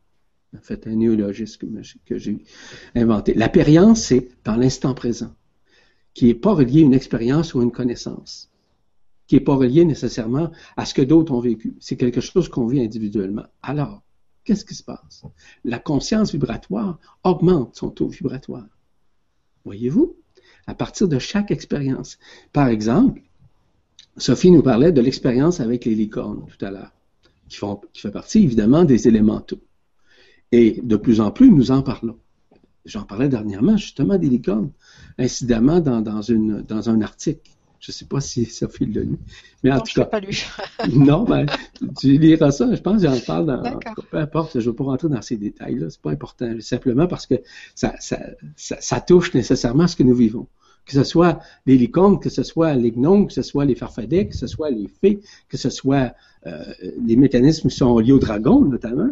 En 0.56 0.62
fait, 0.62 0.86
un 0.86 0.96
néologisme 0.96 1.82
que 2.06 2.18
j'ai 2.18 2.44
inventé. 2.94 3.34
La 3.34 3.48
périence, 3.48 4.02
c'est 4.04 4.30
dans 4.44 4.58
l'instant 4.58 4.94
présent, 4.94 5.34
qui 6.14 6.26
n'est 6.26 6.34
pas 6.34 6.54
relié 6.54 6.82
à 6.82 6.86
une 6.86 6.94
expérience 6.94 7.54
ou 7.54 7.62
à 7.62 7.64
une 7.64 7.72
connaissance, 7.72 8.52
qui 9.28 9.36
n'est 9.36 9.42
pas 9.42 9.56
relié 9.56 9.86
nécessairement 9.86 10.52
à 10.76 10.86
ce 10.86 10.94
que 10.94 11.02
d'autres 11.02 11.34
ont 11.34 11.40
vécu. 11.40 11.76
C'est 11.80 11.96
quelque 11.96 12.20
chose 12.20 12.50
qu'on 12.50 12.68
vit 12.68 12.82
individuellement. 12.82 13.46
Alors, 13.62 14.04
qu'est-ce 14.44 14.66
qui 14.66 14.76
se 14.76 14.84
passe? 14.84 15.24
La 15.64 15.80
conscience 15.80 16.34
vibratoire 16.34 17.00
augmente 17.24 17.78
son 17.78 17.90
taux 17.90 18.10
vibratoire. 18.10 18.68
Voyez-vous? 19.64 20.18
À 20.68 20.76
partir 20.76 21.08
de 21.08 21.18
chaque 21.18 21.52
expérience. 21.52 22.20
Par 22.52 22.68
exemple, 22.68 23.22
Sophie 24.18 24.52
nous 24.52 24.62
parlait 24.62 24.92
de 24.92 25.02
l'expérience 25.02 25.62
avec 25.62 25.86
les 25.86 25.96
licornes 25.96 26.46
tout 26.46 26.66
à 26.66 26.72
l'heure, 26.72 26.92
qui, 27.48 27.58
qui 27.94 28.02
fait 28.02 28.12
partie 28.12 28.44
évidemment 28.44 28.84
des 28.84 29.08
élémentaux. 29.08 29.62
Et 30.52 30.80
de 30.84 30.96
plus 30.96 31.22
en 31.22 31.32
plus, 31.32 31.50
nous 31.52 31.72
en 31.72 31.82
parlons. 31.82 32.18
J'en 32.86 33.04
parlais 33.04 33.30
dernièrement 33.30 33.78
justement 33.78 34.18
des 34.18 34.28
licornes, 34.28 34.72
incidemment 35.18 35.80
dans, 35.80 36.02
dans, 36.02 36.22
une, 36.22 36.62
dans 36.62 36.90
un 36.90 37.02
article. 37.02 37.52
Je 37.80 37.92
ne 37.92 37.94
sais 37.94 38.06
pas 38.06 38.22
si 38.22 38.46
Sophie 38.46 38.86
l'a 38.86 39.02
lu. 39.02 39.18
Mais 39.64 39.72
en 39.72 39.80
tout 39.80 39.94
cas. 39.96 40.06
pas 40.06 40.20
lu. 40.20 40.46
non, 40.94 41.24
ben, 41.24 41.48
tu 42.00 42.18
liras 42.18 42.52
ça. 42.52 42.74
Je 42.76 42.80
pense 42.80 43.02
que 43.02 43.08
j'en 43.08 43.20
parle 43.20 43.48
dans. 43.48 43.80
Peu 44.12 44.18
importe, 44.18 44.52
je 44.54 44.60
ne 44.60 44.66
veux 44.66 44.76
pas 44.76 44.84
rentrer 44.84 45.10
dans 45.10 45.22
ces 45.24 45.36
détails-là. 45.36 45.90
Ce 45.90 45.98
n'est 45.98 46.02
pas 46.04 46.12
important. 46.12 46.54
Simplement 46.60 47.08
parce 47.08 47.26
que 47.26 47.36
ça, 47.74 47.96
ça, 48.00 48.20
ça, 48.56 49.02
touche 49.02 49.34
nécessairement 49.34 49.88
ce 49.88 49.96
que 49.96 50.04
nous 50.04 50.14
vivons. 50.14 50.48
Que 50.86 50.94
ce 50.94 51.04
soit 51.04 51.40
les 51.66 51.76
licornes, 51.76 52.20
que 52.20 52.30
ce 52.30 52.44
soit 52.44 52.76
les 52.76 52.92
gnomes, 52.92 53.28
que 53.28 53.34
ce 53.34 53.42
soit 53.42 53.66
les 53.66 53.76
farfadets, 53.76 54.28
que 54.28 54.38
ce 54.38 54.48
soit 54.48 54.70
les 54.70 54.88
fées, 54.88 55.20
que 55.50 55.58
ce 55.58 55.72
soit 55.72 56.14
euh, 56.46 56.64
les 57.04 57.16
mécanismes 57.16 57.70
qui 57.70 57.76
sont 57.76 57.98
liés 57.98 58.12
aux 58.12 58.20
dragons, 58.20 58.64
notamment. 58.64 59.10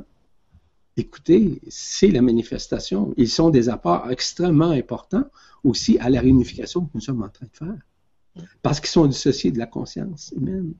Écoutez, 0.97 1.61
c'est 1.69 2.09
la 2.09 2.21
manifestation. 2.21 3.13
Ils 3.17 3.29
sont 3.29 3.49
des 3.49 3.69
apports 3.69 4.11
extrêmement 4.11 4.71
importants 4.71 5.25
aussi 5.63 5.97
à 5.99 6.09
la 6.09 6.21
réunification 6.21 6.85
que 6.85 6.91
nous 6.93 7.01
sommes 7.01 7.23
en 7.23 7.29
train 7.29 7.45
de 7.45 7.55
faire. 7.57 8.45
Parce 8.61 8.79
qu'ils 8.79 8.89
sont 8.89 9.07
dissociés 9.07 9.51
de 9.51 9.59
la 9.59 9.65
conscience 9.65 10.33
humaine, 10.35 10.73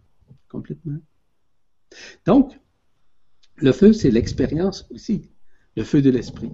complètement. 0.48 1.00
Donc, 2.26 2.60
le 3.56 3.72
feu, 3.72 3.94
c'est 3.94 4.12
l'expérience 4.12 4.88
aussi, 4.92 5.30
le 5.76 5.84
feu 5.84 6.02
de 6.02 6.10
l'esprit. 6.10 6.52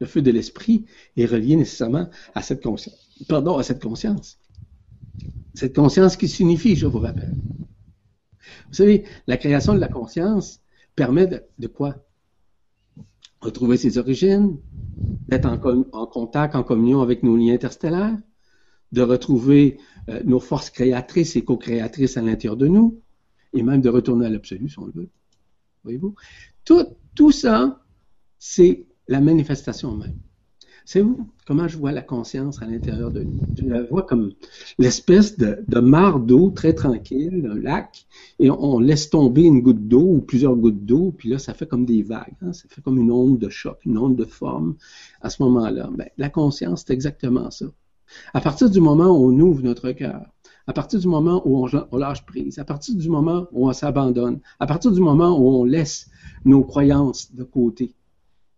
Le 0.00 0.06
feu 0.06 0.22
de 0.22 0.30
l'esprit 0.30 0.84
est 1.16 1.26
relié 1.26 1.56
nécessairement 1.56 2.08
à 2.34 2.42
cette 2.42 2.62
conscience. 2.62 3.10
Pardon, 3.28 3.56
à 3.56 3.62
cette 3.62 3.82
conscience. 3.82 4.38
Cette 5.54 5.74
conscience 5.74 6.16
qui 6.16 6.28
s'unifie, 6.28 6.76
je 6.76 6.86
vous 6.86 6.98
rappelle. 6.98 7.34
Vous 8.68 8.74
savez, 8.74 9.04
la 9.26 9.36
création 9.36 9.74
de 9.74 9.78
la 9.78 9.88
conscience 9.88 10.60
permet 10.94 11.26
de, 11.26 11.66
quoi? 11.66 12.05
Retrouver 13.46 13.76
ses 13.76 13.96
origines, 13.96 14.58
d'être 15.28 15.46
en, 15.46 16.06
contact, 16.06 16.56
en 16.56 16.64
communion 16.64 17.00
avec 17.00 17.22
nos 17.22 17.36
liens 17.36 17.54
interstellaires, 17.54 18.18
de 18.90 19.02
retrouver 19.02 19.78
euh, 20.08 20.20
nos 20.24 20.40
forces 20.40 20.68
créatrices 20.70 21.36
et 21.36 21.44
co-créatrices 21.44 22.16
à 22.16 22.22
l'intérieur 22.22 22.56
de 22.56 22.66
nous, 22.66 23.00
et 23.52 23.62
même 23.62 23.80
de 23.80 23.88
retourner 23.88 24.26
à 24.26 24.30
l'absolu, 24.30 24.68
si 24.68 24.78
on 24.80 24.86
le 24.86 24.92
veut. 24.92 25.10
Voyez-vous? 25.84 26.16
Tout, 26.64 26.86
tout 27.14 27.30
ça, 27.30 27.84
c'est 28.36 28.84
la 29.06 29.20
manifestation 29.20 29.92
même. 29.92 30.18
C'est 30.88 31.00
vous 31.00 31.26
comment 31.48 31.66
je 31.66 31.76
vois 31.76 31.90
la 31.90 32.00
conscience 32.00 32.62
à 32.62 32.66
l'intérieur 32.66 33.10
de 33.10 33.24
nous? 33.24 33.40
Je 33.58 33.64
la 33.66 33.82
vois 33.82 34.04
comme 34.04 34.30
l'espèce 34.78 35.36
de, 35.36 35.80
mare 35.80 36.20
d'eau 36.20 36.50
très 36.50 36.74
tranquille, 36.74 37.50
un 37.50 37.58
lac, 37.58 38.06
et 38.38 38.50
on, 38.50 38.78
laisse 38.78 39.10
tomber 39.10 39.42
une 39.42 39.62
goutte 39.62 39.88
d'eau 39.88 40.06
ou 40.06 40.20
plusieurs 40.20 40.54
gouttes 40.54 40.86
d'eau, 40.86 41.12
puis 41.18 41.28
là, 41.28 41.40
ça 41.40 41.54
fait 41.54 41.66
comme 41.66 41.86
des 41.86 42.02
vagues. 42.02 42.36
Hein. 42.40 42.52
ça 42.52 42.68
fait 42.68 42.82
comme 42.82 42.98
une 42.98 43.10
onde 43.10 43.40
de 43.40 43.48
choc, 43.48 43.80
une 43.84 43.98
onde 43.98 44.14
de 44.14 44.24
forme. 44.24 44.76
À 45.20 45.28
ce 45.28 45.42
moment-là, 45.42 45.90
ben, 45.92 46.08
la 46.18 46.28
conscience, 46.28 46.84
c'est 46.86 46.92
exactement 46.92 47.50
ça. 47.50 47.66
À 48.32 48.40
partir 48.40 48.70
du 48.70 48.80
moment 48.80 49.08
où 49.08 49.32
on 49.32 49.40
ouvre 49.40 49.64
notre 49.64 49.90
cœur, 49.90 50.22
à 50.68 50.72
partir 50.72 51.00
du 51.00 51.08
moment 51.08 51.42
où 51.44 51.66
on, 51.66 51.96
lâche 51.96 52.24
prise, 52.24 52.60
à 52.60 52.64
partir 52.64 52.94
du 52.94 53.08
moment 53.08 53.48
où 53.50 53.68
on 53.68 53.72
s'abandonne, 53.72 54.38
à 54.60 54.66
partir 54.68 54.92
du 54.92 55.00
moment 55.00 55.36
où 55.36 55.48
on 55.48 55.64
laisse 55.64 56.08
nos 56.44 56.62
croyances 56.62 57.34
de 57.34 57.42
côté, 57.42 57.92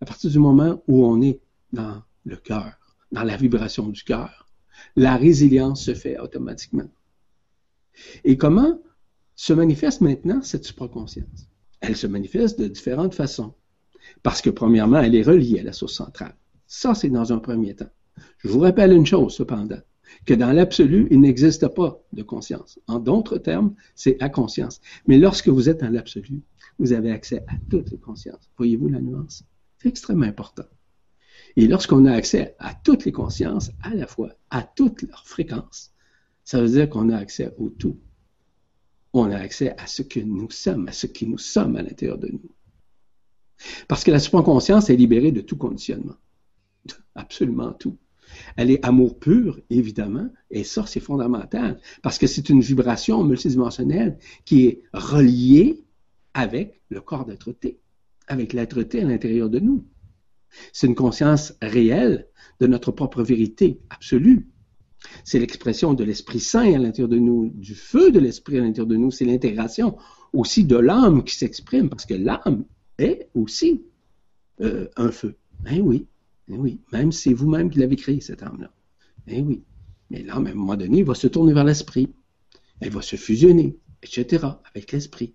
à 0.03 0.05
partir 0.05 0.31
du 0.31 0.39
moment 0.39 0.83
où 0.89 1.07
on 1.07 1.23
est 1.23 1.41
dans 1.73 2.03
le 2.25 2.37
cœur, 2.37 2.75
dans 3.13 3.25
la 3.25 3.37
vibration 3.37 3.89
du 3.89 4.03
cœur, 4.03 4.47
la 4.97 5.17
résilience 5.17 5.85
se 5.85 5.95
fait 5.95 6.19
automatiquement. 6.19 6.89
Et 8.25 8.37
comment 8.37 8.81
se 9.35 9.53
manifeste 9.53 10.01
maintenant 10.01 10.43
cette 10.43 10.65
supraconscience? 10.65 11.49
Elle 11.81 11.97
se 11.97 12.07
manifeste 12.07 12.61
de 12.61 12.69
différentes 12.69 13.15
façons. 13.15 13.55
Parce 14.23 14.41
que 14.41 14.51
premièrement, 14.51 15.01
elle 15.01 15.15
est 15.15 15.23
reliée 15.23 15.61
à 15.61 15.65
la 15.65 15.73
source 15.73 15.95
centrale. 15.95 16.35
Ça, 16.67 16.95
c'est 16.95 17.11
dans 17.11 17.33
un 17.33 17.39
premier 17.39 17.75
temps. 17.75 17.91
Je 18.39 18.49
vous 18.49 18.61
rappelle 18.61 18.93
une 18.93 19.07
chose, 19.07 19.35
cependant, 19.35 19.81
que 20.27 20.35
dans 20.35 20.53
l'absolu, 20.53 21.07
il 21.11 21.21
n'existe 21.21 21.69
pas 21.69 22.01
de 22.13 22.23
conscience. 22.23 22.79
En 22.87 22.99
d'autres 22.99 23.39
termes, 23.39 23.75
c'est 23.95 24.17
la 24.21 24.29
conscience. 24.29 24.81
Mais 25.07 25.19
lorsque 25.19 25.49
vous 25.49 25.69
êtes 25.69 25.81
dans 25.81 25.91
l'absolu, 25.91 26.43
vous 26.79 26.93
avez 26.93 27.13
accès 27.13 27.45
à 27.49 27.55
toutes 27.71 27.91
les 27.91 27.99
consciences. 27.99 28.51
Voyez-vous 28.57 28.89
la 28.89 29.01
nuance? 29.01 29.45
C'est 29.79 29.89
extrêmement 29.89 30.27
important. 30.27 30.65
Et 31.59 31.67
lorsqu'on 31.67 32.05
a 32.05 32.13
accès 32.13 32.55
à 32.61 32.73
toutes 32.73 33.05
les 33.05 33.11
consciences, 33.11 33.73
à 33.83 33.93
la 33.93 34.07
fois, 34.07 34.31
à 34.49 34.63
toutes 34.63 35.03
leurs 35.03 35.27
fréquences, 35.27 35.93
ça 36.45 36.63
veut 36.63 36.69
dire 36.69 36.89
qu'on 36.89 37.11
a 37.11 37.17
accès 37.17 37.53
au 37.59 37.69
tout. 37.69 37.99
On 39.13 39.29
a 39.33 39.37
accès 39.37 39.75
à 39.77 39.89
ce 39.89 40.03
que 40.03 40.21
nous 40.21 40.49
sommes, 40.53 40.87
à 40.87 40.93
ce 40.93 41.09
qui 41.09 41.27
nous 41.27 41.37
sommes 41.37 41.75
à 41.75 41.83
l'intérieur 41.83 42.17
de 42.17 42.29
nous. 42.29 42.55
Parce 43.89 44.05
que 44.05 44.13
la 44.13 44.21
supraconscience 44.21 44.89
est 44.89 44.95
libérée 44.95 45.33
de 45.33 45.41
tout 45.41 45.57
conditionnement. 45.57 46.15
Absolument 47.17 47.73
tout. 47.73 47.97
Elle 48.55 48.71
est 48.71 48.87
amour 48.87 49.19
pur, 49.19 49.61
évidemment, 49.69 50.31
et 50.53 50.63
ça, 50.63 50.87
c'est 50.87 51.01
fondamental, 51.01 51.81
parce 52.03 52.19
que 52.19 52.29
c'est 52.29 52.51
une 52.51 52.61
vibration 52.61 53.25
multidimensionnelle 53.25 54.17
qui 54.45 54.67
est 54.67 54.83
reliée 54.93 55.83
avec 56.35 56.81
le 56.89 57.01
corps 57.01 57.25
d'être-té, 57.25 57.81
avec 58.29 58.53
l'être-té 58.53 59.01
à 59.01 59.07
l'intérieur 59.07 59.51
de 59.51 59.59
nous. 59.59 59.85
C'est 60.73 60.87
une 60.87 60.95
conscience 60.95 61.55
réelle 61.63 62.27
de 62.61 62.67
notre 62.67 62.93
propre 62.93 63.23
vérité 63.23 63.81
absolue. 63.91 64.49
C'est 65.25 65.39
l'expression 65.39 65.95
de 65.95 66.05
l'Esprit 66.05 66.41
Saint 66.41 66.75
à 66.75 66.79
l'intérieur 66.79 67.09
de 67.09 67.19
nous, 67.19 67.51
du 67.55 67.75
feu 67.75 68.11
de 68.11 68.19
l'Esprit 68.19 68.59
à 68.59 68.63
l'intérieur 68.63 68.87
de 68.87 68.97
nous. 68.97 69.11
C'est 69.11 69.25
l'intégration 69.25 69.97
aussi 70.33 70.65
de 70.65 70.77
l'âme 70.77 71.25
qui 71.25 71.37
s'exprime, 71.37 71.89
parce 71.89 72.05
que 72.05 72.15
l'âme 72.15 72.65
est 72.99 73.29
aussi 73.35 73.83
euh, 74.61 74.89
un 74.97 75.11
feu. 75.11 75.37
Ben 75.61 75.81
oui, 75.81 76.07
ben 76.49 76.59
oui, 76.59 76.81
même 76.93 77.13
c'est 77.13 77.33
vous-même 77.33 77.71
qui 77.71 77.79
l'avez 77.79 77.97
créé, 77.97 78.21
cette 78.21 78.43
âme-là. 78.43 78.73
Ben 79.27 79.45
oui. 79.47 79.63
Mais 80.11 80.23
l'âme, 80.23 80.47
à 80.47 80.51
un 80.51 80.55
moment 80.55 80.77
donné, 80.77 81.03
va 81.03 81.15
se 81.15 81.27
tourner 81.27 81.53
vers 81.53 81.65
l'Esprit. 81.65 82.09
Elle 82.81 82.91
va 82.91 83.03
se 83.03 83.17
fusionner, 83.17 83.79
etc., 84.03 84.47
avec 84.73 84.93
l'Esprit. 84.93 85.35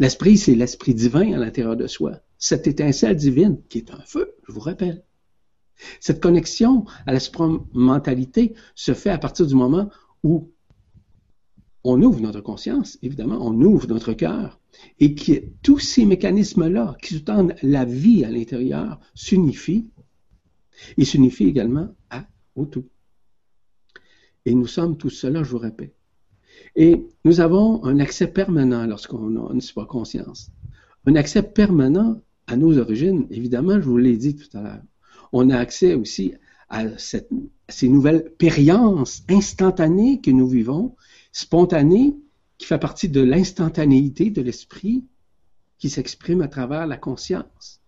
L'Esprit, 0.00 0.36
c'est 0.36 0.56
l'Esprit 0.56 0.94
divin 0.94 1.32
à 1.34 1.38
l'intérieur 1.38 1.76
de 1.76 1.86
soi 1.86 2.20
cette 2.40 2.66
étincelle 2.66 3.14
divine 3.14 3.62
qui 3.68 3.78
est 3.78 3.92
un 3.92 4.00
feu, 4.00 4.34
je 4.48 4.52
vous 4.52 4.60
rappelle. 4.60 5.04
Cette 6.00 6.20
connexion 6.20 6.84
à 7.06 7.12
la 7.12 7.20
supramentalité 7.20 8.54
se 8.74 8.94
fait 8.94 9.10
à 9.10 9.18
partir 9.18 9.46
du 9.46 9.54
moment 9.54 9.90
où 10.24 10.50
on 11.84 12.02
ouvre 12.02 12.20
notre 12.20 12.40
conscience, 12.40 12.98
évidemment, 13.02 13.38
on 13.40 13.58
ouvre 13.60 13.86
notre 13.86 14.12
cœur, 14.12 14.58
et 14.98 15.14
que 15.14 15.44
tous 15.62 15.78
ces 15.78 16.04
mécanismes-là 16.04 16.96
qui 17.02 17.14
sous-tendent 17.14 17.54
la 17.62 17.84
vie 17.84 18.24
à 18.24 18.30
l'intérieur 18.30 19.00
s'unifient, 19.14 19.88
et 20.96 21.04
s'unifient 21.04 21.48
également 21.48 21.94
à, 22.10 22.26
au 22.56 22.64
tout. 22.66 22.88
Et 24.46 24.54
nous 24.54 24.66
sommes 24.66 24.96
tous 24.96 25.10
cela, 25.10 25.42
je 25.42 25.50
vous 25.50 25.58
répète. 25.58 25.94
Et 26.76 27.06
nous 27.24 27.40
avons 27.40 27.84
un 27.84 27.98
accès 27.98 28.28
permanent 28.28 28.86
lorsqu'on 28.86 29.36
a 29.36 29.52
une 29.52 29.60
supraconscience. 29.60 30.50
Un 31.06 31.16
accès 31.16 31.42
permanent 31.42 32.20
à 32.46 32.56
nos 32.56 32.78
origines, 32.78 33.26
évidemment, 33.30 33.80
je 33.80 33.88
vous 33.88 33.96
l'ai 33.96 34.16
dit 34.16 34.36
tout 34.36 34.56
à 34.56 34.62
l'heure. 34.62 34.82
On 35.32 35.50
a 35.50 35.56
accès 35.56 35.94
aussi 35.94 36.34
à, 36.68 36.84
ces 36.98 37.88
nouvelles 37.88 38.32
périences 38.38 39.22
instantanées 39.28 40.20
que 40.20 40.30
nous 40.30 40.48
vivons, 40.48 40.96
spontanées, 41.32 42.16
qui 42.58 42.66
fait 42.66 42.78
partie 42.78 43.08
de 43.08 43.20
l'instantanéité 43.20 44.30
de 44.30 44.42
l'esprit 44.42 45.04
qui 45.78 45.88
s'exprime 45.88 46.42
à 46.42 46.48
travers 46.48 46.86
la 46.86 46.98
conscience 46.98 47.80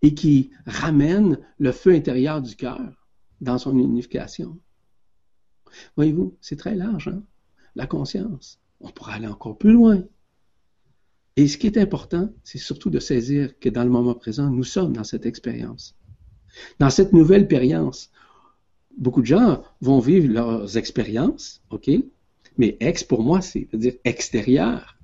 et 0.00 0.14
qui 0.14 0.50
ramène 0.66 1.38
le 1.58 1.72
feu 1.72 1.92
intérieur 1.92 2.40
du 2.40 2.54
cœur 2.54 3.08
dans 3.40 3.58
son 3.58 3.76
unification. 3.76 4.58
Voyez-vous, 5.96 6.36
c'est 6.40 6.56
très 6.56 6.74
large, 6.74 7.08
hein? 7.08 7.22
La 7.74 7.86
conscience. 7.86 8.60
On 8.80 8.90
pourrait 8.90 9.14
aller 9.14 9.26
encore 9.26 9.58
plus 9.58 9.72
loin. 9.72 10.02
Et 11.36 11.48
ce 11.48 11.56
qui 11.56 11.66
est 11.66 11.78
important, 11.78 12.30
c'est 12.44 12.58
surtout 12.58 12.90
de 12.90 12.98
saisir 12.98 13.58
que 13.58 13.68
dans 13.68 13.84
le 13.84 13.90
moment 13.90 14.14
présent, 14.14 14.50
nous 14.50 14.64
sommes 14.64 14.92
dans 14.92 15.04
cette 15.04 15.24
expérience. 15.24 15.96
Dans 16.78 16.90
cette 16.90 17.12
nouvelle 17.12 17.42
expérience, 17.42 18.10
beaucoup 18.98 19.22
de 19.22 19.26
gens 19.26 19.62
vont 19.80 20.00
vivre 20.00 20.28
leurs 20.28 20.76
expériences, 20.76 21.62
OK? 21.70 21.90
Mais 22.58 22.76
ex, 22.80 23.02
pour 23.02 23.22
moi, 23.22 23.40
c'est 23.40 23.66
veut 23.72 23.78
dire 23.78 23.94
extérieur, 24.04 24.98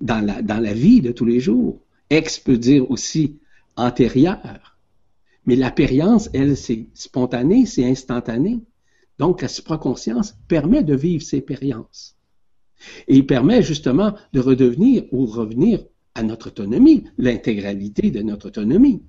dans 0.00 0.24
la, 0.24 0.40
la 0.42 0.72
vie 0.72 1.02
de 1.02 1.12
tous 1.12 1.26
les 1.26 1.40
jours. 1.40 1.80
Ex 2.08 2.38
peut 2.38 2.56
dire 2.56 2.90
aussi 2.90 3.38
antérieur. 3.76 4.78
Mais 5.44 5.56
l'expérience, 5.56 6.30
elle, 6.32 6.56
c'est 6.56 6.86
spontané, 6.94 7.66
c'est 7.66 7.84
instantané. 7.84 8.60
Donc, 9.18 9.42
la 9.42 9.48
supraconscience 9.48 10.34
permet 10.48 10.82
de 10.82 10.94
vivre 10.94 11.22
ces 11.22 11.38
expériences. 11.38 12.16
Et 13.08 13.16
il 13.16 13.26
permet 13.26 13.62
justement 13.62 14.14
de 14.32 14.40
redevenir 14.40 15.04
ou 15.12 15.26
revenir 15.26 15.84
à 16.14 16.22
notre 16.22 16.48
autonomie, 16.48 17.04
l'intégralité 17.18 18.10
de 18.10 18.22
notre 18.22 18.48
autonomie. 18.48 19.02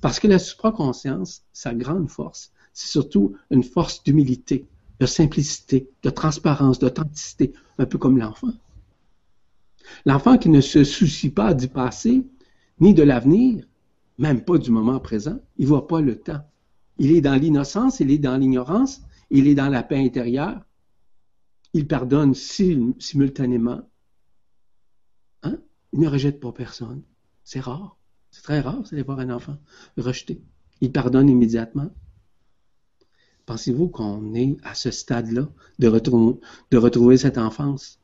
Parce 0.00 0.20
que 0.20 0.28
la 0.28 0.38
supraconscience, 0.38 1.42
sa 1.52 1.74
grande 1.74 2.08
force, 2.08 2.52
c'est 2.72 2.88
surtout 2.88 3.34
une 3.50 3.64
force 3.64 4.02
d'humilité, 4.04 4.66
de 5.00 5.06
simplicité, 5.06 5.88
de 6.02 6.10
transparence, 6.10 6.78
d'authenticité, 6.78 7.52
un 7.78 7.86
peu 7.86 7.98
comme 7.98 8.18
l'enfant. 8.18 8.52
L'enfant 10.04 10.38
qui 10.38 10.48
ne 10.48 10.60
se 10.60 10.84
soucie 10.84 11.30
pas 11.30 11.54
du 11.54 11.68
passé, 11.68 12.26
ni 12.80 12.94
de 12.94 13.02
l'avenir, 13.02 13.64
même 14.18 14.42
pas 14.42 14.58
du 14.58 14.70
moment 14.70 14.98
présent, 15.00 15.38
il 15.58 15.66
voit 15.66 15.86
pas 15.86 16.00
le 16.00 16.16
temps. 16.16 16.40
Il 16.98 17.12
est 17.12 17.20
dans 17.20 17.34
l'innocence, 17.34 18.00
il 18.00 18.10
est 18.10 18.18
dans 18.18 18.36
l'ignorance, 18.36 19.02
il 19.30 19.46
est 19.46 19.54
dans 19.54 19.68
la 19.68 19.82
paix 19.82 19.98
intérieure. 19.98 20.64
Il 21.72 21.86
pardonne 21.86 22.34
simultanément. 22.34 23.82
Hein? 25.42 25.58
Il 25.92 26.00
ne 26.00 26.08
rejette 26.08 26.40
pas 26.40 26.52
personne. 26.52 27.02
C'est 27.44 27.60
rare. 27.60 27.96
C'est 28.30 28.42
très 28.42 28.60
rare, 28.60 28.82
d'aller 28.82 29.02
voir 29.02 29.20
un 29.20 29.30
enfant 29.30 29.56
rejeté. 29.96 30.42
Il 30.80 30.92
pardonne 30.92 31.28
immédiatement. 31.28 31.90
Pensez-vous 33.46 33.88
qu'on 33.88 34.34
est 34.34 34.56
à 34.64 34.74
ce 34.74 34.90
stade-là 34.90 35.48
de, 35.78 35.88
de 36.70 36.76
retrouver 36.76 37.16
cette 37.16 37.38
enfance? 37.38 38.00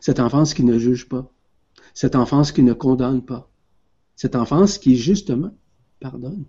Cette 0.00 0.20
enfance 0.20 0.54
qui 0.54 0.64
ne 0.64 0.78
juge 0.78 1.08
pas. 1.08 1.32
Cette 1.94 2.16
enfance 2.16 2.52
qui 2.52 2.62
ne 2.62 2.72
condamne 2.72 3.24
pas. 3.24 3.50
Cette 4.14 4.36
enfance 4.36 4.78
qui, 4.78 4.96
justement, 4.96 5.56
pardonne. 6.00 6.44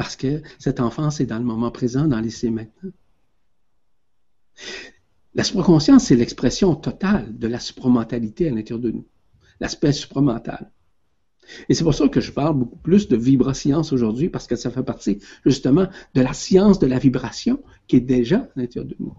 Parce 0.00 0.16
que 0.16 0.40
cette 0.58 0.80
enfance 0.80 1.20
est 1.20 1.26
dans 1.26 1.36
le 1.36 1.44
moment 1.44 1.70
présent, 1.70 2.06
dans 2.06 2.20
l'essai 2.20 2.48
maintenant. 2.48 2.90
La 5.34 5.44
supraconscience, 5.44 6.04
c'est 6.04 6.16
l'expression 6.16 6.74
totale 6.74 7.38
de 7.38 7.46
la 7.46 7.60
supramentalité 7.60 8.48
à 8.48 8.50
l'intérieur 8.50 8.80
de 8.80 8.92
nous. 8.92 9.06
L'aspect 9.60 9.92
supramental. 9.92 10.72
Et 11.68 11.74
c'est 11.74 11.84
pour 11.84 11.92
ça 11.92 12.08
que 12.08 12.22
je 12.22 12.32
parle 12.32 12.56
beaucoup 12.56 12.78
plus 12.78 13.08
de 13.08 13.16
vibrascience 13.18 13.92
aujourd'hui, 13.92 14.30
parce 14.30 14.46
que 14.46 14.56
ça 14.56 14.70
fait 14.70 14.82
partie 14.82 15.18
justement 15.44 15.86
de 16.14 16.22
la 16.22 16.32
science 16.32 16.78
de 16.78 16.86
la 16.86 16.98
vibration 16.98 17.62
qui 17.86 17.96
est 17.96 18.00
déjà 18.00 18.38
à 18.38 18.48
l'intérieur 18.56 18.88
de 18.88 18.96
nous. 19.00 19.14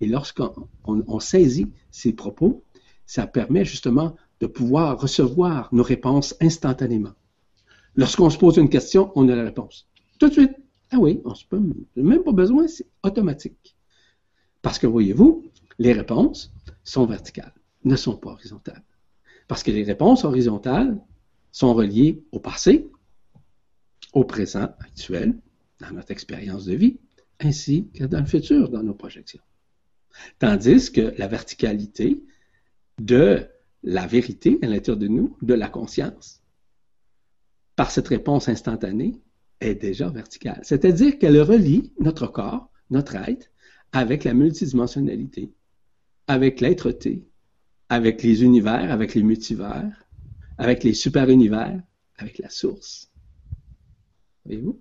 Et 0.00 0.08
lorsqu'on 0.08 1.20
saisit 1.20 1.70
ces 1.92 2.12
propos, 2.12 2.64
ça 3.06 3.28
permet 3.28 3.64
justement 3.64 4.16
de 4.40 4.48
pouvoir 4.48 5.00
recevoir 5.00 5.68
nos 5.72 5.84
réponses 5.84 6.34
instantanément. 6.40 7.12
Lorsqu'on 7.94 8.30
se 8.30 8.38
pose 8.38 8.56
une 8.56 8.68
question, 8.68 9.12
on 9.14 9.28
a 9.28 9.36
la 9.36 9.44
réponse. 9.44 9.88
Tout 10.18 10.28
de 10.28 10.32
suite. 10.32 10.56
Ah 10.90 10.98
oui, 10.98 11.20
on 11.24 11.34
se 11.34 11.44
peut 11.44 11.60
même 11.96 12.22
pas 12.22 12.32
besoin, 12.32 12.68
c'est 12.68 12.86
automatique. 13.02 13.76
Parce 14.62 14.78
que 14.78 14.86
voyez-vous, 14.86 15.44
les 15.78 15.92
réponses 15.92 16.52
sont 16.84 17.06
verticales, 17.06 17.54
ne 17.84 17.96
sont 17.96 18.16
pas 18.16 18.30
horizontales. 18.30 18.82
Parce 19.48 19.62
que 19.62 19.70
les 19.70 19.82
réponses 19.82 20.24
horizontales 20.24 21.00
sont 21.50 21.74
reliés 21.74 22.22
au 22.32 22.38
passé, 22.38 22.88
au 24.12 24.24
présent 24.24 24.68
actuel, 24.80 25.38
dans 25.80 25.90
notre 25.90 26.12
expérience 26.12 26.64
de 26.64 26.74
vie, 26.74 26.98
ainsi 27.40 27.88
que 27.92 28.04
dans 28.04 28.20
le 28.20 28.26
futur, 28.26 28.68
dans 28.68 28.82
nos 28.82 28.94
projections. 28.94 29.42
Tandis 30.38 30.92
que 30.92 31.14
la 31.18 31.26
verticalité 31.26 32.22
de 32.98 33.46
la 33.82 34.06
vérité 34.06 34.58
à 34.62 34.66
l'intérieur 34.66 34.96
de 34.96 35.08
nous, 35.08 35.36
de 35.42 35.54
la 35.54 35.68
conscience, 35.68 36.40
par 37.76 37.90
cette 37.90 38.08
réponse 38.08 38.48
instantanée, 38.48 39.20
est 39.64 39.74
déjà 39.74 40.08
verticale. 40.08 40.60
C'est-à-dire 40.62 41.18
qu'elle 41.18 41.40
relie 41.40 41.92
notre 41.98 42.26
corps, 42.26 42.70
notre 42.90 43.16
être, 43.16 43.50
avec 43.92 44.24
la 44.24 44.34
multidimensionnalité, 44.34 45.52
avec 46.26 46.60
l'être-té, 46.60 47.26
avec 47.88 48.22
les 48.22 48.42
univers, 48.42 48.90
avec 48.90 49.14
les 49.14 49.22
multivers, 49.22 50.06
avec 50.58 50.84
les 50.84 50.94
super-univers, 50.94 51.80
avec 52.16 52.38
la 52.38 52.50
source. 52.50 53.10
Voyez-vous? 54.44 54.80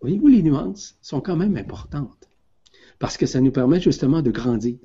Voyez-vous, 0.00 0.28
les 0.28 0.42
nuances 0.42 0.96
sont 1.00 1.20
quand 1.20 1.36
même 1.36 1.56
importantes 1.56 2.28
parce 2.98 3.16
que 3.16 3.26
ça 3.26 3.40
nous 3.40 3.52
permet 3.52 3.80
justement 3.80 4.22
de 4.22 4.30
grandir. 4.30 4.78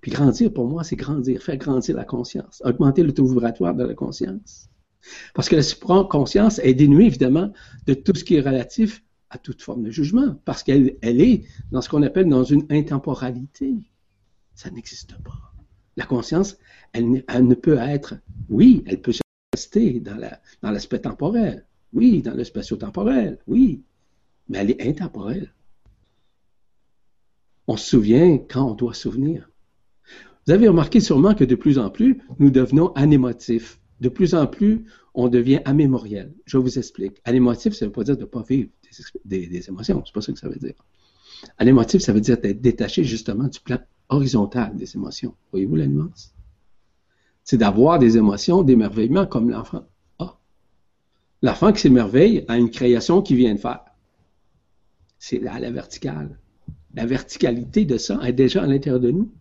Puis 0.00 0.10
grandir, 0.10 0.52
pour 0.52 0.68
moi, 0.68 0.84
c'est 0.84 0.96
grandir, 0.96 1.42
faire 1.42 1.56
grandir 1.56 1.96
la 1.96 2.04
conscience, 2.04 2.62
augmenter 2.64 3.02
le 3.02 3.12
taux 3.12 3.26
vibratoire 3.26 3.74
de 3.74 3.84
la 3.84 3.94
conscience. 3.94 4.68
Parce 5.34 5.48
que 5.48 5.56
la 5.56 6.04
conscience 6.04 6.58
est 6.60 6.74
dénuée, 6.74 7.06
évidemment, 7.06 7.52
de 7.86 7.94
tout 7.94 8.14
ce 8.14 8.24
qui 8.24 8.36
est 8.36 8.40
relatif 8.40 9.02
à 9.30 9.38
toute 9.38 9.62
forme 9.62 9.82
de 9.82 9.90
jugement, 9.90 10.36
parce 10.44 10.62
qu'elle 10.62 10.96
elle 11.02 11.20
est 11.20 11.44
dans 11.72 11.80
ce 11.80 11.88
qu'on 11.88 12.02
appelle 12.02 12.28
dans 12.28 12.44
une 12.44 12.64
intemporalité. 12.70 13.74
Ça 14.54 14.70
n'existe 14.70 15.20
pas. 15.22 15.52
La 15.96 16.06
conscience, 16.06 16.56
elle, 16.92 17.10
ne 17.10 17.54
peut 17.54 17.78
être, 17.78 18.14
oui, 18.48 18.84
elle 18.86 19.00
peut 19.00 19.12
dans 20.62 20.70
l'aspect 20.70 21.00
temporel. 21.00 21.66
Oui, 21.92 22.22
dans 22.22 22.34
le 22.34 22.44
spatio-temporel. 22.44 23.38
Oui. 23.46 23.82
Mais 24.48 24.58
elle 24.58 24.70
est 24.70 24.86
intemporelle. 24.86 25.52
On 27.66 27.76
se 27.76 27.88
souvient 27.88 28.38
quand 28.38 28.70
on 28.70 28.74
doit 28.74 28.94
souvenir. 28.94 29.50
Vous 30.46 30.52
avez 30.52 30.68
remarqué 30.68 31.00
sûrement 31.00 31.34
que 31.34 31.44
de 31.44 31.56
plus 31.56 31.78
en 31.78 31.90
plus, 31.90 32.20
nous 32.38 32.50
devenons 32.50 32.92
anémotifs. 32.92 33.80
De 34.00 34.08
plus 34.08 34.34
en 34.34 34.46
plus, 34.46 34.84
on 35.14 35.28
devient 35.28 35.60
amémoriel. 35.64 36.34
Je 36.44 36.58
vous 36.58 36.78
explique. 36.78 37.20
Anémotif, 37.24 37.74
ça 37.74 37.86
ne 37.86 37.88
veut 37.88 37.94
pas 37.94 38.04
dire 38.04 38.16
de 38.16 38.22
ne 38.22 38.26
pas 38.26 38.42
vivre 38.42 38.68
des, 39.24 39.68
émotions. 39.68 40.02
C'est 40.04 40.12
pas 40.12 40.20
ça 40.20 40.32
que 40.32 40.38
ça 40.38 40.48
veut 40.48 40.58
dire. 40.58 40.74
Anémotif, 41.58 42.02
ça 42.02 42.12
veut 42.12 42.20
dire 42.20 42.38
d'être 42.38 42.60
détaché 42.60 43.04
justement 43.04 43.48
du 43.48 43.60
plan 43.60 43.78
horizontal 44.08 44.76
des 44.76 44.94
émotions. 44.94 45.34
Voyez-vous 45.50 45.76
la 45.76 45.86
c'est 47.46 47.58
d'avoir 47.58 48.00
des 48.00 48.18
émotions 48.18 48.64
d'émerveillement 48.64 49.24
comme 49.24 49.50
l'enfant 49.50 49.86
a. 50.18 50.36
L'enfant 51.42 51.72
qui 51.72 51.80
s'émerveille 51.80 52.44
a 52.48 52.58
une 52.58 52.70
création 52.70 53.22
qu'il 53.22 53.36
vient 53.36 53.54
de 53.54 53.60
faire. 53.60 53.84
C'est 55.20 55.38
là 55.38 55.60
la 55.60 55.70
verticale. 55.70 56.40
La 56.94 57.06
verticalité 57.06 57.84
de 57.84 57.98
ça 57.98 58.18
est 58.26 58.32
déjà 58.32 58.64
à 58.64 58.66
l'intérieur 58.66 59.00
de 59.00 59.12
nous, 59.12 59.32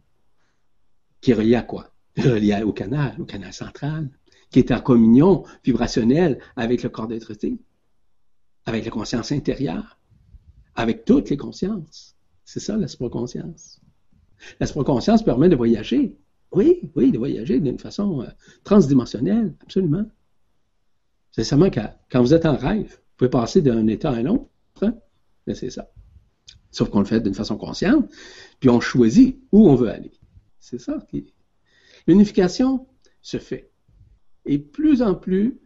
qui 1.20 1.32
est 1.32 1.34
reliée 1.34 1.56
à 1.56 1.64
quoi? 1.64 1.90
Reliée 2.16 2.62
au 2.64 2.74
canal, 2.74 3.16
au 3.20 3.26
canal 3.26 3.52
central, 3.52 4.08
qui 4.56 4.60
est 4.60 4.72
en 4.72 4.80
communion 4.80 5.44
vibrationnelle 5.66 6.40
avec 6.56 6.82
le 6.82 6.88
corps 6.88 7.10
d'être 7.10 7.34
avec 8.66 8.86
la 8.86 8.90
conscience 8.90 9.34
intérieure, 9.34 10.00
avec 10.76 11.04
toutes 11.04 11.30
les 11.30 11.36
consciences. 11.36 12.16
C'est 12.46 12.62
ça 12.62 12.78
la 12.78 12.88
conscience. 13.10 13.82
La 14.62 14.68
conscience 14.68 15.24
permet 15.24 15.50
de 15.50 15.58
voyager 15.58 16.18
oui, 16.54 16.90
oui, 16.96 17.12
de 17.12 17.18
voyager 17.18 17.60
d'une 17.60 17.80
façon 17.80 18.22
euh, 18.22 18.28
transdimensionnelle, 18.64 19.54
absolument. 19.62 20.06
C'est 21.32 21.44
seulement 21.44 21.70
que 21.70 21.82
quand 22.10 22.22
vous 22.22 22.34
êtes 22.34 22.46
en 22.46 22.56
rêve, 22.56 22.92
vous 22.92 23.16
pouvez 23.18 23.30
passer 23.30 23.62
d'un 23.62 23.86
état 23.88 24.12
à 24.12 24.16
un 24.16 24.26
autre. 24.28 24.48
Hein? 24.84 24.96
C'est 25.54 25.70
ça. 25.70 25.92
Sauf 26.72 26.90
qu'on 26.90 27.00
le 27.00 27.06
fait 27.06 27.20
d'une 27.20 27.34
façon 27.34 27.58
consciente, 27.58 28.10
puis 28.62 28.70
on 28.70 28.80
choisit 28.80 29.38
où 29.52 29.68
on 29.68 29.76
veut 29.76 29.90
aller. 29.90 30.14
C'est 30.62 30.80
ça 30.80 30.98
qui 31.10 31.34
L'unification 32.08 32.88
se 33.22 33.38
fait. 33.38 33.70
Et 34.46 34.60
plus 34.60 35.02
en 35.02 35.16
plus 35.16 35.60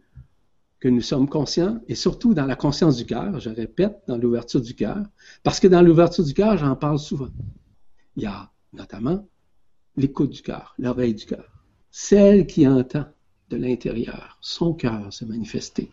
que 0.80 0.88
nous 0.88 1.02
sommes 1.02 1.28
conscients, 1.28 1.80
et 1.88 1.94
surtout 1.94 2.32
dans 2.32 2.46
la 2.46 2.56
conscience 2.56 2.96
du 2.96 3.04
cœur, 3.04 3.38
je 3.38 3.50
répète, 3.50 4.02
dans 4.08 4.16
l'ouverture 4.16 4.62
du 4.62 4.74
cœur, 4.74 5.04
parce 5.42 5.60
que 5.60 5.68
dans 5.68 5.82
l'ouverture 5.82 6.24
du 6.24 6.32
cœur, 6.32 6.56
j'en 6.56 6.74
parle 6.74 6.98
souvent. 6.98 7.28
Il 8.16 8.22
y 8.22 8.26
a 8.26 8.50
notamment 8.72 9.26
l'écoute 9.96 10.30
du 10.30 10.42
cœur, 10.42 10.74
l'oreille 10.78 11.14
du 11.14 11.26
cœur. 11.26 11.44
Celle 11.90 12.46
qui 12.46 12.66
entend 12.66 13.04
de 13.50 13.56
l'intérieur 13.56 14.38
son 14.40 14.72
cœur 14.72 15.12
se 15.12 15.24
manifester. 15.24 15.90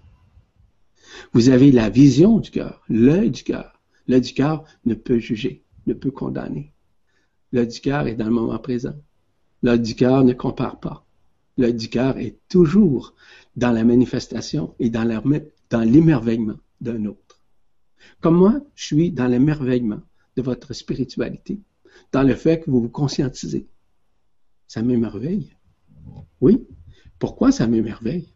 Vous 1.33 1.49
avez 1.49 1.71
la 1.71 1.89
vision 1.89 2.39
du 2.39 2.51
cœur, 2.51 2.83
l'œil 2.87 3.31
du 3.31 3.43
cœur. 3.43 3.81
L'œil 4.07 4.21
du 4.21 4.33
cœur 4.33 4.63
ne 4.85 4.93
peut 4.93 5.19
juger, 5.19 5.63
ne 5.85 5.93
peut 5.93 6.11
condamner. 6.11 6.71
L'œil 7.51 7.67
du 7.67 7.79
cœur 7.81 8.07
est 8.07 8.15
dans 8.15 8.25
le 8.25 8.31
moment 8.31 8.59
présent. 8.59 8.95
L'œil 9.63 9.79
du 9.79 9.95
cœur 9.95 10.23
ne 10.23 10.33
compare 10.33 10.79
pas. 10.79 11.06
L'œil 11.57 11.73
du 11.73 11.89
cœur 11.89 12.17
est 12.17 12.39
toujours 12.49 13.15
dans 13.55 13.71
la 13.71 13.83
manifestation 13.83 14.75
et 14.79 14.89
dans 14.89 15.81
l'émerveillement 15.83 16.57
d'un 16.79 17.05
autre. 17.05 17.41
Comme 18.21 18.37
moi, 18.37 18.61
je 18.75 18.85
suis 18.85 19.11
dans 19.11 19.27
l'émerveillement 19.27 20.01
de 20.35 20.41
votre 20.41 20.73
spiritualité, 20.73 21.59
dans 22.11 22.23
le 22.23 22.35
fait 22.35 22.61
que 22.61 22.69
vous 22.69 22.81
vous 22.81 22.89
conscientisez, 22.89 23.67
ça 24.67 24.81
m'émerveille. 24.81 25.55
Oui, 26.41 26.65
Pourquoi 27.19 27.51
ça 27.51 27.67
m'émerveille? 27.67 28.31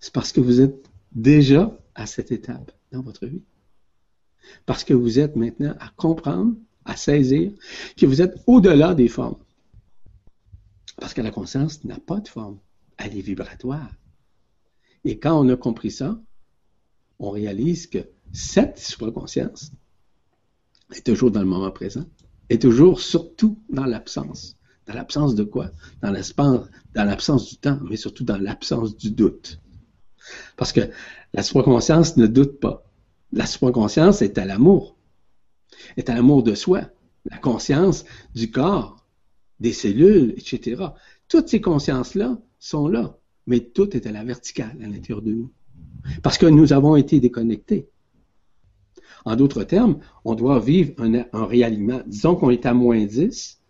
C'est 0.00 0.12
parce 0.12 0.32
que 0.32 0.40
vous 0.40 0.60
êtes 0.60 0.88
déjà 1.12 1.78
à 1.94 2.06
cette 2.06 2.32
étape 2.32 2.72
dans 2.92 3.02
votre 3.02 3.26
vie. 3.26 3.42
Parce 4.64 4.84
que 4.84 4.94
vous 4.94 5.18
êtes 5.18 5.36
maintenant 5.36 5.74
à 5.80 5.88
comprendre, 5.96 6.54
à 6.84 6.96
saisir 6.96 7.52
que 7.96 8.06
vous 8.06 8.22
êtes 8.22 8.36
au-delà 8.46 8.94
des 8.94 9.08
formes. 9.08 9.42
Parce 10.96 11.14
que 11.14 11.22
la 11.22 11.30
conscience 11.30 11.84
n'a 11.84 11.98
pas 11.98 12.20
de 12.20 12.28
forme. 12.28 12.58
Elle 12.96 13.16
est 13.16 13.22
vibratoire. 13.22 13.90
Et 15.04 15.18
quand 15.18 15.38
on 15.38 15.48
a 15.48 15.56
compris 15.56 15.90
ça, 15.90 16.20
on 17.18 17.30
réalise 17.30 17.86
que 17.86 17.98
cette 18.32 18.78
supraconscience 18.78 19.72
est 20.94 21.04
toujours 21.04 21.30
dans 21.30 21.40
le 21.40 21.46
moment 21.46 21.70
présent, 21.70 22.04
est 22.48 22.62
toujours 22.62 23.00
surtout 23.00 23.60
dans 23.68 23.84
l'absence. 23.84 24.56
Dans 24.86 24.94
l'absence 24.94 25.34
de 25.34 25.44
quoi? 25.44 25.70
Dans 26.00 26.10
l'absence 26.10 27.48
du 27.48 27.56
temps, 27.56 27.78
mais 27.88 27.96
surtout 27.96 28.24
dans 28.24 28.38
l'absence 28.38 28.96
du 28.96 29.10
doute. 29.10 29.60
Parce 30.56 30.72
que 30.72 30.80
la 31.32 31.42
supraconscience 31.42 32.16
ne 32.16 32.26
doute 32.26 32.60
pas. 32.60 32.84
La 33.32 33.46
supraconscience 33.46 34.22
est 34.22 34.38
à 34.38 34.44
l'amour, 34.44 34.96
est 35.96 36.08
à 36.08 36.14
l'amour 36.14 36.42
de 36.42 36.54
soi, 36.54 36.82
la 37.24 37.38
conscience 37.38 38.04
du 38.34 38.50
corps, 38.50 39.05
des 39.60 39.72
cellules, 39.72 40.34
etc. 40.36 40.82
Toutes 41.28 41.48
ces 41.48 41.60
consciences-là 41.60 42.38
sont 42.58 42.88
là, 42.88 43.18
mais 43.46 43.60
tout 43.60 43.96
est 43.96 44.06
à 44.06 44.12
la 44.12 44.24
verticale 44.24 44.76
à 44.82 44.86
l'intérieur 44.86 45.22
de 45.22 45.32
nous. 45.32 45.50
Parce 46.22 46.38
que 46.38 46.46
nous 46.46 46.72
avons 46.72 46.96
été 46.96 47.20
déconnectés. 47.20 47.88
En 49.24 49.34
d'autres 49.34 49.64
termes, 49.64 49.98
on 50.24 50.34
doit 50.34 50.60
vivre 50.60 50.92
un, 50.98 51.46
réalignement. 51.46 52.00
Disons 52.06 52.36
qu'on 52.36 52.50
est 52.50 52.64
à 52.66 52.74
moins 52.74 53.04
10, 53.04 53.60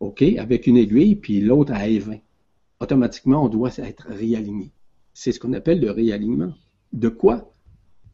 OK, 0.00 0.22
avec 0.22 0.66
une 0.66 0.76
aiguille, 0.76 1.16
puis 1.16 1.40
l'autre 1.40 1.72
à 1.72 1.88
20. 1.88 2.18
Automatiquement, 2.80 3.44
on 3.44 3.48
doit 3.48 3.70
être 3.78 4.08
réaligné. 4.08 4.72
C'est 5.14 5.32
ce 5.32 5.40
qu'on 5.40 5.54
appelle 5.54 5.80
le 5.80 5.90
réalignement. 5.90 6.52
De 6.92 7.08
quoi? 7.08 7.54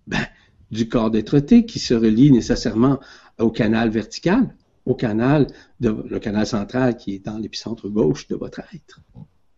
Ben, 0.06 0.24
du 0.70 0.88
corps 0.88 1.10
d'être 1.10 1.38
qui 1.40 1.78
se 1.78 1.94
relie 1.94 2.30
nécessairement 2.30 3.00
au 3.38 3.50
canal 3.50 3.90
vertical, 3.90 4.54
au 4.84 4.94
canal, 4.94 5.46
le 5.80 6.18
canal 6.18 6.46
central 6.46 6.96
qui 6.96 7.14
est 7.14 7.24
dans 7.24 7.38
l'épicentre 7.38 7.88
gauche 7.88 8.28
de 8.28 8.36
votre 8.36 8.60
être. 8.74 9.00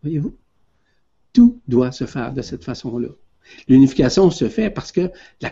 Voyez-vous? 0.01 0.35
Tout 1.33 1.61
doit 1.67 1.91
se 1.91 2.05
faire 2.05 2.33
de 2.33 2.41
cette 2.41 2.63
façon-là. 2.63 3.09
L'unification 3.67 4.31
se 4.31 4.49
fait 4.49 4.69
parce 4.69 4.91
que 4.91 5.11
la, 5.41 5.49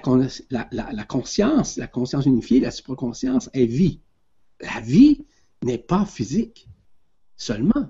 conscience, 1.06 1.78
la 1.78 1.88
conscience 1.88 2.26
unifiée, 2.26 2.60
la 2.60 2.72
supraconscience 2.72 3.50
est 3.54 3.66
vie. 3.66 4.00
La 4.62 4.80
vie 4.82 5.26
n'est 5.64 5.78
pas 5.78 6.06
physique 6.06 6.68
seulement. 7.36 7.90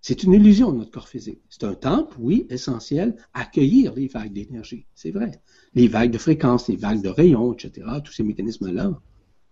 C'est 0.00 0.24
une 0.24 0.32
illusion 0.32 0.72
notre 0.72 0.90
corps 0.90 1.08
physique. 1.08 1.40
C'est 1.48 1.62
un 1.64 1.74
temple, 1.74 2.16
oui, 2.18 2.46
essentiel, 2.50 3.16
accueillir 3.34 3.94
les 3.94 4.08
vagues 4.08 4.32
d'énergie. 4.32 4.86
C'est 4.94 5.12
vrai. 5.12 5.40
Les 5.74 5.86
vagues 5.86 6.10
de 6.10 6.18
fréquence, 6.18 6.68
les 6.68 6.76
vagues 6.76 7.02
de 7.02 7.08
rayons, 7.08 7.52
etc., 7.52 7.86
tous 8.04 8.12
ces 8.12 8.24
mécanismes-là. 8.24 9.00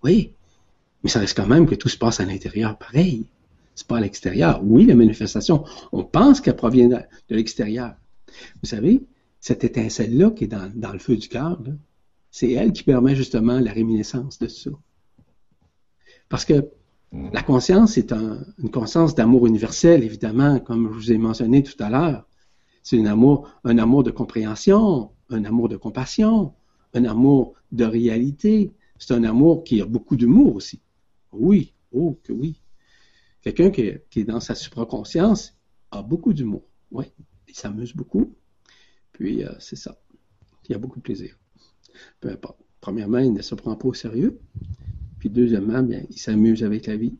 Oui. 0.02 0.34
Mais 1.03 1.11
ça 1.11 1.20
reste 1.20 1.36
quand 1.36 1.46
même 1.46 1.66
que 1.66 1.74
tout 1.74 1.88
se 1.88 1.96
passe 1.96 2.20
à 2.20 2.24
l'intérieur 2.24 2.76
pareil. 2.78 3.26
C'est 3.74 3.86
pas 3.86 3.98
à 3.98 4.01
l'extérieur. 4.01 4.61
Oui, 4.62 4.84
la 4.84 4.94
manifestation, 4.94 5.64
on 5.92 6.05
pense 6.05 6.40
qu'elle 6.40 6.57
provient 6.57 6.88
de, 6.88 6.98
l'extérieur. 7.34 7.94
Vous 8.62 8.68
savez, 8.68 9.03
cette 9.40 9.64
étincelle-là 9.64 10.30
qui 10.30 10.44
est 10.44 10.48
dans, 10.48 10.92
le 10.92 10.98
feu 10.98 11.16
du 11.16 11.28
cœur, 11.28 11.59
c'est 12.30 12.53
elle 12.53 12.72
qui 12.72 12.82
permet 12.82 13.16
justement 13.16 13.59
la 13.59 13.72
réminiscence 13.72 14.38
de 14.38 14.48
ça. 14.48 14.70
Parce 16.28 16.44
que 16.44 16.68
la 17.32 17.42
conscience 17.42 17.96
est 17.96 18.12
une 18.12 18.70
conscience 18.70 19.14
d'amour 19.14 19.46
universel, 19.46 20.05
évidemment, 20.05 20.61
comme 20.61 20.88
je 20.92 20.94
vous 20.94 21.12
ai 21.12 21.18
mentionné 21.18 21.62
tout 21.62 21.82
à 21.82 21.90
l'heure. 21.90 22.26
C'est 22.82 23.01
un 23.01 23.07
amour, 23.07 23.48
un 23.64 23.78
amour 23.78 24.05
de 24.05 24.11
compréhension, 24.11 25.11
un 25.28 25.44
amour 25.44 25.68
de 25.68 25.76
compassion, 25.76 26.53
un 26.94 27.05
amour 27.05 27.55
de 27.72 27.84
réalité. 27.84 28.72
C'est 28.98 29.14
un 29.14 29.24
amour 29.24 29.64
qui 29.64 29.80
a 29.80 29.86
beaucoup 29.86 30.16
d'humour 30.16 30.57
aussi. 30.57 30.80
Oui, 31.32 31.74
oh 31.92 32.18
que 32.22 32.32
oui. 32.32 32.60
Quelqu'un 33.42 33.70
qui, 33.70 33.82
est 33.82 34.24
dans 34.24 34.40
sa 34.40 34.54
supraconscience 34.54 35.56
a 35.90 36.02
beaucoup 36.02 36.32
d'humour. 36.32 36.64
Oui, 36.90 37.06
il 37.48 37.54
s'amuse 37.54 37.94
beaucoup. 37.94 38.34
Puis, 39.12 39.44
euh, 39.44 39.52
c'est 39.58 39.76
ça. 39.76 39.98
Il 40.68 40.72
y 40.72 40.74
a 40.74 40.78
beaucoup 40.78 40.98
de 40.98 41.04
plaisir. 41.04 41.38
Peu 42.20 42.30
importe. 42.30 42.58
Premièrement, 42.80 43.18
il 43.18 43.32
ne 43.32 43.42
se 43.42 43.54
prend 43.54 43.76
pas 43.76 43.88
au 43.88 43.94
sérieux. 43.94 44.38
Puis 45.18 45.28
deuxièmement, 45.28 45.82
bien, 45.82 46.02
il 46.08 46.18
s'amuse 46.18 46.64
avec 46.64 46.86
la 46.86 46.96
vie. 46.96 47.16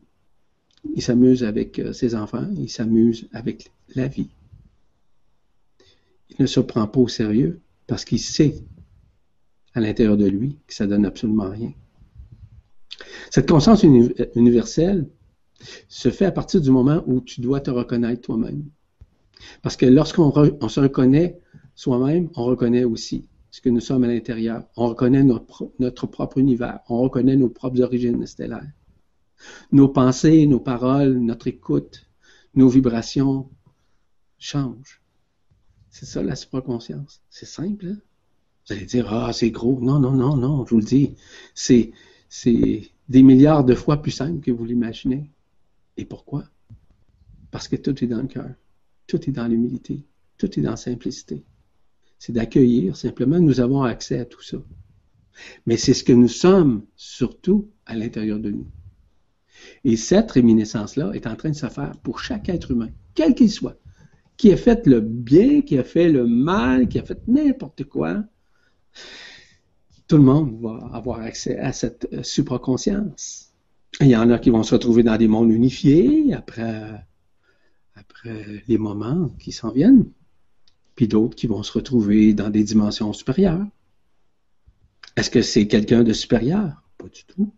Il 0.95 1.01
s'amuse 1.01 1.43
avec 1.43 1.79
euh, 1.79 1.93
ses 1.93 2.15
enfants. 2.15 2.49
Il 2.55 2.69
s'amuse 2.69 3.27
avec 3.31 3.71
la 3.95 4.07
vie. 4.07 4.29
Il 6.29 6.37
ne 6.39 6.47
se 6.47 6.59
prend 6.59 6.87
pas 6.87 6.99
au 6.99 7.07
sérieux 7.07 7.61
parce 7.87 8.05
qu'il 8.05 8.19
sait 8.19 8.63
à 9.73 9.79
l'intérieur 9.79 10.17
de 10.17 10.25
lui 10.25 10.57
que 10.65 10.73
ça 10.73 10.87
donne 10.87 11.05
absolument 11.05 11.49
rien. 11.49 11.73
Cette 13.29 13.49
conscience 13.49 13.83
universelle 13.83 15.07
se 15.87 16.09
fait 16.09 16.25
à 16.25 16.31
partir 16.31 16.61
du 16.61 16.71
moment 16.71 17.03
où 17.05 17.21
tu 17.21 17.41
dois 17.41 17.59
te 17.59 17.71
reconnaître 17.71 18.21
toi-même. 18.21 18.63
Parce 19.61 19.75
que 19.75 19.85
lorsqu'on 19.85 20.31
se 20.69 20.79
reconnaît 20.79 21.39
soi-même, 21.75 22.29
on 22.35 22.45
reconnaît 22.45 22.83
aussi 22.83 23.27
ce 23.51 23.61
que 23.61 23.69
nous 23.69 23.81
sommes 23.81 24.03
à 24.03 24.07
l'intérieur. 24.07 24.63
On 24.75 24.87
reconnaît 24.87 25.23
notre, 25.23 26.07
propre 26.07 26.37
univers. 26.37 26.79
On 26.89 27.01
reconnaît 27.01 27.35
nos 27.35 27.49
propres 27.49 27.81
origines 27.81 28.25
stellaires. 28.25 28.71
Nos 29.71 29.89
pensées, 29.89 30.45
nos 30.45 30.59
paroles, 30.59 31.17
notre 31.17 31.47
écoute, 31.47 32.07
nos 32.55 32.69
vibrations 32.69 33.49
changent. 34.37 35.01
C'est 35.89 36.05
ça 36.05 36.23
la 36.23 36.35
supraconscience. 36.35 37.21
C'est 37.29 37.45
simple. 37.45 37.87
Hein? 37.87 37.97
Vous 38.67 38.73
allez 38.73 38.85
dire, 38.85 39.11
ah, 39.11 39.33
c'est 39.33 39.51
gros. 39.51 39.79
Non, 39.81 39.99
non, 39.99 40.11
non, 40.11 40.37
non, 40.37 40.65
je 40.65 40.71
vous 40.71 40.79
le 40.79 40.85
dis. 40.85 41.15
C'est, 41.53 41.91
c'est 42.29 42.90
des 43.09 43.23
milliards 43.23 43.63
de 43.63 43.75
fois 43.75 44.01
plus 44.01 44.11
simple 44.11 44.39
que 44.41 44.51
vous 44.51 44.65
l'imaginez. 44.65 45.29
Et 45.97 46.05
pourquoi? 46.05 46.45
Parce 47.51 47.67
que 47.67 47.75
tout 47.75 48.03
est 48.03 48.07
dans 48.07 48.21
le 48.21 48.27
cœur. 48.27 48.49
Tout 49.07 49.29
est 49.29 49.33
dans 49.33 49.47
l'humilité. 49.47 50.05
Tout 50.37 50.59
est 50.59 50.63
dans 50.63 50.71
la 50.71 50.77
simplicité 50.77 51.43
c'est 52.21 52.33
d'accueillir 52.33 52.95
simplement. 52.95 53.39
Nous 53.39 53.61
avons 53.61 53.81
accès 53.81 54.19
à 54.19 54.25
tout 54.25 54.43
ça. 54.43 54.57
Mais 55.65 55.75
c'est 55.75 55.95
ce 55.95 56.03
que 56.03 56.13
nous 56.13 56.27
sommes 56.27 56.85
surtout 56.95 57.71
à 57.87 57.95
l'intérieur 57.95 58.37
de 58.37 58.51
nous. 58.51 58.67
Et 59.83 59.97
cette 59.97 60.29
réminiscence-là 60.29 61.13
est 61.15 61.25
en 61.25 61.35
train 61.35 61.49
de 61.49 61.55
se 61.55 61.65
faire 61.65 61.93
pour 62.03 62.19
chaque 62.19 62.47
être 62.47 62.69
humain, 62.69 62.89
quel 63.15 63.33
qu'il 63.33 63.49
soit, 63.49 63.79
qui 64.37 64.51
a 64.51 64.57
fait 64.57 64.85
le 64.85 65.01
bien, 65.01 65.61
qui 65.61 65.79
a 65.79 65.83
fait 65.83 66.11
le 66.11 66.27
mal, 66.27 66.87
qui 66.89 66.99
a 66.99 67.03
fait 67.03 67.27
n'importe 67.27 67.85
quoi. 67.85 68.23
Tout 70.11 70.17
le 70.17 70.23
monde 70.23 70.59
va 70.61 70.89
avoir 70.91 71.21
accès 71.21 71.57
à 71.57 71.71
cette 71.71 72.05
euh, 72.11 72.21
supraconscience. 72.21 73.53
Il 74.01 74.07
y 74.07 74.15
en 74.17 74.29
a 74.29 74.39
qui 74.39 74.49
vont 74.49 74.61
se 74.61 74.75
retrouver 74.75 75.03
dans 75.03 75.15
des 75.15 75.29
mondes 75.29 75.51
unifiés 75.51 76.33
après, 76.33 77.07
les 78.67 78.77
moments 78.77 79.29
qui 79.39 79.53
s'en 79.53 79.71
viennent 79.71 80.11
puis 80.95 81.07
d'autres 81.07 81.37
qui 81.37 81.47
vont 81.47 81.63
se 81.63 81.71
retrouver 81.71 82.33
dans 82.33 82.49
des 82.49 82.65
dimensions 82.65 83.13
supérieures. 83.13 83.65
Est-ce 85.15 85.29
que 85.29 85.41
c'est 85.41 85.69
quelqu'un 85.69 86.03
de 86.03 86.11
supérieur? 86.11 86.83
Pas 86.97 87.07
du 87.07 87.23
tout. 87.23 87.53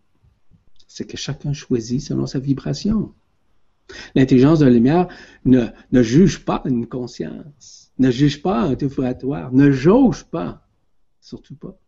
C'est 0.86 1.08
que 1.08 1.16
chacun 1.16 1.52
choisit 1.52 2.02
selon 2.02 2.28
sa 2.28 2.38
vibration. 2.38 3.14
L'intelligence 4.14 4.60
de 4.60 4.66
la 4.66 4.70
lumière 4.70 5.08
ne, 5.44 5.66
juge 6.02 6.44
pas 6.44 6.62
une 6.66 6.86
conscience, 6.86 7.90
ne 7.98 8.12
juge 8.12 8.42
pas 8.42 8.60
un 8.60 8.74
vibratoire, 8.74 9.52
ne 9.52 9.72
jauge 9.72 10.22
pas, 10.22 10.68
surtout 11.20 11.56
pas. 11.56 11.80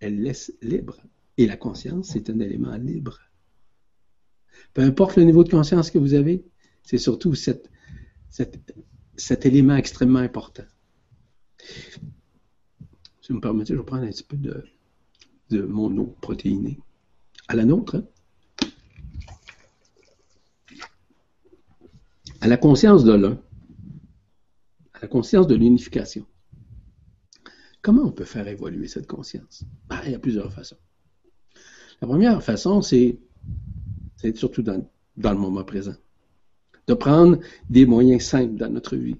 Elle 0.00 0.22
laisse 0.22 0.52
libre. 0.62 0.96
Et 1.38 1.46
la 1.46 1.56
conscience, 1.56 2.08
c'est 2.08 2.30
un 2.30 2.40
élément 2.40 2.76
libre. 2.76 3.18
Peu 4.72 4.82
importe 4.82 5.16
le 5.16 5.24
niveau 5.24 5.44
de 5.44 5.50
conscience 5.50 5.90
que 5.90 5.98
vous 5.98 6.14
avez, 6.14 6.44
c'est 6.82 6.98
surtout 6.98 7.34
cet 7.34 7.68
élément 9.46 9.76
extrêmement 9.76 10.20
important. 10.20 10.64
Si 13.20 13.28
vous 13.28 13.34
me 13.36 13.40
permettez, 13.40 13.74
je 13.74 13.78
vais 13.78 13.84
prendre 13.84 14.04
un 14.04 14.10
petit 14.10 14.22
peu 14.22 14.36
de, 14.36 14.64
de 15.50 15.62
mon 15.62 15.96
eau 15.98 16.16
protéinée. 16.20 16.78
À 17.48 17.54
la 17.54 17.64
nôtre, 17.64 17.96
hein? 17.96 18.04
à 22.40 22.48
la 22.48 22.56
conscience 22.56 23.04
de 23.04 23.12
l'un, 23.12 23.40
à 24.94 25.00
la 25.02 25.08
conscience 25.08 25.46
de 25.46 25.54
l'unification. 25.54 26.26
Comment 27.86 28.02
on 28.02 28.10
peut 28.10 28.24
faire 28.24 28.48
évoluer 28.48 28.88
cette 28.88 29.06
conscience? 29.06 29.62
Ben, 29.88 30.00
il 30.06 30.10
y 30.10 30.14
a 30.16 30.18
plusieurs 30.18 30.52
façons. 30.52 30.76
La 32.02 32.08
première 32.08 32.42
façon, 32.42 32.82
c'est 32.82 33.16
surtout 34.34 34.62
dans, 34.62 34.84
le 35.16 35.34
moment 35.38 35.62
présent 35.62 35.94
de 36.88 36.94
prendre 36.94 37.38
des 37.70 37.86
moyens 37.86 38.24
simples 38.24 38.56
dans 38.56 38.68
notre 38.68 38.96
vie. 38.96 39.14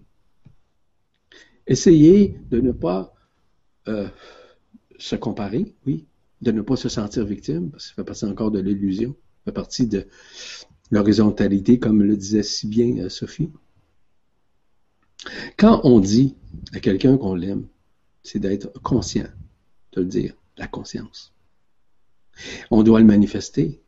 Essayez 1.68 2.40
de 2.50 2.60
ne 2.60 2.72
pas 2.72 3.14
euh, 3.86 4.08
se 4.98 5.14
comparer, 5.14 5.72
oui, 5.86 6.08
de 6.42 6.50
ne 6.50 6.60
pas 6.60 6.74
se 6.74 6.88
sentir 6.88 7.24
victime, 7.24 7.70
parce 7.70 7.84
que 7.84 7.90
ça 7.90 7.94
fait 7.94 8.04
partie 8.04 8.24
encore 8.24 8.50
de 8.50 8.58
l'illusion, 8.58 9.10
ça 9.12 9.42
fait 9.44 9.54
partie 9.54 9.86
de 9.86 10.08
l'horizontalité, 10.90 11.78
comme 11.78 12.02
le 12.02 12.16
disait 12.16 12.42
si 12.42 12.66
bien 12.66 12.98
euh, 12.98 13.08
Sophie. 13.10 13.52
Quand 15.56 15.82
on 15.84 16.00
dit 16.00 16.34
à 16.72 16.80
quelqu'un 16.80 17.16
qu'on 17.16 17.36
l'aime, 17.36 17.68
c'est 18.26 18.38
d'être 18.38 18.72
conscient 18.82 19.28
de 19.92 20.00
le 20.00 20.06
dire, 20.06 20.34
la 20.58 20.66
conscience. 20.66 21.32
On 22.70 22.82
doit 22.82 23.00
le 23.00 23.06
manifester. 23.06 23.80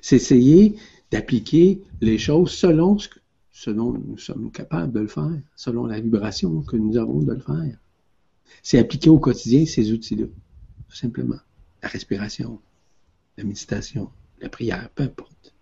C'est 0.00 0.16
essayer 0.16 0.76
d'appliquer 1.10 1.82
les 2.00 2.18
choses 2.18 2.52
selon 2.52 2.98
ce 2.98 3.08
que 3.08 3.18
selon 3.52 3.92
nous 3.92 4.16
sommes 4.16 4.50
capables 4.50 4.92
de 4.92 5.00
le 5.00 5.06
faire, 5.06 5.38
selon 5.54 5.84
la 5.84 6.00
vibration 6.00 6.62
que 6.62 6.76
nous 6.76 6.96
avons 6.96 7.20
de 7.20 7.34
le 7.34 7.40
faire. 7.40 7.78
C'est 8.62 8.78
appliquer 8.78 9.10
au 9.10 9.18
quotidien 9.18 9.66
ces 9.66 9.92
outils-là, 9.92 10.26
tout 10.88 10.96
simplement. 10.96 11.38
La 11.82 11.88
respiration, 11.90 12.58
la 13.36 13.44
méditation, 13.44 14.10
la 14.40 14.48
prière, 14.48 14.88
peu 14.94 15.02
importe. 15.02 15.54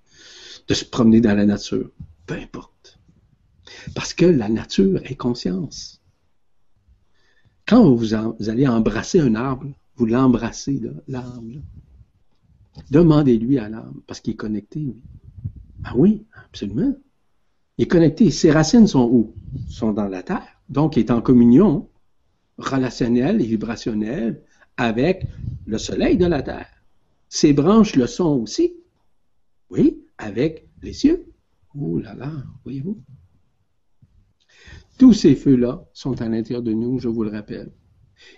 De 0.68 0.74
se 0.74 0.84
promener 0.84 1.20
dans 1.20 1.34
la 1.34 1.44
nature, 1.44 1.90
peu 2.26 2.34
importe. 2.34 3.00
Parce 3.96 4.14
que 4.14 4.26
la 4.26 4.48
nature 4.48 5.00
est 5.04 5.16
conscience. 5.16 6.00
Quand 7.68 7.94
vous, 7.94 8.14
allez 8.14 8.66
embrasser 8.66 9.20
un 9.20 9.34
arbre, 9.34 9.66
vous 9.96 10.06
l'embrassez, 10.06 10.80
l'arbre. 11.06 11.60
Demandez-lui 12.90 13.58
à 13.58 13.68
l'arbre, 13.68 14.00
parce 14.06 14.20
qu'il 14.20 14.32
est 14.32 14.36
connecté. 14.36 14.96
Ah 15.84 15.92
oui, 15.94 16.24
absolument. 16.46 16.94
Il 17.76 17.82
est 17.82 17.88
connecté. 17.88 18.30
Ses 18.30 18.50
racines 18.50 18.86
sont 18.86 19.04
où? 19.04 19.34
Sont 19.68 19.92
dans 19.92 20.08
la 20.08 20.22
terre. 20.22 20.62
Donc, 20.70 20.96
il 20.96 21.00
est 21.00 21.10
en 21.10 21.20
communion 21.20 21.90
relationnelle 22.56 23.42
et 23.42 23.46
vibrationnelle 23.46 24.42
avec 24.78 25.26
le 25.66 25.76
soleil 25.76 26.16
de 26.16 26.26
la 26.26 26.42
terre. 26.42 26.70
Ses 27.28 27.52
branches 27.52 27.96
le 27.96 28.06
sont 28.06 28.40
aussi. 28.40 28.72
Oui, 29.68 30.06
avec 30.16 30.66
les 30.80 30.94
cieux. 30.94 31.26
Oh 31.78 31.98
là 31.98 32.14
là, 32.14 32.32
voyez-vous? 32.64 32.98
Tous 34.98 35.12
ces 35.12 35.34
feux-là 35.34 35.84
sont 35.92 36.20
à 36.20 36.28
l'intérieur 36.28 36.62
de 36.62 36.72
nous, 36.72 36.98
je 36.98 37.08
vous 37.08 37.22
le 37.22 37.30
rappelle. 37.30 37.70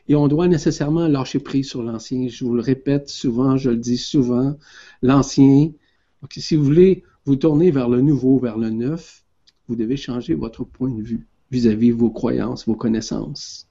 Et 0.09 0.14
on 0.14 0.28
doit 0.28 0.49
nécessairement 0.49 1.09
lâcher 1.09 1.39
prise 1.39 1.68
sur 1.68 1.83
l'ancien. 1.83 2.28
Je 2.28 2.45
vous 2.45 2.55
le 2.55 2.61
répète 2.61 3.09
souvent, 3.09 3.57
je 3.57 3.70
le 3.70 3.76
dis 3.76 3.97
souvent, 3.97 4.57
l'ancien. 5.03 5.72
si 6.31 6.57
vous 6.57 6.64
voulez 6.64 7.03
vous 7.24 7.37
tourner 7.37 7.70
vers 7.70 7.89
le 7.89 8.01
nouveau, 8.03 8.39
vers 8.39 8.59
le 8.59 8.70
neuf, 8.70 9.24
vous 9.68 9.76
devez 9.76 9.97
changer 9.97 10.35
votre 10.35 10.64
point 10.64 10.91
de 10.91 11.03
vue 11.03 11.26
vis-à-vis 11.51 11.93
-vis 11.93 11.97
vos 11.97 12.11
croyances, 12.11 12.66
vos 12.66 12.76
connaissances. 12.76 13.68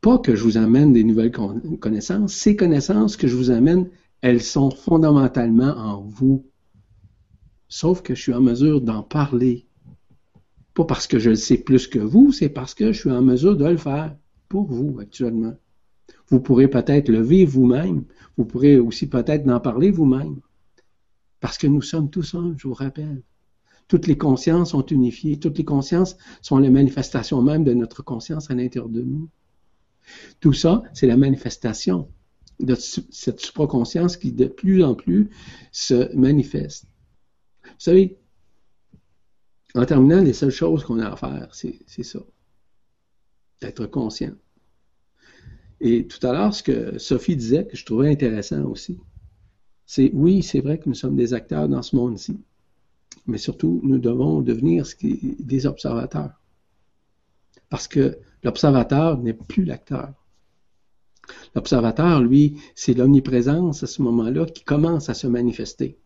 Pas 0.00 0.18
que 0.18 0.34
je 0.34 0.42
vous 0.44 0.56
amène 0.56 0.92
des 0.92 1.04
nouvelles 1.04 1.32
connaissances, 1.80 2.32
ces 2.32 2.56
connaissances 2.56 3.16
que 3.16 3.28
je 3.28 3.36
vous 3.36 3.50
amène, 3.50 3.88
elles 4.20 4.42
sont 4.42 4.70
fondamentalement 4.70 5.74
en 5.76 6.00
vous. 6.00 6.44
Sauf 7.68 8.02
que 8.02 8.14
je 8.14 8.22
suis 8.22 8.34
en 8.34 8.40
mesure 8.40 8.80
d'en 8.80 9.02
parler 9.02 9.66
pas 10.74 10.84
parce 10.84 11.06
que 11.06 11.18
je 11.18 11.30
le 11.30 11.36
sais 11.36 11.58
plus 11.58 11.86
que 11.86 11.98
vous, 11.98 12.32
c'est 12.32 12.48
parce 12.48 12.74
que 12.74 12.92
je 12.92 12.98
suis 13.00 13.10
en 13.10 13.22
mesure 13.22 13.56
de 13.56 13.66
le 13.66 13.76
faire 13.76 14.16
pour 14.48 14.64
vous 14.64 14.98
actuellement. 15.00 15.54
Vous 16.28 16.40
pourrez 16.40 16.68
peut-être 16.68 17.08
le 17.08 17.20
vivre 17.22 17.52
vous-même. 17.52 18.04
Vous 18.36 18.44
pourrez 18.44 18.78
aussi 18.78 19.08
peut-être 19.08 19.48
en 19.48 19.60
parler 19.60 19.90
vous-même. 19.90 20.40
Parce 21.40 21.58
que 21.58 21.66
nous 21.66 21.82
sommes 21.82 22.08
tous 22.08 22.34
un, 22.34 22.54
je 22.56 22.68
vous 22.68 22.74
rappelle. 22.74 23.22
Toutes 23.88 24.06
les 24.06 24.16
consciences 24.16 24.70
sont 24.70 24.86
unifiées. 24.86 25.38
Toutes 25.38 25.58
les 25.58 25.64
consciences 25.64 26.16
sont 26.40 26.58
les 26.58 26.70
manifestations 26.70 27.42
même 27.42 27.64
de 27.64 27.74
notre 27.74 28.02
conscience 28.02 28.50
à 28.50 28.54
l'intérieur 28.54 28.88
de 28.88 29.02
nous. 29.02 29.28
Tout 30.40 30.52
ça, 30.52 30.82
c'est 30.94 31.06
la 31.06 31.16
manifestation 31.16 32.08
de 32.60 32.74
cette 32.74 33.40
supraconscience 33.40 34.16
qui 34.16 34.32
de 34.32 34.46
plus 34.46 34.82
en 34.84 34.94
plus 34.94 35.30
se 35.72 36.14
manifeste. 36.16 36.86
Vous 37.64 37.70
savez, 37.78 38.18
en 39.74 39.84
terminant, 39.86 40.20
les 40.22 40.32
seules 40.32 40.50
choses 40.50 40.84
qu'on 40.84 40.98
a 40.98 41.08
à 41.08 41.16
faire, 41.16 41.48
c'est 41.52 42.02
ça. 42.02 42.20
D'être 43.60 43.86
conscient. 43.86 44.34
Et 45.80 46.06
tout 46.06 46.24
à 46.26 46.32
l'heure, 46.32 46.54
ce 46.54 46.62
que 46.62 46.98
Sophie 46.98 47.36
disait, 47.36 47.66
que 47.66 47.76
je 47.76 47.84
trouvais 47.84 48.10
intéressant 48.10 48.62
aussi, 48.64 48.98
c'est 49.86 50.10
oui, 50.14 50.42
c'est 50.42 50.60
vrai 50.60 50.78
que 50.78 50.88
nous 50.88 50.94
sommes 50.94 51.16
des 51.16 51.34
acteurs 51.34 51.68
dans 51.68 51.82
ce 51.82 51.96
monde-ci, 51.96 52.38
mais 53.26 53.38
surtout, 53.38 53.80
nous 53.82 53.98
devons 53.98 54.42
devenir 54.42 54.86
des 55.02 55.66
observateurs. 55.66 56.40
Parce 57.68 57.88
que 57.88 58.18
l'observateur 58.42 59.18
n'est 59.18 59.32
plus 59.32 59.64
l'acteur. 59.64 60.12
L'observateur, 61.54 62.20
lui, 62.20 62.60
c'est 62.74 62.94
l'omniprésence 62.94 63.82
à 63.82 63.86
ce 63.86 64.02
moment-là 64.02 64.46
qui 64.46 64.64
commence 64.64 65.08
à 65.08 65.14
se 65.14 65.26
manifester. 65.26 65.98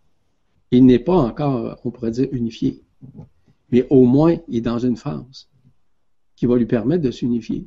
Il 0.70 0.86
n'est 0.86 0.98
pas 0.98 1.16
encore, 1.16 1.80
on 1.84 1.90
pourrait 1.90 2.10
dire, 2.10 2.28
unifié 2.32 2.84
mais 3.70 3.86
au 3.90 4.04
moins, 4.04 4.36
il 4.48 4.56
est 4.56 4.60
dans 4.60 4.78
une 4.78 4.96
phase 4.96 5.48
qui 6.36 6.46
va 6.46 6.56
lui 6.56 6.66
permettre 6.66 7.02
de 7.02 7.10
s'unifier. 7.10 7.66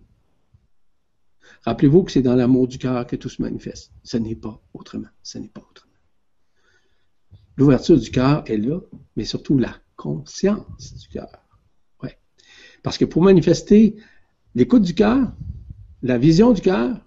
Rappelez-vous 1.63 2.03
que 2.03 2.11
c'est 2.11 2.21
dans 2.21 2.35
l'amour 2.35 2.67
du 2.67 2.77
cœur 2.77 3.05
que 3.05 3.15
tout 3.15 3.29
se 3.29 3.41
manifeste. 3.41 3.91
Ce 4.03 4.17
n'est 4.17 4.35
pas 4.35 4.61
autrement. 4.73 5.09
Ce 5.23 5.37
n'est 5.37 5.49
pas 5.49 5.61
autrement. 5.69 5.93
L'ouverture 7.57 7.99
du 7.99 8.11
cœur 8.11 8.43
est 8.47 8.57
là, 8.57 8.79
mais 9.15 9.25
surtout 9.25 9.57
la 9.57 9.75
conscience 9.95 10.93
du 10.93 11.09
cœur. 11.09 11.27
Ouais. 12.01 12.17
Parce 12.83 12.97
que 12.97 13.05
pour 13.05 13.21
manifester 13.23 13.97
l'écoute 14.55 14.83
du 14.83 14.93
cœur, 14.93 15.33
la 16.01 16.17
vision 16.17 16.53
du 16.53 16.61
cœur, 16.61 16.97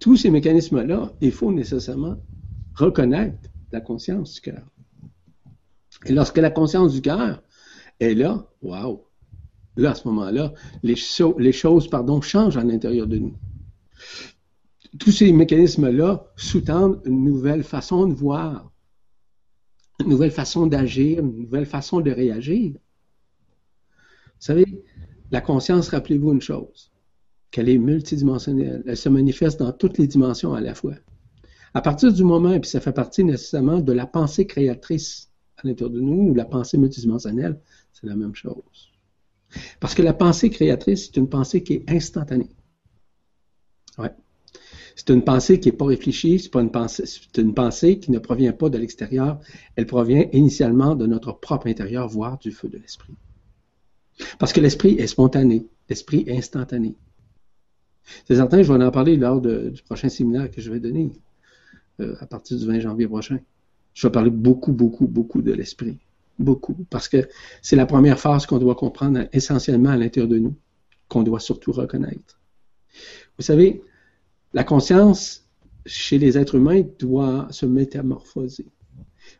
tous 0.00 0.16
ces 0.16 0.30
mécanismes-là, 0.30 1.12
il 1.20 1.32
faut 1.32 1.52
nécessairement 1.52 2.16
reconnaître 2.74 3.48
la 3.70 3.80
conscience 3.80 4.34
du 4.34 4.40
cœur. 4.40 4.62
Et 6.06 6.12
lorsque 6.12 6.38
la 6.38 6.50
conscience 6.50 6.92
du 6.92 7.02
cœur 7.02 7.42
et 8.00 8.14
là, 8.14 8.46
waouh! 8.62 9.04
Là, 9.76 9.92
à 9.92 9.94
ce 9.94 10.08
moment-là, 10.08 10.52
les, 10.82 10.96
choses 10.96 11.88
pardon, 11.88 12.20
changent 12.20 12.56
à 12.56 12.64
l'intérieur 12.64 13.06
de 13.06 13.18
nous. 13.18 13.36
Tous 14.98 15.12
ces 15.12 15.32
mécanismes-là 15.32 16.26
sous-tendent 16.36 17.00
une 17.04 17.22
nouvelle 17.22 17.62
façon 17.62 18.08
de 18.08 18.14
voir, 18.14 18.72
une 20.00 20.08
nouvelle 20.08 20.32
façon 20.32 20.66
d'agir, 20.66 21.20
une 21.20 21.42
nouvelle 21.42 21.66
façon 21.66 22.00
de 22.00 22.10
réagir. 22.10 22.72
Vous 22.72 24.40
savez, 24.40 24.84
la 25.30 25.40
conscience, 25.40 25.90
rappelez-vous 25.90 26.32
une 26.32 26.40
chose, 26.40 26.90
qu'elle 27.52 27.68
est 27.68 27.78
multidimensionnelle. 27.78 28.82
Elle 28.86 28.96
se 28.96 29.08
manifeste 29.08 29.60
dans 29.60 29.72
toutes 29.72 29.98
les 29.98 30.08
dimensions 30.08 30.54
à 30.54 30.60
la 30.60 30.74
fois. 30.74 30.94
À 31.74 31.82
partir 31.82 32.12
du 32.12 32.24
moment, 32.24 32.52
et 32.52 32.60
puis 32.60 32.70
ça 32.70 32.80
fait 32.80 32.92
partie 32.92 33.22
nécessairement 33.22 33.80
de 33.80 33.92
la 33.92 34.06
pensée 34.06 34.46
créatrice 34.46 35.30
à 35.56 35.66
l'intérieur 35.66 35.94
de 35.94 36.00
nous, 36.00 36.30
ou 36.30 36.34
la 36.34 36.44
pensée 36.44 36.78
multidimensionnelle, 36.78 37.60
c'est 37.92 38.06
la 38.06 38.16
même 38.16 38.34
chose. 38.34 38.92
Parce 39.80 39.94
que 39.94 40.02
la 40.02 40.12
pensée 40.12 40.50
créatrice, 40.50 41.06
c'est 41.06 41.16
une 41.16 41.28
pensée 41.28 41.62
qui 41.62 41.74
est 41.74 41.90
instantanée. 41.90 42.50
Ouais. 43.98 44.12
C'est 44.94 45.10
une 45.10 45.22
pensée 45.22 45.60
qui 45.60 45.68
n'est 45.68 45.76
pas 45.76 45.86
réfléchie, 45.86 46.38
c'est 46.38 47.38
une 47.38 47.54
pensée 47.54 47.98
qui 47.98 48.10
ne 48.10 48.18
provient 48.18 48.52
pas 48.52 48.68
de 48.68 48.78
l'extérieur, 48.78 49.40
elle 49.76 49.86
provient 49.86 50.26
initialement 50.32 50.96
de 50.96 51.06
notre 51.06 51.32
propre 51.32 51.68
intérieur, 51.68 52.08
voire 52.08 52.38
du 52.38 52.50
feu 52.50 52.68
de 52.68 52.78
l'esprit. 52.78 53.14
Parce 54.38 54.52
que 54.52 54.60
l'esprit 54.60 54.94
est 54.94 55.06
spontané, 55.06 55.66
l'esprit 55.88 56.24
est 56.26 56.36
instantané. 56.36 56.96
C'est 58.26 58.36
certain, 58.36 58.62
je 58.62 58.72
vais 58.72 58.84
en 58.84 58.90
parler 58.90 59.16
lors 59.16 59.40
du 59.40 59.82
prochain 59.84 60.08
séminaire 60.08 60.50
que 60.50 60.60
je 60.60 60.70
vais 60.70 60.80
donner, 60.80 61.12
euh, 62.00 62.16
à 62.20 62.26
partir 62.26 62.58
du 62.58 62.66
20 62.66 62.80
janvier 62.80 63.06
prochain. 63.06 63.38
Je 63.94 64.06
vais 64.06 64.12
parler 64.12 64.30
beaucoup, 64.30 64.72
beaucoup, 64.72 65.06
beaucoup 65.06 65.42
de 65.42 65.52
l'esprit 65.52 65.98
beaucoup, 66.38 66.86
parce 66.90 67.08
que 67.08 67.28
c'est 67.62 67.76
la 67.76 67.86
première 67.86 68.18
phase 68.18 68.46
qu'on 68.46 68.58
doit 68.58 68.74
comprendre 68.74 69.28
essentiellement 69.32 69.90
à 69.90 69.96
l'intérieur 69.96 70.28
de 70.28 70.38
nous, 70.38 70.56
qu'on 71.08 71.22
doit 71.22 71.40
surtout 71.40 71.72
reconnaître. 71.72 72.40
Vous 73.38 73.44
savez, 73.44 73.82
la 74.52 74.64
conscience 74.64 75.44
chez 75.86 76.18
les 76.18 76.36
êtres 76.38 76.56
humains 76.56 76.82
doit 76.98 77.48
se 77.50 77.66
métamorphoser. 77.66 78.66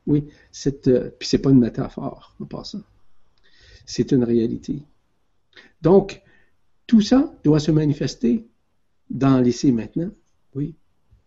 Oui, 0.07 0.27
c'est, 0.53 0.89
euh, 0.89 1.11
puis 1.19 1.29
c'est 1.29 1.39
pas 1.39 1.51
une 1.51 1.61
métaphore 1.61 2.35
en 2.41 2.45
passant. 2.45 2.83
C'est 3.87 4.13
une 4.13 4.25
réalité. 4.25 4.83
Donc, 5.81 6.23
tout 6.87 7.01
ça 7.01 7.33
doit 7.45 7.61
se 7.61 7.71
manifester 7.71 8.47
dans 9.11 9.41
l'essai 9.41 9.73
maintenant, 9.73 10.11
oui, 10.55 10.75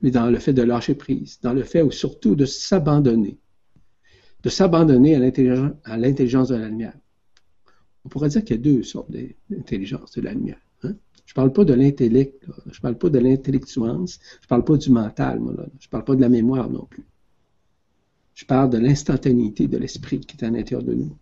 mais 0.02 0.12
dans 0.12 0.28
le 0.28 0.40
fait 0.40 0.54
de 0.54 0.62
lâcher 0.62 0.96
prise, 0.96 1.40
dans 1.42 1.54
le 1.54 1.64
fait 1.64 1.90
surtout 1.92 2.36
de 2.36 2.46
s'abandonner 2.46 3.40
de 4.44 4.50
s'abandonner 4.50 5.16
à 5.16 5.98
l'intelligence 5.98 6.50
de 6.50 6.56
la 6.56 6.68
lumière. 6.68 6.98
On 8.06 8.10
pourrait 8.10 8.30
dire 8.30 8.44
qu'il 8.44 8.56
y 8.56 8.60
a 8.60 8.62
deux 8.62 8.84
sortes 8.84 9.12
d'intelligence 9.50 10.12
de 10.14 10.22
la 10.22 10.34
lumière. 10.34 10.60
Hein. 10.84 10.96
Je 11.26 11.34
ne 11.34 11.36
parle 11.36 11.54
pas 11.54 11.64
de 11.64 11.74
l'intellect, 11.74 12.44
je 12.66 12.78
ne 12.78 12.82
parle 12.82 12.98
pas 12.98 13.10
de 13.10 13.20
l'intellectuance, 13.20 14.20
je 14.40 14.46
ne 14.46 14.48
parle 14.48 14.64
pas 14.64 14.78
du 14.78 14.90
mental, 14.90 15.40
je 15.80 15.88
ne 15.88 15.90
parle 15.90 16.04
pas 16.04 16.16
de 16.16 16.22
la 16.22 16.30
mémoire 16.30 16.70
non 16.70 16.86
plus. 16.86 17.06
Je 18.34 18.46
parle 18.46 18.72
de 18.72 18.80
l'instantanéité 18.80 19.68
de 19.68 19.78
l'esprit 19.78 20.20
qui 20.22 20.36
est 20.38 20.44
à 20.44 20.50
l'intérieur 20.50 20.84
de 20.84 20.94
nous. 20.94 21.16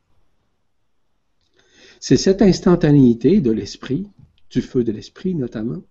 C'est 1.99 2.17
cette 2.17 2.41
instantanéité 2.41 3.41
de 3.41 3.51
l'esprit, 3.51 4.07
du 4.49 4.61
feu 4.61 4.85
de 4.85 4.93
l'esprit 4.93 5.35
notamment, 5.35 5.83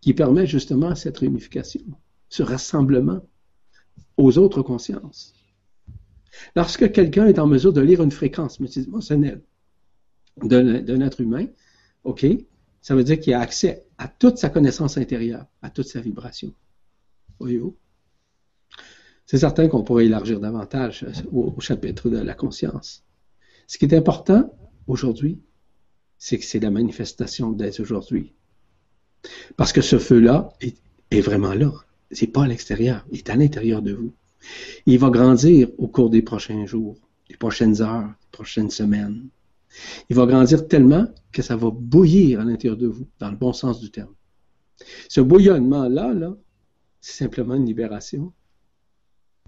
qui 0.00 0.14
permet 0.14 0.46
justement 0.46 0.94
cette 0.94 1.18
réunification, 1.18 1.80
ce 2.28 2.44
rassemblement 2.44 3.20
aux 4.16 4.38
autres 4.38 4.62
consciences. 4.62 5.34
Lorsque 6.56 6.92
quelqu'un 6.92 7.26
est 7.26 7.38
en 7.38 7.46
mesure 7.46 7.72
de 7.72 7.80
lire 7.80 8.02
une 8.02 8.10
fréquence 8.10 8.60
multidimensionnelle, 8.60 9.42
d'un 10.42 11.00
être 11.00 11.20
humain, 11.20 11.46
OK, 12.04 12.26
ça 12.80 12.94
veut 12.94 13.04
dire 13.04 13.18
qu'il 13.20 13.34
a 13.34 13.40
accès 13.40 13.84
à 13.98 14.08
toute 14.08 14.38
sa 14.38 14.50
connaissance 14.50 14.98
intérieure, 14.98 15.46
à 15.62 15.70
toute 15.70 15.88
sa 15.88 16.00
vibration. 16.00 16.54
Voyez-vous? 17.38 17.76
C'est 19.26 19.38
certain 19.38 19.68
qu'on 19.68 19.82
pourrait 19.82 20.06
élargir 20.06 20.40
davantage 20.40 21.04
au, 21.32 21.54
chapitre 21.60 22.08
de 22.08 22.18
la 22.18 22.34
conscience. 22.34 23.04
Ce 23.66 23.76
qui 23.76 23.84
est 23.84 23.94
important 23.94 24.54
aujourd'hui, 24.86 25.38
c'est 26.16 26.38
que 26.38 26.44
c'est 26.44 26.60
la 26.60 26.70
manifestation 26.70 27.52
dès 27.52 27.80
aujourd'hui. 27.80 28.32
Parce 29.56 29.72
que 29.72 29.82
ce 29.82 29.98
feu-là 29.98 30.54
est, 30.60 30.78
est, 31.10 31.20
vraiment 31.20 31.52
là. 31.52 31.72
C'est 32.10 32.28
pas 32.28 32.44
à 32.44 32.48
l'extérieur, 32.48 33.04
il 33.10 33.18
est 33.18 33.28
à 33.28 33.36
l'intérieur 33.36 33.82
de 33.82 33.92
vous. 33.92 34.14
Il 34.86 34.98
va 34.98 35.10
grandir 35.10 35.68
au 35.78 35.88
cours 35.88 36.10
des 36.10 36.22
prochains 36.22 36.66
jours, 36.66 36.96
des 37.28 37.36
prochaines 37.36 37.82
heures, 37.82 38.08
des 38.08 38.28
prochaines 38.30 38.70
semaines. 38.70 39.28
Il 40.08 40.16
va 40.16 40.26
grandir 40.26 40.66
tellement 40.66 41.06
que 41.32 41.42
ça 41.42 41.56
va 41.56 41.70
bouillir 41.70 42.40
à 42.40 42.44
l'intérieur 42.44 42.76
de 42.76 42.86
vous, 42.86 43.06
dans 43.18 43.30
le 43.30 43.36
bon 43.36 43.52
sens 43.52 43.80
du 43.80 43.90
terme. 43.90 44.14
Ce 45.08 45.20
bouillonnement-là, 45.20 46.14
là, 46.14 46.36
c'est 47.00 47.24
simplement 47.24 47.54
une 47.54 47.66
libération. 47.66 48.32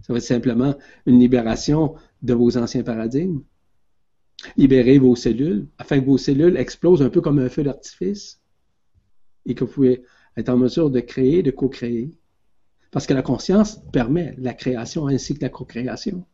Ça 0.03 0.13
va 0.13 0.19
être 0.19 0.25
simplement 0.25 0.75
une 1.07 1.19
libération 1.19 1.95
de 2.23 2.35
vos 2.35 2.57
anciens 2.57 2.83
paradigmes. 2.83 3.43
Libérer 4.57 4.99
vos 4.99 5.17
cellules 5.17 5.69
afin 5.79 6.01
que 6.01 6.07
vos 6.07 6.19
cellules 6.19 6.57
explosent 6.57 7.03
un 7.03 7.11
peu 7.11 7.21
comme 7.21 7.39
un 7.39 7.49
feu 7.49 7.63
d'artifice 7.63 8.41
et 9.45 9.55
que 9.55 9.65
vous 9.65 9.71
pouvez 9.71 10.03
être 10.37 10.49
en 10.49 10.57
mesure 10.57 10.91
de 10.91 11.01
créer, 11.01 11.43
de 11.43 11.51
co-créer. 11.51 12.11
Parce 12.91 13.07
que 13.07 13.15
la 13.15 13.23
conscience 13.23 13.81
permet 13.93 14.35
la 14.39 14.55
création 14.55 15.07
ainsi 15.07 15.35
que 15.35 15.43
la 15.43 15.49
co-création. 15.49 16.25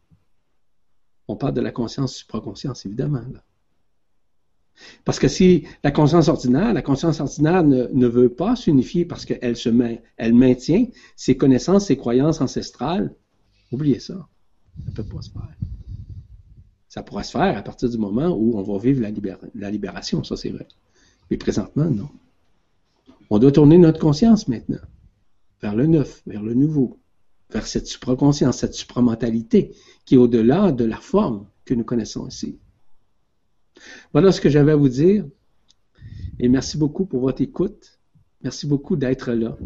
On 1.29 1.37
parle 1.37 1.55
de 1.55 1.61
la 1.61 1.73
conscience 1.73 2.15
supraconscience, 2.15 2.87
évidemment. 2.87 3.25
Là. 3.33 3.43
Parce 5.05 5.19
que 5.19 5.29
si 5.29 5.67
la 5.85 5.91
conscience 5.91 6.29
ordinaire, 6.29 6.73
la 6.73 6.83
conscience 6.83 7.21
ordinaire 7.21 7.63
ne, 7.63 8.07
veut 8.07 8.29
pas 8.29 8.57
s'unifier 8.57 9.05
parce 9.05 9.25
qu'elle 9.25 9.57
se 9.57 9.71
elle 10.17 10.35
maintient 10.35 10.87
ses 11.15 11.37
connaissances, 11.37 11.87
ses 11.87 11.97
croyances 11.97 12.41
ancestrales, 12.41 13.15
oubliez 13.73 14.01
ça. 14.01 14.29
Ça 14.85 14.91
ne 14.91 14.95
peut 14.95 15.05
pas 15.05 15.23
se 15.23 15.31
faire. 15.31 15.57
Ça 16.89 17.03
pourra 17.03 17.23
se 17.23 17.33
faire 17.33 17.57
à 17.57 17.63
partir 17.63 17.91
du 17.91 17.99
moment 17.99 18.29
où 18.29 18.59
on 18.59 18.63
va 18.63 18.79
vivre 18.79 19.03
la, 19.03 19.11
la 19.55 19.71
libération, 19.71 20.25
ça 20.25 20.37
c'est 20.37 20.51
vrai. 20.51 20.67
Mais 21.31 21.37
présentement, 21.37 21.91
non. 21.91 22.09
On 23.29 23.39
doit 23.39 23.53
tourner 23.53 23.77
notre 23.77 23.99
conscience 23.99 24.49
maintenant 24.49 24.79
vers 25.63 25.75
le 25.75 25.87
neuf, 25.87 26.23
vers 26.27 26.43
le 26.43 26.55
nouveau, 26.55 26.99
vers 27.51 27.67
cette 27.67 27.87
supraconscience, 27.87 28.59
cette 28.59 28.75
supramentalité 28.75 29.73
qui 30.05 30.15
est 30.15 30.19
au-delà 30.19 30.73
de 30.73 30.85
la 30.85 30.99
forme 30.99 31.47
que 31.65 31.75
nous 31.75 31.85
connaissons 31.85 32.27
ici. 32.27 32.59
Voilà 34.13 34.33
ce 34.33 34.41
que 34.41 34.49
j'avais 34.49 34.73
à 34.73 34.77
vous 34.77 34.89
dire. 34.89 35.27
Et 36.39 36.49
merci 36.49 36.79
beaucoup 36.79 37.07
pour 37.07 37.21
votre 37.21 37.43
écoute. 37.43 37.99
Merci 38.43 38.67
beaucoup 38.67 38.97
d'être 38.97 39.33
là. 39.33 39.57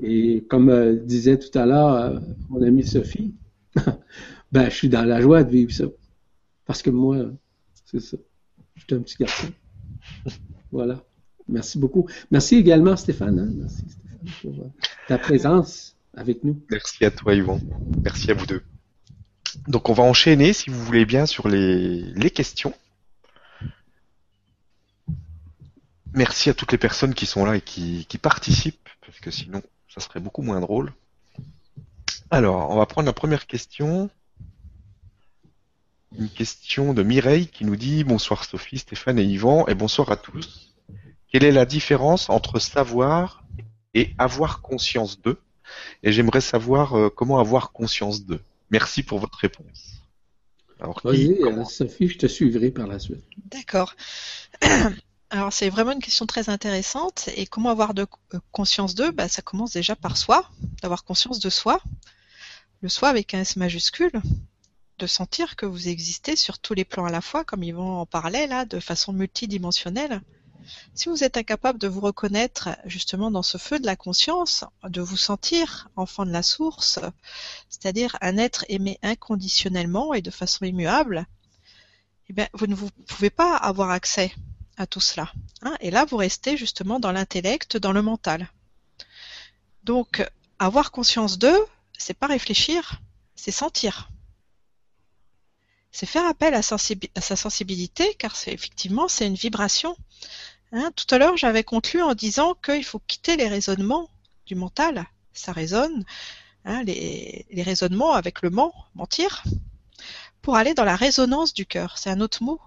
Et 0.00 0.44
comme 0.48 0.68
euh, 0.68 0.94
disait 0.94 1.38
tout 1.38 1.56
à 1.58 1.64
l'heure 1.64 1.94
euh, 1.94 2.20
mon 2.50 2.62
amie 2.62 2.84
Sophie, 2.84 3.34
ben, 4.52 4.68
je 4.68 4.74
suis 4.74 4.88
dans 4.88 5.04
la 5.04 5.20
joie 5.20 5.42
de 5.42 5.50
vivre 5.50 5.72
ça. 5.72 5.86
Parce 6.66 6.82
que 6.82 6.90
moi, 6.90 7.30
c'est 7.84 8.00
ça. 8.00 8.16
Je 8.74 8.82
suis 8.82 8.94
un 8.94 9.00
petit 9.00 9.16
garçon. 9.18 9.48
Voilà. 10.72 11.02
Merci 11.48 11.78
beaucoup. 11.78 12.06
Merci 12.30 12.56
également, 12.56 12.96
Stéphane. 12.96 13.38
Hein. 13.38 13.52
Merci, 13.56 13.82
Stéphane, 13.88 14.05
ta 15.08 15.18
présence 15.18 15.96
avec 16.16 16.44
nous. 16.44 16.60
Merci 16.70 17.04
à 17.04 17.10
toi, 17.10 17.34
Yvon. 17.34 17.60
Merci 18.02 18.30
à 18.30 18.34
vous 18.34 18.46
deux. 18.46 18.62
Donc, 19.68 19.88
on 19.88 19.92
va 19.92 20.02
enchaîner, 20.02 20.52
si 20.52 20.70
vous 20.70 20.82
voulez 20.82 21.04
bien, 21.04 21.26
sur 21.26 21.48
les, 21.48 22.02
les 22.02 22.30
questions. 22.30 22.74
Merci 26.16 26.48
à 26.48 26.54
toutes 26.54 26.72
les 26.72 26.78
personnes 26.78 27.12
qui 27.12 27.26
sont 27.26 27.44
là 27.44 27.56
et 27.56 27.60
qui, 27.60 28.06
participent, 28.20 28.88
parce 29.04 29.20
que 29.20 29.30
sinon, 29.30 29.62
ça 29.88 30.00
serait 30.00 30.20
beaucoup 30.20 30.40
moins 30.40 30.60
drôle. 30.60 30.94
Alors, 32.30 32.70
on 32.70 32.78
va 32.78 32.86
prendre 32.86 33.06
la 33.06 33.12
première 33.12 33.46
question. 33.46 34.08
Une 36.18 36.30
question 36.30 36.94
de 36.94 37.02
Mireille 37.02 37.48
qui 37.48 37.66
nous 37.66 37.76
dit 37.76 38.02
Bonsoir 38.02 38.44
Sophie, 38.44 38.78
Stéphane 38.78 39.18
et 39.18 39.24
Yvan, 39.24 39.66
et 39.66 39.74
bonsoir 39.74 40.10
à 40.10 40.16
tous. 40.16 40.74
Quelle 41.30 41.44
est 41.44 41.52
la 41.52 41.66
différence 41.66 42.30
entre 42.30 42.58
savoir 42.58 43.44
et 43.96 44.14
avoir 44.18 44.60
conscience 44.60 45.20
d'eux 45.20 45.40
Et 46.02 46.12
j'aimerais 46.12 46.42
savoir 46.42 46.94
euh, 46.94 47.08
comment 47.08 47.40
avoir 47.40 47.72
conscience 47.72 48.24
d'eux. 48.24 48.42
Merci 48.70 49.02
pour 49.02 49.18
votre 49.18 49.38
réponse. 49.38 50.02
Alors, 50.78 51.00
Vas-y, 51.02 51.42
euh, 51.42 51.64
Sophie, 51.64 52.08
je 52.08 52.18
te 52.18 52.26
suivrai 52.26 52.70
par 52.70 52.86
la 52.86 52.98
suite. 52.98 53.24
D'accord. 53.46 53.96
Alors 55.30 55.52
c'est 55.52 55.70
vraiment 55.70 55.92
une 55.92 56.02
question 56.02 56.26
très 56.26 56.50
intéressante. 56.50 57.30
Et 57.36 57.46
comment 57.46 57.70
avoir 57.70 57.94
de 57.94 58.06
euh, 58.34 58.38
conscience 58.52 58.94
d'eux? 58.94 59.10
Bah, 59.10 59.28
Ça 59.28 59.40
commence 59.40 59.72
déjà 59.72 59.96
par 59.96 60.18
soi, 60.18 60.48
d'avoir 60.82 61.02
conscience 61.02 61.40
de 61.40 61.50
soi. 61.50 61.80
Le 62.82 62.90
soi 62.90 63.08
avec 63.08 63.32
un 63.32 63.40
S 63.40 63.56
majuscule, 63.56 64.20
de 64.98 65.06
sentir 65.06 65.56
que 65.56 65.64
vous 65.64 65.88
existez 65.88 66.36
sur 66.36 66.58
tous 66.58 66.74
les 66.74 66.84
plans 66.84 67.06
à 67.06 67.10
la 67.10 67.22
fois, 67.22 67.44
comme 67.44 67.62
ils 67.62 67.74
vont 67.74 68.00
en 68.00 68.06
parler 68.06 68.46
là, 68.46 68.66
de 68.66 68.78
façon 68.78 69.14
multidimensionnelle. 69.14 70.20
Si 70.94 71.08
vous 71.08 71.24
êtes 71.24 71.36
incapable 71.36 71.78
de 71.78 71.88
vous 71.88 72.00
reconnaître 72.00 72.70
justement 72.84 73.30
dans 73.30 73.42
ce 73.42 73.58
feu 73.58 73.78
de 73.78 73.86
la 73.86 73.96
conscience, 73.96 74.64
de 74.84 75.00
vous 75.00 75.16
sentir 75.16 75.88
enfant 75.96 76.26
de 76.26 76.32
la 76.32 76.42
source, 76.42 76.98
c'est-à-dire 77.68 78.16
un 78.20 78.36
être 78.38 78.64
aimé 78.68 78.98
inconditionnellement 79.02 80.14
et 80.14 80.22
de 80.22 80.30
façon 80.30 80.64
immuable, 80.64 81.26
eh 82.28 82.32
bien, 82.32 82.48
vous 82.52 82.66
ne 82.66 82.74
pouvez 83.06 83.30
pas 83.30 83.56
avoir 83.56 83.90
accès 83.90 84.32
à 84.76 84.86
tout 84.86 85.00
cela. 85.00 85.32
Hein. 85.62 85.76
et 85.80 85.90
là, 85.90 86.04
vous 86.04 86.16
restez 86.16 86.56
justement 86.56 87.00
dans 87.00 87.12
l'intellect, 87.12 87.76
dans 87.76 87.92
le 87.92 88.02
mental. 88.02 88.48
Donc, 89.84 90.28
avoir 90.58 90.90
conscience 90.90 91.38
d'eux, 91.38 91.64
c'est 91.96 92.18
pas 92.18 92.26
réfléchir, 92.26 93.00
c'est 93.34 93.52
sentir. 93.52 94.10
C'est 95.92 96.06
faire 96.06 96.26
appel 96.26 96.54
à, 96.54 96.62
sa 96.62 96.76
sensibilité, 97.36 98.14
car 98.18 98.34
effectivement 98.46 99.08
c'est 99.08 99.26
une 99.26 99.34
vibration. 99.34 99.96
Hein. 100.72 100.90
tout 100.94 101.12
à 101.14 101.18
l'heure, 101.18 101.36
j'avais 101.36 101.64
conclu 101.64 102.02
en 102.02 102.14
disant 102.14 102.54
qu'il 102.54 102.84
faut 102.84 103.00
quitter 103.06 103.36
les 103.36 103.48
raisonnements 103.48 104.10
du 104.46 104.54
mental. 104.54 105.06
Ça 105.32 105.52
résonne, 105.52 106.04
hein, 106.64 106.82
les, 106.84 107.46
les 107.50 107.62
raisonnements 107.62 108.12
avec 108.12 108.42
le 108.42 108.50
ment, 108.50 108.74
mentir, 108.94 109.44
pour 110.42 110.56
aller 110.56 110.74
dans 110.74 110.84
la 110.84 110.96
résonance 110.96 111.54
du 111.54 111.66
cœur. 111.66 111.98
C'est 111.98 112.10
un 112.10 112.20
autre 112.20 112.42
mot 112.42 112.60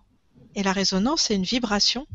et 0.56 0.64
la 0.64 0.74
résonance, 0.74 1.24
c'est 1.24 1.36
une 1.36 1.44
vibration. 1.44 2.08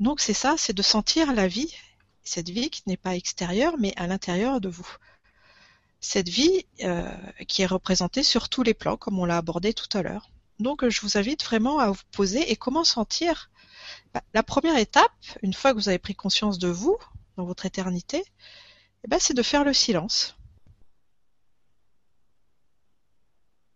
Donc 0.00 0.20
c'est 0.20 0.34
ça, 0.34 0.56
c'est 0.58 0.72
de 0.72 0.82
sentir 0.82 1.32
la 1.32 1.46
vie, 1.46 1.74
cette 2.22 2.48
vie 2.48 2.70
qui 2.70 2.82
n'est 2.86 2.96
pas 2.96 3.16
extérieure, 3.16 3.74
mais 3.78 3.92
à 3.96 4.06
l'intérieur 4.06 4.60
de 4.60 4.68
vous. 4.68 4.88
Cette 6.00 6.28
vie 6.28 6.66
euh, 6.82 7.10
qui 7.48 7.62
est 7.62 7.66
représentée 7.66 8.22
sur 8.22 8.48
tous 8.48 8.62
les 8.62 8.74
plans, 8.74 8.96
comme 8.96 9.18
on 9.18 9.24
l'a 9.24 9.38
abordé 9.38 9.72
tout 9.72 9.96
à 9.96 10.02
l'heure. 10.02 10.30
Donc 10.58 10.88
je 10.88 11.00
vous 11.00 11.16
invite 11.16 11.44
vraiment 11.44 11.78
à 11.78 11.90
vous 11.90 12.02
poser 12.12 12.50
et 12.50 12.56
comment 12.56 12.84
sentir 12.84 13.50
bah, 14.12 14.22
La 14.34 14.42
première 14.42 14.76
étape, 14.76 15.12
une 15.42 15.54
fois 15.54 15.72
que 15.72 15.78
vous 15.78 15.88
avez 15.88 15.98
pris 15.98 16.14
conscience 16.14 16.58
de 16.58 16.68
vous, 16.68 16.96
dans 17.36 17.44
votre 17.44 17.66
éternité, 17.66 18.24
eh 19.04 19.08
ben, 19.08 19.18
c'est 19.18 19.34
de 19.34 19.42
faire 19.42 19.64
le 19.64 19.72
silence. 19.72 20.36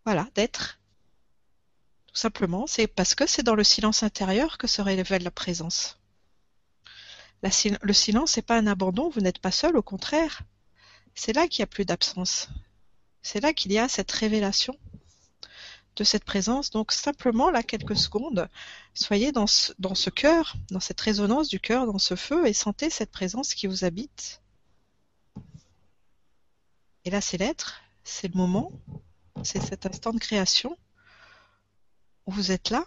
Voilà, 0.04 0.28
d'être 0.34 0.78
simplement, 2.14 2.66
c'est 2.66 2.86
parce 2.86 3.14
que 3.14 3.26
c'est 3.26 3.42
dans 3.42 3.54
le 3.54 3.64
silence 3.64 4.02
intérieur 4.02 4.58
que 4.58 4.66
se 4.66 4.82
révèle 4.82 5.22
la 5.22 5.30
présence. 5.30 5.98
le 7.42 7.92
silence 7.92 8.36
n'est 8.36 8.42
pas 8.42 8.58
un 8.58 8.66
abandon, 8.66 9.08
vous 9.08 9.20
n'êtes 9.20 9.38
pas 9.38 9.52
seul, 9.52 9.76
au 9.76 9.82
contraire. 9.82 10.42
C'est 11.14 11.32
là 11.32 11.46
qu'il 11.46 11.60
n'y 11.60 11.64
a 11.64 11.68
plus 11.68 11.84
d'absence. 11.84 12.48
C'est 13.22 13.40
là 13.40 13.52
qu'il 13.52 13.72
y 13.72 13.78
a 13.78 13.88
cette 13.88 14.10
révélation 14.10 14.74
de 15.98 16.04
cette 16.04 16.24
présence. 16.24 16.70
Donc 16.70 16.92
simplement, 16.92 17.50
là, 17.50 17.62
quelques 17.62 17.96
secondes, 17.96 18.48
soyez 18.94 19.32
dans 19.32 19.46
ce, 19.46 20.10
cœur, 20.10 20.56
dans 20.70 20.80
cette 20.80 21.00
résonance 21.00 21.48
du 21.48 21.60
cœur, 21.60 21.86
dans 21.86 21.98
ce 21.98 22.16
feu, 22.16 22.46
et 22.46 22.52
sentez 22.52 22.88
cette 22.88 23.10
présence 23.10 23.54
qui 23.54 23.66
vous 23.66 23.84
habite. 23.84 24.40
Et 27.04 27.10
là, 27.10 27.20
c'est 27.20 27.38
l'être, 27.38 27.82
c'est 28.04 28.32
le 28.32 28.36
moment, 28.38 28.72
c'est 29.42 29.62
cet 29.62 29.86
instant 29.86 30.12
de 30.12 30.18
création 30.18 30.76
vous 32.30 32.52
êtes 32.52 32.70
là, 32.70 32.84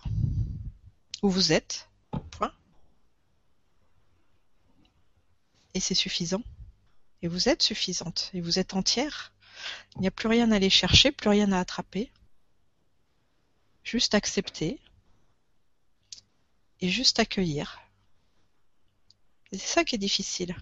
où 1.24 1.30
vous 1.30 1.52
êtes, 1.52 1.90
point. 2.30 2.54
Et 5.74 5.80
c'est 5.80 5.96
suffisant. 5.96 6.44
Et 7.24 7.28
vous 7.28 7.50
êtes 7.50 7.64
suffisante. 7.64 8.30
Et 8.34 8.42
vous 8.42 8.60
êtes 8.60 8.76
entière. 8.76 9.34
Il 9.96 10.02
n'y 10.02 10.08
a 10.08 10.12
plus 10.12 10.28
rien 10.28 10.52
à 10.52 10.56
aller 10.56 10.70
chercher, 10.70 11.12
plus 11.12 11.30
rien 11.30 11.52
à 11.52 11.60
attraper. 11.60 12.12
Juste 13.84 14.14
accepter. 14.14 14.80
Et 16.80 16.90
juste 16.90 17.20
accueillir. 17.20 17.80
c'est 19.52 19.60
ça 19.60 19.84
qui 19.84 19.96
est 19.96 20.00
difficile. 20.00 20.56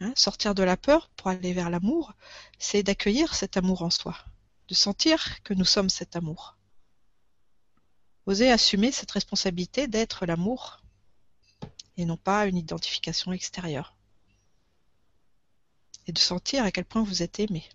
Hein, 0.00 0.12
sortir 0.16 0.54
de 0.54 0.62
la 0.62 0.76
peur 0.76 1.08
pour 1.10 1.28
aller 1.28 1.52
vers 1.52 1.70
l'amour, 1.70 2.12
c'est 2.58 2.82
d'accueillir 2.82 3.34
cet 3.34 3.56
amour 3.56 3.82
en 3.82 3.90
soi, 3.90 4.16
de 4.68 4.74
sentir 4.74 5.42
que 5.44 5.54
nous 5.54 5.64
sommes 5.64 5.88
cet 5.88 6.16
amour. 6.16 6.56
Oser 8.26 8.50
assumer 8.50 8.90
cette 8.90 9.12
responsabilité 9.12 9.86
d'être 9.86 10.26
l'amour 10.26 10.82
et 11.96 12.04
non 12.04 12.16
pas 12.16 12.46
une 12.46 12.56
identification 12.56 13.32
extérieure. 13.32 13.96
Et 16.06 16.12
de 16.12 16.18
sentir 16.18 16.64
à 16.64 16.70
quel 16.70 16.84
point 16.84 17.02
vous 17.02 17.22
êtes 17.22 17.38
aimé. 17.40 17.68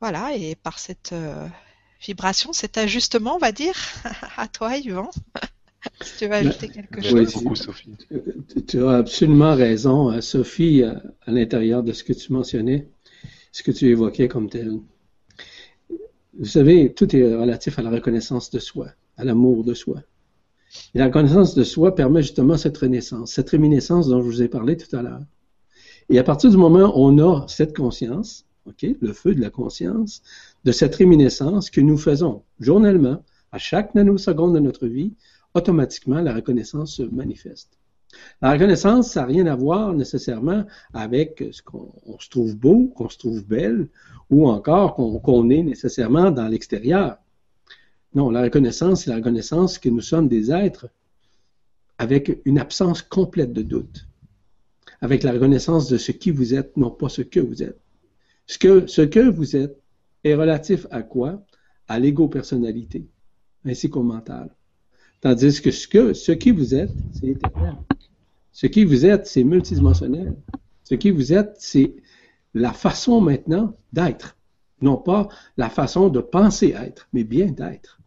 Voilà, 0.00 0.36
et 0.36 0.54
par 0.54 0.78
cette 0.78 1.10
euh, 1.12 1.46
vibration, 2.00 2.52
cet 2.52 2.78
ajustement, 2.78 3.34
on 3.34 3.38
va 3.38 3.52
dire, 3.52 3.74
à 4.36 4.46
toi, 4.46 4.76
Yvan, 4.76 5.10
si 6.02 6.18
tu 6.18 6.26
veux 6.26 6.34
ajouter 6.34 6.68
quelque 6.68 7.02
chose. 7.02 7.14
Merci 7.14 7.42
beaucoup, 7.42 7.56
Sophie. 7.56 7.96
Tu 8.66 8.84
as 8.84 8.90
absolument 8.98 9.54
raison, 9.54 10.12
euh, 10.12 10.20
Sophie, 10.20 10.84
à, 10.84 11.02
à 11.26 11.32
l'intérieur 11.32 11.82
de 11.82 11.92
ce 11.92 12.04
que 12.04 12.12
tu 12.12 12.32
mentionnais, 12.32 12.88
ce 13.50 13.62
que 13.62 13.72
tu 13.72 13.88
évoquais 13.88 14.28
comme 14.28 14.48
tel. 14.48 14.78
Vous 16.38 16.44
savez, 16.44 16.92
tout 16.94 17.16
est 17.16 17.34
relatif 17.34 17.78
à 17.80 17.82
la 17.82 17.90
reconnaissance 17.90 18.50
de 18.50 18.60
soi, 18.60 18.90
à 19.16 19.24
l'amour 19.24 19.64
de 19.64 19.74
soi. 19.74 20.02
Et 20.94 20.98
la 20.98 21.06
reconnaissance 21.06 21.54
de 21.54 21.64
soi 21.64 21.94
permet 21.94 22.22
justement 22.22 22.56
cette 22.56 22.78
renaissance, 22.78 23.32
cette 23.32 23.50
réminiscence 23.50 24.06
dont 24.06 24.22
je 24.22 24.26
vous 24.26 24.42
ai 24.42 24.48
parlé 24.48 24.76
tout 24.76 24.94
à 24.94 25.02
l'heure. 25.02 25.22
Et 26.08 26.18
à 26.18 26.22
partir 26.22 26.50
du 26.50 26.56
moment 26.56 26.96
où 26.96 27.06
on 27.06 27.18
a 27.18 27.46
cette 27.48 27.76
conscience, 27.76 28.47
le 29.00 29.12
feu 29.12 29.34
de 29.34 29.40
la 29.40 29.50
conscience, 29.50 30.22
de 30.64 30.72
cette 30.72 30.94
réminiscence 30.94 31.70
que 31.70 31.80
nous 31.80 31.98
faisons 31.98 32.42
journellement, 32.60 33.22
à 33.52 33.58
chaque 33.58 33.94
nanoseconde 33.94 34.54
de 34.54 34.60
notre 34.60 34.86
vie, 34.86 35.14
automatiquement, 35.54 36.20
la 36.20 36.34
reconnaissance 36.34 36.94
se 36.96 37.02
manifeste. 37.02 37.78
La 38.40 38.52
reconnaissance, 38.52 39.10
ça 39.10 39.20
n'a 39.20 39.26
rien 39.26 39.46
à 39.46 39.56
voir 39.56 39.92
nécessairement 39.92 40.64
avec 40.94 41.44
ce 41.50 41.62
qu'on 41.62 42.18
se 42.18 42.28
trouve 42.28 42.56
beau, 42.56 42.92
qu'on 42.94 43.08
se 43.08 43.18
trouve 43.18 43.44
belle, 43.44 43.88
ou 44.30 44.48
encore 44.48 44.94
qu'on 44.96 45.50
est 45.50 45.62
nécessairement 45.62 46.30
dans 46.30 46.48
l'extérieur. 46.48 47.18
Non, 48.14 48.30
la 48.30 48.42
reconnaissance, 48.42 49.04
c'est 49.04 49.10
la 49.10 49.16
reconnaissance 49.16 49.78
que 49.78 49.88
nous 49.88 50.00
sommes 50.00 50.28
des 50.28 50.50
êtres 50.50 50.88
avec 51.98 52.40
une 52.44 52.58
absence 52.58 53.02
complète 53.02 53.52
de 53.52 53.62
doute, 53.62 54.06
avec 55.00 55.22
la 55.22 55.32
reconnaissance 55.32 55.88
de 55.88 55.98
ce 55.98 56.12
qui 56.12 56.30
vous 56.30 56.54
êtes, 56.54 56.76
non 56.76 56.90
pas 56.90 57.08
ce 57.08 57.22
que 57.22 57.40
vous 57.40 57.62
êtes. 57.62 57.78
Ce 58.48 58.56
que, 58.56 59.28
vous 59.28 59.56
êtes 59.56 59.78
est 60.24 60.34
relatif 60.34 60.86
à 60.90 61.02
quoi? 61.02 61.44
À 61.86 61.98
l'ego-personnalité, 61.98 63.06
ainsi 63.64 63.90
qu'au 63.90 64.02
mental. 64.02 64.56
Tandis 65.20 65.60
que 65.60 65.70
ce, 65.70 65.86
que 65.86 66.32
qui 66.32 66.50
vous 66.50 66.74
êtes, 66.74 66.90
c'est 67.12 67.26
éternel. 67.26 67.76
Ce 68.50 68.66
qui 68.66 68.84
vous 68.84 69.04
êtes, 69.04 69.26
c'est 69.26 69.44
multidimensionnel. 69.44 70.34
Ce 70.82 70.94
qui 70.94 71.10
vous 71.10 71.34
êtes, 71.34 71.56
c'est 71.58 71.94
la 72.54 72.72
façon 72.72 73.20
maintenant 73.20 73.76
d'être. 73.92 74.36
Non 74.80 74.96
pas 74.96 75.28
la 75.58 75.68
façon 75.68 76.08
de 76.08 76.20
penser 76.20 76.74
être, 76.76 77.08
mais 77.12 77.24
bien 77.24 77.52
d'être. 77.52 78.00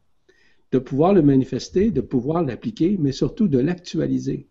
De 0.72 0.80
pouvoir 0.80 1.14
le 1.14 1.22
manifester, 1.22 1.92
de 1.92 2.02
pouvoir 2.02 2.42
l'appliquer, 2.42 2.98
mais 3.00 3.12
surtout 3.12 3.48
de 3.48 3.60
l'actualiser. 3.60 4.48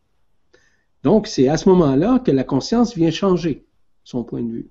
Donc, 1.02 1.26
c'est 1.26 1.48
à 1.48 1.56
ce 1.56 1.68
moment-là 1.70 2.20
que 2.20 2.30
la 2.30 2.44
conscience 2.44 2.94
vient 2.94 3.10
changer 3.10 3.66
son 4.04 4.22
point 4.22 4.42
de 4.42 4.52
vue 4.52 4.70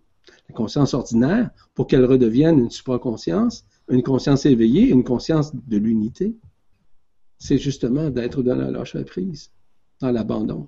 la 0.50 0.56
conscience 0.56 0.94
ordinaire, 0.94 1.52
pour 1.76 1.88
qu'elle 1.88 2.06
redevienne 2.06 2.60
une 2.60 2.72
supraconscience, 2.72 3.66
une 3.90 4.04
conscience 4.04 4.46
éveillée, 4.46 4.90
une 4.90 5.04
conscience 5.04 5.54
de 5.56 5.78
l'unité, 5.78 6.36
c'est 7.38 7.58
justement 7.58 8.10
d'être 8.10 8.44
dans 8.44 8.56
la 8.56 8.70
lâche 8.70 8.98
prise, 9.04 9.52
dans 10.02 10.12
l'abandon, 10.12 10.68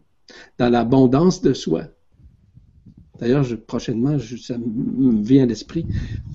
dans 0.58 0.70
l'abondance 0.70 1.42
de 1.42 1.54
soi. 1.54 1.84
D'ailleurs, 3.20 3.46
prochainement, 3.68 4.18
ça 4.20 4.58
me 4.58 5.22
vient 5.22 5.44
à 5.44 5.46
l'esprit, 5.46 5.86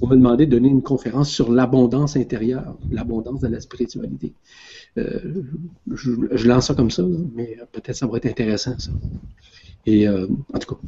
on 0.00 0.06
m'a 0.06 0.14
demandé 0.14 0.46
de 0.46 0.52
donner 0.52 0.68
une 0.68 0.82
conférence 0.82 1.30
sur 1.30 1.50
l'abondance 1.50 2.16
intérieure, 2.16 2.76
l'abondance 2.90 3.40
de 3.40 3.48
la 3.48 3.60
spiritualité. 3.60 4.32
Euh, 4.98 5.42
je, 5.92 6.46
lance 6.46 6.68
ça 6.68 6.74
comme 6.74 6.92
ça, 6.92 7.04
mais 7.34 7.58
peut-être 7.72 7.96
ça 7.96 8.06
va 8.06 8.18
être 8.18 8.26
intéressant, 8.26 8.78
ça. 8.78 8.92
Et 9.84 10.06
euh, 10.06 10.28
en 10.52 10.58
tout 10.58 10.74
cas, 10.74 10.80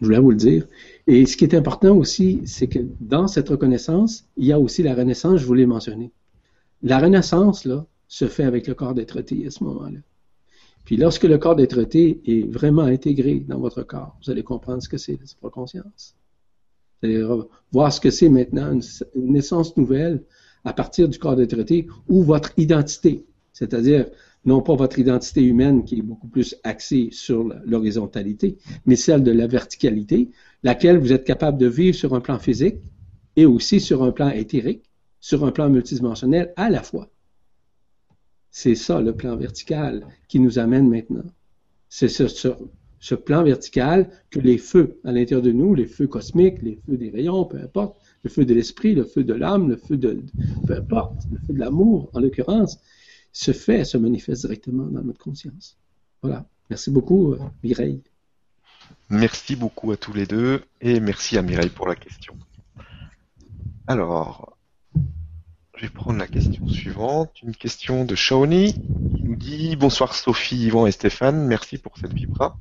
je 0.00 0.04
voulais 0.04 0.18
vous 0.18 0.30
le 0.30 0.36
dire. 0.36 0.66
Et 1.06 1.26
ce 1.26 1.36
qui 1.36 1.44
est 1.44 1.54
important 1.54 1.96
aussi, 1.96 2.42
c'est 2.44 2.66
que 2.66 2.80
dans 3.00 3.28
cette 3.28 3.48
reconnaissance, 3.48 4.28
il 4.36 4.46
y 4.46 4.52
a 4.52 4.60
aussi 4.60 4.82
la 4.82 4.94
renaissance, 4.94 5.40
je 5.40 5.46
vous 5.46 5.54
l'ai 5.54 5.66
mentionné. 5.66 6.12
La 6.82 6.98
renaissance, 6.98 7.64
là, 7.64 7.86
se 8.08 8.26
fait 8.26 8.44
avec 8.44 8.66
le 8.66 8.74
corps 8.74 8.94
d'être 8.94 9.18
à 9.18 9.50
ce 9.50 9.64
moment-là. 9.64 9.98
Puis 10.84 10.96
lorsque 10.96 11.24
le 11.24 11.38
corps 11.38 11.56
d'être 11.56 11.78
est 11.92 12.48
vraiment 12.48 12.82
intégré 12.82 13.40
dans 13.40 13.58
votre 13.58 13.82
corps, 13.82 14.16
vous 14.24 14.30
allez 14.30 14.44
comprendre 14.44 14.82
ce 14.82 14.88
que 14.88 14.98
c'est 14.98 15.18
la 15.42 15.50
conscience. 15.50 16.14
Vous 17.02 17.08
allez 17.08 17.24
voir 17.72 17.92
ce 17.92 18.00
que 18.00 18.10
c'est 18.10 18.28
maintenant 18.28 18.72
une, 18.72 19.32
naissance 19.32 19.76
nouvelle 19.76 20.22
à 20.64 20.72
partir 20.72 21.08
du 21.08 21.18
corps 21.18 21.36
d'être 21.36 21.56
ou 22.08 22.22
votre 22.22 22.52
identité, 22.56 23.26
c'est-à-dire 23.52 24.06
non 24.46 24.62
pas 24.62 24.76
votre 24.76 24.98
identité 24.98 25.42
humaine 25.42 25.84
qui 25.84 25.98
est 25.98 26.02
beaucoup 26.02 26.28
plus 26.28 26.56
axée 26.62 27.08
sur 27.10 27.52
l'horizontalité, 27.64 28.56
mais 28.86 28.96
celle 28.96 29.22
de 29.24 29.32
la 29.32 29.48
verticalité, 29.48 30.30
laquelle 30.62 30.98
vous 30.98 31.12
êtes 31.12 31.24
capable 31.24 31.58
de 31.58 31.66
vivre 31.66 31.96
sur 31.96 32.14
un 32.14 32.20
plan 32.20 32.38
physique 32.38 32.76
et 33.34 33.44
aussi 33.44 33.80
sur 33.80 34.02
un 34.04 34.12
plan 34.12 34.30
éthérique, 34.30 34.84
sur 35.20 35.44
un 35.44 35.50
plan 35.50 35.68
multidimensionnel 35.68 36.52
à 36.56 36.70
la 36.70 36.82
fois. 36.82 37.10
C'est 38.50 38.76
ça 38.76 39.00
le 39.00 39.14
plan 39.14 39.36
vertical 39.36 40.06
qui 40.28 40.40
nous 40.40 40.58
amène 40.58 40.88
maintenant. 40.88 41.26
C'est 41.88 42.08
ce, 42.08 42.26
ce, 42.28 43.14
plan 43.14 43.42
vertical 43.42 44.08
que 44.30 44.38
les 44.38 44.58
feux 44.58 44.98
à 45.04 45.12
l'intérieur 45.12 45.42
de 45.42 45.52
nous, 45.52 45.74
les 45.74 45.86
feux 45.86 46.06
cosmiques, 46.06 46.62
les 46.62 46.78
feux 46.86 46.96
des 46.96 47.10
rayons, 47.10 47.44
peu 47.44 47.58
importe, 47.58 47.98
le 48.22 48.30
feu 48.30 48.44
de 48.44 48.54
l'esprit, 48.54 48.94
le 48.94 49.04
feu 49.04 49.24
de 49.24 49.34
l'âme, 49.34 49.68
le 49.68 49.76
feu 49.76 49.96
de, 49.96 50.22
peu 50.66 50.74
importe, 50.74 51.26
le 51.30 51.38
feu 51.38 51.52
de 51.52 51.58
l'amour 51.58 52.10
en 52.14 52.20
l'occurrence, 52.20 52.78
se 53.36 53.52
fait, 53.52 53.84
se 53.84 53.98
manifeste 53.98 54.46
directement 54.46 54.86
dans 54.86 55.02
notre 55.02 55.18
conscience. 55.18 55.76
Voilà. 56.22 56.46
Merci 56.70 56.90
beaucoup, 56.90 57.34
euh, 57.34 57.38
Mireille. 57.62 58.02
Merci 59.10 59.56
beaucoup 59.56 59.92
à 59.92 59.98
tous 59.98 60.14
les 60.14 60.24
deux 60.24 60.64
et 60.80 61.00
merci 61.00 61.36
à 61.36 61.42
Mireille 61.42 61.68
pour 61.68 61.86
la 61.86 61.96
question. 61.96 62.34
Alors, 63.86 64.56
je 65.76 65.82
vais 65.82 65.90
prendre 65.90 66.18
la 66.18 66.26
question 66.26 66.66
suivante. 66.66 67.42
Une 67.42 67.54
question 67.54 68.06
de 68.06 68.14
Shawnee 68.14 68.72
qui 68.72 69.22
nous 69.22 69.36
dit 69.36 69.76
Bonsoir 69.76 70.14
Sophie, 70.14 70.56
Yvan 70.56 70.86
et 70.86 70.92
Stéphane, 70.92 71.46
merci 71.46 71.76
pour 71.76 71.98
cette 71.98 72.14
vibra. 72.14 72.56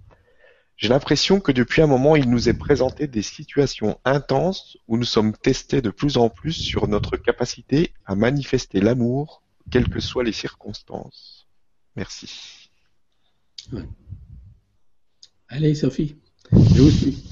J'ai 0.75 0.89
l'impression 0.89 1.39
que 1.39 1.53
depuis 1.53 1.83
un 1.83 1.87
moment, 1.87 2.17
il 2.17 2.29
nous 2.29 2.49
est 2.49 2.53
présenté 2.53 3.07
des 3.07 3.21
situations 3.21 3.97
intenses 4.03 4.77
où 4.89 4.97
nous 4.97 5.05
sommes 5.05 5.31
testés 5.37 5.81
de 5.81 5.89
plus 5.89 6.17
en 6.17 6.27
plus 6.27 6.51
sur 6.51 6.89
notre 6.89 7.15
capacité 7.15 7.93
à 8.05 8.15
manifester 8.15 8.81
l'amour 8.81 9.41
quelles 9.71 9.89
que 9.89 9.99
soient 9.99 10.23
les 10.23 10.31
circonstances. 10.31 11.47
Merci. 11.95 12.69
Allez, 15.47 15.75
Sophie, 15.75 16.15
je 16.51 16.81
vous 16.81 16.91
suis. 16.91 17.23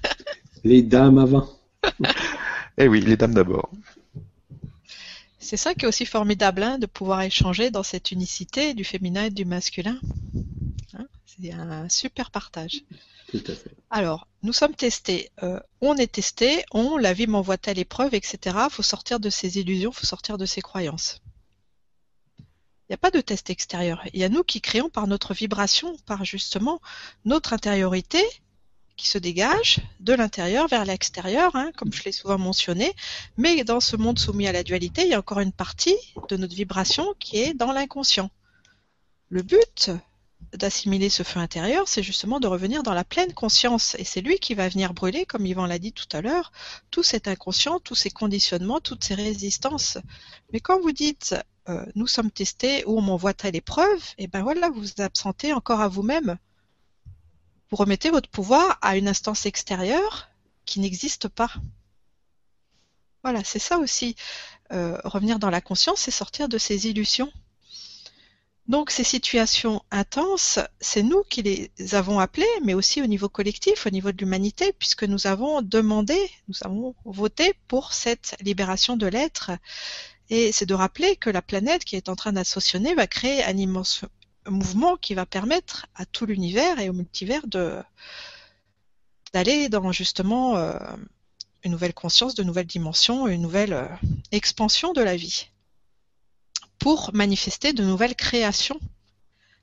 les 0.64 0.82
dames 0.82 1.18
avant. 1.18 1.48
eh 2.78 2.88
oui, 2.88 3.00
les 3.00 3.16
dames 3.16 3.34
d'abord. 3.34 3.70
C'est 5.38 5.56
ça 5.56 5.74
qui 5.74 5.84
est 5.84 5.88
aussi 5.88 6.06
formidable, 6.06 6.62
hein, 6.62 6.78
de 6.78 6.86
pouvoir 6.86 7.22
échanger 7.22 7.70
dans 7.70 7.82
cette 7.82 8.10
unicité 8.10 8.74
du 8.74 8.84
féminin 8.84 9.24
et 9.24 9.30
du 9.30 9.44
masculin. 9.44 9.98
Hein, 10.94 11.06
c'est 11.26 11.52
un 11.52 11.88
super 11.88 12.30
partage. 12.30 12.82
Tout 13.30 13.42
à 13.46 13.54
fait. 13.54 13.74
Alors, 13.90 14.28
nous 14.42 14.52
sommes 14.52 14.74
testés. 14.74 15.30
Euh, 15.42 15.60
on 15.80 15.96
est 15.96 16.12
testé, 16.12 16.64
on, 16.72 16.96
la 16.96 17.12
vie 17.12 17.26
m'envoie 17.26 17.58
telle 17.58 17.78
épreuve, 17.78 18.14
etc. 18.14 18.38
Il 18.44 18.70
faut 18.70 18.82
sortir 18.82 19.20
de 19.20 19.30
ses 19.30 19.58
illusions, 19.58 19.90
il 19.90 19.98
faut 19.98 20.06
sortir 20.06 20.38
de 20.38 20.46
ses 20.46 20.60
croyances. 20.60 21.20
Il 22.92 22.96
n'y 22.96 23.08
a 23.08 23.10
pas 23.10 23.16
de 23.16 23.22
test 23.22 23.48
extérieur. 23.48 24.02
Il 24.12 24.20
y 24.20 24.24
a 24.24 24.28
nous 24.28 24.44
qui 24.44 24.60
créons 24.60 24.90
par 24.90 25.06
notre 25.06 25.32
vibration, 25.32 25.96
par 26.04 26.26
justement 26.26 26.82
notre 27.24 27.54
intériorité 27.54 28.22
qui 28.98 29.08
se 29.08 29.16
dégage 29.16 29.80
de 30.00 30.12
l'intérieur 30.12 30.68
vers 30.68 30.84
l'extérieur, 30.84 31.56
hein, 31.56 31.72
comme 31.74 31.90
je 31.90 32.04
l'ai 32.04 32.12
souvent 32.12 32.36
mentionné. 32.36 32.92
Mais 33.38 33.64
dans 33.64 33.80
ce 33.80 33.96
monde 33.96 34.18
soumis 34.18 34.46
à 34.46 34.52
la 34.52 34.62
dualité, 34.62 35.04
il 35.04 35.08
y 35.08 35.14
a 35.14 35.18
encore 35.18 35.40
une 35.40 35.52
partie 35.52 35.96
de 36.28 36.36
notre 36.36 36.54
vibration 36.54 37.14
qui 37.18 37.38
est 37.38 37.54
dans 37.54 37.72
l'inconscient. 37.72 38.30
Le 39.30 39.40
but 39.40 39.90
d'assimiler 40.52 41.08
ce 41.08 41.22
feu 41.22 41.40
intérieur, 41.40 41.88
c'est 41.88 42.02
justement 42.02 42.40
de 42.40 42.46
revenir 42.46 42.82
dans 42.82 42.92
la 42.92 43.04
pleine 43.04 43.32
conscience. 43.32 43.96
Et 43.98 44.04
c'est 44.04 44.20
lui 44.20 44.38
qui 44.38 44.52
va 44.52 44.68
venir 44.68 44.92
brûler, 44.92 45.24
comme 45.24 45.46
Yvan 45.46 45.64
l'a 45.64 45.78
dit 45.78 45.94
tout 45.94 46.14
à 46.14 46.20
l'heure, 46.20 46.52
tout 46.90 47.02
cet 47.02 47.26
inconscient, 47.26 47.80
tous 47.80 47.94
ces 47.94 48.10
conditionnements, 48.10 48.80
toutes 48.80 49.02
ces 49.02 49.14
résistances. 49.14 49.96
Mais 50.52 50.60
quand 50.60 50.78
vous 50.78 50.92
dites 50.92 51.34
euh, 51.68 51.84
nous 51.94 52.06
sommes 52.06 52.30
testés 52.30 52.84
ou 52.86 52.98
on 52.98 53.02
m'envoie 53.02 53.34
telle 53.34 53.56
épreuve, 53.56 54.02
et 54.18 54.26
ben 54.26 54.42
voilà, 54.42 54.68
vous 54.70 54.80
vous 54.80 55.00
absentez 55.00 55.52
encore 55.52 55.80
à 55.80 55.88
vous-même. 55.88 56.38
Vous 57.70 57.76
remettez 57.76 58.10
votre 58.10 58.28
pouvoir 58.28 58.78
à 58.82 58.96
une 58.96 59.08
instance 59.08 59.46
extérieure 59.46 60.28
qui 60.66 60.80
n'existe 60.80 61.28
pas. 61.28 61.52
Voilà, 63.22 63.44
c'est 63.44 63.58
ça 63.58 63.78
aussi. 63.78 64.16
Euh, 64.72 64.98
revenir 65.04 65.38
dans 65.38 65.50
la 65.50 65.60
conscience, 65.60 66.00
c'est 66.00 66.10
sortir 66.10 66.48
de 66.48 66.58
ces 66.58 66.88
illusions. 66.88 67.32
Donc 68.68 68.90
ces 68.90 69.04
situations 69.04 69.82
intenses, 69.90 70.60
c'est 70.80 71.02
nous 71.02 71.22
qui 71.28 71.42
les 71.42 71.94
avons 71.94 72.20
appelées, 72.20 72.46
mais 72.64 72.74
aussi 72.74 73.02
au 73.02 73.06
niveau 73.06 73.28
collectif, 73.28 73.86
au 73.86 73.90
niveau 73.90 74.12
de 74.12 74.18
l'humanité, 74.18 74.72
puisque 74.72 75.04
nous 75.04 75.26
avons 75.26 75.62
demandé, 75.62 76.16
nous 76.48 76.54
avons 76.62 76.94
voté 77.04 77.54
pour 77.68 77.92
cette 77.92 78.36
libération 78.40 78.96
de 78.96 79.06
l'être. 79.06 79.50
Et 80.30 80.52
c'est 80.52 80.66
de 80.66 80.74
rappeler 80.74 81.16
que 81.16 81.30
la 81.30 81.42
planète 81.42 81.84
qui 81.84 81.96
est 81.96 82.08
en 82.08 82.16
train 82.16 82.32
d'associer 82.32 82.94
va 82.94 83.06
créer 83.06 83.44
un 83.44 83.56
immense 83.56 84.04
mouvement 84.48 84.96
qui 84.96 85.14
va 85.14 85.26
permettre 85.26 85.86
à 85.94 86.06
tout 86.06 86.26
l'univers 86.26 86.78
et 86.80 86.88
au 86.88 86.92
multivers 86.92 87.46
d'aller 89.32 89.68
dans 89.68 89.92
justement 89.92 90.56
euh, 90.56 90.78
une 91.64 91.72
nouvelle 91.72 91.94
conscience, 91.94 92.34
de 92.34 92.42
nouvelles 92.42 92.66
dimensions, 92.66 93.28
une 93.28 93.42
nouvelle 93.42 93.72
euh, 93.72 93.86
expansion 94.32 94.92
de 94.92 95.02
la 95.02 95.16
vie 95.16 95.48
pour 96.78 97.10
manifester 97.14 97.72
de 97.72 97.84
nouvelles 97.84 98.16
créations 98.16 98.80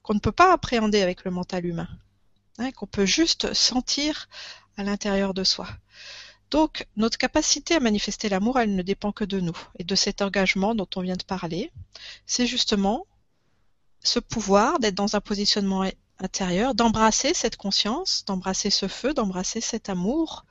qu'on 0.01 0.13
ne 0.13 0.19
peut 0.19 0.31
pas 0.31 0.53
appréhender 0.53 1.01
avec 1.01 1.25
le 1.25 1.31
mental 1.31 1.65
humain, 1.65 1.89
hein, 2.57 2.71
qu'on 2.71 2.87
peut 2.87 3.05
juste 3.05 3.53
sentir 3.53 4.29
à 4.77 4.83
l'intérieur 4.83 5.33
de 5.33 5.43
soi. 5.43 5.67
Donc, 6.51 6.87
notre 6.95 7.17
capacité 7.17 7.75
à 7.75 7.79
manifester 7.79 8.27
l'amour, 8.29 8.59
elle 8.59 8.75
ne 8.75 8.81
dépend 8.81 9.11
que 9.11 9.23
de 9.23 9.39
nous 9.39 9.57
et 9.77 9.83
de 9.83 9.95
cet 9.95 10.21
engagement 10.21 10.73
dont 10.73 10.87
on 10.95 11.01
vient 11.01 11.15
de 11.15 11.23
parler. 11.23 11.71
C'est 12.25 12.47
justement 12.47 13.05
ce 14.03 14.19
pouvoir 14.19 14.79
d'être 14.79 14.95
dans 14.95 15.15
un 15.15 15.21
positionnement 15.21 15.87
intérieur, 16.19 16.73
d'embrasser 16.73 17.33
cette 17.33 17.57
conscience, 17.57 18.23
d'embrasser 18.25 18.69
ce 18.69 18.87
feu, 18.87 19.13
d'embrasser 19.13 19.61
cet 19.61 19.89
amour, 19.89 20.45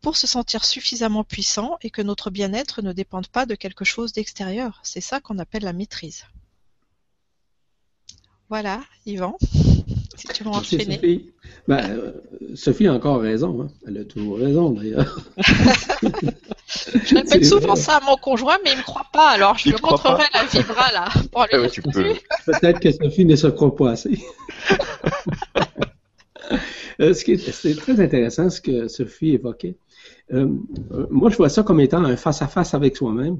pour 0.00 0.16
se 0.16 0.26
sentir 0.26 0.64
suffisamment 0.64 1.24
puissant 1.24 1.76
et 1.82 1.90
que 1.90 2.02
notre 2.02 2.30
bien-être 2.30 2.82
ne 2.82 2.92
dépende 2.92 3.28
pas 3.28 3.46
de 3.46 3.54
quelque 3.54 3.84
chose 3.84 4.12
d'extérieur. 4.12 4.80
C'est 4.82 5.00
ça 5.00 5.20
qu'on 5.20 5.38
appelle 5.38 5.64
la 5.64 5.72
maîtrise. 5.72 6.24
Voilà, 8.50 8.80
Yvan, 9.04 9.36
si 10.16 10.26
tu 10.32 10.42
veux 10.42 10.50
enchaîner. 10.54 10.94
Sophie. 10.94 11.30
Ben, 11.66 11.90
euh, 11.90 12.12
Sophie 12.54 12.86
a 12.86 12.94
encore 12.94 13.20
raison. 13.20 13.62
Hein. 13.62 13.68
Elle 13.86 13.98
a 13.98 14.04
toujours 14.04 14.38
raison, 14.38 14.70
d'ailleurs. 14.70 15.20
je 16.66 17.14
répète 17.14 17.44
souvent 17.44 17.76
ça 17.76 17.96
à 17.96 18.00
mon 18.00 18.16
conjoint, 18.16 18.56
mais 18.64 18.70
il 18.70 18.76
ne 18.76 18.78
me 18.78 18.84
croit 18.84 19.06
pas. 19.12 19.30
Alors, 19.30 19.58
je 19.58 19.68
lui 19.68 19.76
montrerai 19.82 20.24
la 20.32 20.44
vibra, 20.44 20.92
là, 20.92 21.08
pour 21.30 21.44
lui 21.52 21.68
Peut-être 22.46 22.80
que 22.80 22.90
Sophie 22.90 23.26
ne 23.26 23.36
se 23.36 23.48
croit 23.48 23.74
pas 23.74 23.90
assez. 23.92 24.18
Euh, 27.00 27.14
c'est 27.14 27.76
très 27.76 28.00
intéressant 28.00 28.50
ce 28.50 28.60
que 28.60 28.88
Sophie 28.88 29.34
évoquait. 29.34 29.76
Euh, 30.32 30.48
moi, 31.10 31.30
je 31.30 31.36
vois 31.36 31.48
ça 31.48 31.62
comme 31.62 31.78
étant 31.78 32.02
un 32.04 32.16
face-à-face 32.16 32.74
avec 32.74 32.96
soi-même. 32.96 33.38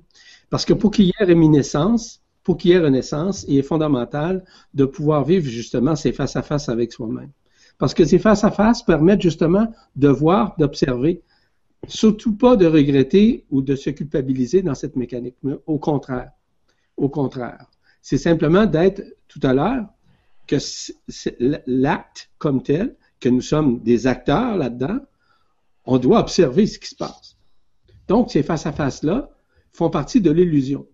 Parce 0.48 0.64
que 0.64 0.74
pour 0.74 0.93
qu'il 0.93 1.06
y 1.06 1.12
ait 1.18 1.24
réminiscence, 1.24 2.22
pour 2.48 2.56
qu'il 2.56 2.70
y 2.70 2.72
ait 2.72 2.78
renaissance, 2.78 3.44
il 3.46 3.58
est 3.58 3.62
fondamental 3.62 4.42
de 4.72 4.86
pouvoir 4.86 5.22
vivre 5.22 5.44
justement 5.44 5.94
ces 5.96 6.12
face-à-face 6.12 6.70
avec 6.70 6.94
soi-même. 6.94 7.30
Parce 7.76 7.92
que 7.92 8.06
ces 8.06 8.18
face-à-face 8.18 8.82
permettent 8.84 9.20
justement 9.20 9.70
de 9.96 10.08
voir, 10.08 10.54
d'observer, 10.56 11.20
surtout 11.88 12.34
pas 12.34 12.56
de 12.56 12.64
regretter 12.64 13.44
ou 13.50 13.60
de 13.60 13.76
se 13.76 13.90
culpabiliser 13.90 14.62
dans 14.62 14.74
cette 14.74 14.96
mécanique. 14.96 15.36
Au 15.66 15.78
contraire. 15.78 16.30
Au 16.96 17.10
contraire. 17.10 17.66
C'est 18.00 18.16
simplement 18.16 18.64
d'être 18.64 19.02
tout 19.28 19.40
à 19.42 19.52
l'heure 19.52 19.84
que 20.46 20.56
l'acte 21.66 22.30
comme 22.38 22.62
tel, 22.62 22.96
que 23.20 23.28
nous 23.28 23.42
sommes 23.42 23.80
des 23.80 24.06
acteurs 24.06 24.56
là-dedans, 24.56 25.00
on 25.84 25.98
doit 25.98 26.20
observer 26.20 26.66
ce 26.66 26.78
qui 26.78 26.88
se 26.88 26.96
passe. 26.96 27.36
Donc, 28.08 28.30
ces 28.30 28.42
face-à-face-là 28.42 29.28
font 29.70 29.90
partie 29.90 30.22
de 30.22 30.30
l'illusion, 30.30 30.86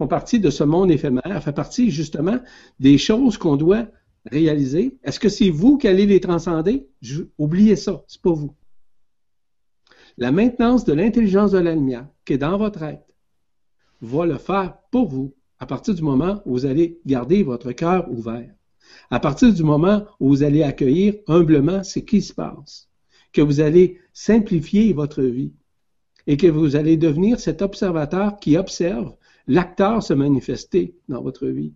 font 0.00 0.08
partie 0.08 0.40
de 0.40 0.48
ce 0.48 0.64
monde 0.64 0.90
éphémère, 0.90 1.42
font 1.44 1.52
partie 1.52 1.90
justement 1.90 2.38
des 2.78 2.96
choses 2.96 3.36
qu'on 3.36 3.56
doit 3.56 3.86
réaliser. 4.32 4.96
Est-ce 5.04 5.20
que 5.20 5.28
c'est 5.28 5.50
vous 5.50 5.76
qui 5.76 5.88
allez 5.88 6.06
les 6.06 6.20
transcender? 6.20 6.88
oubliez 7.36 7.76
ça, 7.76 8.02
c'est 8.08 8.22
pas 8.22 8.32
vous. 8.32 8.54
La 10.16 10.32
maintenance 10.32 10.86
de 10.86 10.94
l'intelligence 10.94 11.50
de 11.50 11.58
la 11.58 11.74
qui 12.24 12.32
est 12.32 12.38
dans 12.38 12.56
votre 12.56 12.82
être 12.82 13.04
va 14.00 14.24
le 14.24 14.38
faire 14.38 14.78
pour 14.90 15.06
vous 15.06 15.34
à 15.58 15.66
partir 15.66 15.94
du 15.94 16.00
moment 16.00 16.40
où 16.46 16.52
vous 16.52 16.64
allez 16.64 16.98
garder 17.04 17.42
votre 17.42 17.72
cœur 17.72 18.10
ouvert. 18.10 18.54
À 19.10 19.20
partir 19.20 19.52
du 19.52 19.62
moment 19.62 20.06
où 20.18 20.28
vous 20.28 20.42
allez 20.42 20.62
accueillir 20.62 21.16
humblement 21.28 21.82
ce 21.82 21.98
qui 21.98 22.22
se 22.22 22.32
passe, 22.32 22.88
que 23.34 23.42
vous 23.42 23.60
allez 23.60 23.98
simplifier 24.14 24.94
votre 24.94 25.22
vie 25.22 25.52
et 26.26 26.38
que 26.38 26.46
vous 26.46 26.74
allez 26.74 26.96
devenir 26.96 27.38
cet 27.38 27.60
observateur 27.60 28.38
qui 28.40 28.56
observe 28.56 29.14
l'acteur 29.50 30.00
se 30.00 30.14
manifester 30.14 30.94
dans 31.08 31.22
votre 31.22 31.48
vie. 31.48 31.72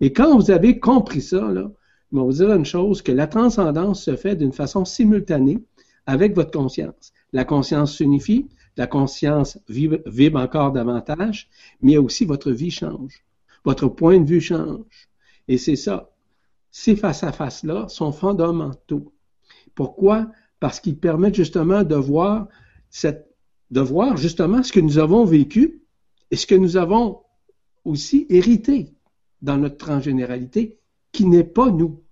Et 0.00 0.12
quand 0.12 0.36
vous 0.36 0.50
avez 0.50 0.78
compris 0.78 1.22
ça, 1.22 1.40
là, 1.40 1.70
je 2.12 2.18
vais 2.18 2.22
vous 2.22 2.32
dire 2.32 2.52
une 2.52 2.66
chose, 2.66 3.00
que 3.00 3.12
la 3.12 3.26
transcendance 3.26 4.04
se 4.04 4.14
fait 4.14 4.36
d'une 4.36 4.52
façon 4.52 4.84
simultanée 4.84 5.58
avec 6.04 6.34
votre 6.34 6.50
conscience. 6.50 7.14
La 7.32 7.46
conscience 7.46 7.96
s'unifie, 7.96 8.46
la 8.76 8.86
conscience 8.86 9.58
vibre, 9.68 10.38
encore 10.38 10.72
davantage, 10.72 11.48
mais 11.80 11.96
aussi 11.96 12.26
votre 12.26 12.52
vie 12.52 12.70
change. 12.70 13.24
Votre 13.64 13.88
point 13.88 14.20
de 14.20 14.28
vue 14.28 14.42
change. 14.42 15.08
Et 15.48 15.56
c'est 15.56 15.76
ça. 15.76 16.10
Ces 16.70 16.94
face-à-face-là 16.94 17.88
sont 17.88 18.12
fondamentaux. 18.12 19.14
Pourquoi? 19.74 20.26
Parce 20.60 20.78
qu'ils 20.78 20.98
permettent 20.98 21.36
justement 21.36 21.84
de 21.84 21.94
voir, 21.94 22.48
de 23.70 23.80
voir 23.80 24.18
justement 24.18 24.62
ce 24.62 24.72
que 24.72 24.80
nous 24.80 24.98
avons 24.98 25.24
vécu 25.24 25.83
et 26.30 26.36
ce 26.36 26.46
que 26.46 26.54
nous 26.54 26.76
avons 26.76 27.20
aussi 27.84 28.26
hérité 28.28 28.94
dans 29.42 29.58
notre 29.58 29.76
transgénéralité, 29.76 30.78
qui 31.12 31.26
n'est 31.26 31.44
pas 31.44 31.70
nous. 31.70 32.02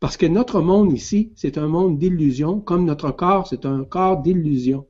Parce 0.00 0.16
que 0.16 0.26
notre 0.26 0.60
monde 0.60 0.92
ici, 0.92 1.32
c'est 1.36 1.58
un 1.58 1.68
monde 1.68 1.98
d'illusion, 1.98 2.60
comme 2.60 2.84
notre 2.84 3.12
corps, 3.12 3.46
c'est 3.46 3.64
un 3.66 3.84
corps 3.84 4.20
d'illusion. 4.20 4.86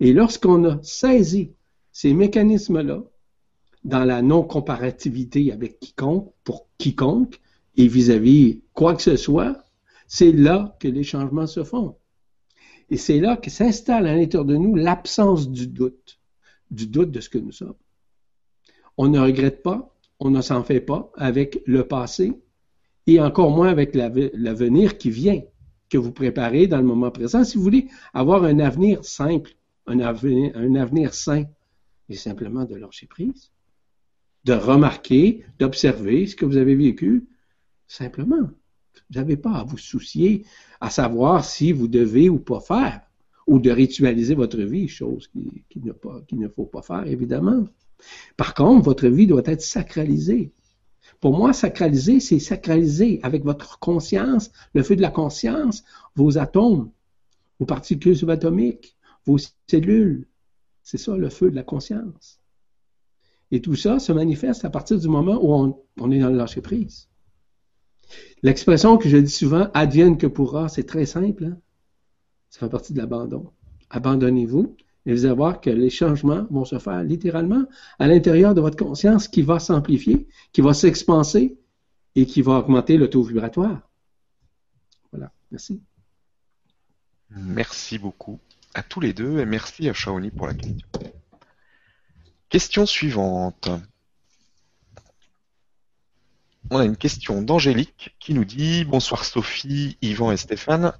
Et 0.00 0.12
lorsqu'on 0.12 0.64
a 0.64 0.82
saisi 0.82 1.52
ces 1.92 2.14
mécanismes-là, 2.14 3.04
dans 3.84 4.04
la 4.04 4.22
non-comparativité 4.22 5.52
avec 5.52 5.78
quiconque, 5.78 6.32
pour 6.42 6.66
quiconque, 6.78 7.38
et 7.76 7.86
vis-à-vis 7.86 8.62
quoi 8.72 8.94
que 8.94 9.02
ce 9.02 9.16
soit, 9.16 9.62
c'est 10.06 10.32
là 10.32 10.76
que 10.80 10.88
les 10.88 11.02
changements 11.02 11.46
se 11.46 11.64
font. 11.64 11.96
Et 12.90 12.96
c'est 12.96 13.20
là 13.20 13.36
que 13.36 13.50
s'installe 13.50 14.06
à 14.06 14.14
l'intérieur 14.14 14.44
de 14.44 14.56
nous 14.56 14.74
l'absence 14.74 15.50
du 15.50 15.66
doute, 15.66 16.18
du 16.70 16.86
doute 16.86 17.10
de 17.10 17.20
ce 17.20 17.28
que 17.28 17.38
nous 17.38 17.52
sommes. 17.52 17.74
On 18.96 19.08
ne 19.08 19.18
regrette 19.18 19.62
pas, 19.62 19.94
on 20.20 20.30
ne 20.30 20.40
s'en 20.40 20.62
fait 20.62 20.80
pas 20.80 21.10
avec 21.16 21.62
le 21.66 21.86
passé 21.86 22.32
et 23.06 23.20
encore 23.20 23.50
moins 23.50 23.68
avec 23.68 23.94
l'avenir 23.94 24.96
qui 24.98 25.10
vient, 25.10 25.40
que 25.90 25.98
vous 25.98 26.12
préparez 26.12 26.66
dans 26.66 26.78
le 26.78 26.84
moment 26.84 27.10
présent. 27.10 27.44
Si 27.44 27.56
vous 27.56 27.62
voulez 27.62 27.88
avoir 28.14 28.44
un 28.44 28.58
avenir 28.58 29.04
simple, 29.04 29.52
un 29.86 30.00
avenir, 30.00 31.14
sain, 31.14 31.44
et 32.08 32.16
simplement 32.16 32.64
de 32.64 32.74
lâcher 32.76 33.06
prise, 33.06 33.50
de 34.44 34.52
remarquer, 34.52 35.44
d'observer 35.58 36.26
ce 36.26 36.36
que 36.36 36.44
vous 36.44 36.56
avez 36.56 36.74
vécu, 36.74 37.28
Simplement. 37.86 38.40
Vous 38.40 39.18
n'avez 39.18 39.36
pas 39.36 39.52
à 39.52 39.64
vous 39.64 39.78
soucier 39.78 40.46
à 40.80 40.90
savoir 40.90 41.44
si 41.44 41.72
vous 41.72 41.88
devez 41.88 42.28
ou 42.28 42.38
pas 42.38 42.60
faire, 42.60 43.02
ou 43.46 43.58
de 43.58 43.70
ritualiser 43.70 44.34
votre 44.34 44.60
vie, 44.60 44.88
chose 44.88 45.28
qu'il 45.28 45.50
qui 45.70 46.36
ne 46.36 46.48
faut 46.48 46.64
pas 46.64 46.82
faire, 46.82 47.06
évidemment. 47.06 47.64
Par 48.36 48.54
contre, 48.54 48.84
votre 48.84 49.08
vie 49.08 49.26
doit 49.26 49.42
être 49.44 49.62
sacralisée. 49.62 50.52
Pour 51.20 51.36
moi, 51.36 51.52
sacraliser, 51.52 52.20
c'est 52.20 52.38
sacraliser 52.38 53.20
avec 53.22 53.44
votre 53.44 53.78
conscience, 53.78 54.50
le 54.74 54.82
feu 54.82 54.96
de 54.96 55.02
la 55.02 55.10
conscience, 55.10 55.84
vos 56.16 56.38
atomes, 56.38 56.90
vos 57.58 57.66
particules 57.66 58.16
subatomiques, 58.16 58.96
vos 59.24 59.38
cellules. 59.66 60.26
C'est 60.82 60.98
ça 60.98 61.16
le 61.16 61.30
feu 61.30 61.50
de 61.50 61.56
la 61.56 61.62
conscience. 61.62 62.40
Et 63.50 63.60
tout 63.60 63.76
ça 63.76 63.98
se 63.98 64.12
manifeste 64.12 64.64
à 64.64 64.70
partir 64.70 64.98
du 64.98 65.08
moment 65.08 65.38
où 65.42 65.78
on, 65.98 66.10
est 66.10 66.18
dans 66.18 66.30
le 66.30 66.36
lâcher 66.36 66.60
prise. 66.60 67.08
L'expression 68.42 68.98
que 68.98 69.08
je 69.08 69.16
dis 69.16 69.30
souvent, 69.30 69.70
advienne 69.74 70.18
que 70.18 70.26
pourra, 70.26 70.68
c'est 70.68 70.84
très 70.84 71.06
simple. 71.06 71.44
Hein. 71.44 71.58
Ça 72.54 72.60
fait 72.60 72.68
partie 72.68 72.92
de 72.92 72.98
l'abandon. 72.98 73.50
Abandonnez-vous 73.90 74.76
et 75.06 75.12
vous 75.12 75.24
allez 75.24 75.34
voir 75.34 75.60
que 75.60 75.70
les 75.70 75.90
changements 75.90 76.46
vont 76.52 76.64
se 76.64 76.78
faire 76.78 77.02
littéralement 77.02 77.64
à 77.98 78.06
l'intérieur 78.06 78.54
de 78.54 78.60
votre 78.60 78.76
conscience 78.76 79.26
qui 79.26 79.42
va 79.42 79.58
s'amplifier, 79.58 80.28
qui 80.52 80.60
va 80.60 80.72
s'expanser 80.72 81.58
et 82.14 82.26
qui 82.26 82.42
va 82.42 82.60
augmenter 82.60 82.96
le 82.96 83.10
taux 83.10 83.24
vibratoire. 83.24 83.80
Voilà. 85.10 85.32
Merci. 85.50 85.82
Merci 87.30 87.98
beaucoup 87.98 88.38
à 88.72 88.84
tous 88.84 89.00
les 89.00 89.12
deux 89.12 89.40
et 89.40 89.46
merci 89.46 89.88
à 89.88 89.92
Shaoni 89.92 90.30
pour 90.30 90.46
la 90.46 90.54
question. 90.54 90.86
Question 92.50 92.86
suivante 92.86 93.68
on 96.70 96.78
a 96.78 96.84
une 96.84 96.96
question 96.96 97.42
d'Angélique 97.42 98.16
qui 98.18 98.32
nous 98.32 98.46
dit 98.46 98.86
Bonsoir 98.86 99.26
Sophie, 99.26 99.98
Yvan 100.00 100.32
et 100.32 100.38
Stéphane. 100.38 100.94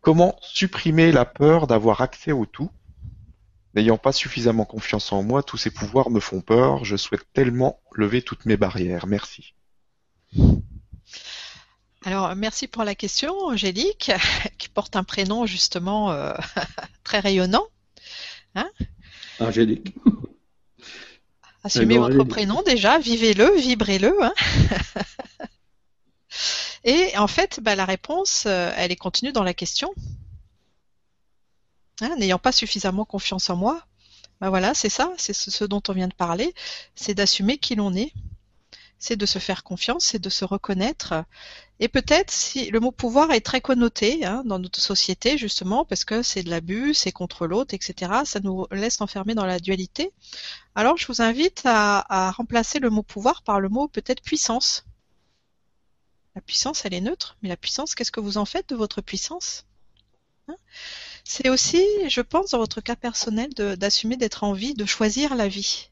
Comment 0.00 0.38
supprimer 0.40 1.12
la 1.12 1.24
peur 1.24 1.66
d'avoir 1.66 2.00
accès 2.00 2.32
au 2.32 2.46
tout 2.46 2.70
N'ayant 3.74 3.98
pas 3.98 4.12
suffisamment 4.12 4.64
confiance 4.64 5.12
en 5.12 5.22
moi, 5.22 5.42
tous 5.42 5.56
ces 5.56 5.70
pouvoirs 5.70 6.10
me 6.10 6.18
font 6.18 6.40
peur. 6.40 6.84
Je 6.84 6.96
souhaite 6.96 7.26
tellement 7.32 7.80
lever 7.94 8.22
toutes 8.22 8.46
mes 8.46 8.56
barrières. 8.56 9.06
Merci. 9.06 9.54
Alors, 12.04 12.34
merci 12.34 12.66
pour 12.66 12.82
la 12.82 12.94
question, 12.94 13.32
Angélique, 13.44 14.10
qui 14.58 14.68
porte 14.68 14.96
un 14.96 15.04
prénom 15.04 15.46
justement 15.46 16.10
euh, 16.10 16.34
très 17.04 17.20
rayonnant. 17.20 17.66
Hein? 18.54 18.68
Angélique. 19.38 19.94
Assumez 21.62 21.98
votre 21.98 22.24
prénom 22.24 22.62
déjà, 22.62 22.98
vivez-le, 22.98 23.54
vibrez-le. 23.56 24.14
Hein? 24.24 24.32
Et 26.84 27.16
en 27.18 27.26
fait, 27.26 27.60
bah, 27.60 27.74
la 27.74 27.84
réponse, 27.84 28.44
euh, 28.46 28.72
elle 28.76 28.92
est 28.92 28.96
contenue 28.96 29.32
dans 29.32 29.42
la 29.42 29.54
question. 29.54 29.92
Hein, 32.00 32.16
n'ayant 32.18 32.38
pas 32.38 32.52
suffisamment 32.52 33.04
confiance 33.04 33.50
en 33.50 33.56
moi, 33.56 33.84
bah 34.40 34.48
voilà, 34.48 34.72
c'est 34.72 34.88
ça, 34.88 35.12
c'est 35.18 35.34
ce 35.34 35.64
dont 35.64 35.82
on 35.88 35.92
vient 35.92 36.08
de 36.08 36.14
parler, 36.14 36.54
c'est 36.94 37.12
d'assumer 37.12 37.58
qui 37.58 37.74
l'on 37.74 37.94
est, 37.94 38.14
c'est 38.98 39.16
de 39.16 39.26
se 39.26 39.38
faire 39.38 39.62
confiance, 39.64 40.06
c'est 40.06 40.18
de 40.18 40.30
se 40.30 40.46
reconnaître. 40.46 41.24
Et 41.78 41.88
peut-être 41.88 42.30
si 42.30 42.70
le 42.70 42.80
mot 42.80 42.90
pouvoir 42.90 43.32
est 43.32 43.42
très 43.42 43.60
connoté 43.60 44.24
hein, 44.24 44.42
dans 44.46 44.58
notre 44.58 44.80
société, 44.80 45.36
justement, 45.36 45.84
parce 45.84 46.06
que 46.06 46.22
c'est 46.22 46.42
de 46.42 46.48
l'abus, 46.48 46.94
c'est 46.94 47.12
contre 47.12 47.46
l'autre, 47.46 47.74
etc., 47.74 48.12
ça 48.24 48.40
nous 48.40 48.66
laisse 48.70 49.02
enfermer 49.02 49.34
dans 49.34 49.46
la 49.46 49.58
dualité. 49.58 50.12
Alors 50.74 50.96
je 50.96 51.06
vous 51.06 51.20
invite 51.20 51.62
à 51.64 52.30
remplacer 52.30 52.78
le 52.78 52.88
mot 52.88 53.02
pouvoir 53.02 53.42
par 53.42 53.60
le 53.60 53.68
mot 53.68 53.88
peut-être 53.88 54.22
puissance. 54.22 54.86
La 56.34 56.40
puissance, 56.40 56.84
elle 56.84 56.94
est 56.94 57.00
neutre, 57.00 57.36
mais 57.42 57.48
la 57.48 57.56
puissance, 57.56 57.94
qu'est-ce 57.94 58.12
que 58.12 58.20
vous 58.20 58.38
en 58.38 58.44
faites 58.44 58.68
de 58.68 58.76
votre 58.76 59.00
puissance 59.00 59.64
hein? 60.48 60.56
C'est 61.24 61.48
aussi, 61.48 61.84
je 62.08 62.20
pense, 62.20 62.50
dans 62.50 62.58
votre 62.58 62.80
cas 62.80 62.96
personnel, 62.96 63.52
d'assumer 63.54 64.16
d'être 64.16 64.44
en 64.44 64.52
vie, 64.52 64.74
de 64.74 64.86
choisir 64.86 65.34
la 65.34 65.48
vie. 65.48 65.90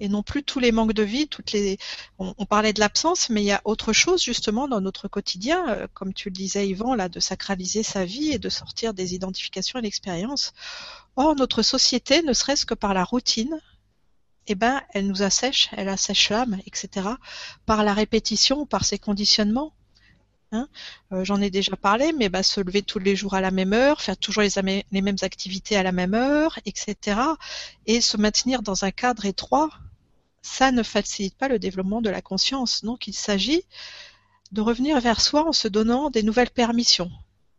Et 0.00 0.08
non 0.08 0.22
plus 0.22 0.42
tous 0.42 0.58
les 0.58 0.72
manques 0.72 0.92
de 0.92 1.04
vie, 1.04 1.28
toutes 1.28 1.52
les. 1.52 1.78
On, 2.18 2.46
parlait 2.46 2.72
de 2.72 2.80
l'absence, 2.80 3.30
mais 3.30 3.42
il 3.42 3.46
y 3.46 3.52
a 3.52 3.60
autre 3.64 3.92
chose 3.92 4.22
justement 4.22 4.66
dans 4.66 4.80
notre 4.80 5.06
quotidien, 5.06 5.68
euh, 5.68 5.86
comme 5.94 6.12
tu 6.12 6.30
le 6.30 6.34
disais, 6.34 6.68
Yvan, 6.68 6.94
là, 6.94 7.08
de 7.08 7.20
sacraliser 7.20 7.84
sa 7.84 8.04
vie 8.04 8.32
et 8.32 8.38
de 8.38 8.48
sortir 8.48 8.92
des 8.92 9.14
identifications 9.14 9.78
et 9.78 9.82
l'expérience. 9.82 10.52
Or, 11.14 11.36
notre 11.36 11.62
société, 11.62 12.22
ne 12.22 12.32
serait-ce 12.32 12.66
que 12.66 12.74
par 12.74 12.92
la 12.92 13.04
routine, 13.04 13.60
eh 14.46 14.54
ben, 14.54 14.82
elle 14.90 15.06
nous 15.06 15.22
assèche, 15.22 15.70
elle 15.72 15.88
assèche 15.88 16.30
l'âme, 16.30 16.58
etc. 16.66 17.08
Par 17.66 17.84
la 17.84 17.94
répétition, 17.94 18.66
par 18.66 18.84
ses 18.84 18.98
conditionnements. 18.98 19.72
Hein. 20.52 20.68
Euh, 21.12 21.24
j'en 21.24 21.40
ai 21.40 21.50
déjà 21.50 21.76
parlé, 21.76 22.12
mais 22.12 22.28
bah, 22.28 22.42
se 22.42 22.60
lever 22.60 22.82
tous 22.82 22.98
les 22.98 23.16
jours 23.16 23.34
à 23.34 23.40
la 23.40 23.50
même 23.50 23.72
heure, 23.72 24.02
faire 24.02 24.16
toujours 24.16 24.42
les, 24.42 24.84
mêmes 24.92 25.16
activités 25.22 25.76
à 25.76 25.82
la 25.82 25.92
même 25.92 26.14
heure, 26.14 26.58
etc. 26.66 27.18
Et 27.86 28.00
se 28.00 28.16
maintenir 28.16 28.62
dans 28.62 28.84
un 28.84 28.90
cadre 28.90 29.24
étroit, 29.24 29.70
ça 30.42 30.72
ne 30.72 30.82
facilite 30.82 31.36
pas 31.36 31.48
le 31.48 31.58
développement 31.58 32.02
de 32.02 32.10
la 32.10 32.20
conscience. 32.20 32.84
Donc 32.84 33.06
il 33.06 33.14
s'agit 33.14 33.62
de 34.52 34.60
revenir 34.60 35.00
vers 35.00 35.20
soi 35.20 35.48
en 35.48 35.52
se 35.52 35.68
donnant 35.68 36.10
des 36.10 36.22
nouvelles 36.22 36.50
permissions. 36.50 37.10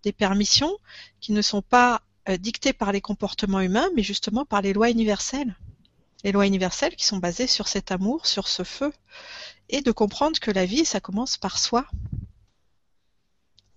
Des 0.03 0.13
permissions 0.13 0.77
qui 1.19 1.31
ne 1.31 1.41
sont 1.41 1.63
pas 1.63 2.03
euh, 2.29 2.37
dictées 2.37 2.73
par 2.73 2.91
les 2.91 3.01
comportements 3.01 3.59
humains, 3.59 3.89
mais 3.95 4.03
justement 4.03 4.45
par 4.45 4.61
les 4.61 4.71
lois 4.71 4.91
universelles 4.91 5.55
les 6.25 6.31
lois 6.31 6.47
universelles 6.47 6.95
qui 6.95 7.05
sont 7.05 7.17
basées 7.17 7.45
sur 7.45 7.67
cet 7.67 7.91
amour, 7.91 8.25
sur 8.25 8.47
ce 8.47 8.63
feu, 8.63 8.91
et 9.69 9.81
de 9.81 9.91
comprendre 9.91 10.39
que 10.39 10.49
la 10.49 10.65
vie, 10.65 10.83
ça 10.83 10.99
commence 10.99 11.37
par 11.37 11.59
soi. 11.59 11.85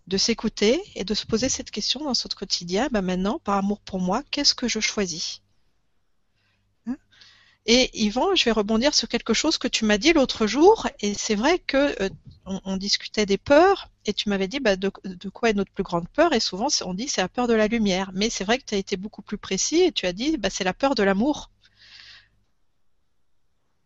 De 0.07 0.16
s'écouter 0.16 0.83
et 0.95 1.05
de 1.05 1.12
se 1.12 1.27
poser 1.27 1.51
cette 1.51 1.70
question 1.70 2.03
dans 2.03 2.15
son 2.15 2.31
quotidien, 2.31 2.89
ben 2.91 3.03
maintenant, 3.03 3.39
par 3.39 3.57
amour 3.57 3.81
pour 3.81 4.01
moi, 4.01 4.23
qu'est-ce 4.31 4.55
que 4.55 4.66
je 4.66 4.81
choisis? 4.81 5.43
Hein? 6.87 6.97
Et 7.66 7.91
Yvan, 8.07 8.35
je 8.35 8.47
vais 8.47 8.51
rebondir 8.51 8.95
sur 8.95 9.09
quelque 9.09 9.35
chose 9.35 9.59
que 9.59 9.69
tu 9.69 9.85
m'as 9.85 9.99
dit 9.99 10.15
l'autre 10.15 10.47
jour, 10.47 10.89
et 11.01 11.12
c'est 11.12 11.35
vrai 11.35 11.59
que 11.59 12.03
euh, 12.03 12.09
on, 12.47 12.79
discutait 12.79 13.27
des 13.27 13.37
peurs, 13.37 13.91
et 14.07 14.15
tu 14.15 14.31
m'avais 14.31 14.49
dit 14.49 14.61
bah, 14.61 14.77
de, 14.77 14.89
quoi 14.89 15.51
est 15.51 15.55
notre 15.55 15.73
plus 15.73 15.85
grande 15.85 16.09
peur, 16.09 16.33
et 16.33 16.41
souvent 16.41 16.69
on 16.87 16.95
dit 16.95 17.09
c'est 17.09 17.20
la 17.20 17.29
peur 17.29 17.47
de 17.47 17.53
la 17.53 17.66
lumière. 17.69 18.11
Mais 18.15 18.31
c'est 18.31 18.45
vrai 18.45 18.57
que 18.57 18.65
tu 18.65 18.75
as 18.75 18.79
été 18.79 18.97
beaucoup 18.97 19.20
plus 19.20 19.37
précis, 19.37 19.83
et 19.83 19.93
tu 19.93 20.07
as 20.07 20.15
dit 20.15 20.39
bah, 20.39 20.49
c'est 20.49 20.65
la 20.65 20.73
peur 20.73 20.95
de 20.95 21.03
l'amour 21.03 21.51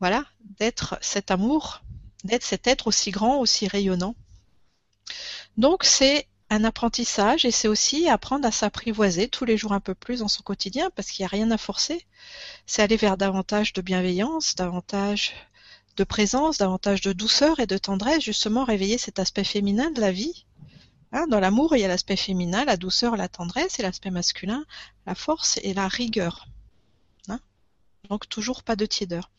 voilà, 0.03 0.25
d'être 0.59 0.99
cet 1.01 1.31
amour, 1.31 1.81
d'être 2.25 2.43
cet 2.43 2.67
être 2.67 2.89
aussi 2.89 3.13
grand, 3.13 3.39
aussi 3.39 3.69
rayonnant. 3.69 4.17
Donc 5.57 5.85
c'est 5.85 6.27
un 6.51 6.65
apprentissage 6.65 7.45
et 7.45 7.53
c'est 7.53 7.69
aussi 7.69 8.09
apprendre 8.09 8.45
à 8.45 8.51
s'apprivoiser 8.51 9.29
tous 9.29 9.45
les 9.45 9.57
jours 9.57 9.73
un 9.73 9.79
peu 9.79 9.95
plus 9.95 10.19
dans 10.19 10.27
son 10.27 10.43
quotidien 10.43 10.91
parce 10.97 11.09
qu'il 11.09 11.23
n'y 11.23 11.27
a 11.27 11.29
rien 11.29 11.53
à 11.53 11.57
forcer. 11.57 12.05
C'est 12.67 12.83
aller 12.83 12.97
vers 12.97 13.17
davantage 13.17 13.75
de 13.75 13.81
bienveillance, 13.81 14.57
davantage 14.57 15.35
de 15.97 16.03
présence, 16.03 16.59
davantage 16.59 17.01
de 17.03 17.13
douceur 17.13 17.61
et 17.61 17.69
de 17.69 17.79
tendresse, 17.79 18.25
justement 18.25 18.65
réveiller 18.65 18.99
cet 18.99 19.21
aspect 19.21 19.45
féminin 19.45 19.93
de 19.93 20.01
la 20.01 20.11
vie. 20.11 20.47
Hein, 21.13 21.29
dans 21.29 21.39
l'amour, 21.39 21.77
il 21.77 21.81
y 21.81 21.85
a 21.85 21.89
l'aspect 21.89 22.17
féminin, 22.17 22.65
la 22.65 22.77
douceur, 22.77 23.17
la 23.17 23.29
tendresse, 23.29 23.79
et 23.79 23.83
l'aspect 23.85 24.11
masculin, 24.11 24.65
la 25.07 25.15
force 25.15 25.61
et 25.63 25.75
la 25.75 25.87
rigueur. 25.87 26.49
Hein. 27.29 27.39
Donc 28.11 28.29
toujours 28.29 28.65
pas 28.65 28.75
de 28.75 28.85
tiédeur. 28.85 29.31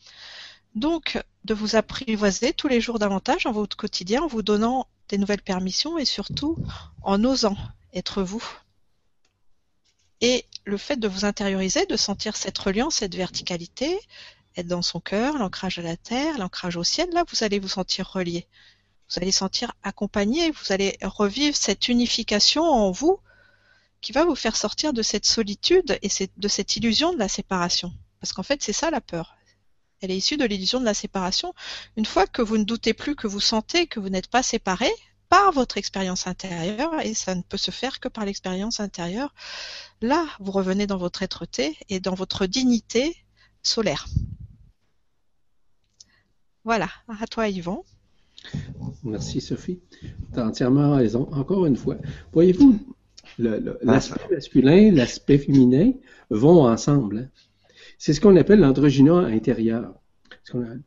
Donc, 0.75 1.21
de 1.45 1.53
vous 1.53 1.75
apprivoiser 1.75 2.53
tous 2.53 2.67
les 2.67 2.81
jours 2.81 2.99
davantage 2.99 3.43
dans 3.43 3.51
votre 3.51 3.77
quotidien 3.77 4.23
en 4.23 4.27
vous 4.27 4.41
donnant 4.41 4.87
des 5.09 5.17
nouvelles 5.17 5.41
permissions 5.41 5.97
et 5.97 6.05
surtout 6.05 6.57
en 7.03 7.23
osant 7.23 7.57
être 7.93 8.23
vous. 8.23 8.43
Et 10.21 10.45
le 10.65 10.77
fait 10.77 10.95
de 10.95 11.07
vous 11.07 11.25
intérioriser, 11.25 11.85
de 11.85 11.97
sentir 11.97 12.35
cette 12.35 12.57
reliance, 12.57 12.95
cette 12.95 13.15
verticalité, 13.15 13.99
être 14.55 14.67
dans 14.67 14.81
son 14.81 14.99
cœur, 14.99 15.37
l'ancrage 15.37 15.79
à 15.79 15.81
la 15.81 15.97
terre, 15.97 16.37
l'ancrage 16.37 16.77
au 16.77 16.83
ciel, 16.83 17.09
là, 17.11 17.23
vous 17.27 17.43
allez 17.43 17.59
vous 17.59 17.67
sentir 17.67 18.09
relié. 18.09 18.47
Vous 19.09 19.21
allez 19.21 19.31
sentir 19.31 19.73
accompagné, 19.83 20.51
vous 20.51 20.71
allez 20.71 20.97
revivre 21.01 21.55
cette 21.55 21.87
unification 21.87 22.63
en 22.63 22.91
vous 22.91 23.19
qui 24.01 24.11
va 24.11 24.25
vous 24.25 24.35
faire 24.35 24.55
sortir 24.55 24.93
de 24.93 25.01
cette 25.01 25.25
solitude 25.25 25.97
et 26.01 26.09
de 26.37 26.47
cette 26.47 26.75
illusion 26.75 27.13
de 27.13 27.19
la 27.19 27.27
séparation. 27.27 27.93
Parce 28.19 28.33
qu'en 28.33 28.43
fait, 28.43 28.63
c'est 28.63 28.73
ça 28.73 28.89
la 28.89 29.01
peur. 29.01 29.35
Elle 30.03 30.11
est 30.11 30.17
issue 30.17 30.35
de 30.35 30.43
l'illusion 30.43 30.81
de 30.81 30.85
la 30.85 30.93
séparation. 30.93 31.53
Une 31.95 32.05
fois 32.05 32.27
que 32.27 32.41
vous 32.41 32.57
ne 32.57 32.65
doutez 32.65 32.93
plus, 32.93 33.15
que 33.15 33.25
vous 33.25 33.39
sentez 33.39 33.87
que 33.87 34.01
vous 34.01 34.09
n'êtes 34.09 34.27
pas 34.27 34.43
séparé 34.43 34.89
par 35.29 35.53
votre 35.53 35.77
expérience 35.77 36.27
intérieure, 36.27 36.99
et 36.99 37.13
ça 37.13 37.33
ne 37.35 37.41
peut 37.41 37.57
se 37.57 37.71
faire 37.71 38.01
que 38.01 38.09
par 38.09 38.25
l'expérience 38.25 38.81
intérieure, 38.81 39.33
là, 40.01 40.27
vous 40.41 40.51
revenez 40.51 40.87
dans 40.87 40.97
votre 40.97 41.23
être-té 41.23 41.77
et 41.87 42.01
dans 42.01 42.15
votre 42.15 42.47
dignité 42.47 43.15
solaire. 43.63 44.07
Voilà, 46.65 46.89
à 47.07 47.25
toi 47.25 47.47
Yvon. 47.47 47.85
Merci 49.05 49.39
Sophie. 49.39 49.79
Tu 50.33 50.39
as 50.39 50.45
entièrement 50.45 50.97
raison. 50.97 51.29
Encore 51.31 51.65
une 51.65 51.77
fois, 51.77 51.95
voyez-vous, 52.33 52.77
l'aspect 53.39 54.35
masculin, 54.35 54.91
l'aspect 54.91 55.37
féminin 55.37 55.93
vont 56.29 56.67
ensemble. 56.67 57.19
Hein. 57.19 57.42
C'est 58.05 58.11
ce 58.11 58.19
qu'on 58.19 58.35
appelle 58.35 58.59
l'androgyna 58.59 59.15
intérieur, 59.15 59.93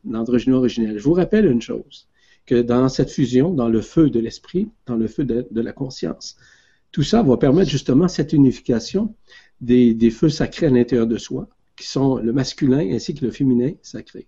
l'androgyna 0.05 0.55
originel. 0.55 0.99
Je 0.99 1.03
vous 1.03 1.13
rappelle 1.13 1.47
une 1.47 1.63
chose, 1.63 2.07
que 2.45 2.61
dans 2.61 2.89
cette 2.89 3.09
fusion, 3.09 3.55
dans 3.55 3.69
le 3.69 3.81
feu 3.81 4.11
de 4.11 4.19
l'esprit, 4.19 4.69
dans 4.85 4.97
le 4.97 5.07
feu 5.07 5.25
de, 5.25 5.47
la 5.59 5.73
conscience, 5.73 6.37
tout 6.91 7.01
ça 7.01 7.23
va 7.23 7.35
permettre 7.37 7.71
justement 7.71 8.07
cette 8.07 8.33
unification 8.33 9.15
des, 9.61 10.11
feux 10.11 10.29
sacrés 10.29 10.67
à 10.67 10.69
l'intérieur 10.69 11.07
de 11.07 11.17
soi, 11.17 11.49
qui 11.75 11.87
sont 11.87 12.17
le 12.17 12.31
masculin 12.33 12.87
ainsi 12.93 13.15
que 13.15 13.25
le 13.25 13.31
féminin 13.31 13.71
sacré. 13.81 14.27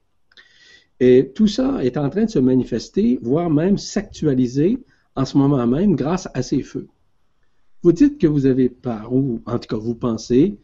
Et 1.00 1.32
tout 1.36 1.46
ça 1.46 1.86
est 1.86 1.96
en 1.96 2.10
train 2.10 2.26
de 2.26 2.32
se 2.32 2.40
manifester, 2.40 3.20
voire 3.22 3.52
même 3.52 3.78
s'actualiser 3.78 4.80
en 5.16 5.26
ce 5.26 5.38
moment 5.38 5.68
même 5.68 5.96
grâce 5.96 6.28
à 6.34 6.42
ces 6.42 6.64
feux. 6.64 6.88
Vous 7.84 7.92
dites 7.92 8.18
que 8.18 8.26
vous 8.26 8.48
avez 8.48 8.68
peur, 8.68 9.14
ou 9.14 9.44
en 9.46 9.60
tout 9.60 9.68
cas 9.68 9.78
vous 9.78 9.94
pensez 9.94 10.58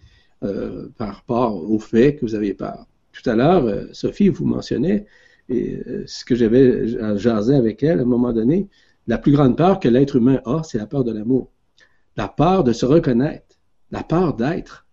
euh, 0.46 0.88
par 0.98 1.16
rapport 1.16 1.70
au 1.70 1.80
fait 1.80 2.16
que 2.16 2.26
vous 2.26 2.36
avez 2.36 2.54
peur. 2.54 2.88
Tout 3.12 3.30
à 3.30 3.36
l'heure, 3.36 3.66
euh, 3.66 3.86
Sophie 3.94 4.30
vous 4.30 4.46
mentionnait, 4.46 5.06
euh, 5.52 6.04
ce 6.06 6.26
que 6.26 6.36
j'avais 6.36 6.88
jasé 7.18 7.56
avec 7.56 7.84
elle 7.84 8.00
à 8.00 8.02
un 8.04 8.06
moment 8.06 8.34
donné, 8.34 8.68
la 9.08 9.18
plus 9.18 9.32
grande 9.32 9.58
peur 9.58 9.80
que 9.80 9.88
l'être 9.88 10.16
humain 10.16 10.42
a, 10.46 10.64
c'est 10.64 10.78
la 10.78 10.88
peur 10.88 11.04
de 11.04 11.12
l'amour. 11.12 11.52
La 12.18 12.28
peur 12.28 12.64
de 12.64 12.74
se 12.74 12.86
reconnaître, 12.86 13.58
la 13.92 14.04
peur 14.04 14.36
d'être. 14.36 14.88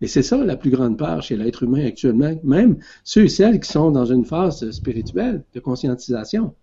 Et 0.00 0.06
c'est 0.06 0.22
ça 0.22 0.42
la 0.42 0.56
plus 0.56 0.70
grande 0.70 0.96
peur 0.96 1.22
chez 1.22 1.36
l'être 1.36 1.62
humain 1.62 1.84
actuellement, 1.84 2.34
même 2.42 2.78
ceux 3.04 3.24
et 3.24 3.28
celles 3.28 3.60
qui 3.60 3.70
sont 3.70 3.90
dans 3.90 4.06
une 4.06 4.24
phase 4.24 4.70
spirituelle 4.70 5.44
de 5.52 5.60
conscientisation. 5.60 6.54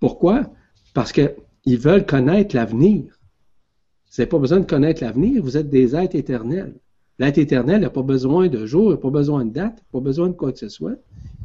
Pourquoi? 0.00 0.52
Parce 0.92 1.12
qu'ils 1.12 1.78
veulent 1.78 2.06
connaître 2.06 2.56
l'avenir. 2.56 3.04
Vous 3.04 4.20
n'avez 4.22 4.28
pas 4.28 4.38
besoin 4.38 4.60
de 4.60 4.66
connaître 4.66 5.02
l'avenir, 5.02 5.42
vous 5.42 5.56
êtes 5.56 5.70
des 5.70 5.94
êtres 5.94 6.16
éternels. 6.16 6.74
L'être 7.18 7.38
éternel 7.38 7.82
n'a 7.82 7.90
pas 7.90 8.02
besoin 8.02 8.48
de 8.48 8.66
jour, 8.66 8.90
n'a 8.90 8.96
pas 8.96 9.10
besoin 9.10 9.44
de 9.44 9.52
date, 9.52 9.82
pas 9.92 10.00
besoin 10.00 10.28
de 10.28 10.32
quoi 10.32 10.52
que 10.52 10.58
ce 10.58 10.68
soit. 10.68 10.96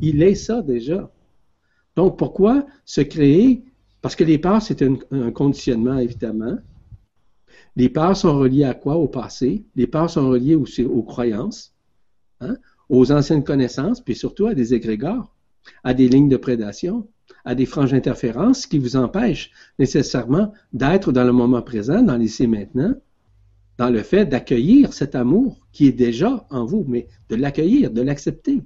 Il 0.02 0.24
est 0.24 0.36
ça 0.36 0.62
déjà. 0.62 1.12
Donc, 1.96 2.18
pourquoi 2.18 2.66
se 2.86 3.02
créer? 3.02 3.64
Parce 4.02 4.16
que 4.16 4.24
les 4.24 4.38
parts, 4.38 4.62
c'est 4.62 4.82
un, 4.82 5.32
conditionnement, 5.32 5.98
évidemment. 5.98 6.58
Les 7.76 7.90
parts 7.90 8.18
sont 8.18 8.38
reliées 8.38 8.64
à 8.64 8.74
quoi? 8.74 8.96
Au 8.96 9.08
passé. 9.08 9.66
Les 9.76 9.88
parts 9.88 10.10
sont 10.10 10.30
reliées 10.30 10.56
aussi 10.56 10.84
aux 10.84 11.04
croyances, 11.04 11.74
hein? 12.40 12.56
aux 12.88 13.12
anciennes 13.12 13.44
connaissances, 13.44 14.02
puis 14.02 14.16
surtout 14.16 14.48
à 14.48 14.56
des 14.56 14.74
égrégores, 14.74 15.36
à 15.84 15.94
des 15.94 16.08
lignes 16.08 16.30
de 16.30 16.38
prédation, 16.38 17.08
à 17.46 17.54
des 17.54 17.66
franges 17.66 17.94
interférences 17.94 18.66
qui 18.66 18.80
vous 18.80 18.96
empêchent 18.96 19.52
nécessairement 19.78 20.54
d'être 20.74 21.12
dans 21.12 21.24
le 21.24 21.32
moment 21.32 21.62
présent, 21.62 22.02
dans 22.02 22.18
l'ici 22.18 22.48
maintenant, 22.48 22.96
dans 23.80 23.90
le 23.90 24.04
fait 24.04 24.26
d'accueillir 24.26 24.92
cet 24.92 25.16
amour 25.16 25.66
qui 25.72 25.88
est 25.88 25.94
déjà 25.94 26.46
en 26.50 26.66
vous, 26.66 26.86
mais 26.86 27.08
de 27.30 27.38
l'accueillir, 27.38 27.92
de 27.92 28.02
l'accepter, 28.02 28.62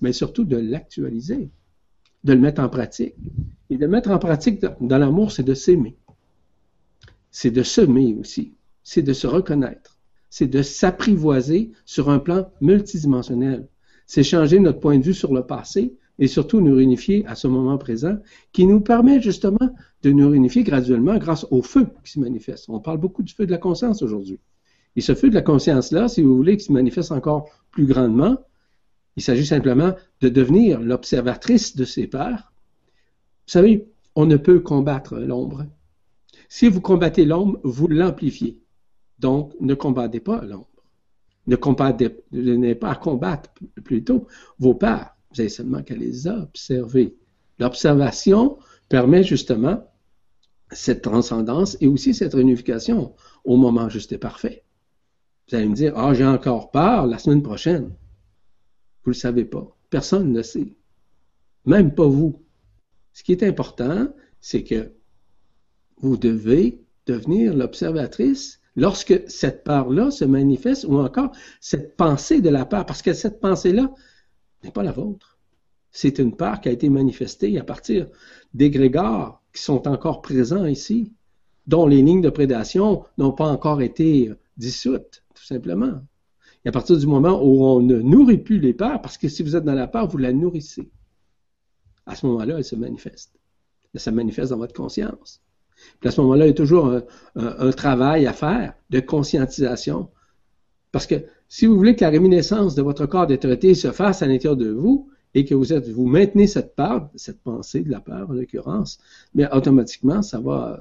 mais 0.00 0.14
surtout 0.14 0.44
de 0.44 0.56
l'actualiser, 0.56 1.50
de 2.24 2.32
le 2.32 2.40
mettre 2.40 2.62
en 2.62 2.70
pratique. 2.70 3.14
Et 3.68 3.76
de 3.76 3.86
mettre 3.86 4.10
en 4.10 4.18
pratique 4.18 4.64
dans 4.80 4.98
l'amour, 4.98 5.32
c'est 5.32 5.42
de 5.42 5.52
s'aimer. 5.52 5.96
C'est 7.30 7.50
de 7.50 7.62
semer 7.62 8.14
aussi. 8.14 8.54
C'est 8.82 9.02
de 9.02 9.12
se 9.12 9.26
reconnaître. 9.26 9.98
C'est 10.30 10.46
de 10.46 10.62
s'apprivoiser 10.62 11.72
sur 11.84 12.08
un 12.08 12.18
plan 12.18 12.50
multidimensionnel. 12.62 13.68
C'est 14.06 14.22
changer 14.22 14.60
notre 14.60 14.80
point 14.80 14.98
de 14.98 15.04
vue 15.04 15.14
sur 15.14 15.34
le 15.34 15.46
passé 15.46 15.94
et 16.18 16.26
surtout 16.26 16.60
nous 16.60 16.74
réunifier 16.74 17.24
à 17.26 17.34
ce 17.34 17.48
moment 17.48 17.78
présent 17.78 18.16
qui 18.52 18.66
nous 18.66 18.80
permet 18.80 19.20
justement 19.20 19.74
de 20.02 20.10
nous 20.10 20.28
réunifier 20.28 20.62
graduellement 20.62 21.16
grâce 21.18 21.46
au 21.50 21.62
feu 21.62 21.86
qui 22.04 22.12
se 22.12 22.20
manifeste. 22.20 22.68
On 22.68 22.80
parle 22.80 22.98
beaucoup 22.98 23.22
du 23.22 23.32
feu 23.32 23.46
de 23.46 23.50
la 23.50 23.58
conscience 23.58 24.02
aujourd'hui. 24.02 24.38
Et 24.96 25.00
ce 25.00 25.14
feu 25.14 25.30
de 25.30 25.34
la 25.34 25.42
conscience-là, 25.42 26.08
si 26.08 26.22
vous 26.22 26.36
voulez, 26.36 26.56
qui 26.56 26.64
se 26.64 26.72
manifeste 26.72 27.12
encore 27.12 27.48
plus 27.70 27.86
grandement, 27.86 28.36
il 29.16 29.22
s'agit 29.22 29.46
simplement 29.46 29.94
de 30.20 30.28
devenir 30.28 30.80
l'observatrice 30.80 31.76
de 31.76 31.84
ses 31.84 32.06
peurs. 32.06 32.52
Vous 33.46 33.52
savez, 33.52 33.88
on 34.14 34.26
ne 34.26 34.36
peut 34.36 34.60
combattre 34.60 35.16
l'ombre. 35.16 35.66
Si 36.48 36.68
vous 36.68 36.80
combattez 36.80 37.24
l'ombre, 37.24 37.58
vous 37.64 37.88
l'amplifiez. 37.88 38.60
Donc, 39.18 39.54
ne 39.60 39.74
combattez 39.74 40.20
pas 40.20 40.42
l'ombre. 40.44 40.68
Ne 41.46 41.56
combattez, 41.56 42.10
pas 42.80 42.90
à 42.90 42.94
combattre 42.96 43.50
plutôt 43.82 44.26
vos 44.58 44.74
peurs. 44.74 45.16
Vous 45.32 45.40
avez 45.40 45.48
seulement 45.48 45.82
qu'à 45.82 45.94
les 45.94 46.26
observer. 46.26 47.16
L'observation 47.58 48.58
permet 48.88 49.24
justement 49.24 49.82
cette 50.70 51.02
transcendance 51.02 51.76
et 51.80 51.86
aussi 51.86 52.14
cette 52.14 52.34
réunification 52.34 53.14
au 53.44 53.56
moment 53.56 53.88
juste 53.88 54.12
et 54.12 54.18
parfait. 54.18 54.64
Vous 55.48 55.56
allez 55.56 55.68
me 55.68 55.74
dire, 55.74 55.92
ah, 55.96 56.14
j'ai 56.14 56.24
encore 56.24 56.70
peur 56.70 57.06
la 57.06 57.18
semaine 57.18 57.42
prochaine. 57.42 57.84
Vous 59.04 59.10
ne 59.10 59.14
le 59.14 59.18
savez 59.18 59.44
pas. 59.44 59.76
Personne 59.90 60.30
ne 60.30 60.38
le 60.38 60.42
sait. 60.42 60.76
Même 61.66 61.94
pas 61.94 62.06
vous. 62.06 62.42
Ce 63.12 63.22
qui 63.22 63.32
est 63.32 63.42
important, 63.42 64.08
c'est 64.40 64.64
que 64.64 64.92
vous 65.98 66.16
devez 66.16 66.82
devenir 67.06 67.54
l'observatrice 67.54 68.60
lorsque 68.76 69.22
cette 69.28 69.64
part-là 69.64 70.10
se 70.10 70.24
manifeste 70.24 70.84
ou 70.84 70.98
encore 70.98 71.32
cette 71.60 71.96
pensée 71.96 72.40
de 72.40 72.48
la 72.48 72.64
part, 72.64 72.86
parce 72.86 73.02
que 73.02 73.12
cette 73.12 73.40
pensée-là 73.40 73.92
n'est 74.62 74.70
pas 74.70 74.82
la 74.82 74.92
vôtre. 74.92 75.38
C'est 75.90 76.18
une 76.18 76.34
part 76.34 76.60
qui 76.60 76.68
a 76.68 76.72
été 76.72 76.88
manifestée 76.88 77.58
à 77.58 77.64
partir 77.64 78.08
des 78.54 78.70
grégores 78.70 79.42
qui 79.52 79.62
sont 79.62 79.86
encore 79.86 80.22
présents 80.22 80.64
ici, 80.64 81.12
dont 81.66 81.86
les 81.86 82.02
lignes 82.02 82.22
de 82.22 82.30
prédation 82.30 83.04
n'ont 83.18 83.32
pas 83.32 83.46
encore 83.46 83.82
été 83.82 84.32
dissoutes, 84.56 85.22
tout 85.34 85.44
simplement. 85.44 86.00
Et 86.64 86.68
à 86.68 86.72
partir 86.72 86.96
du 86.96 87.06
moment 87.06 87.42
où 87.42 87.64
on 87.64 87.80
ne 87.80 88.00
nourrit 88.00 88.38
plus 88.38 88.58
les 88.58 88.72
parts, 88.72 89.02
parce 89.02 89.18
que 89.18 89.28
si 89.28 89.42
vous 89.42 89.56
êtes 89.56 89.64
dans 89.64 89.74
la 89.74 89.88
part, 89.88 90.08
vous 90.08 90.18
la 90.18 90.32
nourrissez. 90.32 90.90
À 92.06 92.14
ce 92.14 92.26
moment-là, 92.26 92.56
elle 92.58 92.64
se 92.64 92.76
manifeste. 92.76 93.38
Elle 93.94 94.00
se 94.00 94.10
manifeste 94.10 94.50
dans 94.50 94.58
votre 94.58 94.74
conscience. 94.74 95.42
Puis 96.00 96.08
à 96.08 96.12
ce 96.12 96.20
moment-là, 96.20 96.46
il 96.46 96.48
y 96.48 96.52
a 96.52 96.54
toujours 96.54 96.86
un, 96.86 97.02
un, 97.34 97.70
travail 97.72 98.26
à 98.26 98.32
faire 98.32 98.74
de 98.90 99.00
conscientisation. 99.00 100.10
Parce 100.92 101.06
que 101.06 101.26
si 101.54 101.66
vous 101.66 101.76
voulez 101.76 101.94
que 101.94 102.00
la 102.00 102.08
réminiscence 102.08 102.74
de 102.74 102.80
votre 102.80 103.04
corps 103.04 103.26
d'autorité 103.26 103.74
se 103.74 103.92
fasse 103.92 104.22
à 104.22 104.26
l'intérieur 104.26 104.56
de 104.56 104.70
vous, 104.70 105.10
et 105.34 105.44
que 105.44 105.54
vous 105.54 105.74
êtes, 105.74 105.86
vous 105.86 106.06
maintenez 106.06 106.46
cette 106.46 106.74
part, 106.74 107.10
cette 107.14 107.42
pensée 107.42 107.82
de 107.82 107.90
la 107.90 108.00
peur 108.00 108.30
en 108.30 108.32
l'occurrence, 108.32 108.98
mais 109.34 109.46
automatiquement, 109.52 110.22
ça 110.22 110.40
va, 110.40 110.80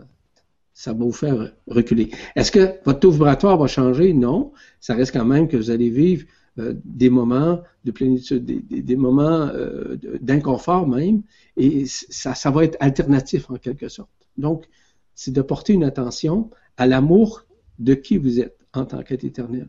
ça 0.74 0.94
va 0.94 1.04
vous 1.04 1.12
faire 1.12 1.52
reculer. 1.68 2.10
Est-ce 2.38 2.54
que 2.54 2.76
votre 2.86 3.02
taux 3.02 3.12
vibratoire 3.12 3.58
va 3.58 3.68
changer? 3.68 4.14
Non. 4.14 4.54
Ça 4.80 4.96
reste 4.96 5.12
quand 5.12 5.26
même 5.26 5.50
que 5.50 5.58
vous 5.58 5.72
allez 5.72 5.90
vivre 5.90 6.26
euh, 6.58 6.74
des 6.86 7.10
moments 7.10 7.60
de 7.84 7.92
plénitude, 7.92 8.46
des, 8.46 8.62
des, 8.62 8.96
moments 8.96 9.50
euh, 9.54 9.98
d'inconfort 10.22 10.88
même, 10.88 11.22
et 11.58 11.84
ça, 11.86 12.34
ça 12.34 12.50
va 12.50 12.64
être 12.64 12.78
alternatif 12.80 13.52
en 13.52 13.56
quelque 13.56 13.90
sorte. 13.90 14.10
Donc, 14.38 14.70
c'est 15.16 15.32
de 15.32 15.42
porter 15.42 15.74
une 15.74 15.84
attention 15.84 16.50
à 16.78 16.88
l'amour 16.88 17.44
de 17.78 17.94
qui 17.94 18.18
vous 18.18 18.40
êtes 18.40 18.58
en 18.74 18.86
tant 18.86 19.04
qu'être 19.04 19.26
éternel. 19.26 19.68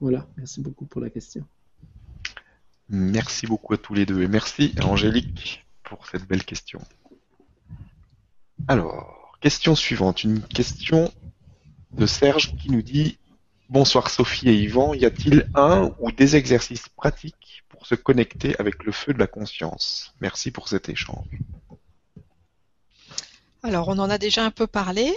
Voilà, 0.00 0.26
merci 0.36 0.60
beaucoup 0.60 0.84
pour 0.84 1.00
la 1.00 1.10
question. 1.10 1.44
Merci 2.88 3.46
beaucoup 3.46 3.72
à 3.74 3.78
tous 3.78 3.94
les 3.94 4.06
deux 4.06 4.22
et 4.22 4.28
merci 4.28 4.74
à 4.78 4.86
Angélique 4.86 5.66
pour 5.82 6.06
cette 6.06 6.26
belle 6.26 6.44
question. 6.44 6.80
Alors, 8.68 9.36
question 9.40 9.74
suivante, 9.74 10.24
une 10.24 10.40
question 10.42 11.12
de 11.92 12.06
Serge 12.06 12.56
qui 12.56 12.70
nous 12.70 12.82
dit 12.82 13.18
Bonsoir 13.68 14.10
Sophie 14.10 14.48
et 14.48 14.54
Yvan, 14.54 14.94
y 14.94 15.04
a-t-il 15.04 15.50
un 15.54 15.92
ou 15.98 16.12
des 16.12 16.36
exercices 16.36 16.88
pratiques 16.88 17.64
pour 17.68 17.86
se 17.86 17.96
connecter 17.96 18.54
avec 18.60 18.84
le 18.84 18.92
feu 18.92 19.12
de 19.12 19.18
la 19.18 19.26
conscience? 19.26 20.14
Merci 20.20 20.52
pour 20.52 20.68
cet 20.68 20.88
échange. 20.88 21.26
Alors, 23.64 23.88
on 23.88 23.98
en 23.98 24.08
a 24.08 24.18
déjà 24.18 24.44
un 24.44 24.52
peu 24.52 24.68
parlé 24.68 25.12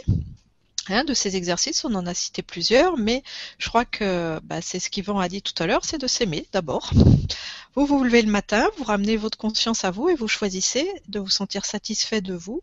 hein, 0.89 1.03
de 1.03 1.13
ces 1.13 1.35
exercices, 1.35 1.85
on 1.85 1.93
en 1.95 2.05
a 2.05 2.13
cité 2.13 2.41
plusieurs, 2.41 2.97
mais 2.97 3.23
je 3.57 3.69
crois 3.69 3.85
que 3.85 4.39
bah, 4.43 4.61
c'est 4.61 4.79
ce 4.79 4.89
qu'Yvan 4.89 5.19
a 5.19 5.29
dit 5.29 5.41
tout 5.41 5.53
à 5.61 5.67
l'heure, 5.67 5.85
c'est 5.85 5.97
de 5.97 6.07
s'aimer 6.07 6.47
d'abord. 6.51 6.91
Vous 7.75 7.85
vous 7.85 8.03
levez 8.03 8.21
le 8.23 8.31
matin, 8.31 8.67
vous 8.77 8.83
ramenez 8.83 9.15
votre 9.15 9.37
conscience 9.37 9.85
à 9.85 9.91
vous 9.91 10.09
et 10.09 10.15
vous 10.15 10.27
choisissez 10.27 10.91
de 11.07 11.19
vous 11.19 11.29
sentir 11.29 11.65
satisfait 11.65 12.19
de 12.19 12.33
vous, 12.33 12.61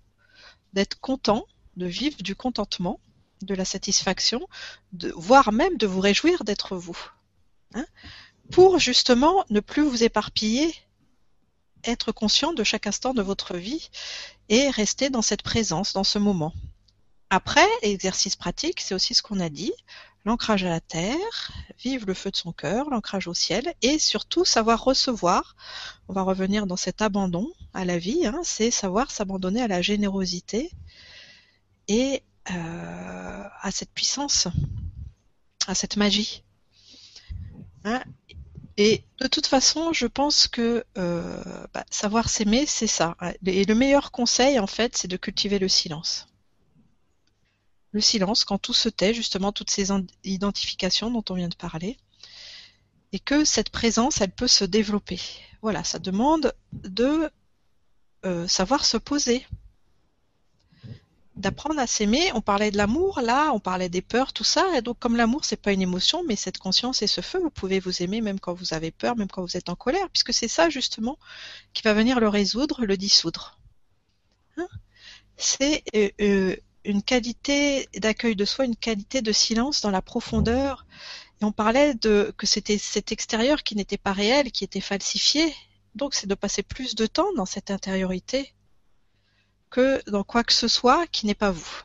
d'être 0.72 1.00
content, 1.00 1.46
de 1.76 1.86
vivre 1.86 2.22
du 2.22 2.34
contentement, 2.34 3.00
de 3.42 3.54
la 3.54 3.64
satisfaction, 3.64 4.46
de, 4.92 5.12
voire 5.16 5.52
même 5.52 5.76
de 5.78 5.86
vous 5.86 6.00
réjouir 6.00 6.44
d'être 6.44 6.76
vous. 6.76 6.98
Hein, 7.74 7.86
pour 8.50 8.78
justement 8.78 9.44
ne 9.48 9.60
plus 9.60 9.82
vous 9.82 10.02
éparpiller, 10.02 10.74
être 11.84 12.12
conscient 12.12 12.52
de 12.52 12.64
chaque 12.64 12.86
instant 12.86 13.14
de 13.14 13.22
votre 13.22 13.56
vie 13.56 13.90
et 14.48 14.70
rester 14.70 15.10
dans 15.10 15.22
cette 15.22 15.42
présence, 15.42 15.92
dans 15.92 16.04
ce 16.04 16.18
moment. 16.18 16.52
Après, 17.30 17.66
exercice 17.82 18.36
pratique, 18.36 18.80
c'est 18.80 18.94
aussi 18.94 19.14
ce 19.14 19.22
qu'on 19.22 19.40
a 19.40 19.48
dit, 19.48 19.72
l'ancrage 20.24 20.64
à 20.64 20.68
la 20.68 20.80
terre, 20.80 21.52
vivre 21.82 22.06
le 22.06 22.14
feu 22.14 22.30
de 22.30 22.36
son 22.36 22.52
cœur, 22.52 22.88
l'ancrage 22.88 23.26
au 23.26 23.34
ciel, 23.34 23.74
et 23.82 23.98
surtout 23.98 24.44
savoir 24.44 24.84
recevoir. 24.84 25.56
On 26.08 26.12
va 26.12 26.22
revenir 26.22 26.66
dans 26.66 26.76
cet 26.76 27.02
abandon 27.02 27.52
à 27.74 27.84
la 27.84 27.98
vie, 27.98 28.26
hein, 28.26 28.40
c'est 28.44 28.70
savoir 28.70 29.10
s'abandonner 29.10 29.60
à 29.60 29.68
la 29.68 29.82
générosité 29.82 30.70
et 31.88 32.22
euh, 32.50 33.44
à 33.60 33.70
cette 33.72 33.90
puissance, 33.90 34.46
à 35.66 35.74
cette 35.74 35.96
magie. 35.96 36.44
Hein. 37.84 38.02
et 38.76 39.04
de 39.20 39.28
toute 39.28 39.46
façon, 39.46 39.92
je 39.92 40.06
pense 40.06 40.48
que 40.48 40.84
euh, 40.98 41.66
bah, 41.72 41.84
savoir 41.88 42.28
s'aimer, 42.28 42.66
c'est 42.66 42.88
ça. 42.88 43.16
Et 43.44 43.64
le 43.64 43.74
meilleur 43.76 44.10
conseil, 44.10 44.58
en 44.58 44.66
fait, 44.66 44.96
c'est 44.96 45.06
de 45.06 45.16
cultiver 45.16 45.60
le 45.60 45.68
silence 45.68 46.26
le 47.96 48.02
silence, 48.02 48.44
quand 48.44 48.58
tout 48.58 48.74
se 48.74 48.90
tait, 48.90 49.14
justement, 49.14 49.52
toutes 49.52 49.70
ces 49.70 49.88
identifications 50.22 51.10
dont 51.10 51.24
on 51.30 51.34
vient 51.34 51.48
de 51.48 51.56
parler, 51.56 51.96
et 53.12 53.18
que 53.18 53.46
cette 53.46 53.70
présence, 53.70 54.20
elle 54.20 54.32
peut 54.32 54.46
se 54.48 54.64
développer. 54.66 55.18
Voilà, 55.62 55.82
ça 55.82 55.98
demande 55.98 56.52
de 56.72 57.30
euh, 58.26 58.46
savoir 58.46 58.84
se 58.84 58.98
poser, 58.98 59.46
d'apprendre 61.36 61.80
à 61.80 61.86
s'aimer. 61.86 62.30
On 62.34 62.42
parlait 62.42 62.70
de 62.70 62.76
l'amour, 62.76 63.22
là, 63.22 63.50
on 63.54 63.60
parlait 63.60 63.88
des 63.88 64.02
peurs, 64.02 64.34
tout 64.34 64.44
ça. 64.44 64.76
Et 64.76 64.82
donc, 64.82 64.98
comme 64.98 65.16
l'amour, 65.16 65.46
c'est 65.46 65.56
pas 65.56 65.72
une 65.72 65.80
émotion, 65.80 66.22
mais 66.28 66.36
cette 66.36 66.58
conscience 66.58 67.00
et 67.00 67.06
ce 67.06 67.22
feu, 67.22 67.38
vous 67.38 67.50
pouvez 67.50 67.80
vous 67.80 68.02
aimer 68.02 68.20
même 68.20 68.38
quand 68.38 68.52
vous 68.52 68.74
avez 68.74 68.90
peur, 68.90 69.16
même 69.16 69.28
quand 69.28 69.40
vous 69.40 69.56
êtes 69.56 69.70
en 69.70 69.74
colère, 69.74 70.10
puisque 70.10 70.34
c'est 70.34 70.48
ça 70.48 70.68
justement 70.68 71.18
qui 71.72 71.82
va 71.82 71.94
venir 71.94 72.20
le 72.20 72.28
résoudre, 72.28 72.84
le 72.84 72.98
dissoudre. 72.98 73.58
Hein? 74.58 74.68
C'est 75.38 75.82
euh, 75.94 76.10
euh, 76.20 76.56
une 76.86 77.02
qualité 77.02 77.88
d'accueil 77.96 78.36
de 78.36 78.44
soi, 78.44 78.64
une 78.64 78.76
qualité 78.76 79.20
de 79.20 79.32
silence 79.32 79.82
dans 79.82 79.90
la 79.90 80.02
profondeur. 80.02 80.86
Et 81.40 81.44
on 81.44 81.52
parlait 81.52 81.94
de 81.94 82.32
que 82.36 82.46
c'était 82.46 82.78
cet 82.78 83.12
extérieur 83.12 83.62
qui 83.62 83.76
n'était 83.76 83.98
pas 83.98 84.12
réel, 84.12 84.52
qui 84.52 84.64
était 84.64 84.80
falsifié. 84.80 85.54
Donc 85.94 86.14
c'est 86.14 86.26
de 86.26 86.34
passer 86.34 86.62
plus 86.62 86.94
de 86.94 87.06
temps 87.06 87.32
dans 87.34 87.46
cette 87.46 87.70
intériorité 87.70 88.54
que 89.70 90.00
dans 90.10 90.24
quoi 90.24 90.44
que 90.44 90.52
ce 90.52 90.68
soit 90.68 91.06
qui 91.08 91.26
n'est 91.26 91.34
pas 91.34 91.50
vous. 91.50 91.82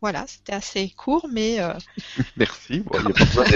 Voilà, 0.00 0.24
c'était 0.26 0.54
assez 0.54 0.88
court, 0.96 1.28
mais 1.30 1.60
euh, 1.60 1.74
merci. 2.36 2.82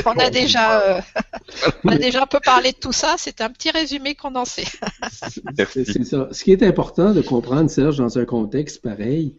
on, 0.04 0.18
a 0.18 0.28
déjà, 0.28 0.98
euh, 0.98 1.00
on 1.84 1.88
a 1.88 1.96
déjà 1.96 2.22
un 2.22 2.26
peu 2.26 2.40
parlé 2.44 2.72
de 2.72 2.76
tout 2.76 2.92
ça. 2.92 3.14
C'était 3.16 3.44
un 3.44 3.50
petit 3.50 3.70
résumé 3.70 4.14
condensé. 4.14 4.64
C'est 5.72 6.04
ça. 6.04 6.28
Ce 6.32 6.44
qui 6.44 6.52
est 6.52 6.62
important 6.62 7.14
de 7.14 7.22
comprendre, 7.22 7.70
Serge, 7.70 7.96
dans 7.96 8.18
un 8.18 8.26
contexte 8.26 8.82
pareil, 8.82 9.36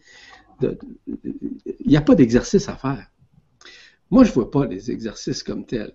il 0.62 0.76
n'y 1.86 1.96
a 1.96 2.00
pas 2.00 2.16
d'exercice 2.16 2.68
à 2.68 2.76
faire. 2.76 3.06
Moi, 4.10 4.24
je 4.24 4.30
ne 4.30 4.34
vois 4.34 4.50
pas 4.50 4.66
les 4.66 4.90
exercices 4.90 5.44
comme 5.44 5.64
tels. 5.64 5.94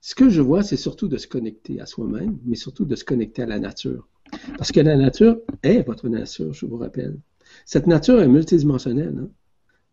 Ce 0.00 0.14
que 0.14 0.30
je 0.30 0.40
vois, 0.40 0.62
c'est 0.62 0.76
surtout 0.76 1.08
de 1.08 1.18
se 1.18 1.26
connecter 1.26 1.80
à 1.80 1.86
soi-même, 1.86 2.38
mais 2.44 2.56
surtout 2.56 2.84
de 2.84 2.96
se 2.96 3.04
connecter 3.04 3.42
à 3.42 3.46
la 3.46 3.58
nature. 3.58 4.08
Parce 4.56 4.72
que 4.72 4.80
la 4.80 4.96
nature 4.96 5.38
est 5.62 5.82
votre 5.82 6.08
nature, 6.08 6.52
je 6.52 6.64
vous 6.64 6.76
rappelle. 6.76 7.18
Cette 7.64 7.86
nature 7.86 8.22
est 8.22 8.28
multidimensionnelle. 8.28 9.16
Hein. 9.20 9.28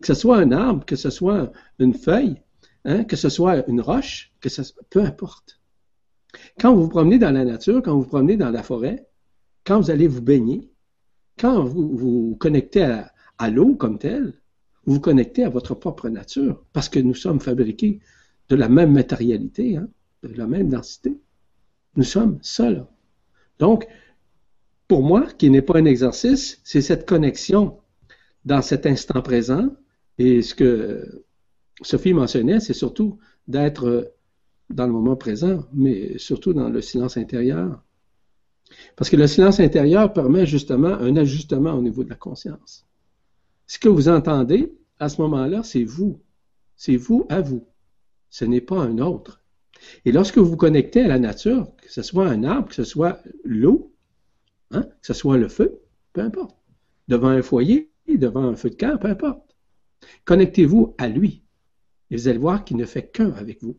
Que 0.04 0.08
ce 0.08 0.16
soit 0.16 0.38
un 0.40 0.52
arbre, 0.52 0.84
que 0.86 0.98
ce 0.98 1.10
soit 1.10 1.54
une 1.80 1.94
feuille, 1.94 2.36
hein, 2.84 3.06
que 3.06 3.16
ce 3.16 3.30
soit 3.30 3.66
une 3.70 3.80
roche, 3.80 4.34
que 4.42 4.50
peu 4.90 5.00
importe. 5.00 5.62
Quand 6.60 6.76
vous 6.76 6.84
vous 6.84 6.90
promenez 6.90 7.20
dans 7.20 7.32
la 7.32 7.46
nature, 7.46 7.82
quand 7.82 7.94
vous 7.94 8.02
vous 8.02 8.10
promenez 8.10 8.36
dans 8.36 8.50
la 8.50 8.64
forêt, 8.64 9.08
quand 9.64 9.80
vous 9.80 9.92
allez 9.92 10.08
vous 10.08 10.22
baigner, 10.22 10.70
quand 11.40 11.64
vous 11.64 11.96
vous 11.96 12.36
connectez 12.38 12.84
à, 13.38 13.50
l'eau 13.50 13.76
comme 13.76 13.98
telle, 13.98 14.34
vous 14.86 14.96
vous 14.96 15.00
connectez 15.00 15.46
à 15.46 15.50
votre 15.50 15.74
propre 15.74 16.10
nature, 16.10 16.66
parce 16.74 16.90
que 16.90 17.00
nous 17.00 17.16
sommes 17.16 17.40
fabriqués 17.40 18.02
de 18.50 18.58
la 18.58 18.68
même 18.68 18.92
matérialité, 18.92 19.78
hein, 19.78 19.88
de 20.22 20.36
la 20.36 20.48
même 20.48 20.68
densité. 20.68 21.18
Nous 21.96 22.04
sommes 22.04 22.40
seuls. 22.42 22.86
Donc, 23.58 23.88
pour 24.90 25.02
moi, 25.02 25.28
qui 25.38 25.50
n'est 25.50 25.62
pas 25.62 25.80
un 25.80 25.86
exercice, 25.86 26.60
c'est 26.66 26.82
cette 26.82 27.08
connexion 27.08 27.80
dans 28.44 28.62
cet 28.62 28.86
instant 28.86 29.22
présent. 29.22 29.70
Et 30.18 30.42
ce 30.42 30.56
que 30.56 31.24
Sophie 31.82 32.14
mentionnait, 32.14 32.60
c'est 32.60 32.74
surtout 32.74 33.18
d'être 33.48 34.14
dans 34.70 34.86
le 34.86 34.94
moment 34.94 35.16
présent, 35.16 35.66
mais 35.74 36.18
surtout 36.18 36.54
dans 36.54 36.70
le 36.70 36.82
silence 36.82 37.18
intérieur. 37.18 37.84
Parce 38.96 39.10
que 39.10 39.16
le 39.16 39.28
silence 39.28 39.60
intérieur 39.60 40.14
permet 40.14 40.46
justement 40.46 40.94
un 40.94 41.16
ajustement 41.16 41.74
au 41.74 41.82
niveau 41.82 42.04
de 42.04 42.10
la 42.10 42.16
conscience. 42.16 42.86
Ce 43.68 43.80
que 43.80 43.90
vous 43.90 44.10
entendez 44.10 44.74
à 45.00 45.10
ce 45.10 45.22
moment-là, 45.22 45.64
c'est 45.64 45.84
vous. 45.84 46.20
C'est 46.76 46.96
vous 46.96 47.26
à 47.30 47.42
vous. 47.42 47.66
Ce 48.30 48.46
n'est 48.46 48.62
pas 48.62 48.80
un 48.80 48.98
autre. 49.00 49.42
Et 50.06 50.12
lorsque 50.12 50.38
vous 50.38 50.46
vous 50.46 50.58
connectez 50.58 51.02
à 51.02 51.08
la 51.08 51.20
nature, 51.20 51.76
que 51.78 51.92
ce 51.92 52.02
soit 52.02 52.28
un 52.28 52.44
arbre, 52.44 52.70
que 52.70 52.76
ce 52.76 52.84
soit 52.84 53.20
l'eau, 53.44 53.94
hein, 54.72 54.84
que 54.84 55.08
ce 55.08 55.14
soit 55.14 55.38
le 55.38 55.50
feu, 55.50 55.82
peu 56.14 56.22
importe. 56.22 56.56
Devant 57.08 57.30
un 57.30 57.42
foyer, 57.42 57.92
devant 58.08 58.44
un 58.44 58.56
feu 58.56 58.70
de 58.70 58.76
camp, 58.76 58.98
peu 58.98 59.10
importe. 59.10 59.53
Connectez-vous 60.26 60.96
à 60.98 61.08
lui. 61.08 61.44
Et 62.10 62.16
vous 62.16 62.28
allez 62.28 62.38
voir 62.38 62.64
qu'il 62.64 62.78
ne 62.78 62.86
fait 62.86 63.12
qu'un 63.12 63.32
avec 63.32 63.62
vous. 63.64 63.78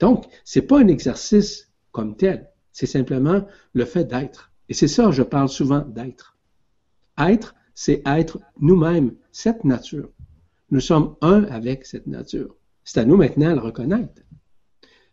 Donc, 0.00 0.26
ce 0.44 0.58
n'est 0.58 0.66
pas 0.66 0.80
un 0.80 0.88
exercice 0.88 1.72
comme 1.92 2.16
tel. 2.16 2.50
C'est 2.72 2.86
simplement 2.86 3.46
le 3.72 3.84
fait 3.84 4.04
d'être. 4.04 4.52
Et 4.68 4.74
c'est 4.74 4.88
ça, 4.88 5.10
je 5.10 5.22
parle 5.22 5.48
souvent 5.48 5.80
d'être. 5.80 6.36
Être, 7.18 7.54
c'est 7.74 8.02
être 8.06 8.38
nous-mêmes, 8.60 9.14
cette 9.32 9.64
nature. 9.64 10.10
Nous 10.70 10.80
sommes 10.80 11.16
un 11.20 11.44
avec 11.44 11.86
cette 11.86 12.06
nature. 12.06 12.54
C'est 12.84 13.00
à 13.00 13.04
nous 13.04 13.16
maintenant 13.16 13.50
de 13.50 13.54
le 13.56 13.60
reconnaître. 13.60 14.22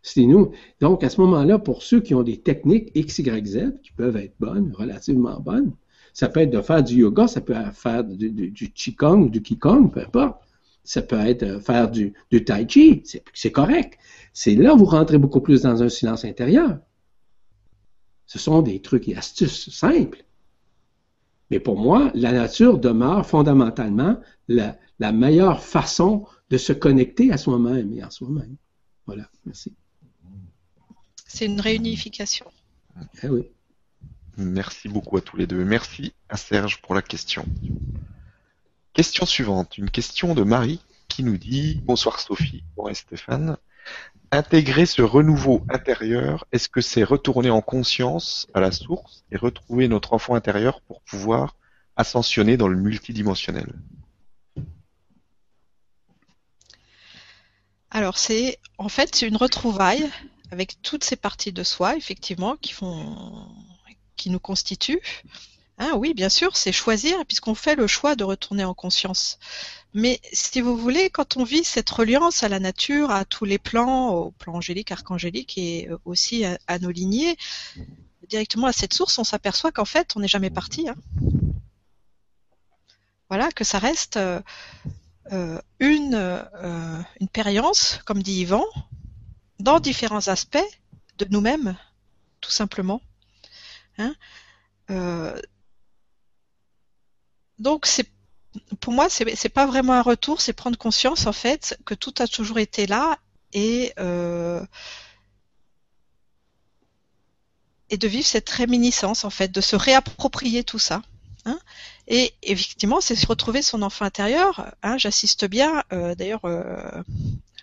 C'est 0.02 0.26
nous. 0.26 0.52
Donc, 0.82 1.04
à 1.04 1.10
ce 1.10 1.20
moment-là, 1.22 1.58
pour 1.58 1.82
ceux 1.82 2.00
qui 2.00 2.14
ont 2.14 2.22
des 2.22 2.42
techniques 2.42 2.92
X, 2.94 3.20
Y, 3.20 3.48
Z, 3.48 3.82
qui 3.82 3.92
peuvent 3.94 4.18
être 4.18 4.36
bonnes, 4.40 4.72
relativement 4.74 5.40
bonnes, 5.40 5.74
ça 6.16 6.30
peut 6.30 6.40
être 6.40 6.50
de 6.50 6.62
faire 6.62 6.82
du 6.82 6.96
yoga, 6.96 7.28
ça 7.28 7.42
peut 7.42 7.52
être 7.52 7.74
faire 7.74 8.02
du, 8.06 8.32
du, 8.32 8.50
du 8.50 8.72
Qigong, 8.72 9.30
du 9.30 9.42
Qigong, 9.42 9.90
peu 9.90 10.00
importe. 10.00 10.42
Ça 10.86 11.02
peut 11.02 11.20
être 11.20 11.60
faire 11.60 11.92
du, 11.92 12.14
du 12.32 12.46
Tai 12.46 12.66
Chi, 12.70 13.04
c'est 13.34 13.52
correct. 13.52 14.00
C'est 14.32 14.56
là 14.56 14.74
où 14.74 14.78
vous 14.78 14.86
rentrez 14.86 15.18
beaucoup 15.18 15.42
plus 15.42 15.64
dans 15.64 15.84
un 15.84 15.90
silence 15.90 16.24
intérieur. 16.24 16.80
Ce 18.28 18.40
sont 18.40 18.62
des 18.62 18.82
trucs 18.82 19.10
et 19.10 19.18
astuces 19.18 19.70
simples. 19.72 20.24
Mais 21.52 21.60
pour 21.60 21.78
moi, 21.78 22.12
la 22.14 22.32
nature 22.32 22.80
demeure 22.80 23.26
fondamentalement 23.26 24.18
la, 24.48 24.78
la 25.00 25.12
meilleure 25.12 25.62
façon 25.62 26.26
de 26.50 26.58
se 26.58 26.72
connecter 26.72 27.34
à 27.34 27.38
soi-même 27.38 27.92
et 27.92 28.02
à 28.02 28.10
soi-même. 28.10 28.56
Voilà, 29.06 29.30
merci. 29.46 29.74
C'est 31.28 31.48
une 31.48 31.60
réunification. 31.60 32.46
Eh 33.22 33.28
oui. 33.28 33.50
Merci 34.38 34.90
beaucoup 34.90 35.16
à 35.18 35.22
tous 35.22 35.38
les 35.38 35.48
deux. 35.48 35.64
Merci 35.64 36.14
à 36.28 36.36
Serge 36.36 36.82
pour 36.82 36.94
la 36.94 37.02
question. 37.02 37.46
Question 38.94 39.26
suivante, 39.26 39.78
une 39.78 39.90
question 39.90 40.34
de 40.34 40.44
Marie 40.44 40.82
qui 41.08 41.24
nous 41.24 41.38
dit 41.38 41.82
Bonsoir 41.84 42.20
Sophie, 42.20 42.64
bonsoir 42.76 42.96
Stéphane. 42.96 43.58
Intégrer 44.32 44.86
ce 44.86 45.02
renouveau 45.02 45.66
intérieur, 45.70 46.46
est-ce 46.52 46.68
que 46.68 46.82
c'est 46.82 47.04
retourner 47.04 47.50
en 47.50 47.62
conscience 47.62 48.48
à 48.54 48.60
la 48.60 48.72
source 48.72 49.24
et 49.32 49.38
retrouver 49.38 49.88
notre 49.88 50.14
enfant 50.14 50.36
intérieur 50.36 50.82
pour 50.82 51.02
pouvoir 51.02 51.56
ascensionner 51.96 52.58
dans 52.58 52.68
le 52.68 52.76
multidimensionnel? 52.76 53.72
Alors 57.92 58.18
c'est 58.18 58.60
en 58.78 58.90
fait 58.90 59.22
une 59.22 59.38
retrouvaille 59.38 60.10
avec 60.52 60.82
toutes 60.82 61.04
ces 61.04 61.16
parties 61.16 61.54
de 61.54 61.64
soi, 61.64 61.96
effectivement, 61.96 62.56
qui 62.58 62.74
font, 62.74 63.48
qui 64.16 64.30
nous 64.30 64.40
constituent. 64.40 65.02
Ah 65.78 65.98
oui, 65.98 66.14
bien 66.14 66.30
sûr, 66.30 66.56
c'est 66.56 66.72
choisir, 66.72 67.26
puisqu'on 67.26 67.56
fait 67.56 67.76
le 67.76 67.86
choix 67.86 68.16
de 68.16 68.24
retourner 68.24 68.64
en 68.64 68.74
conscience. 68.74 69.40
Mais 69.94 70.22
si 70.32 70.62
vous 70.62 70.78
voulez, 70.78 71.10
quand 71.10 71.38
on 71.38 71.44
vit 71.44 71.66
cette 71.66 71.90
reliance 71.90 72.44
à 72.44 72.50
la 72.50 72.60
nature, 72.60 73.12
à 73.12 73.26
tous 73.26 73.46
les 73.46 73.58
plans, 73.58 74.10
au 74.10 74.32
plan 74.32 74.56
angélique, 74.56 74.92
archangélique 74.92 75.58
et 75.58 75.90
aussi 76.06 76.46
à, 76.46 76.80
nos 76.80 76.92
lignées, 76.92 77.38
directement 78.30 78.68
à 78.68 78.74
cette 78.74 78.94
source, 78.94 79.18
on 79.20 79.24
s'aperçoit 79.26 79.72
qu'en 79.72 79.86
fait, 79.86 80.14
on 80.16 80.22
n'est 80.22 80.28
jamais 80.28 80.50
parti. 80.50 80.88
Hein. 80.88 80.96
Voilà, 83.30 83.52
que 83.52 83.64
ça 83.64 83.80
reste 83.80 84.18
euh, 84.18 84.42
euh, 85.32 85.60
une, 85.80 86.14
euh, 86.14 87.02
une 87.20 87.28
périence, 87.28 88.00
comme 88.06 88.22
dit 88.22 88.42
Yvan, 88.42 88.66
dans 89.60 89.80
différents 89.80 90.28
aspects 90.28 90.58
de 91.18 91.26
nous-mêmes, 91.30 91.76
tout 92.42 92.52
simplement. 92.52 93.02
Hein 93.98 94.16
euh, 94.92 95.40
donc 97.60 97.88
pour 98.80 98.94
moi 98.94 99.08
c'est 99.10 99.50
pas 99.50 99.66
vraiment 99.66 99.94
un 99.94 100.02
retour, 100.02 100.42
c'est 100.42 100.54
prendre 100.54 100.78
conscience 100.78 101.28
en 101.28 101.34
fait 101.34 101.78
que 101.86 101.94
tout 101.94 102.14
a 102.20 102.28
toujours 102.28 102.60
été 102.60 102.88
là 102.88 103.18
et 103.54 103.94
euh, 104.00 104.66
et 107.90 107.98
de 107.98 108.08
vivre 108.08 108.26
cette 108.26 108.50
réminiscence 108.50 109.24
en 109.26 109.30
fait, 109.30 109.52
de 109.52 109.62
se 109.62 109.76
réapproprier 109.76 110.64
tout 110.64 110.80
ça. 110.80 111.02
Hein 111.46 111.60
et 112.08 112.34
effectivement, 112.42 113.02
c'est 113.02 113.24
retrouver 113.26 113.62
son 113.62 113.82
enfant 113.82 114.06
intérieur. 114.06 114.74
Hein, 114.84 114.98
J'assiste 114.98 115.46
bien, 115.46 115.84
euh, 115.94 116.16
d'ailleurs, 116.16 116.42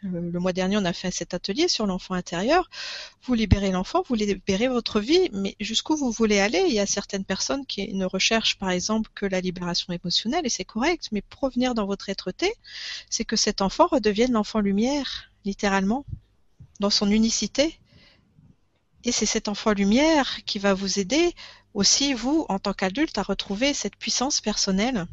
le 0.02 0.40
mois 0.40 0.52
dernier, 0.52 0.76
on 0.76 0.84
a 0.84 0.92
fait 0.92 1.10
cet 1.10 1.32
atelier 1.32 1.68
sur 1.68 1.86
l'enfant 1.86 2.14
intérieur. 2.14 2.68
Vous 3.22 3.34
libérez 3.34 3.70
l'enfant, 3.70 4.02
vous 4.08 4.14
libérez 4.14 4.68
votre 4.68 5.00
vie, 5.00 5.28
mais 5.32 5.54
jusqu'où 5.60 5.96
vous 5.96 6.10
voulez 6.10 6.40
aller 6.40 6.64
Il 6.66 6.74
y 6.74 6.80
a 6.80 6.86
certaines 6.86 7.24
personnes 7.24 7.64
qui 7.66 7.94
ne 7.94 8.04
recherchent, 8.04 8.58
par 8.58 8.70
exemple, 8.70 9.10
que 9.14 9.26
la 9.26 9.40
libération 9.40 9.92
émotionnelle, 9.92 10.44
et 10.44 10.48
c'est 10.48 10.64
correct, 10.64 11.08
mais 11.12 11.22
pour 11.22 11.42
revenir 11.42 11.74
dans 11.74 11.86
votre 11.86 12.08
être-té, 12.08 12.52
c'est 13.10 13.24
que 13.24 13.36
cet 13.36 13.62
enfant 13.62 13.86
redevienne 13.86 14.32
l'enfant 14.32 14.60
lumière, 14.60 15.30
littéralement, 15.44 16.04
dans 16.80 16.90
son 16.90 17.10
unicité. 17.10 17.78
Et 19.04 19.12
c'est 19.12 19.26
cet 19.26 19.48
enfant 19.48 19.72
lumière 19.72 20.44
qui 20.46 20.58
va 20.58 20.74
vous 20.74 20.98
aider 20.98 21.32
aussi, 21.74 22.12
vous, 22.12 22.44
en 22.48 22.58
tant 22.58 22.72
qu'adulte, 22.72 23.18
à 23.18 23.22
retrouver 23.22 23.72
cette 23.72 23.96
puissance 23.96 24.40
personnelle. 24.40 25.06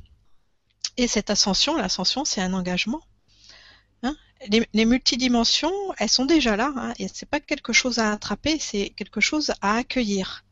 Et 0.98 1.08
cette 1.08 1.30
ascension, 1.30 1.76
l'ascension, 1.78 2.26
c'est 2.26 2.42
un 2.42 2.54
engagement 2.54 3.02
les, 4.48 4.86
multidimensions, 4.86 5.74
elles 5.98 6.10
sont 6.10 6.26
déjà 6.26 6.56
là. 6.56 6.74
Hein, 6.76 6.94
et 7.00 7.08
c'est 7.14 7.30
pas 7.30 7.40
quelque 7.40 7.74
chose 7.74 8.00
à 8.00 8.12
attraper, 8.12 8.60
c'est 8.60 8.90
quelque 8.90 9.22
chose 9.22 9.52
à 9.62 9.76
accueillir. 9.76 10.46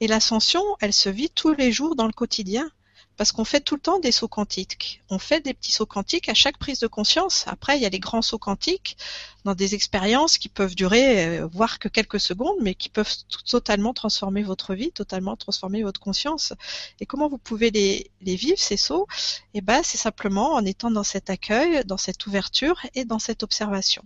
Et 0.00 0.06
l'ascension, 0.06 0.62
elle 0.80 0.92
se 0.92 1.08
vit 1.08 1.30
tous 1.30 1.54
les 1.54 1.72
jours 1.72 1.96
dans 1.96 2.06
le 2.06 2.12
quotidien 2.12 2.70
parce 3.16 3.30
qu'on 3.30 3.44
fait 3.44 3.60
tout 3.60 3.76
le 3.76 3.80
temps 3.80 4.00
des 4.00 4.10
sauts 4.10 4.28
quantiques. 4.28 5.02
On 5.08 5.18
fait 5.18 5.40
des 5.40 5.54
petits 5.54 5.70
sauts 5.70 5.86
quantiques 5.86 6.28
à 6.28 6.34
chaque 6.34 6.58
prise 6.58 6.80
de 6.80 6.86
conscience. 6.86 7.44
Après, 7.46 7.76
il 7.76 7.82
y 7.82 7.86
a 7.86 7.88
les 7.88 8.00
grands 8.00 8.22
sauts 8.22 8.38
quantiques 8.38 8.96
dans 9.44 9.54
des 9.54 9.74
expériences 9.74 10.36
qui 10.38 10.48
peuvent 10.48 10.74
durer, 10.74 11.38
euh, 11.38 11.46
voire 11.46 11.78
que 11.78 11.88
quelques 11.88 12.18
secondes, 12.18 12.56
mais 12.60 12.74
qui 12.74 12.88
peuvent 12.88 13.12
totalement 13.46 13.94
transformer 13.94 14.42
votre 14.42 14.74
vie, 14.74 14.90
totalement 14.90 15.36
transformer 15.36 15.82
votre 15.82 16.00
conscience. 16.00 16.52
Et 17.00 17.06
comment 17.06 17.28
vous 17.28 17.38
pouvez 17.38 17.70
les, 17.70 18.10
vivre, 18.20 18.58
ces 18.58 18.76
sauts? 18.76 19.06
Eh 19.54 19.60
ben, 19.60 19.82
c'est 19.84 19.98
simplement 19.98 20.54
en 20.54 20.64
étant 20.64 20.90
dans 20.90 21.04
cet 21.04 21.30
accueil, 21.30 21.84
dans 21.84 21.98
cette 21.98 22.26
ouverture 22.26 22.80
et 22.94 23.04
dans 23.04 23.20
cette 23.20 23.42
observation. 23.44 24.04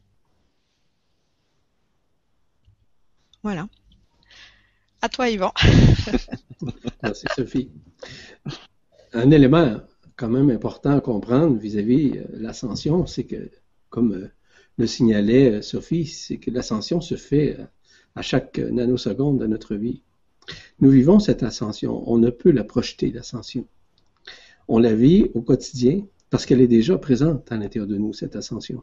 Voilà. 3.42 3.68
À 5.00 5.08
toi, 5.08 5.30
Yvan. 5.30 5.52
Merci, 7.02 7.26
Sophie 7.34 7.70
un 9.12 9.30
élément 9.30 9.80
quand 10.16 10.28
même 10.28 10.50
important 10.50 10.96
à 10.96 11.00
comprendre 11.00 11.58
vis-à-vis 11.58 12.18
euh, 12.18 12.24
l'ascension, 12.32 13.06
c'est 13.06 13.24
que, 13.24 13.50
comme 13.88 14.12
euh, 14.12 14.28
le 14.76 14.86
signalait 14.86 15.50
euh, 15.52 15.62
Sophie, 15.62 16.06
c'est 16.06 16.38
que 16.38 16.50
l'ascension 16.50 17.00
se 17.00 17.14
fait 17.14 17.56
à 18.14 18.22
chaque 18.22 18.58
nanoseconde 18.58 19.38
de 19.38 19.46
notre 19.46 19.76
vie. 19.76 20.02
Nous 20.80 20.90
vivons 20.90 21.20
cette 21.20 21.42
ascension. 21.42 22.02
On 22.10 22.18
ne 22.18 22.30
peut 22.30 22.50
la 22.50 22.64
projeter, 22.64 23.12
l'ascension. 23.12 23.66
On 24.66 24.78
la 24.78 24.94
vit 24.94 25.30
au 25.34 25.40
quotidien 25.40 26.02
parce 26.30 26.44
qu'elle 26.44 26.60
est 26.60 26.68
déjà 26.68 26.98
présente 26.98 27.50
à 27.52 27.56
l'intérieur 27.56 27.86
de 27.86 27.96
nous, 27.96 28.12
cette 28.12 28.34
ascension. 28.34 28.82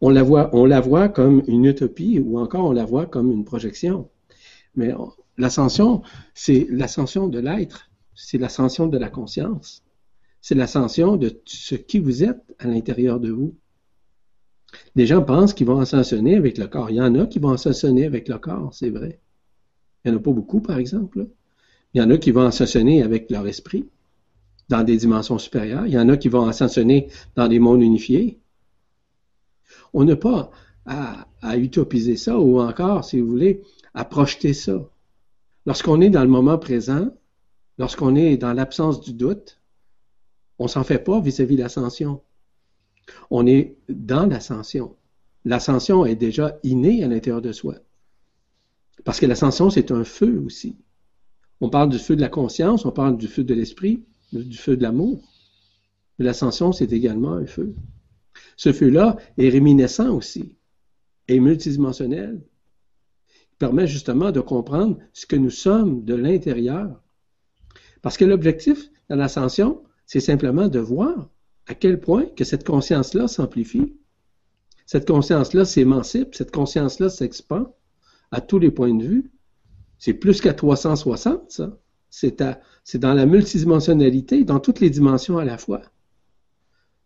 On 0.00 0.10
la 0.10 0.22
voit, 0.22 0.50
on 0.54 0.64
la 0.64 0.80
voit 0.80 1.08
comme 1.08 1.42
une 1.46 1.64
utopie 1.64 2.18
ou 2.18 2.38
encore 2.38 2.66
on 2.66 2.72
la 2.72 2.84
voit 2.84 3.06
comme 3.06 3.30
une 3.30 3.44
projection. 3.44 4.08
Mais 4.74 4.92
l'ascension, 5.36 6.02
c'est 6.34 6.66
l'ascension 6.70 7.28
de 7.28 7.38
l'être, 7.38 7.89
c'est 8.22 8.38
l'ascension 8.38 8.86
de 8.86 8.98
la 8.98 9.08
conscience, 9.08 9.82
c'est 10.42 10.54
l'ascension 10.54 11.16
de 11.16 11.40
ce 11.46 11.74
qui 11.74 11.98
vous 11.98 12.22
êtes 12.22 12.54
à 12.58 12.66
l'intérieur 12.66 13.18
de 13.18 13.30
vous. 13.30 13.54
Les 14.94 15.06
gens 15.06 15.22
pensent 15.22 15.54
qu'ils 15.54 15.66
vont 15.66 15.80
ascensionner 15.80 16.36
avec 16.36 16.58
le 16.58 16.66
corps. 16.66 16.90
Il 16.90 16.96
y 16.96 17.00
en 17.00 17.14
a 17.16 17.26
qui 17.26 17.38
vont 17.38 17.50
ascensionner 17.50 18.04
avec 18.04 18.28
le 18.28 18.38
corps, 18.38 18.72
c'est 18.72 18.90
vrai. 18.90 19.20
Il 20.04 20.10
n'y 20.10 20.16
en 20.16 20.20
a 20.20 20.22
pas 20.22 20.32
beaucoup, 20.32 20.60
par 20.60 20.78
exemple. 20.78 21.26
Il 21.92 22.00
y 22.00 22.04
en 22.04 22.10
a 22.10 22.18
qui 22.18 22.30
vont 22.30 22.44
ascensionner 22.46 23.02
avec 23.02 23.30
leur 23.30 23.46
esprit 23.46 23.88
dans 24.68 24.84
des 24.84 24.98
dimensions 24.98 25.38
supérieures. 25.38 25.86
Il 25.86 25.92
y 25.92 25.98
en 25.98 26.08
a 26.08 26.16
qui 26.16 26.28
vont 26.28 26.46
ascensionner 26.46 27.08
dans 27.34 27.48
des 27.48 27.58
mondes 27.58 27.82
unifiés. 27.82 28.38
On 29.92 30.04
n'a 30.04 30.16
pas 30.16 30.50
à, 30.86 31.26
à, 31.42 31.56
utopiser 31.56 32.16
ça 32.16 32.38
ou 32.38 32.60
encore, 32.60 33.04
si 33.04 33.18
vous 33.18 33.28
voulez, 33.28 33.62
à 33.94 34.04
projeter 34.04 34.52
ça. 34.52 34.88
Lorsqu'on 35.66 36.00
est 36.00 36.10
dans 36.10 36.22
le 36.22 36.28
moment 36.28 36.58
présent, 36.58 37.10
lorsqu'on 37.80 38.14
est 38.14 38.36
dans 38.36 38.52
l'absence 38.52 39.00
du 39.00 39.14
doute, 39.14 39.58
on 40.58 40.68
s'en 40.68 40.84
fait 40.84 40.98
pas 40.98 41.18
vis-à-vis 41.18 41.56
de 41.56 41.62
l'ascension. 41.62 42.20
On 43.30 43.46
est 43.46 43.78
dans 43.88 44.26
l'ascension. 44.26 44.96
L'ascension 45.46 46.04
est 46.04 46.14
déjà 46.14 46.58
innée 46.62 47.02
à 47.02 47.08
l'intérieur 47.08 47.40
de 47.40 47.52
soi. 47.52 47.76
Parce 49.02 49.18
que 49.18 49.24
l'ascension, 49.24 49.70
c'est 49.70 49.92
un 49.92 50.04
feu 50.04 50.42
aussi. 50.44 50.76
On 51.62 51.70
parle 51.70 51.88
du 51.88 51.98
feu 51.98 52.16
de 52.16 52.20
la 52.20 52.28
conscience, 52.28 52.84
on 52.84 52.92
parle 52.92 53.16
du 53.16 53.28
feu 53.28 53.44
de 53.44 53.54
l'esprit, 53.54 54.04
du 54.30 54.58
feu 54.58 54.76
de 54.76 54.82
l'amour. 54.82 55.26
L'ascension, 56.18 56.72
c'est 56.72 56.92
également 56.92 57.32
un 57.32 57.46
feu. 57.46 57.74
Ce 58.58 58.74
feu-là 58.74 59.16
est 59.38 59.48
réminiscent 59.48 60.14
aussi, 60.14 60.54
est 61.28 61.40
multidimensionnel. 61.40 62.42
Il 63.52 63.56
permet 63.56 63.86
justement 63.86 64.32
de 64.32 64.40
comprendre 64.40 64.98
ce 65.14 65.24
que 65.24 65.36
nous 65.36 65.48
sommes 65.48 66.04
de 66.04 66.14
l'intérieur. 66.14 67.00
Parce 68.02 68.16
que 68.16 68.24
l'objectif 68.24 68.90
de 69.08 69.14
l'ascension, 69.14 69.82
c'est 70.06 70.20
simplement 70.20 70.68
de 70.68 70.78
voir 70.78 71.28
à 71.66 71.74
quel 71.74 72.00
point 72.00 72.26
que 72.36 72.44
cette 72.44 72.66
conscience-là 72.66 73.28
s'amplifie, 73.28 73.94
cette 74.86 75.06
conscience-là 75.06 75.64
s'émancipe, 75.64 76.34
cette 76.34 76.50
conscience-là 76.50 77.10
s'expand 77.10 77.72
à 78.32 78.40
tous 78.40 78.58
les 78.58 78.70
points 78.70 78.94
de 78.94 79.04
vue. 79.04 79.30
C'est 79.98 80.14
plus 80.14 80.40
qu'à 80.40 80.54
360, 80.54 81.50
ça. 81.50 81.78
C'est, 82.08 82.42
dans 82.96 83.14
la 83.14 83.24
multidimensionnalité, 83.24 84.42
dans 84.42 84.58
toutes 84.58 84.80
les 84.80 84.90
dimensions 84.90 85.38
à 85.38 85.44
la 85.44 85.58
fois. 85.58 85.82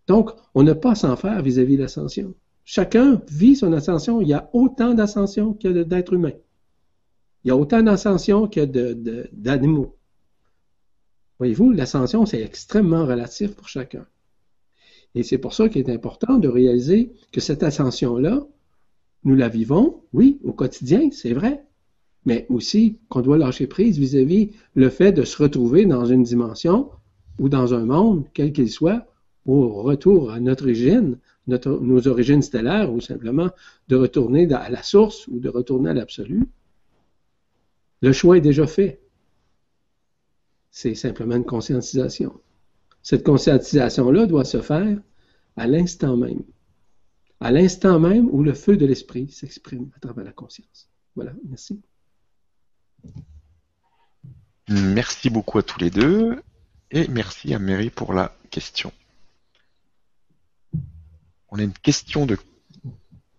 Donc, 0.06 0.30
on 0.54 0.62
n'a 0.62 0.74
pas 0.74 0.92
à 0.92 0.94
s'en 0.94 1.14
faire 1.16 1.42
vis-à-vis 1.42 1.76
de 1.76 1.82
l'ascension. 1.82 2.34
Chacun 2.64 3.20
vit 3.28 3.54
son 3.54 3.72
ascension. 3.74 4.22
Il 4.22 4.28
y 4.28 4.32
a 4.32 4.48
autant 4.54 4.94
d'ascension 4.94 5.52
que 5.52 5.82
d'êtres 5.82 6.14
humains. 6.14 6.32
Il 7.44 7.48
y 7.48 7.50
a 7.50 7.56
autant 7.56 7.82
d'ascension 7.82 8.48
que 8.48 8.64
d'animaux. 9.34 9.93
Voyez-vous, 11.38 11.72
l'ascension, 11.72 12.26
c'est 12.26 12.42
extrêmement 12.42 13.06
relatif 13.06 13.54
pour 13.54 13.68
chacun. 13.68 14.06
Et 15.14 15.22
c'est 15.22 15.38
pour 15.38 15.54
ça 15.54 15.68
qu'il 15.68 15.82
est 15.82 15.92
important 15.92 16.38
de 16.38 16.48
réaliser 16.48 17.12
que 17.32 17.40
cette 17.40 17.62
ascension-là, 17.62 18.46
nous 19.24 19.34
la 19.34 19.48
vivons, 19.48 20.02
oui, 20.12 20.40
au 20.44 20.52
quotidien, 20.52 21.10
c'est 21.12 21.32
vrai, 21.32 21.64
mais 22.26 22.46
aussi 22.48 22.98
qu'on 23.08 23.20
doit 23.20 23.38
lâcher 23.38 23.66
prise 23.66 23.98
vis-à-vis 23.98 24.50
le 24.74 24.90
fait 24.90 25.12
de 25.12 25.24
se 25.24 25.42
retrouver 25.42 25.86
dans 25.86 26.04
une 26.04 26.22
dimension 26.22 26.90
ou 27.38 27.48
dans 27.48 27.74
un 27.74 27.84
monde, 27.84 28.26
quel 28.32 28.52
qu'il 28.52 28.70
soit, 28.70 29.06
au 29.46 29.82
retour 29.82 30.30
à 30.30 30.40
notre 30.40 30.64
origine, 30.64 31.18
nos 31.46 32.08
origines 32.08 32.42
stellaires, 32.42 32.92
ou 32.92 33.00
simplement 33.00 33.50
de 33.88 33.96
retourner 33.96 34.50
à 34.52 34.70
la 34.70 34.82
source 34.82 35.28
ou 35.28 35.38
de 35.38 35.48
retourner 35.48 35.90
à 35.90 35.94
l'absolu. 35.94 36.48
Le 38.00 38.12
choix 38.12 38.38
est 38.38 38.42
déjà 38.42 38.66
fait. 38.66 39.00
C'est 40.76 40.96
simplement 40.96 41.36
une 41.36 41.44
conscientisation. 41.44 42.40
Cette 43.00 43.22
conscientisation-là 43.22 44.26
doit 44.26 44.44
se 44.44 44.60
faire 44.60 44.98
à 45.56 45.68
l'instant 45.68 46.16
même. 46.16 46.42
À 47.38 47.52
l'instant 47.52 48.00
même 48.00 48.28
où 48.32 48.42
le 48.42 48.54
feu 48.54 48.76
de 48.76 48.84
l'esprit 48.84 49.30
s'exprime 49.30 49.92
à 49.94 50.00
travers 50.00 50.24
la 50.24 50.32
conscience. 50.32 50.90
Voilà, 51.14 51.32
merci. 51.48 51.80
Merci 54.68 55.30
beaucoup 55.30 55.58
à 55.58 55.62
tous 55.62 55.78
les 55.78 55.90
deux 55.90 56.42
et 56.90 57.06
merci 57.06 57.54
à 57.54 57.60
Mary 57.60 57.90
pour 57.90 58.12
la 58.12 58.36
question. 58.50 58.92
On 61.50 61.60
a 61.60 61.62
une 61.62 61.72
question 61.72 62.26
de 62.26 62.36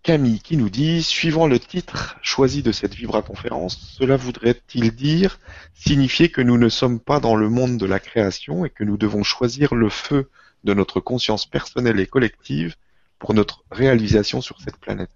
Camille 0.06 0.40
qui 0.40 0.56
nous 0.56 0.70
dit 0.70 1.02
Suivant 1.02 1.48
le 1.48 1.60
titre 1.60 2.16
choisi 2.22 2.62
de 2.62 2.72
cette 2.72 2.94
Vibra 2.94 3.24
conférence, 3.24 3.96
cela 3.98 4.18
voudrait-il 4.18 4.92
dire 4.96 5.40
signifier 5.74 6.30
que 6.30 6.42
nous 6.42 6.60
ne 6.60 6.70
sommes 6.70 7.00
pas 7.00 7.20
dans 7.20 7.36
le 7.36 7.50
monde 7.50 7.80
de 7.80 7.88
la 7.88 8.00
création 8.00 8.66
et 8.66 8.70
que 8.70 8.84
nous 8.84 8.98
devons 8.98 9.24
choisir 9.24 9.74
le 9.74 9.90
feu 9.90 10.30
de 10.64 10.76
notre 10.76 11.00
conscience 11.00 11.48
personnelle 11.48 12.00
et 12.00 12.06
collective 12.06 12.76
pour 13.18 13.34
notre 13.34 13.64
réalisation 13.72 14.42
sur 14.42 14.62
cette 14.62 14.78
planète? 14.78 15.10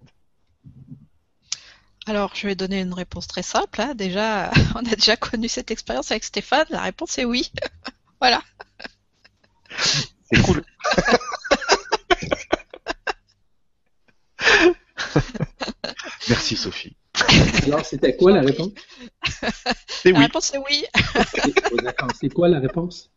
Alors, 2.06 2.32
je 2.34 2.48
vais 2.48 2.56
donner 2.56 2.80
une 2.80 2.92
réponse 2.92 3.28
très 3.28 3.44
simple. 3.44 3.80
Hein. 3.80 3.94
Déjà, 3.94 4.50
on 4.74 4.80
a 4.80 4.96
déjà 4.96 5.16
connu 5.16 5.46
cette 5.46 5.70
expérience 5.70 6.10
avec 6.10 6.24
Stéphane. 6.24 6.66
La 6.70 6.82
réponse 6.82 7.16
est 7.16 7.24
oui. 7.24 7.52
voilà. 8.20 8.42
C'est 10.32 10.42
cool. 10.42 10.64
Merci 16.28 16.56
Sophie. 16.56 16.96
Alors, 17.64 17.84
c'était 17.84 18.16
quoi 18.16 18.32
la 18.32 18.42
réponse? 18.42 18.70
C'est 19.88 20.10
oui. 20.10 20.14
La 20.14 20.20
réponse 20.20 20.54
est 20.54 20.58
oui. 20.58 20.84
C'est 22.20 22.32
quoi 22.32 22.48
la 22.48 22.60
réponse? 22.60 23.10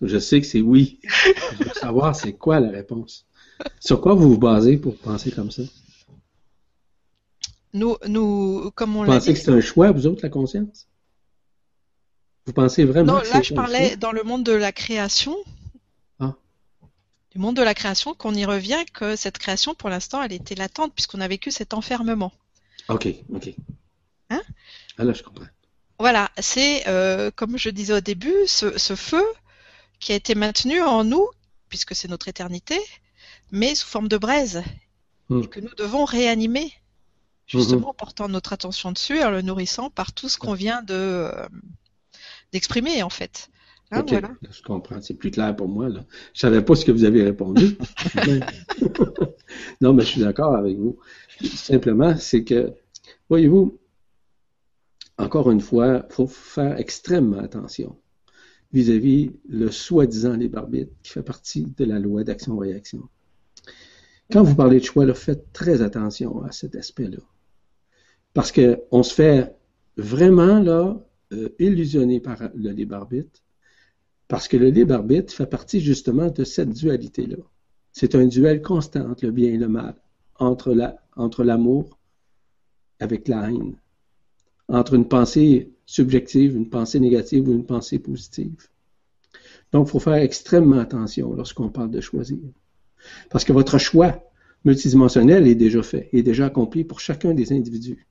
Je 0.00 0.18
sais 0.18 0.40
que 0.40 0.46
c'est 0.46 0.60
oui. 0.60 1.00
Je 1.58 1.64
veux 1.64 1.74
savoir 1.74 2.16
c'est 2.16 2.32
quoi 2.32 2.60
la 2.60 2.70
réponse. 2.70 3.26
Sur 3.80 4.00
quoi 4.00 4.14
vous 4.14 4.30
vous 4.30 4.38
basez 4.38 4.76
pour 4.76 4.96
penser 4.96 5.30
comme 5.30 5.50
ça? 5.50 5.62
Nous, 7.72 7.96
nous 8.08 8.70
comme 8.74 8.96
on 8.96 9.04
Vous 9.04 9.12
pensez 9.12 9.34
que 9.34 9.38
c'est 9.38 9.50
un 9.50 9.60
choix, 9.60 9.90
vous 9.92 10.06
autres, 10.06 10.20
la 10.22 10.28
conscience? 10.28 10.88
Vous 12.46 12.52
pensez 12.52 12.84
vraiment 12.84 13.14
Non, 13.14 13.20
que 13.20 13.32
là, 13.32 13.42
je 13.42 13.54
parlais 13.54 13.96
dans 13.96 14.12
le 14.12 14.22
monde 14.22 14.44
de 14.44 14.52
la 14.52 14.72
création 14.72 15.36
du 17.34 17.40
monde 17.40 17.56
de 17.56 17.62
la 17.62 17.74
création 17.74 18.14
qu'on 18.14 18.34
y 18.34 18.44
revient 18.44 18.84
que 18.92 19.16
cette 19.16 19.38
création, 19.38 19.74
pour 19.74 19.88
l'instant, 19.88 20.22
elle 20.22 20.32
était 20.32 20.54
latente 20.54 20.94
puisqu'on 20.94 21.20
a 21.20 21.28
vécu 21.28 21.50
cet 21.50 21.74
enfermement. 21.74 22.32
Ok, 22.88 23.08
ok. 23.32 23.50
Hein? 24.30 24.42
Ah 24.98 25.04
là, 25.04 25.12
je 25.12 25.22
comprends. 25.22 25.44
Voilà, 25.98 26.30
c'est 26.38 26.86
euh, 26.88 27.30
comme 27.34 27.58
je 27.58 27.70
disais 27.70 27.94
au 27.94 28.00
début, 28.00 28.34
ce, 28.46 28.94
feu 28.94 29.24
qui 29.98 30.12
a 30.12 30.14
été 30.14 30.34
maintenu 30.34 30.80
en 30.80 31.02
nous, 31.02 31.28
puisque 31.68 31.94
c'est 31.94 32.08
notre 32.08 32.28
éternité, 32.28 32.78
mais 33.50 33.74
sous 33.74 33.86
forme 33.86 34.08
de 34.08 34.18
braise, 34.18 34.62
hmm. 35.28 35.46
que 35.46 35.60
nous 35.60 35.74
devons 35.76 36.04
réanimer, 36.04 36.72
justement 37.46 37.90
en 37.90 37.94
portant 37.94 38.28
notre 38.28 38.52
attention 38.52 38.92
dessus 38.92 39.18
et 39.18 39.24
en 39.24 39.30
le 39.30 39.42
nourrissant 39.42 39.90
par 39.90 40.12
tout 40.12 40.28
ce 40.28 40.38
qu'on 40.38 40.54
vient 40.54 40.82
de 40.82 40.94
euh, 40.94 41.48
d'exprimer 42.52 43.02
en 43.02 43.10
fait. 43.10 43.50
Ah, 43.90 44.02
je 44.08 44.62
comprends, 44.62 45.00
c'est 45.00 45.14
plus 45.14 45.30
clair 45.30 45.54
pour 45.54 45.68
moi. 45.68 45.88
Là. 45.88 46.04
Je 46.32 46.40
savais 46.40 46.62
pas 46.62 46.74
ce 46.74 46.84
que 46.84 46.92
vous 46.92 47.04
avez 47.04 47.22
répondu. 47.22 47.76
non, 49.80 49.92
mais 49.92 50.02
je 50.02 50.08
suis 50.08 50.20
d'accord 50.20 50.56
avec 50.56 50.76
vous. 50.76 50.98
Simplement, 51.44 52.16
c'est 52.16 52.44
que, 52.44 52.72
voyez-vous, 53.28 53.78
encore 55.18 55.50
une 55.50 55.60
fois, 55.60 56.04
il 56.08 56.12
faut 56.12 56.26
faire 56.26 56.78
extrêmement 56.78 57.38
attention 57.38 57.96
vis-à-vis 58.72 59.30
le 59.48 59.70
soi-disant 59.70 60.34
libre 60.34 60.58
arbitre 60.58 60.90
qui 61.02 61.12
fait 61.12 61.22
partie 61.22 61.72
de 61.76 61.84
la 61.84 62.00
loi 62.00 62.24
d'action-réaction. 62.24 63.08
Quand 64.32 64.42
vous 64.42 64.56
parlez 64.56 64.80
de 64.80 64.84
choix, 64.84 65.12
faites 65.14 65.52
très 65.52 65.80
attention 65.82 66.42
à 66.42 66.50
cet 66.50 66.74
aspect-là. 66.74 67.18
Parce 68.32 68.50
qu'on 68.50 69.02
se 69.04 69.14
fait 69.14 69.54
vraiment 69.96 70.58
là 70.58 71.00
euh, 71.32 71.50
illusionner 71.60 72.18
par 72.18 72.50
le 72.52 72.70
libre 72.70 72.96
arbitre 72.96 73.43
parce 74.28 74.48
que 74.48 74.56
le 74.56 74.70
libre 74.70 74.94
arbitre 74.94 75.32
fait 75.32 75.46
partie 75.46 75.80
justement 75.80 76.28
de 76.28 76.44
cette 76.44 76.70
dualité-là. 76.70 77.36
C'est 77.92 78.14
un 78.14 78.26
duel 78.26 78.62
constant 78.62 79.14
le 79.20 79.30
bien 79.30 79.52
et 79.52 79.56
le 79.56 79.68
mal, 79.68 79.94
entre 80.36 81.42
l'amour 81.42 81.98
avec 83.00 83.28
la 83.28 83.50
haine, 83.50 83.76
entre 84.68 84.94
une 84.94 85.06
pensée 85.06 85.72
subjective, 85.86 86.56
une 86.56 86.70
pensée 86.70 86.98
négative 86.98 87.48
ou 87.48 87.52
une 87.52 87.66
pensée 87.66 87.98
positive. 87.98 88.68
Donc, 89.72 89.88
il 89.88 89.90
faut 89.90 90.00
faire 90.00 90.14
extrêmement 90.14 90.78
attention 90.78 91.34
lorsqu'on 91.34 91.68
parle 91.68 91.90
de 91.90 92.00
choisir. 92.00 92.38
Parce 93.30 93.44
que 93.44 93.52
votre 93.52 93.78
choix 93.78 94.22
multidimensionnel 94.64 95.46
est 95.46 95.54
déjà 95.54 95.82
fait, 95.82 96.08
est 96.12 96.22
déjà 96.22 96.46
accompli 96.46 96.84
pour 96.84 97.00
chacun 97.00 97.34
des 97.34 97.52
individus 97.52 98.06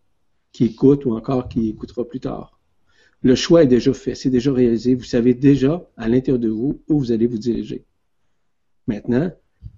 qui 0.51 0.65
écoutent 0.65 1.05
ou 1.05 1.15
encore 1.15 1.49
qui 1.49 1.69
écoutera 1.69 2.05
plus 2.05 2.19
tard. 2.19 2.59
Le 3.23 3.35
choix 3.35 3.63
est 3.63 3.67
déjà 3.67 3.93
fait, 3.93 4.15
c'est 4.15 4.29
déjà 4.29 4.51
réalisé. 4.51 4.95
Vous 4.95 5.03
savez 5.03 5.33
déjà 5.33 5.89
à 5.97 6.07
l'intérieur 6.07 6.39
de 6.39 6.49
vous 6.49 6.81
où 6.89 6.99
vous 6.99 7.11
allez 7.11 7.27
vous 7.27 7.37
diriger. 7.37 7.85
Maintenant, 8.87 9.31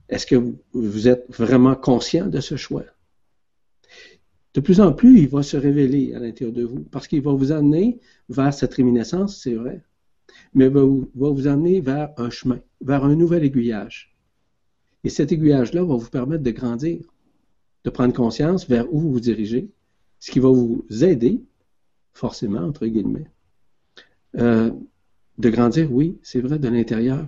est-ce 0.09 0.25
que 0.25 0.35
vous 0.73 1.07
êtes 1.07 1.25
vraiment 1.29 1.75
conscient 1.75 2.27
de 2.27 2.39
ce 2.39 2.55
choix? 2.55 2.83
de 4.55 4.61
plus 4.61 4.79
en 4.79 4.93
plus, 4.93 5.19
il 5.19 5.27
va 5.27 5.43
se 5.43 5.57
révéler 5.57 6.13
à 6.13 6.19
l'intérieur 6.19 6.55
de 6.55 6.63
vous 6.63 6.79
parce 6.85 7.09
qu'il 7.09 7.21
va 7.21 7.33
vous 7.33 7.51
amener 7.51 7.99
vers 8.29 8.53
cette 8.53 8.73
réminiscence, 8.73 9.41
c'est 9.41 9.53
vrai, 9.53 9.83
mais 10.53 10.69
va 10.69 10.81
vous, 10.81 11.11
va 11.13 11.29
vous 11.29 11.47
amener 11.47 11.81
vers 11.81 12.13
un 12.15 12.29
chemin, 12.29 12.61
vers 12.79 13.03
un 13.03 13.15
nouvel 13.15 13.43
aiguillage. 13.43 14.15
Et 15.03 15.09
cet 15.09 15.33
aiguillage-là 15.33 15.83
va 15.83 15.97
vous 15.97 16.09
permettre 16.09 16.43
de 16.43 16.51
grandir, 16.51 17.01
de 17.83 17.89
prendre 17.89 18.13
conscience 18.13 18.65
vers 18.65 18.91
où 18.93 18.99
vous 18.99 19.11
vous 19.11 19.19
dirigez, 19.19 19.69
ce 20.19 20.31
qui 20.31 20.39
va 20.39 20.49
vous 20.49 20.85
aider, 21.03 21.43
forcément, 22.13 22.61
entre 22.61 22.87
guillemets, 22.87 23.29
euh, 24.39 24.71
de 25.37 25.49
grandir, 25.49 25.91
oui, 25.91 26.17
c'est 26.23 26.41
vrai, 26.41 26.59
de 26.59 26.67
l'intérieur, 26.67 27.27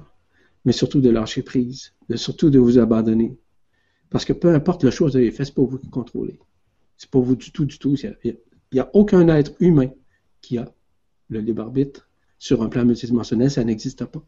mais 0.65 0.71
surtout 0.71 1.01
de 1.01 1.09
lâcher 1.09 1.41
prise, 1.41 1.93
surtout 2.15 2.49
de 2.49 2.59
vous 2.59 2.79
abandonner. 2.79 3.37
Parce 4.09 4.25
que 4.25 4.33
peu 4.33 4.53
importe 4.53 4.83
la 4.83 4.91
chose 4.91 5.13
que 5.13 5.17
vous 5.17 5.23
avez 5.23 5.31
fait, 5.31 5.45
c'est 5.45 5.53
pas 5.53 5.63
vous 5.63 5.77
qui 5.77 5.89
contrôlez. 5.89 6.39
C'est 6.97 7.09
pas 7.09 7.19
vous 7.19 7.35
du 7.35 7.51
tout, 7.51 7.65
du 7.65 7.77
tout. 7.77 7.95
Il 8.23 8.37
n'y 8.73 8.79
a, 8.79 8.89
aucun 8.93 9.27
être 9.27 9.53
humain 9.59 9.89
qui 10.41 10.57
a 10.57 10.71
le 11.29 11.39
libre 11.39 11.63
arbitre 11.63 12.07
sur 12.39 12.61
un 12.63 12.69
plan 12.69 12.85
multidimensionnel, 12.85 13.51
ça 13.51 13.63
n'existe 13.63 14.05
pas. 14.05 14.23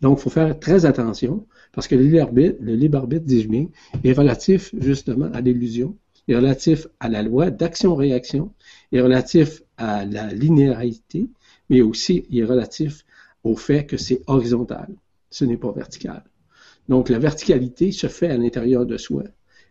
Donc, 0.00 0.18
il 0.18 0.22
faut 0.22 0.30
faire 0.30 0.58
très 0.58 0.86
attention, 0.86 1.46
parce 1.72 1.86
que 1.86 1.94
le 1.94 2.02
libre 2.02 2.22
arbitre, 2.22 2.56
le 2.60 2.74
libre 2.74 2.98
arbitre, 2.98 3.24
dis-je 3.24 3.48
bien, 3.48 3.66
est 4.02 4.12
relatif 4.12 4.74
justement 4.78 5.30
à 5.32 5.40
l'illusion, 5.40 5.96
est 6.28 6.36
relatif 6.36 6.86
à 7.00 7.08
la 7.08 7.22
loi 7.22 7.50
d'action-réaction, 7.50 8.52
est 8.92 9.00
relatif 9.00 9.62
à 9.76 10.04
la 10.04 10.32
linéarité, 10.32 11.28
mais 11.70 11.80
aussi 11.80 12.26
il 12.28 12.40
est 12.40 12.44
relatif 12.44 13.06
au 13.42 13.56
fait 13.56 13.86
que 13.86 13.96
c'est 13.96 14.20
horizontal, 14.26 14.88
ce 15.30 15.46
n'est 15.46 15.56
pas 15.56 15.72
vertical. 15.72 16.24
Donc, 16.88 17.08
la 17.08 17.18
verticalité 17.18 17.92
se 17.92 18.08
fait 18.08 18.28
à 18.28 18.36
l'intérieur 18.36 18.84
de 18.84 18.96
soi. 18.98 19.22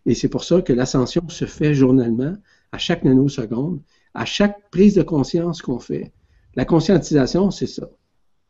Et 0.05 0.15
c'est 0.15 0.30
pour 0.30 0.43
ça 0.43 0.61
que 0.61 0.73
l'ascension 0.73 1.27
se 1.30 1.45
fait 1.45 1.73
journalement, 1.73 2.35
à 2.71 2.77
chaque 2.77 3.03
nanoseconde, 3.03 3.81
à 4.13 4.26
chaque 4.26 4.69
prise 4.71 4.95
de 4.95 5.03
conscience 5.03 5.61
qu'on 5.61 5.80
fait. 5.80 6.13
La 6.55 6.65
conscientisation, 6.65 7.51
c'est 7.51 7.67
ça. 7.67 7.89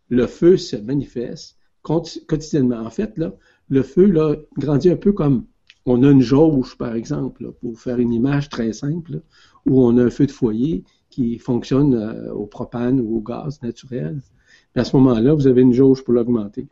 Le 0.09 0.27
feu 0.27 0.55
se 0.55 0.76
manifeste 0.76 1.57
quotidiennement. 1.81 2.81
En 2.81 2.89
fait, 2.89 3.17
là, 3.17 3.34
le 3.69 3.84
feu 3.84 4.13
grandit 4.57 4.91
un 4.91 4.95
peu 4.95 5.13
comme 5.13 5.45
on 5.85 6.03
a 6.03 6.11
une 6.11 6.21
jauge, 6.21 6.77
par 6.77 6.95
exemple, 6.95 7.51
pour 7.53 7.80
faire 7.80 7.97
une 7.97 8.13
image 8.13 8.49
très 8.49 8.73
simple, 8.73 9.21
où 9.65 9.81
on 9.81 9.97
a 9.97 10.03
un 10.03 10.09
feu 10.09 10.27
de 10.27 10.31
foyer 10.31 10.84
qui 11.10 11.38
fonctionne 11.38 11.95
euh, 11.95 12.34
au 12.34 12.45
propane 12.45 12.99
ou 12.99 13.18
au 13.18 13.22
gaz 13.22 13.61
naturel. 13.61 14.22
à 14.76 14.84
ce 14.84 14.95
moment-là, 14.98 15.34
vous 15.34 15.48
avez 15.48 15.61
une 15.61 15.73
jauge 15.73 16.03
pour 16.03 16.14
l'augmenter. 16.14 16.68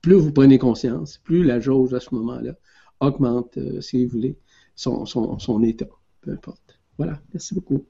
Plus 0.00 0.14
vous 0.14 0.32
prenez 0.32 0.58
conscience, 0.58 1.18
plus 1.18 1.44
la 1.44 1.60
jauge 1.60 1.94
à 1.94 2.00
ce 2.00 2.14
moment-là 2.14 2.54
augmente, 3.00 3.58
euh, 3.58 3.80
si 3.80 4.04
vous 4.04 4.10
voulez, 4.10 4.36
son, 4.76 5.06
son, 5.06 5.62
état, 5.62 5.88
peu 6.20 6.32
importe. 6.32 6.78
Voilà, 6.98 7.20
merci 7.32 7.54
beaucoup. 7.54 7.86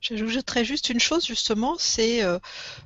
J'ajouterais 0.00 0.64
juste 0.64 0.90
une 0.90 1.00
chose, 1.00 1.26
justement, 1.26 1.76
c'est 1.78 2.22
euh, 2.22 2.38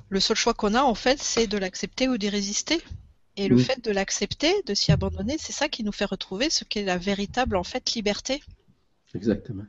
le 0.09 0.19
seul 0.19 0.37
choix 0.37 0.53
qu'on 0.53 0.73
a, 0.73 0.81
en 0.81 0.95
fait, 0.95 1.21
c'est 1.21 1.47
de 1.47 1.57
l'accepter 1.57 2.07
ou 2.07 2.17
d'y 2.17 2.29
résister. 2.29 2.79
Et 3.35 3.47
le 3.47 3.57
fait 3.57 3.81
de 3.83 3.91
l'accepter, 3.91 4.53
de 4.65 4.73
s'y 4.73 4.91
abandonner, 4.91 5.37
c'est 5.39 5.53
ça 5.53 5.69
qui 5.69 5.83
nous 5.83 5.93
fait 5.93 6.05
retrouver 6.05 6.49
ce 6.49 6.65
qu'est 6.65 6.83
la 6.83 6.97
véritable, 6.97 7.55
en 7.55 7.63
fait, 7.63 7.93
liberté. 7.93 8.41
Exactement. 9.15 9.63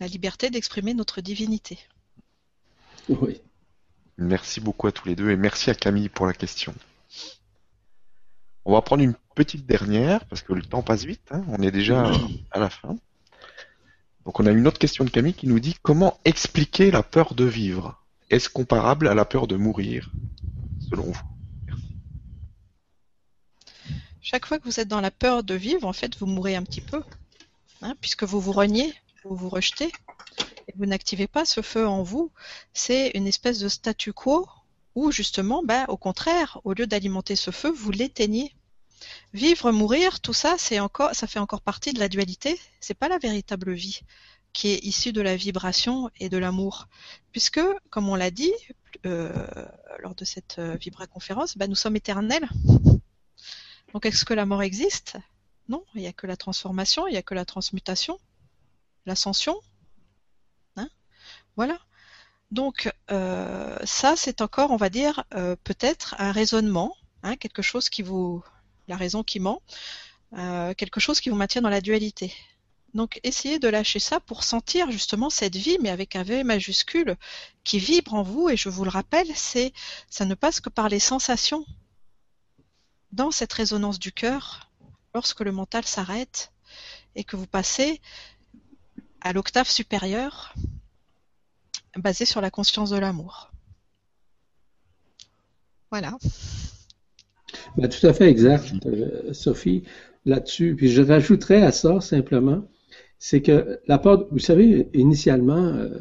La 0.00 0.06
liberté 0.06 0.50
d'exprimer 0.50 0.94
notre 0.94 1.20
divinité. 1.20 1.78
Oui. 3.08 3.40
Merci 4.16 4.60
beaucoup 4.60 4.86
à 4.86 4.92
tous 4.92 5.08
les 5.08 5.16
deux 5.16 5.30
et 5.30 5.36
merci 5.36 5.70
à 5.70 5.74
Camille 5.74 6.08
pour 6.08 6.26
la 6.26 6.32
question. 6.32 6.74
On 8.64 8.72
va 8.72 8.82
prendre 8.82 9.02
une 9.02 9.14
petite 9.34 9.66
dernière 9.66 10.24
parce 10.26 10.42
que 10.42 10.52
le 10.52 10.62
temps 10.62 10.82
passe 10.82 11.04
vite. 11.04 11.28
Hein. 11.30 11.44
on 11.48 11.62
est 11.62 11.70
déjà 11.70 12.12
à 12.50 12.58
la 12.58 12.70
fin. 12.70 12.96
Donc 14.24 14.40
on 14.40 14.46
a 14.46 14.50
une 14.50 14.66
autre 14.66 14.78
question 14.78 15.04
de 15.04 15.10
Camille 15.10 15.34
qui 15.34 15.46
nous 15.46 15.60
dit 15.60 15.76
comment 15.82 16.18
expliquer 16.24 16.90
la 16.90 17.02
peur 17.02 17.34
de 17.34 17.44
vivre? 17.44 18.00
Est-ce 18.30 18.48
comparable 18.48 19.08
à 19.08 19.14
la 19.14 19.24
peur 19.24 19.46
de 19.46 19.56
mourir 19.56 20.10
selon 20.88 21.04
vous? 21.04 21.22
Merci. 21.66 21.96
Chaque 24.22 24.46
fois 24.46 24.58
que 24.58 24.64
vous 24.64 24.80
êtes 24.80 24.88
dans 24.88 25.02
la 25.02 25.10
peur 25.10 25.44
de 25.44 25.54
vivre, 25.54 25.86
en 25.86 25.92
fait, 25.92 26.16
vous 26.16 26.26
mourrez 26.26 26.56
un 26.56 26.62
petit 26.62 26.80
peu, 26.80 27.02
hein, 27.82 27.94
puisque 28.00 28.24
vous 28.24 28.40
vous 28.40 28.52
reniez, 28.52 28.94
vous 29.24 29.36
vous 29.36 29.48
rejetez, 29.48 29.92
et 30.68 30.72
vous 30.76 30.86
n'activez 30.86 31.26
pas 31.26 31.44
ce 31.44 31.62
feu 31.62 31.86
en 31.86 32.02
vous. 32.02 32.30
C'est 32.72 33.10
une 33.14 33.26
espèce 33.26 33.58
de 33.58 33.68
statu 33.68 34.12
quo 34.12 34.46
où 34.94 35.10
justement, 35.10 35.62
bah, 35.64 35.86
au 35.88 35.96
contraire, 35.96 36.60
au 36.64 36.72
lieu 36.72 36.86
d'alimenter 36.86 37.36
ce 37.36 37.50
feu, 37.50 37.70
vous 37.70 37.90
l'éteignez. 37.90 38.54
Vivre, 39.32 39.72
mourir, 39.72 40.20
tout 40.20 40.32
ça, 40.32 40.54
c'est 40.58 40.80
encore, 40.80 41.14
ça 41.14 41.26
fait 41.26 41.40
encore 41.40 41.60
partie 41.60 41.92
de 41.92 41.98
la 41.98 42.08
dualité. 42.08 42.58
C'est 42.80 42.94
pas 42.94 43.08
la 43.08 43.18
véritable 43.18 43.72
vie 43.72 44.00
qui 44.52 44.68
est 44.68 44.78
issue 44.84 45.12
de 45.12 45.20
la 45.20 45.34
vibration 45.34 46.10
et 46.20 46.28
de 46.28 46.38
l'amour, 46.38 46.86
puisque, 47.32 47.60
comme 47.90 48.08
on 48.08 48.14
l'a 48.14 48.30
dit 48.30 48.52
euh, 49.04 49.32
lors 49.98 50.14
de 50.14 50.24
cette 50.24 50.60
euh, 50.60 50.76
vibra-conférence, 50.76 51.58
bah, 51.58 51.66
nous 51.66 51.74
sommes 51.74 51.96
éternels. 51.96 52.48
Donc, 53.92 54.06
est-ce 54.06 54.24
que 54.24 54.32
la 54.32 54.46
mort 54.46 54.62
existe? 54.62 55.16
Non, 55.68 55.84
il 55.94 56.02
n'y 56.02 56.06
a 56.06 56.12
que 56.12 56.28
la 56.28 56.36
transformation, 56.36 57.08
il 57.08 57.12
n'y 57.12 57.16
a 57.16 57.22
que 57.22 57.34
la 57.34 57.44
transmutation, 57.44 58.18
l'ascension. 59.06 59.58
Hein 60.76 60.88
voilà. 61.56 61.78
Donc 62.50 62.92
euh, 63.10 63.76
ça, 63.84 64.14
c'est 64.16 64.40
encore, 64.40 64.70
on 64.70 64.76
va 64.76 64.88
dire, 64.88 65.24
euh, 65.34 65.56
peut-être 65.64 66.14
un 66.18 66.32
raisonnement, 66.32 66.96
hein, 67.22 67.36
quelque 67.36 67.62
chose 67.62 67.88
qui 67.88 68.02
vous, 68.02 68.44
la 68.86 68.96
raison 68.96 69.22
qui 69.22 69.40
ment, 69.40 69.62
euh, 70.34 70.74
quelque 70.74 71.00
chose 71.00 71.20
qui 71.20 71.30
vous 71.30 71.36
maintient 71.36 71.62
dans 71.62 71.68
la 71.68 71.80
dualité. 71.80 72.32
Donc 72.94 73.18
essayez 73.24 73.58
de 73.58 73.66
lâcher 73.66 73.98
ça 73.98 74.20
pour 74.20 74.44
sentir 74.44 74.90
justement 74.92 75.30
cette 75.30 75.56
vie, 75.56 75.78
mais 75.82 75.90
avec 75.90 76.14
un 76.14 76.22
V 76.22 76.44
majuscule, 76.44 77.16
qui 77.64 77.80
vibre 77.80 78.14
en 78.14 78.22
vous. 78.22 78.48
Et 78.48 78.56
je 78.56 78.68
vous 78.68 78.84
le 78.84 78.90
rappelle, 78.90 79.26
c'est 79.34 79.72
ça 80.08 80.24
ne 80.24 80.34
passe 80.34 80.60
que 80.60 80.68
par 80.68 80.88
les 80.88 81.00
sensations. 81.00 81.64
Dans 83.10 83.32
cette 83.32 83.52
résonance 83.52 83.98
du 83.98 84.12
cœur, 84.12 84.70
lorsque 85.12 85.40
le 85.40 85.52
mental 85.52 85.84
s'arrête 85.84 86.52
et 87.16 87.24
que 87.24 87.36
vous 87.36 87.46
passez 87.46 88.00
à 89.24 89.32
l'octave 89.32 89.68
supérieure, 89.68 90.54
basé 91.96 92.26
sur 92.26 92.40
la 92.40 92.50
conscience 92.50 92.90
de 92.90 92.98
l'amour. 92.98 93.50
Voilà. 95.90 96.18
Ben, 97.76 97.88
tout 97.88 98.06
à 98.06 98.12
fait 98.12 98.28
exact, 98.28 98.74
euh, 98.86 99.32
Sophie, 99.32 99.84
là-dessus. 100.26 100.76
Puis 100.76 100.90
je 100.90 101.00
rajouterais 101.02 101.62
à 101.62 101.72
ça 101.72 102.00
simplement, 102.00 102.68
c'est 103.18 103.40
que 103.40 103.80
la 103.86 103.98
part, 103.98 104.24
vous 104.30 104.38
savez, 104.38 104.90
initialement, 104.92 105.64
euh, 105.64 106.00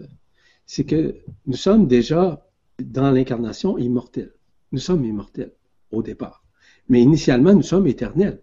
c'est 0.66 0.84
que 0.84 1.16
nous 1.46 1.56
sommes 1.56 1.88
déjà 1.88 2.46
dans 2.80 3.12
l'incarnation 3.12 3.78
immortels. 3.78 4.34
Nous 4.72 4.80
sommes 4.80 5.06
immortels 5.06 5.54
au 5.92 6.04
départ. 6.04 6.44
Mais 6.90 7.02
initialement, 7.02 7.54
nous 7.54 7.62
sommes 7.62 7.88
éternels. 7.88 8.42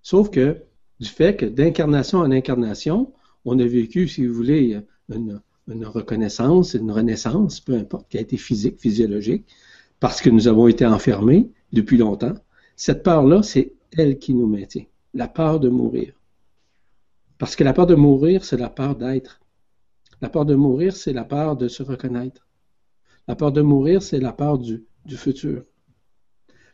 Sauf 0.00 0.30
que 0.30 0.62
du 1.00 1.08
fait 1.08 1.36
que 1.36 1.44
d'incarnation 1.44 2.20
en 2.20 2.30
incarnation, 2.30 3.12
on 3.44 3.58
a 3.58 3.66
vécu, 3.66 4.08
si 4.08 4.26
vous 4.26 4.34
voulez, 4.34 4.80
une, 5.08 5.40
reconnaissance, 5.84 6.74
une 6.74 6.90
renaissance, 6.90 7.60
peu 7.60 7.74
importe, 7.74 8.08
qui 8.08 8.18
a 8.18 8.20
été 8.20 8.36
physique, 8.36 8.78
physiologique, 8.78 9.46
parce 10.00 10.20
que 10.20 10.30
nous 10.30 10.48
avons 10.48 10.68
été 10.68 10.86
enfermés 10.86 11.50
depuis 11.72 11.96
longtemps. 11.96 12.34
Cette 12.76 13.02
peur-là, 13.02 13.42
c'est 13.42 13.72
elle 13.96 14.18
qui 14.18 14.34
nous 14.34 14.46
maintient. 14.46 14.84
La 15.12 15.28
peur 15.28 15.60
de 15.60 15.68
mourir. 15.68 16.12
Parce 17.38 17.56
que 17.56 17.64
la 17.64 17.72
peur 17.72 17.86
de 17.86 17.94
mourir, 17.94 18.44
c'est 18.44 18.56
la 18.56 18.70
peur 18.70 18.96
d'être. 18.96 19.40
La 20.20 20.28
peur 20.28 20.44
de 20.44 20.54
mourir, 20.54 20.96
c'est 20.96 21.12
la 21.12 21.24
peur 21.24 21.56
de 21.56 21.68
se 21.68 21.82
reconnaître. 21.82 22.46
La 23.28 23.36
peur 23.36 23.52
de 23.52 23.62
mourir, 23.62 24.02
c'est 24.02 24.20
la 24.20 24.32
peur 24.32 24.58
du 24.58 24.82
futur. 25.16 25.64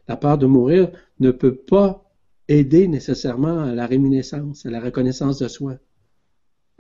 La 0.09 0.17
peur 0.17 0.39
de 0.39 0.47
mourir 0.47 0.91
ne 1.21 1.31
peut 1.31 1.55
pas 1.55 2.11
aider 2.49 2.89
nécessairement 2.89 3.61
à 3.61 3.75
la 3.75 3.87
réminiscence, 3.87 4.67
à 4.67 4.71
la 4.71 4.81
reconnaissance 4.81 5.39
de 5.39 5.49
soi 5.49 5.79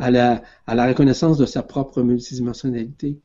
à 0.00 0.10
la, 0.10 0.86
reconnaissance 0.88 1.36
de 1.36 1.46
sa 1.46 1.62
propre 1.62 2.02
multidimensionnalité. 2.02 3.20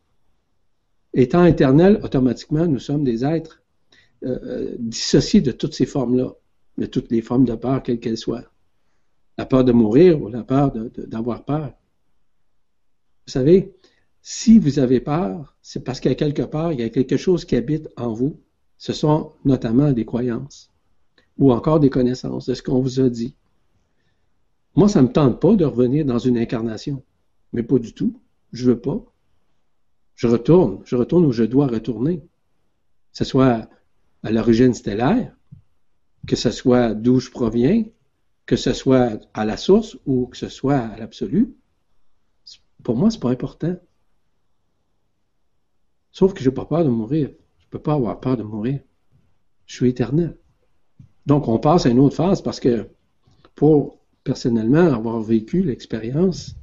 Étant 1.14 1.46
éternel, 1.46 2.00
automatiquement, 2.04 2.68
nous 2.68 2.80
sommes 2.80 3.06
des 3.06 3.24
êtres 3.24 3.64
euh, 4.26 4.40
euh, 4.44 4.76
dissociés 4.80 5.42
de 5.42 5.52
toutes 5.52 5.74
ces 5.74 5.86
formes-là, 5.86 6.34
de 6.78 6.86
toutes 6.86 7.10
les 7.12 7.22
formes 7.22 7.46
de 7.46 7.56
peur, 7.56 7.82
quelles 7.82 8.00
qu'elles 8.00 8.18
soient. 8.18 8.44
La 9.38 9.46
peur 9.46 9.64
de 9.64 9.72
mourir 9.72 10.22
ou 10.22 10.28
la 10.28 10.44
peur 10.44 10.74
d'avoir 10.98 11.46
peur. 11.46 11.74
Vous 13.26 13.32
savez, 13.32 13.74
si 14.22 14.60
vous 14.60 14.80
avez 14.80 15.00
peur, 15.00 15.56
c'est 15.62 15.84
parce 15.84 16.00
qu'à 16.00 16.16
quelque 16.16 16.42
part, 16.42 16.74
il 16.74 16.80
y 16.82 16.84
a 16.84 16.90
quelque 16.90 17.18
chose 17.18 17.46
qui 17.46 17.56
habite 17.56 17.90
en 17.96 18.12
vous. 18.12 18.42
Ce 18.78 18.92
sont 18.92 19.32
notamment 19.46 19.94
des 19.94 20.06
croyances 20.06 20.72
ou 21.38 21.54
encore 21.54 21.80
des 21.80 21.90
connaissances 21.90 22.48
de 22.48 22.54
ce 22.54 22.62
qu'on 22.62 22.82
vous 22.82 23.00
a 23.00 23.10
dit. 23.10 23.36
Moi, 24.76 24.90
ça 24.90 25.02
ne 25.02 25.08
me 25.08 25.12
tente 25.14 25.40
pas 25.40 25.56
de 25.56 25.66
revenir 25.66 26.06
dans 26.06 26.20
une 26.20 26.38
incarnation. 26.38 27.04
Mais 27.54 27.64
pas 27.64 27.80
du 27.80 27.94
tout. 27.94 28.20
Je 28.52 28.66
veux 28.66 28.80
pas. 28.80 29.04
Je 30.16 30.28
retourne. 30.28 30.82
Je 30.86 30.96
retourne 30.96 31.26
où 31.26 31.32
je 31.32 31.44
dois 31.44 31.68
retourner. 31.68 32.20
Que 32.20 33.18
ce 33.20 33.24
soit 33.24 33.70
à 34.24 34.32
l'origine 34.32 34.74
stellaire, 34.74 35.36
que 36.28 36.36
ce 36.36 36.52
soit 36.52 36.94
d'où 36.94 37.20
je 37.20 37.30
proviens, 37.30 37.86
que 38.46 38.56
ce 38.56 38.74
soit 38.74 39.20
à 39.34 39.46
la 39.46 39.56
source 39.56 39.98
ou 40.06 40.28
que 40.28 40.38
ce 40.38 40.50
soit 40.50 40.78
à 40.78 40.98
l'absolu, 40.98 41.56
pour 42.84 42.96
moi, 42.96 43.10
c'est 43.10 43.20
pas 43.20 43.32
important. 43.32 43.76
Sauf 46.12 46.34
que 46.34 46.42
je 46.42 46.50
n'ai 46.50 46.54
pas 46.54 46.66
peur 46.66 46.84
de 46.84 46.90
mourir. 46.90 47.30
Je 47.58 47.66
ne 47.66 47.70
peux 47.72 47.80
pas 47.80 47.94
avoir 47.94 48.20
peur 48.20 48.38
de 48.38 48.44
mourir. 48.44 48.80
Je 49.66 49.76
suis 49.76 49.90
éternel. 49.90 50.38
Donc, 51.26 51.48
on 51.48 51.58
passe 51.58 51.88
à 51.88 51.90
une 51.90 52.00
autre 52.00 52.16
phase 52.16 52.44
parce 52.44 52.60
que 52.60 52.88
pour 53.56 54.00
personnellement 54.26 54.92
avoir 54.94 55.22
vécu 55.22 55.62
l'expérience 55.62 56.56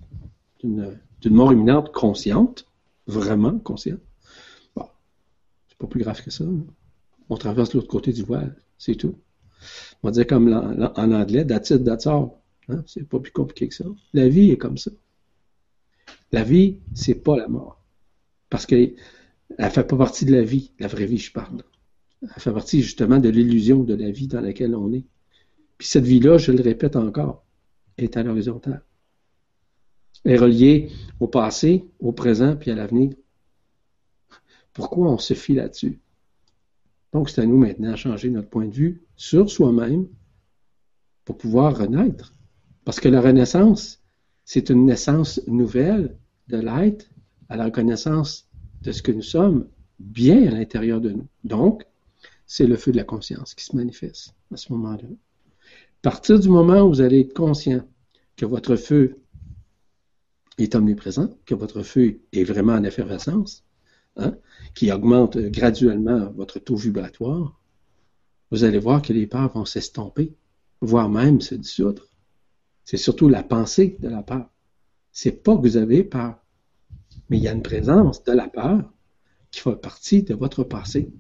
d'une 0.63 0.99
mort 1.31 1.53
imminente 1.53 1.93
consciente, 1.93 2.67
vraiment 3.07 3.59
consciente, 3.59 4.01
bon, 4.77 4.85
c'est 5.69 5.79
pas 5.79 5.87
plus 5.87 6.01
grave 6.01 6.23
que 6.23 6.31
ça. 6.31 6.45
Hein. 6.45 6.65
On 7.31 7.37
traverse 7.37 7.73
l'autre 7.73 7.89
côté 7.89 8.13
du 8.13 8.25
voile, 8.25 8.55
c'est 8.77 8.97
tout. 8.97 9.15
On 10.03 10.09
va 10.09 10.13
dire 10.13 10.27
comme 10.27 10.53
en, 10.53 11.13
anglais, 11.13 11.47
that's 11.47 11.71
it. 11.71 11.89
Hein. 11.89 12.83
C'est 12.87 13.09
pas 13.09 13.21
plus 13.21 13.33
compliqué 13.33 13.69
que 13.69 13.75
ça. 13.75 13.85
La 14.13 14.29
vie 14.29 14.51
est 14.51 14.59
comme 14.59 14.77
ça. 14.77 14.91
La 16.33 16.43
vie, 16.43 16.79
c'est 16.95 17.15
pas 17.15 17.37
la 17.37 17.47
mort. 17.47 17.81
Parce 18.51 18.67
qu'elle 18.67 18.95
ne 19.59 19.69
fait 19.69 19.85
pas 19.85 19.97
partie 19.97 20.25
de 20.25 20.33
la 20.33 20.43
vie, 20.43 20.73
la 20.81 20.89
vraie 20.89 21.07
vie, 21.07 21.19
je 21.19 21.33
parle. 21.33 21.63
Elle 22.23 22.43
fait 22.43 22.53
partie 22.53 22.83
justement 22.83 23.19
de 23.19 23.29
l'illusion 23.29 23.85
de 23.85 23.95
la 23.95 24.11
vie 24.11 24.27
dans 24.27 24.41
laquelle 24.41 24.75
on 24.75 24.93
est. 24.93 25.05
Puis 25.79 25.87
cette 25.87 26.05
vie-là, 26.05 26.39
je 26.39 26.51
le 26.51 26.63
répète 26.63 26.97
encore, 26.97 27.45
est 27.99 28.17
à 28.17 28.23
l'horizontale. 28.23 28.83
Est 30.25 30.37
reliée 30.37 30.91
au 31.21 31.27
passé, 31.27 31.85
au 32.01 32.13
présent, 32.13 32.57
puis 32.57 32.71
à 32.71 32.75
l'avenir. 32.75 33.13
Pourquoi 34.73 35.11
on 35.11 35.19
se 35.19 35.35
fie 35.35 35.55
là-dessus? 35.55 36.01
Donc, 37.13 37.29
c'est 37.29 37.43
à 37.43 37.47
nous 37.47 37.59
maintenant 37.59 37.93
de 37.93 37.97
changer 37.97 38.31
notre 38.31 38.49
point 38.49 38.67
de 38.67 38.75
vue 38.75 39.03
sur 39.17 39.51
soi-même 39.51 40.07
pour 41.25 41.37
pouvoir 41.37 41.77
renaître. 41.77 42.35
Parce 42.85 43.01
que 43.01 43.09
la 43.09 43.21
renaissance, 43.21 44.03
c'est 44.45 44.71
une 44.71 44.87
naissance 44.87 45.41
nouvelle 45.47 46.17
de 46.49 46.59
l'être 46.59 47.07
à 47.49 47.57
la 47.57 47.67
reconnaissance 47.67 48.49
de 48.83 48.93
ce 48.93 49.03
que 49.03 49.13
nous 49.13 49.23
sommes 49.23 49.69
bien 49.99 50.47
à 50.49 50.51
l'intérieur 50.51 51.01
de 51.01 51.11
nous. 51.11 51.27
Donc, 51.45 51.87
c'est 52.47 52.67
le 52.67 52.77
feu 52.77 52.93
de 52.93 52.97
la 52.97 53.05
conscience 53.05 53.55
qui 53.55 53.65
se 53.65 53.77
manifeste 53.77 54.35
à 54.53 54.57
ce 54.57 54.73
moment-là. 54.73 55.09
Partir 56.03 56.41
du 56.41 56.49
moment 56.49 56.83
où 56.83 56.89
vous 56.89 57.01
allez 57.01 57.21
être 57.21 57.33
conscient 57.33 57.87
que 58.37 58.45
votre 58.45 58.75
feu 58.75 59.21
est 60.59 60.75
omniprésent, 60.75 61.31
que 61.47 61.55
votre 61.55 61.83
feu 61.83 62.21
est 62.33 62.43
vraiment 62.43 62.73
en 62.73 62.83
effervescence, 62.83 63.65
hein, 64.17 64.37
qui 64.75 64.91
augmente 64.91 65.39
graduellement 65.39 66.31
votre 66.33 66.59
taux 66.59 66.75
vibratoire, 66.75 67.63
vous 68.51 68.65
allez 68.65 68.81
voir 68.81 69.01
que 69.01 69.13
les 69.13 69.29
peurs 69.29 69.53
vont 69.53 69.65
s'estomper, 69.65 70.35
voire 70.81 71.09
même 71.09 71.41
se 71.41 71.55
dissoudre. 71.55 72.09
C'est 72.85 72.97
surtout 72.97 73.29
la 73.29 73.45
pensée 73.45 73.97
de 74.01 74.09
la 74.09 74.25
peur. 74.25 74.51
C'est 75.13 75.43
pas 75.45 75.57
que 75.57 75.63
vous 75.63 75.77
avez 75.77 76.03
peur, 76.03 76.37
mais 77.31 77.39
il 77.39 77.45
y 77.45 77.49
a 77.49 77.53
une 77.53 77.63
présence 77.63 78.25
de 78.25 78.33
la 78.33 78.49
peur 78.49 78.93
qui 79.53 79.61
fait 79.61 79.77
partie 79.77 80.25
de 80.25 80.35
votre 80.35 80.65
passé, 80.65 81.13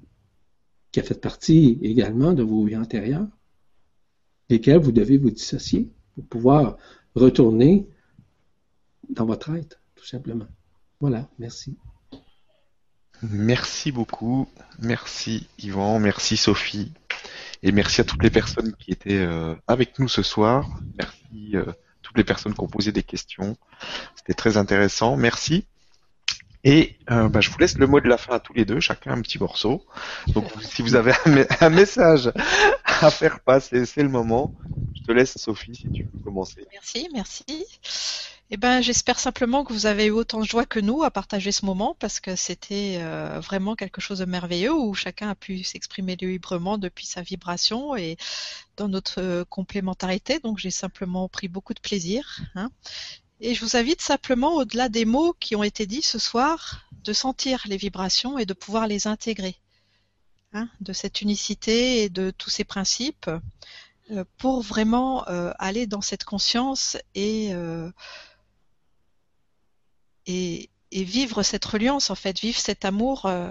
qui 0.90 0.98
a 0.98 1.04
fait 1.04 1.20
partie 1.20 1.78
également 1.82 2.32
de 2.32 2.42
vos 2.42 2.64
vies 2.64 2.76
antérieures, 2.76 3.28
vous 4.78 4.92
devez 4.92 5.18
vous 5.18 5.30
dissocier 5.30 5.88
pour 6.14 6.24
pouvoir 6.26 6.76
retourner 7.14 7.86
dans 9.08 9.26
votre 9.26 9.54
être, 9.54 9.80
tout 9.94 10.06
simplement. 10.06 10.46
Voilà, 11.00 11.28
merci. 11.38 11.76
Merci 13.22 13.92
beaucoup. 13.92 14.48
Merci 14.80 15.46
Yvan, 15.58 16.00
merci 16.00 16.36
Sophie. 16.36 16.92
Et 17.62 17.70
merci 17.70 18.00
à 18.00 18.04
toutes 18.04 18.22
les 18.22 18.30
personnes 18.30 18.74
qui 18.74 18.90
étaient 18.90 19.20
euh, 19.20 19.54
avec 19.68 19.98
nous 19.98 20.08
ce 20.08 20.22
soir. 20.22 20.68
Merci 20.98 21.56
euh, 21.56 21.64
toutes 22.02 22.18
les 22.18 22.24
personnes 22.24 22.54
qui 22.54 22.60
ont 22.60 22.68
posé 22.68 22.90
des 22.90 23.04
questions. 23.04 23.56
C'était 24.16 24.34
très 24.34 24.56
intéressant. 24.56 25.16
Merci. 25.16 25.66
Et 26.64 26.96
euh, 27.10 27.28
bah, 27.28 27.40
je 27.40 27.50
vous 27.50 27.58
laisse 27.58 27.76
le 27.76 27.86
mot 27.86 28.00
de 28.00 28.08
la 28.08 28.16
fin 28.16 28.34
à 28.34 28.40
tous 28.40 28.52
les 28.52 28.64
deux, 28.64 28.78
chacun 28.78 29.12
un 29.12 29.20
petit 29.20 29.38
morceau. 29.38 29.84
Donc 30.28 30.44
si 30.62 30.82
vous 30.82 30.94
avez 30.94 31.12
un, 31.60 31.70
message 31.70 32.32
à 32.84 33.10
faire 33.10 33.40
passer, 33.40 33.84
c'est 33.84 34.02
le 34.02 34.08
moment. 34.08 34.54
Je 34.94 35.02
te 35.02 35.12
laisse 35.12 35.36
Sophie 35.36 35.74
si 35.74 35.90
tu 35.90 36.04
veux 36.04 36.22
commencer. 36.22 36.64
Merci, 36.72 37.08
merci. 37.12 37.64
Eh 38.54 38.58
ben, 38.58 38.82
j'espère 38.82 39.18
simplement 39.18 39.64
que 39.64 39.72
vous 39.72 39.86
avez 39.86 40.06
eu 40.06 40.10
autant 40.10 40.38
de 40.40 40.44
joie 40.44 40.66
que 40.66 40.78
nous 40.78 41.02
à 41.02 41.10
partager 41.10 41.52
ce 41.52 41.64
moment 41.64 41.96
parce 41.98 42.20
que 42.20 42.36
c'était 42.36 42.98
euh, 42.98 43.40
vraiment 43.40 43.74
quelque 43.74 44.02
chose 44.02 44.18
de 44.18 44.26
merveilleux 44.26 44.74
où 44.74 44.92
chacun 44.92 45.30
a 45.30 45.34
pu 45.34 45.64
s'exprimer 45.64 46.16
librement 46.16 46.76
depuis 46.76 47.06
sa 47.06 47.22
vibration 47.22 47.96
et 47.96 48.18
dans 48.76 48.88
notre 48.88 49.22
euh, 49.22 49.44
complémentarité. 49.46 50.38
Donc, 50.38 50.58
j'ai 50.58 50.70
simplement 50.70 51.30
pris 51.30 51.48
beaucoup 51.48 51.72
de 51.72 51.80
plaisir. 51.80 52.40
Hein. 52.54 52.70
Et 53.42 53.54
je 53.54 53.64
vous 53.64 53.76
invite 53.76 54.00
simplement, 54.00 54.54
au-delà 54.54 54.88
des 54.88 55.04
mots 55.04 55.34
qui 55.38 55.56
ont 55.56 55.62
été 55.62 55.84
dits 55.86 56.02
ce 56.02 56.18
soir, 56.18 56.86
de 57.04 57.12
sentir 57.12 57.62
les 57.66 57.76
vibrations 57.76 58.38
et 58.38 58.46
de 58.46 58.54
pouvoir 58.54 58.86
les 58.86 59.06
intégrer. 59.06 59.56
Hein, 60.54 60.68
de 60.80 60.92
cette 60.92 61.22
unicité 61.22 62.02
et 62.02 62.08
de 62.08 62.30
tous 62.30 62.50
ces 62.50 62.64
principes 62.64 63.30
euh, 64.10 64.24
pour 64.36 64.60
vraiment 64.60 65.22
aller 65.58 65.86
dans 65.86 66.02
cette 66.02 66.24
conscience 66.24 66.98
et 67.14 67.52
et, 70.26 70.70
vivre 70.92 71.42
cette 71.42 71.64
reliance, 71.64 72.10
en 72.10 72.14
fait, 72.14 72.38
vivre 72.40 72.58
cet 72.58 72.84
amour, 72.84 73.26
euh, 73.26 73.50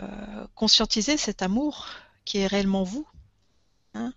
conscientiser 0.56 1.18
cet 1.18 1.42
amour 1.42 1.88
qui 2.24 2.38
est 2.38 2.48
réellement 2.48 2.84
vous, 2.84 3.08
hein, 3.94 4.14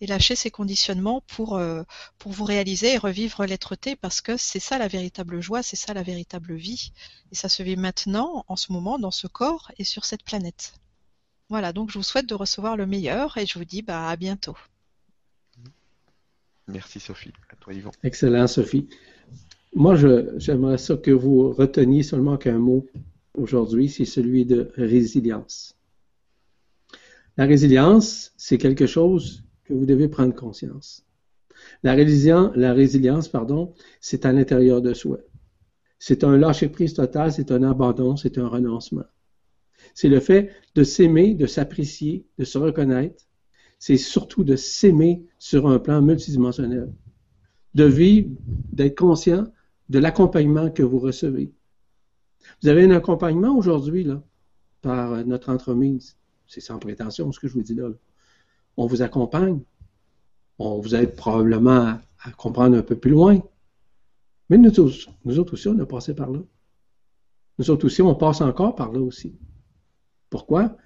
et 0.00 0.06
lâcher 0.06 0.36
ces 0.36 0.50
conditionnements 0.50 1.22
pour, 1.26 1.56
euh, 1.56 1.82
pour 2.18 2.32
vous 2.32 2.44
réaliser 2.44 2.94
et 2.94 2.98
revivre 2.98 3.44
l'être-té, 3.44 3.96
parce 3.96 4.20
que 4.20 4.36
c'est 4.36 4.60
ça 4.60 4.78
la 4.78 4.88
véritable 4.88 5.40
joie, 5.40 5.62
c'est 5.62 5.76
ça 5.76 5.94
la 5.94 6.02
véritable 6.02 6.54
vie, 6.54 6.92
et 7.32 7.34
ça 7.34 7.48
se 7.48 7.62
vit 7.62 7.76
maintenant, 7.76 8.44
en 8.48 8.56
ce 8.56 8.72
moment, 8.72 8.98
dans 8.98 9.10
ce 9.10 9.26
corps 9.26 9.72
et 9.78 9.84
sur 9.84 10.04
cette 10.04 10.22
planète. 10.22 10.74
Voilà, 11.48 11.72
donc 11.72 11.90
je 11.90 11.98
vous 11.98 12.04
souhaite 12.04 12.28
de 12.28 12.34
recevoir 12.34 12.76
le 12.76 12.86
meilleur, 12.86 13.36
et 13.38 13.46
je 13.46 13.58
vous 13.58 13.64
dis 13.64 13.82
bah, 13.82 14.08
à 14.08 14.16
bientôt. 14.16 14.56
Merci 16.68 16.98
Sophie. 16.98 17.32
À 17.50 17.56
toi 17.56 17.72
Yvan. 17.72 17.92
Excellent 18.02 18.46
Sophie. 18.48 18.88
Moi, 19.74 19.94
j'aimerais 20.38 20.78
ça 20.78 20.96
que 20.96 21.10
vous 21.10 21.52
reteniez 21.52 22.02
seulement 22.02 22.36
qu'un 22.36 22.58
mot 22.58 22.86
aujourd'hui, 23.34 23.88
c'est 23.88 24.04
celui 24.04 24.46
de 24.46 24.72
résilience. 24.74 25.76
La 27.36 27.44
résilience, 27.44 28.32
c'est 28.36 28.58
quelque 28.58 28.86
chose 28.86 29.44
que 29.66 29.74
vous 29.74 29.86
devez 29.86 30.08
prendre 30.08 30.34
conscience. 30.34 31.06
La, 31.82 31.94
résilience, 31.94 33.28
pardon, 33.28 33.74
c'est 34.00 34.26
à 34.26 34.32
l'intérieur 34.32 34.82
de 34.82 34.94
soi. 34.94 35.18
C'est 35.98 36.24
un 36.24 36.36
lâcher-prise 36.36 36.94
total, 36.94 37.32
c'est 37.32 37.50
un 37.50 37.62
abandon, 37.62 38.16
c'est 38.16 38.38
un 38.38 38.48
renoncement. 38.48 39.06
C'est 39.94 40.08
le 40.08 40.20
fait 40.20 40.50
de 40.74 40.84
s'aimer, 40.84 41.34
de 41.34 41.46
s'apprécier, 41.46 42.26
de 42.38 42.44
se 42.44 42.58
reconnaître. 42.58 43.24
C'est 43.78 43.96
surtout 43.96 44.44
de 44.44 44.56
s'aimer 44.56 45.24
sur 45.38 45.68
un 45.68 45.78
plan 45.78 46.02
multidimensionnel. 46.02 46.92
De 47.74 47.84
vivre, 47.84 48.30
d'être 48.72 48.96
conscient 48.96 49.46
de 49.88 49.98
l'accompagnement 49.98 50.70
que 50.70 50.82
vous 50.82 50.98
recevez. 50.98 51.52
Vous 52.62 52.68
avez 52.68 52.84
un 52.84 52.90
accompagnement 52.90 53.56
aujourd'hui 53.56 54.04
là, 54.04 54.22
par 54.82 55.24
notre 55.26 55.50
entremise. 55.50 56.16
C'est 56.46 56.60
sans 56.60 56.78
prétention 56.78 57.30
ce 57.32 57.40
que 57.40 57.48
je 57.48 57.54
vous 57.54 57.62
dis 57.62 57.74
là. 57.74 57.90
On 58.76 58.86
vous 58.86 59.02
accompagne. 59.02 59.60
On 60.58 60.80
vous 60.80 60.94
aide 60.94 61.14
probablement 61.14 61.98
à, 62.22 62.30
comprendre 62.36 62.76
un 62.76 62.82
peu 62.82 62.96
plus 62.96 63.10
loin. 63.10 63.40
Mais 64.48 64.58
nous, 64.58 64.70
tous, 64.70 65.08
nous 65.24 65.38
autres 65.38 65.54
aussi, 65.54 65.68
on 65.68 65.78
a 65.78 65.86
passé 65.86 66.14
par 66.14 66.30
là. 66.30 66.40
Nous 67.58 67.70
autres 67.70 67.86
aussi, 67.86 68.02
on 68.02 68.14
passe 68.14 68.40
encore 68.40 68.74
par 68.74 68.92
là 68.92 69.00
aussi. 69.00 69.38
Pourquoi? 70.30 70.76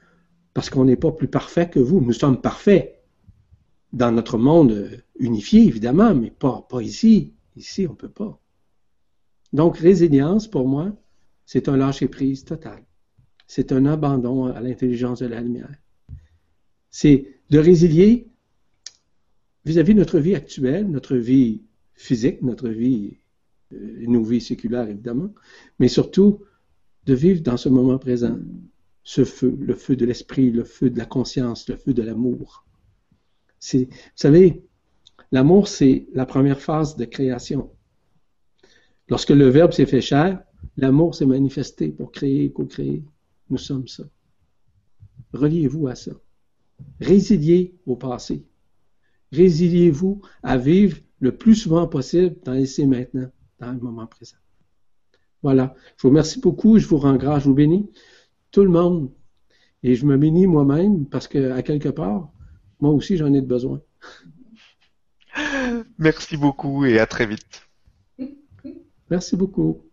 Parce 0.55 0.71
qu'on 0.71 0.85
n'est 0.85 0.97
pas 0.97 1.13
plus 1.13 1.29
parfait 1.29 1.69
que 1.69 1.81
vous. 1.81 2.01
Nous 2.01 2.13
sommes 2.13 2.41
parfaits 2.41 3.03
dans 3.93 4.13
notre 4.13 4.39
monde 4.39 5.03
unifié, 5.19 5.63
évidemment, 5.63 6.15
mais 6.15 6.31
pas, 6.31 6.67
pas 6.69 6.81
ici. 6.81 7.35
Ici, 7.57 7.87
on 7.87 7.93
ne 7.93 7.97
peut 7.97 8.09
pas. 8.09 8.41
Donc, 9.53 9.79
résilience, 9.79 10.47
pour 10.47 10.69
moi, 10.69 10.93
c'est 11.45 11.69
un 11.69 11.77
lâcher-prise 11.77 12.45
total. 12.45 12.85
C'est 13.47 13.73
un 13.73 13.85
abandon 13.87 14.47
à 14.47 14.61
l'intelligence 14.61 15.19
de 15.21 15.27
la 15.27 15.41
lumière. 15.41 15.75
C'est 16.91 17.40
de 17.51 17.59
résilier 17.59 18.29
vis-à-vis 19.65 19.95
de 19.95 19.99
notre 19.99 20.19
vie 20.19 20.35
actuelle, 20.35 20.89
notre 20.89 21.17
vie 21.17 21.63
physique, 21.95 22.43
notre 22.43 22.69
vie, 22.69 23.19
euh, 23.73 24.07
nos 24.07 24.23
vies 24.23 24.41
séculaires 24.41 24.89
évidemment, 24.89 25.35
mais 25.79 25.89
surtout 25.89 26.43
de 27.07 27.15
vivre 27.15 27.43
dans 27.43 27.57
ce 27.57 27.69
moment 27.69 27.99
présent, 27.99 28.39
ce 29.03 29.25
feu, 29.25 29.57
le 29.61 29.75
feu 29.75 29.97
de 29.97 30.07
l'esprit, 30.07 30.51
le 30.51 30.65
feu 30.65 30.91
de 30.91 30.99
la 30.99 31.07
conscience, 31.07 31.69
le 31.69 31.77
feu 31.77 31.93
de 31.93 32.03
l'amour. 32.03 32.65
vous 33.73 33.87
savez, 34.15 34.63
l'amour, 35.33 35.69
c'est 35.69 36.07
la 36.15 36.27
première 36.27 36.61
phase 36.61 36.97
de 36.97 37.05
création. 37.05 37.71
Lorsque 39.09 39.31
le 39.31 39.49
Verbe 39.49 39.73
s'est 39.73 39.87
fait 39.87 40.01
chair, 40.01 40.43
l'amour 40.77 41.15
s'est 41.15 41.27
manifesté 41.27 41.89
pour 41.89 42.13
créer, 42.13 42.53
co-créer. 42.53 43.03
Nous 43.49 43.59
sommes 43.59 43.89
ça. 43.89 44.05
Reliez-vous 45.33 45.89
à 45.89 45.97
ça. 45.97 46.13
Résiliez 47.01 47.75
au 47.87 47.97
passé. 47.97 48.45
Résiliez-vous 49.33 50.21
à 50.43 50.57
vivre 50.57 50.99
le 51.21 51.37
plus 51.37 51.55
souvent 51.55 51.87
possible 51.87 52.37
dans 52.45 52.53
l'essai 52.53 52.87
maintenant, 52.87 53.31
dans 53.59 53.73
le 53.73 53.79
moment 53.79 54.07
présent. 54.07 54.37
Voilà. 55.43 55.75
Je 55.97 56.03
vous 56.03 56.09
remercie 56.09 56.41
beaucoup. 56.41 56.79
Je 56.79 56.87
vous 56.87 56.99
rends 56.99 57.17
grâce. 57.17 57.45
Je 57.45 57.49
vous 57.49 57.55
bénis. 57.55 57.91
Tout 58.51 58.65
le 58.65 58.71
monde. 58.71 59.11
Et 59.83 59.95
je 59.95 60.05
me 60.05 60.17
bénis 60.17 60.47
moi-même 60.47 61.07
parce 61.07 61.29
que, 61.29 61.53
à 61.53 61.63
quelque 61.63 61.89
part, 61.89 62.31
moi 62.81 62.93
aussi, 62.93 63.17
j'en 63.17 63.33
ai 63.33 63.41
besoin. 63.41 63.81
Merci 65.99 66.37
beaucoup 66.37 66.85
et 66.85 66.99
à 66.99 67.07
très 67.07 67.27
vite. 67.27 67.69
Merci 69.09 69.37
beaucoup. 69.37 69.90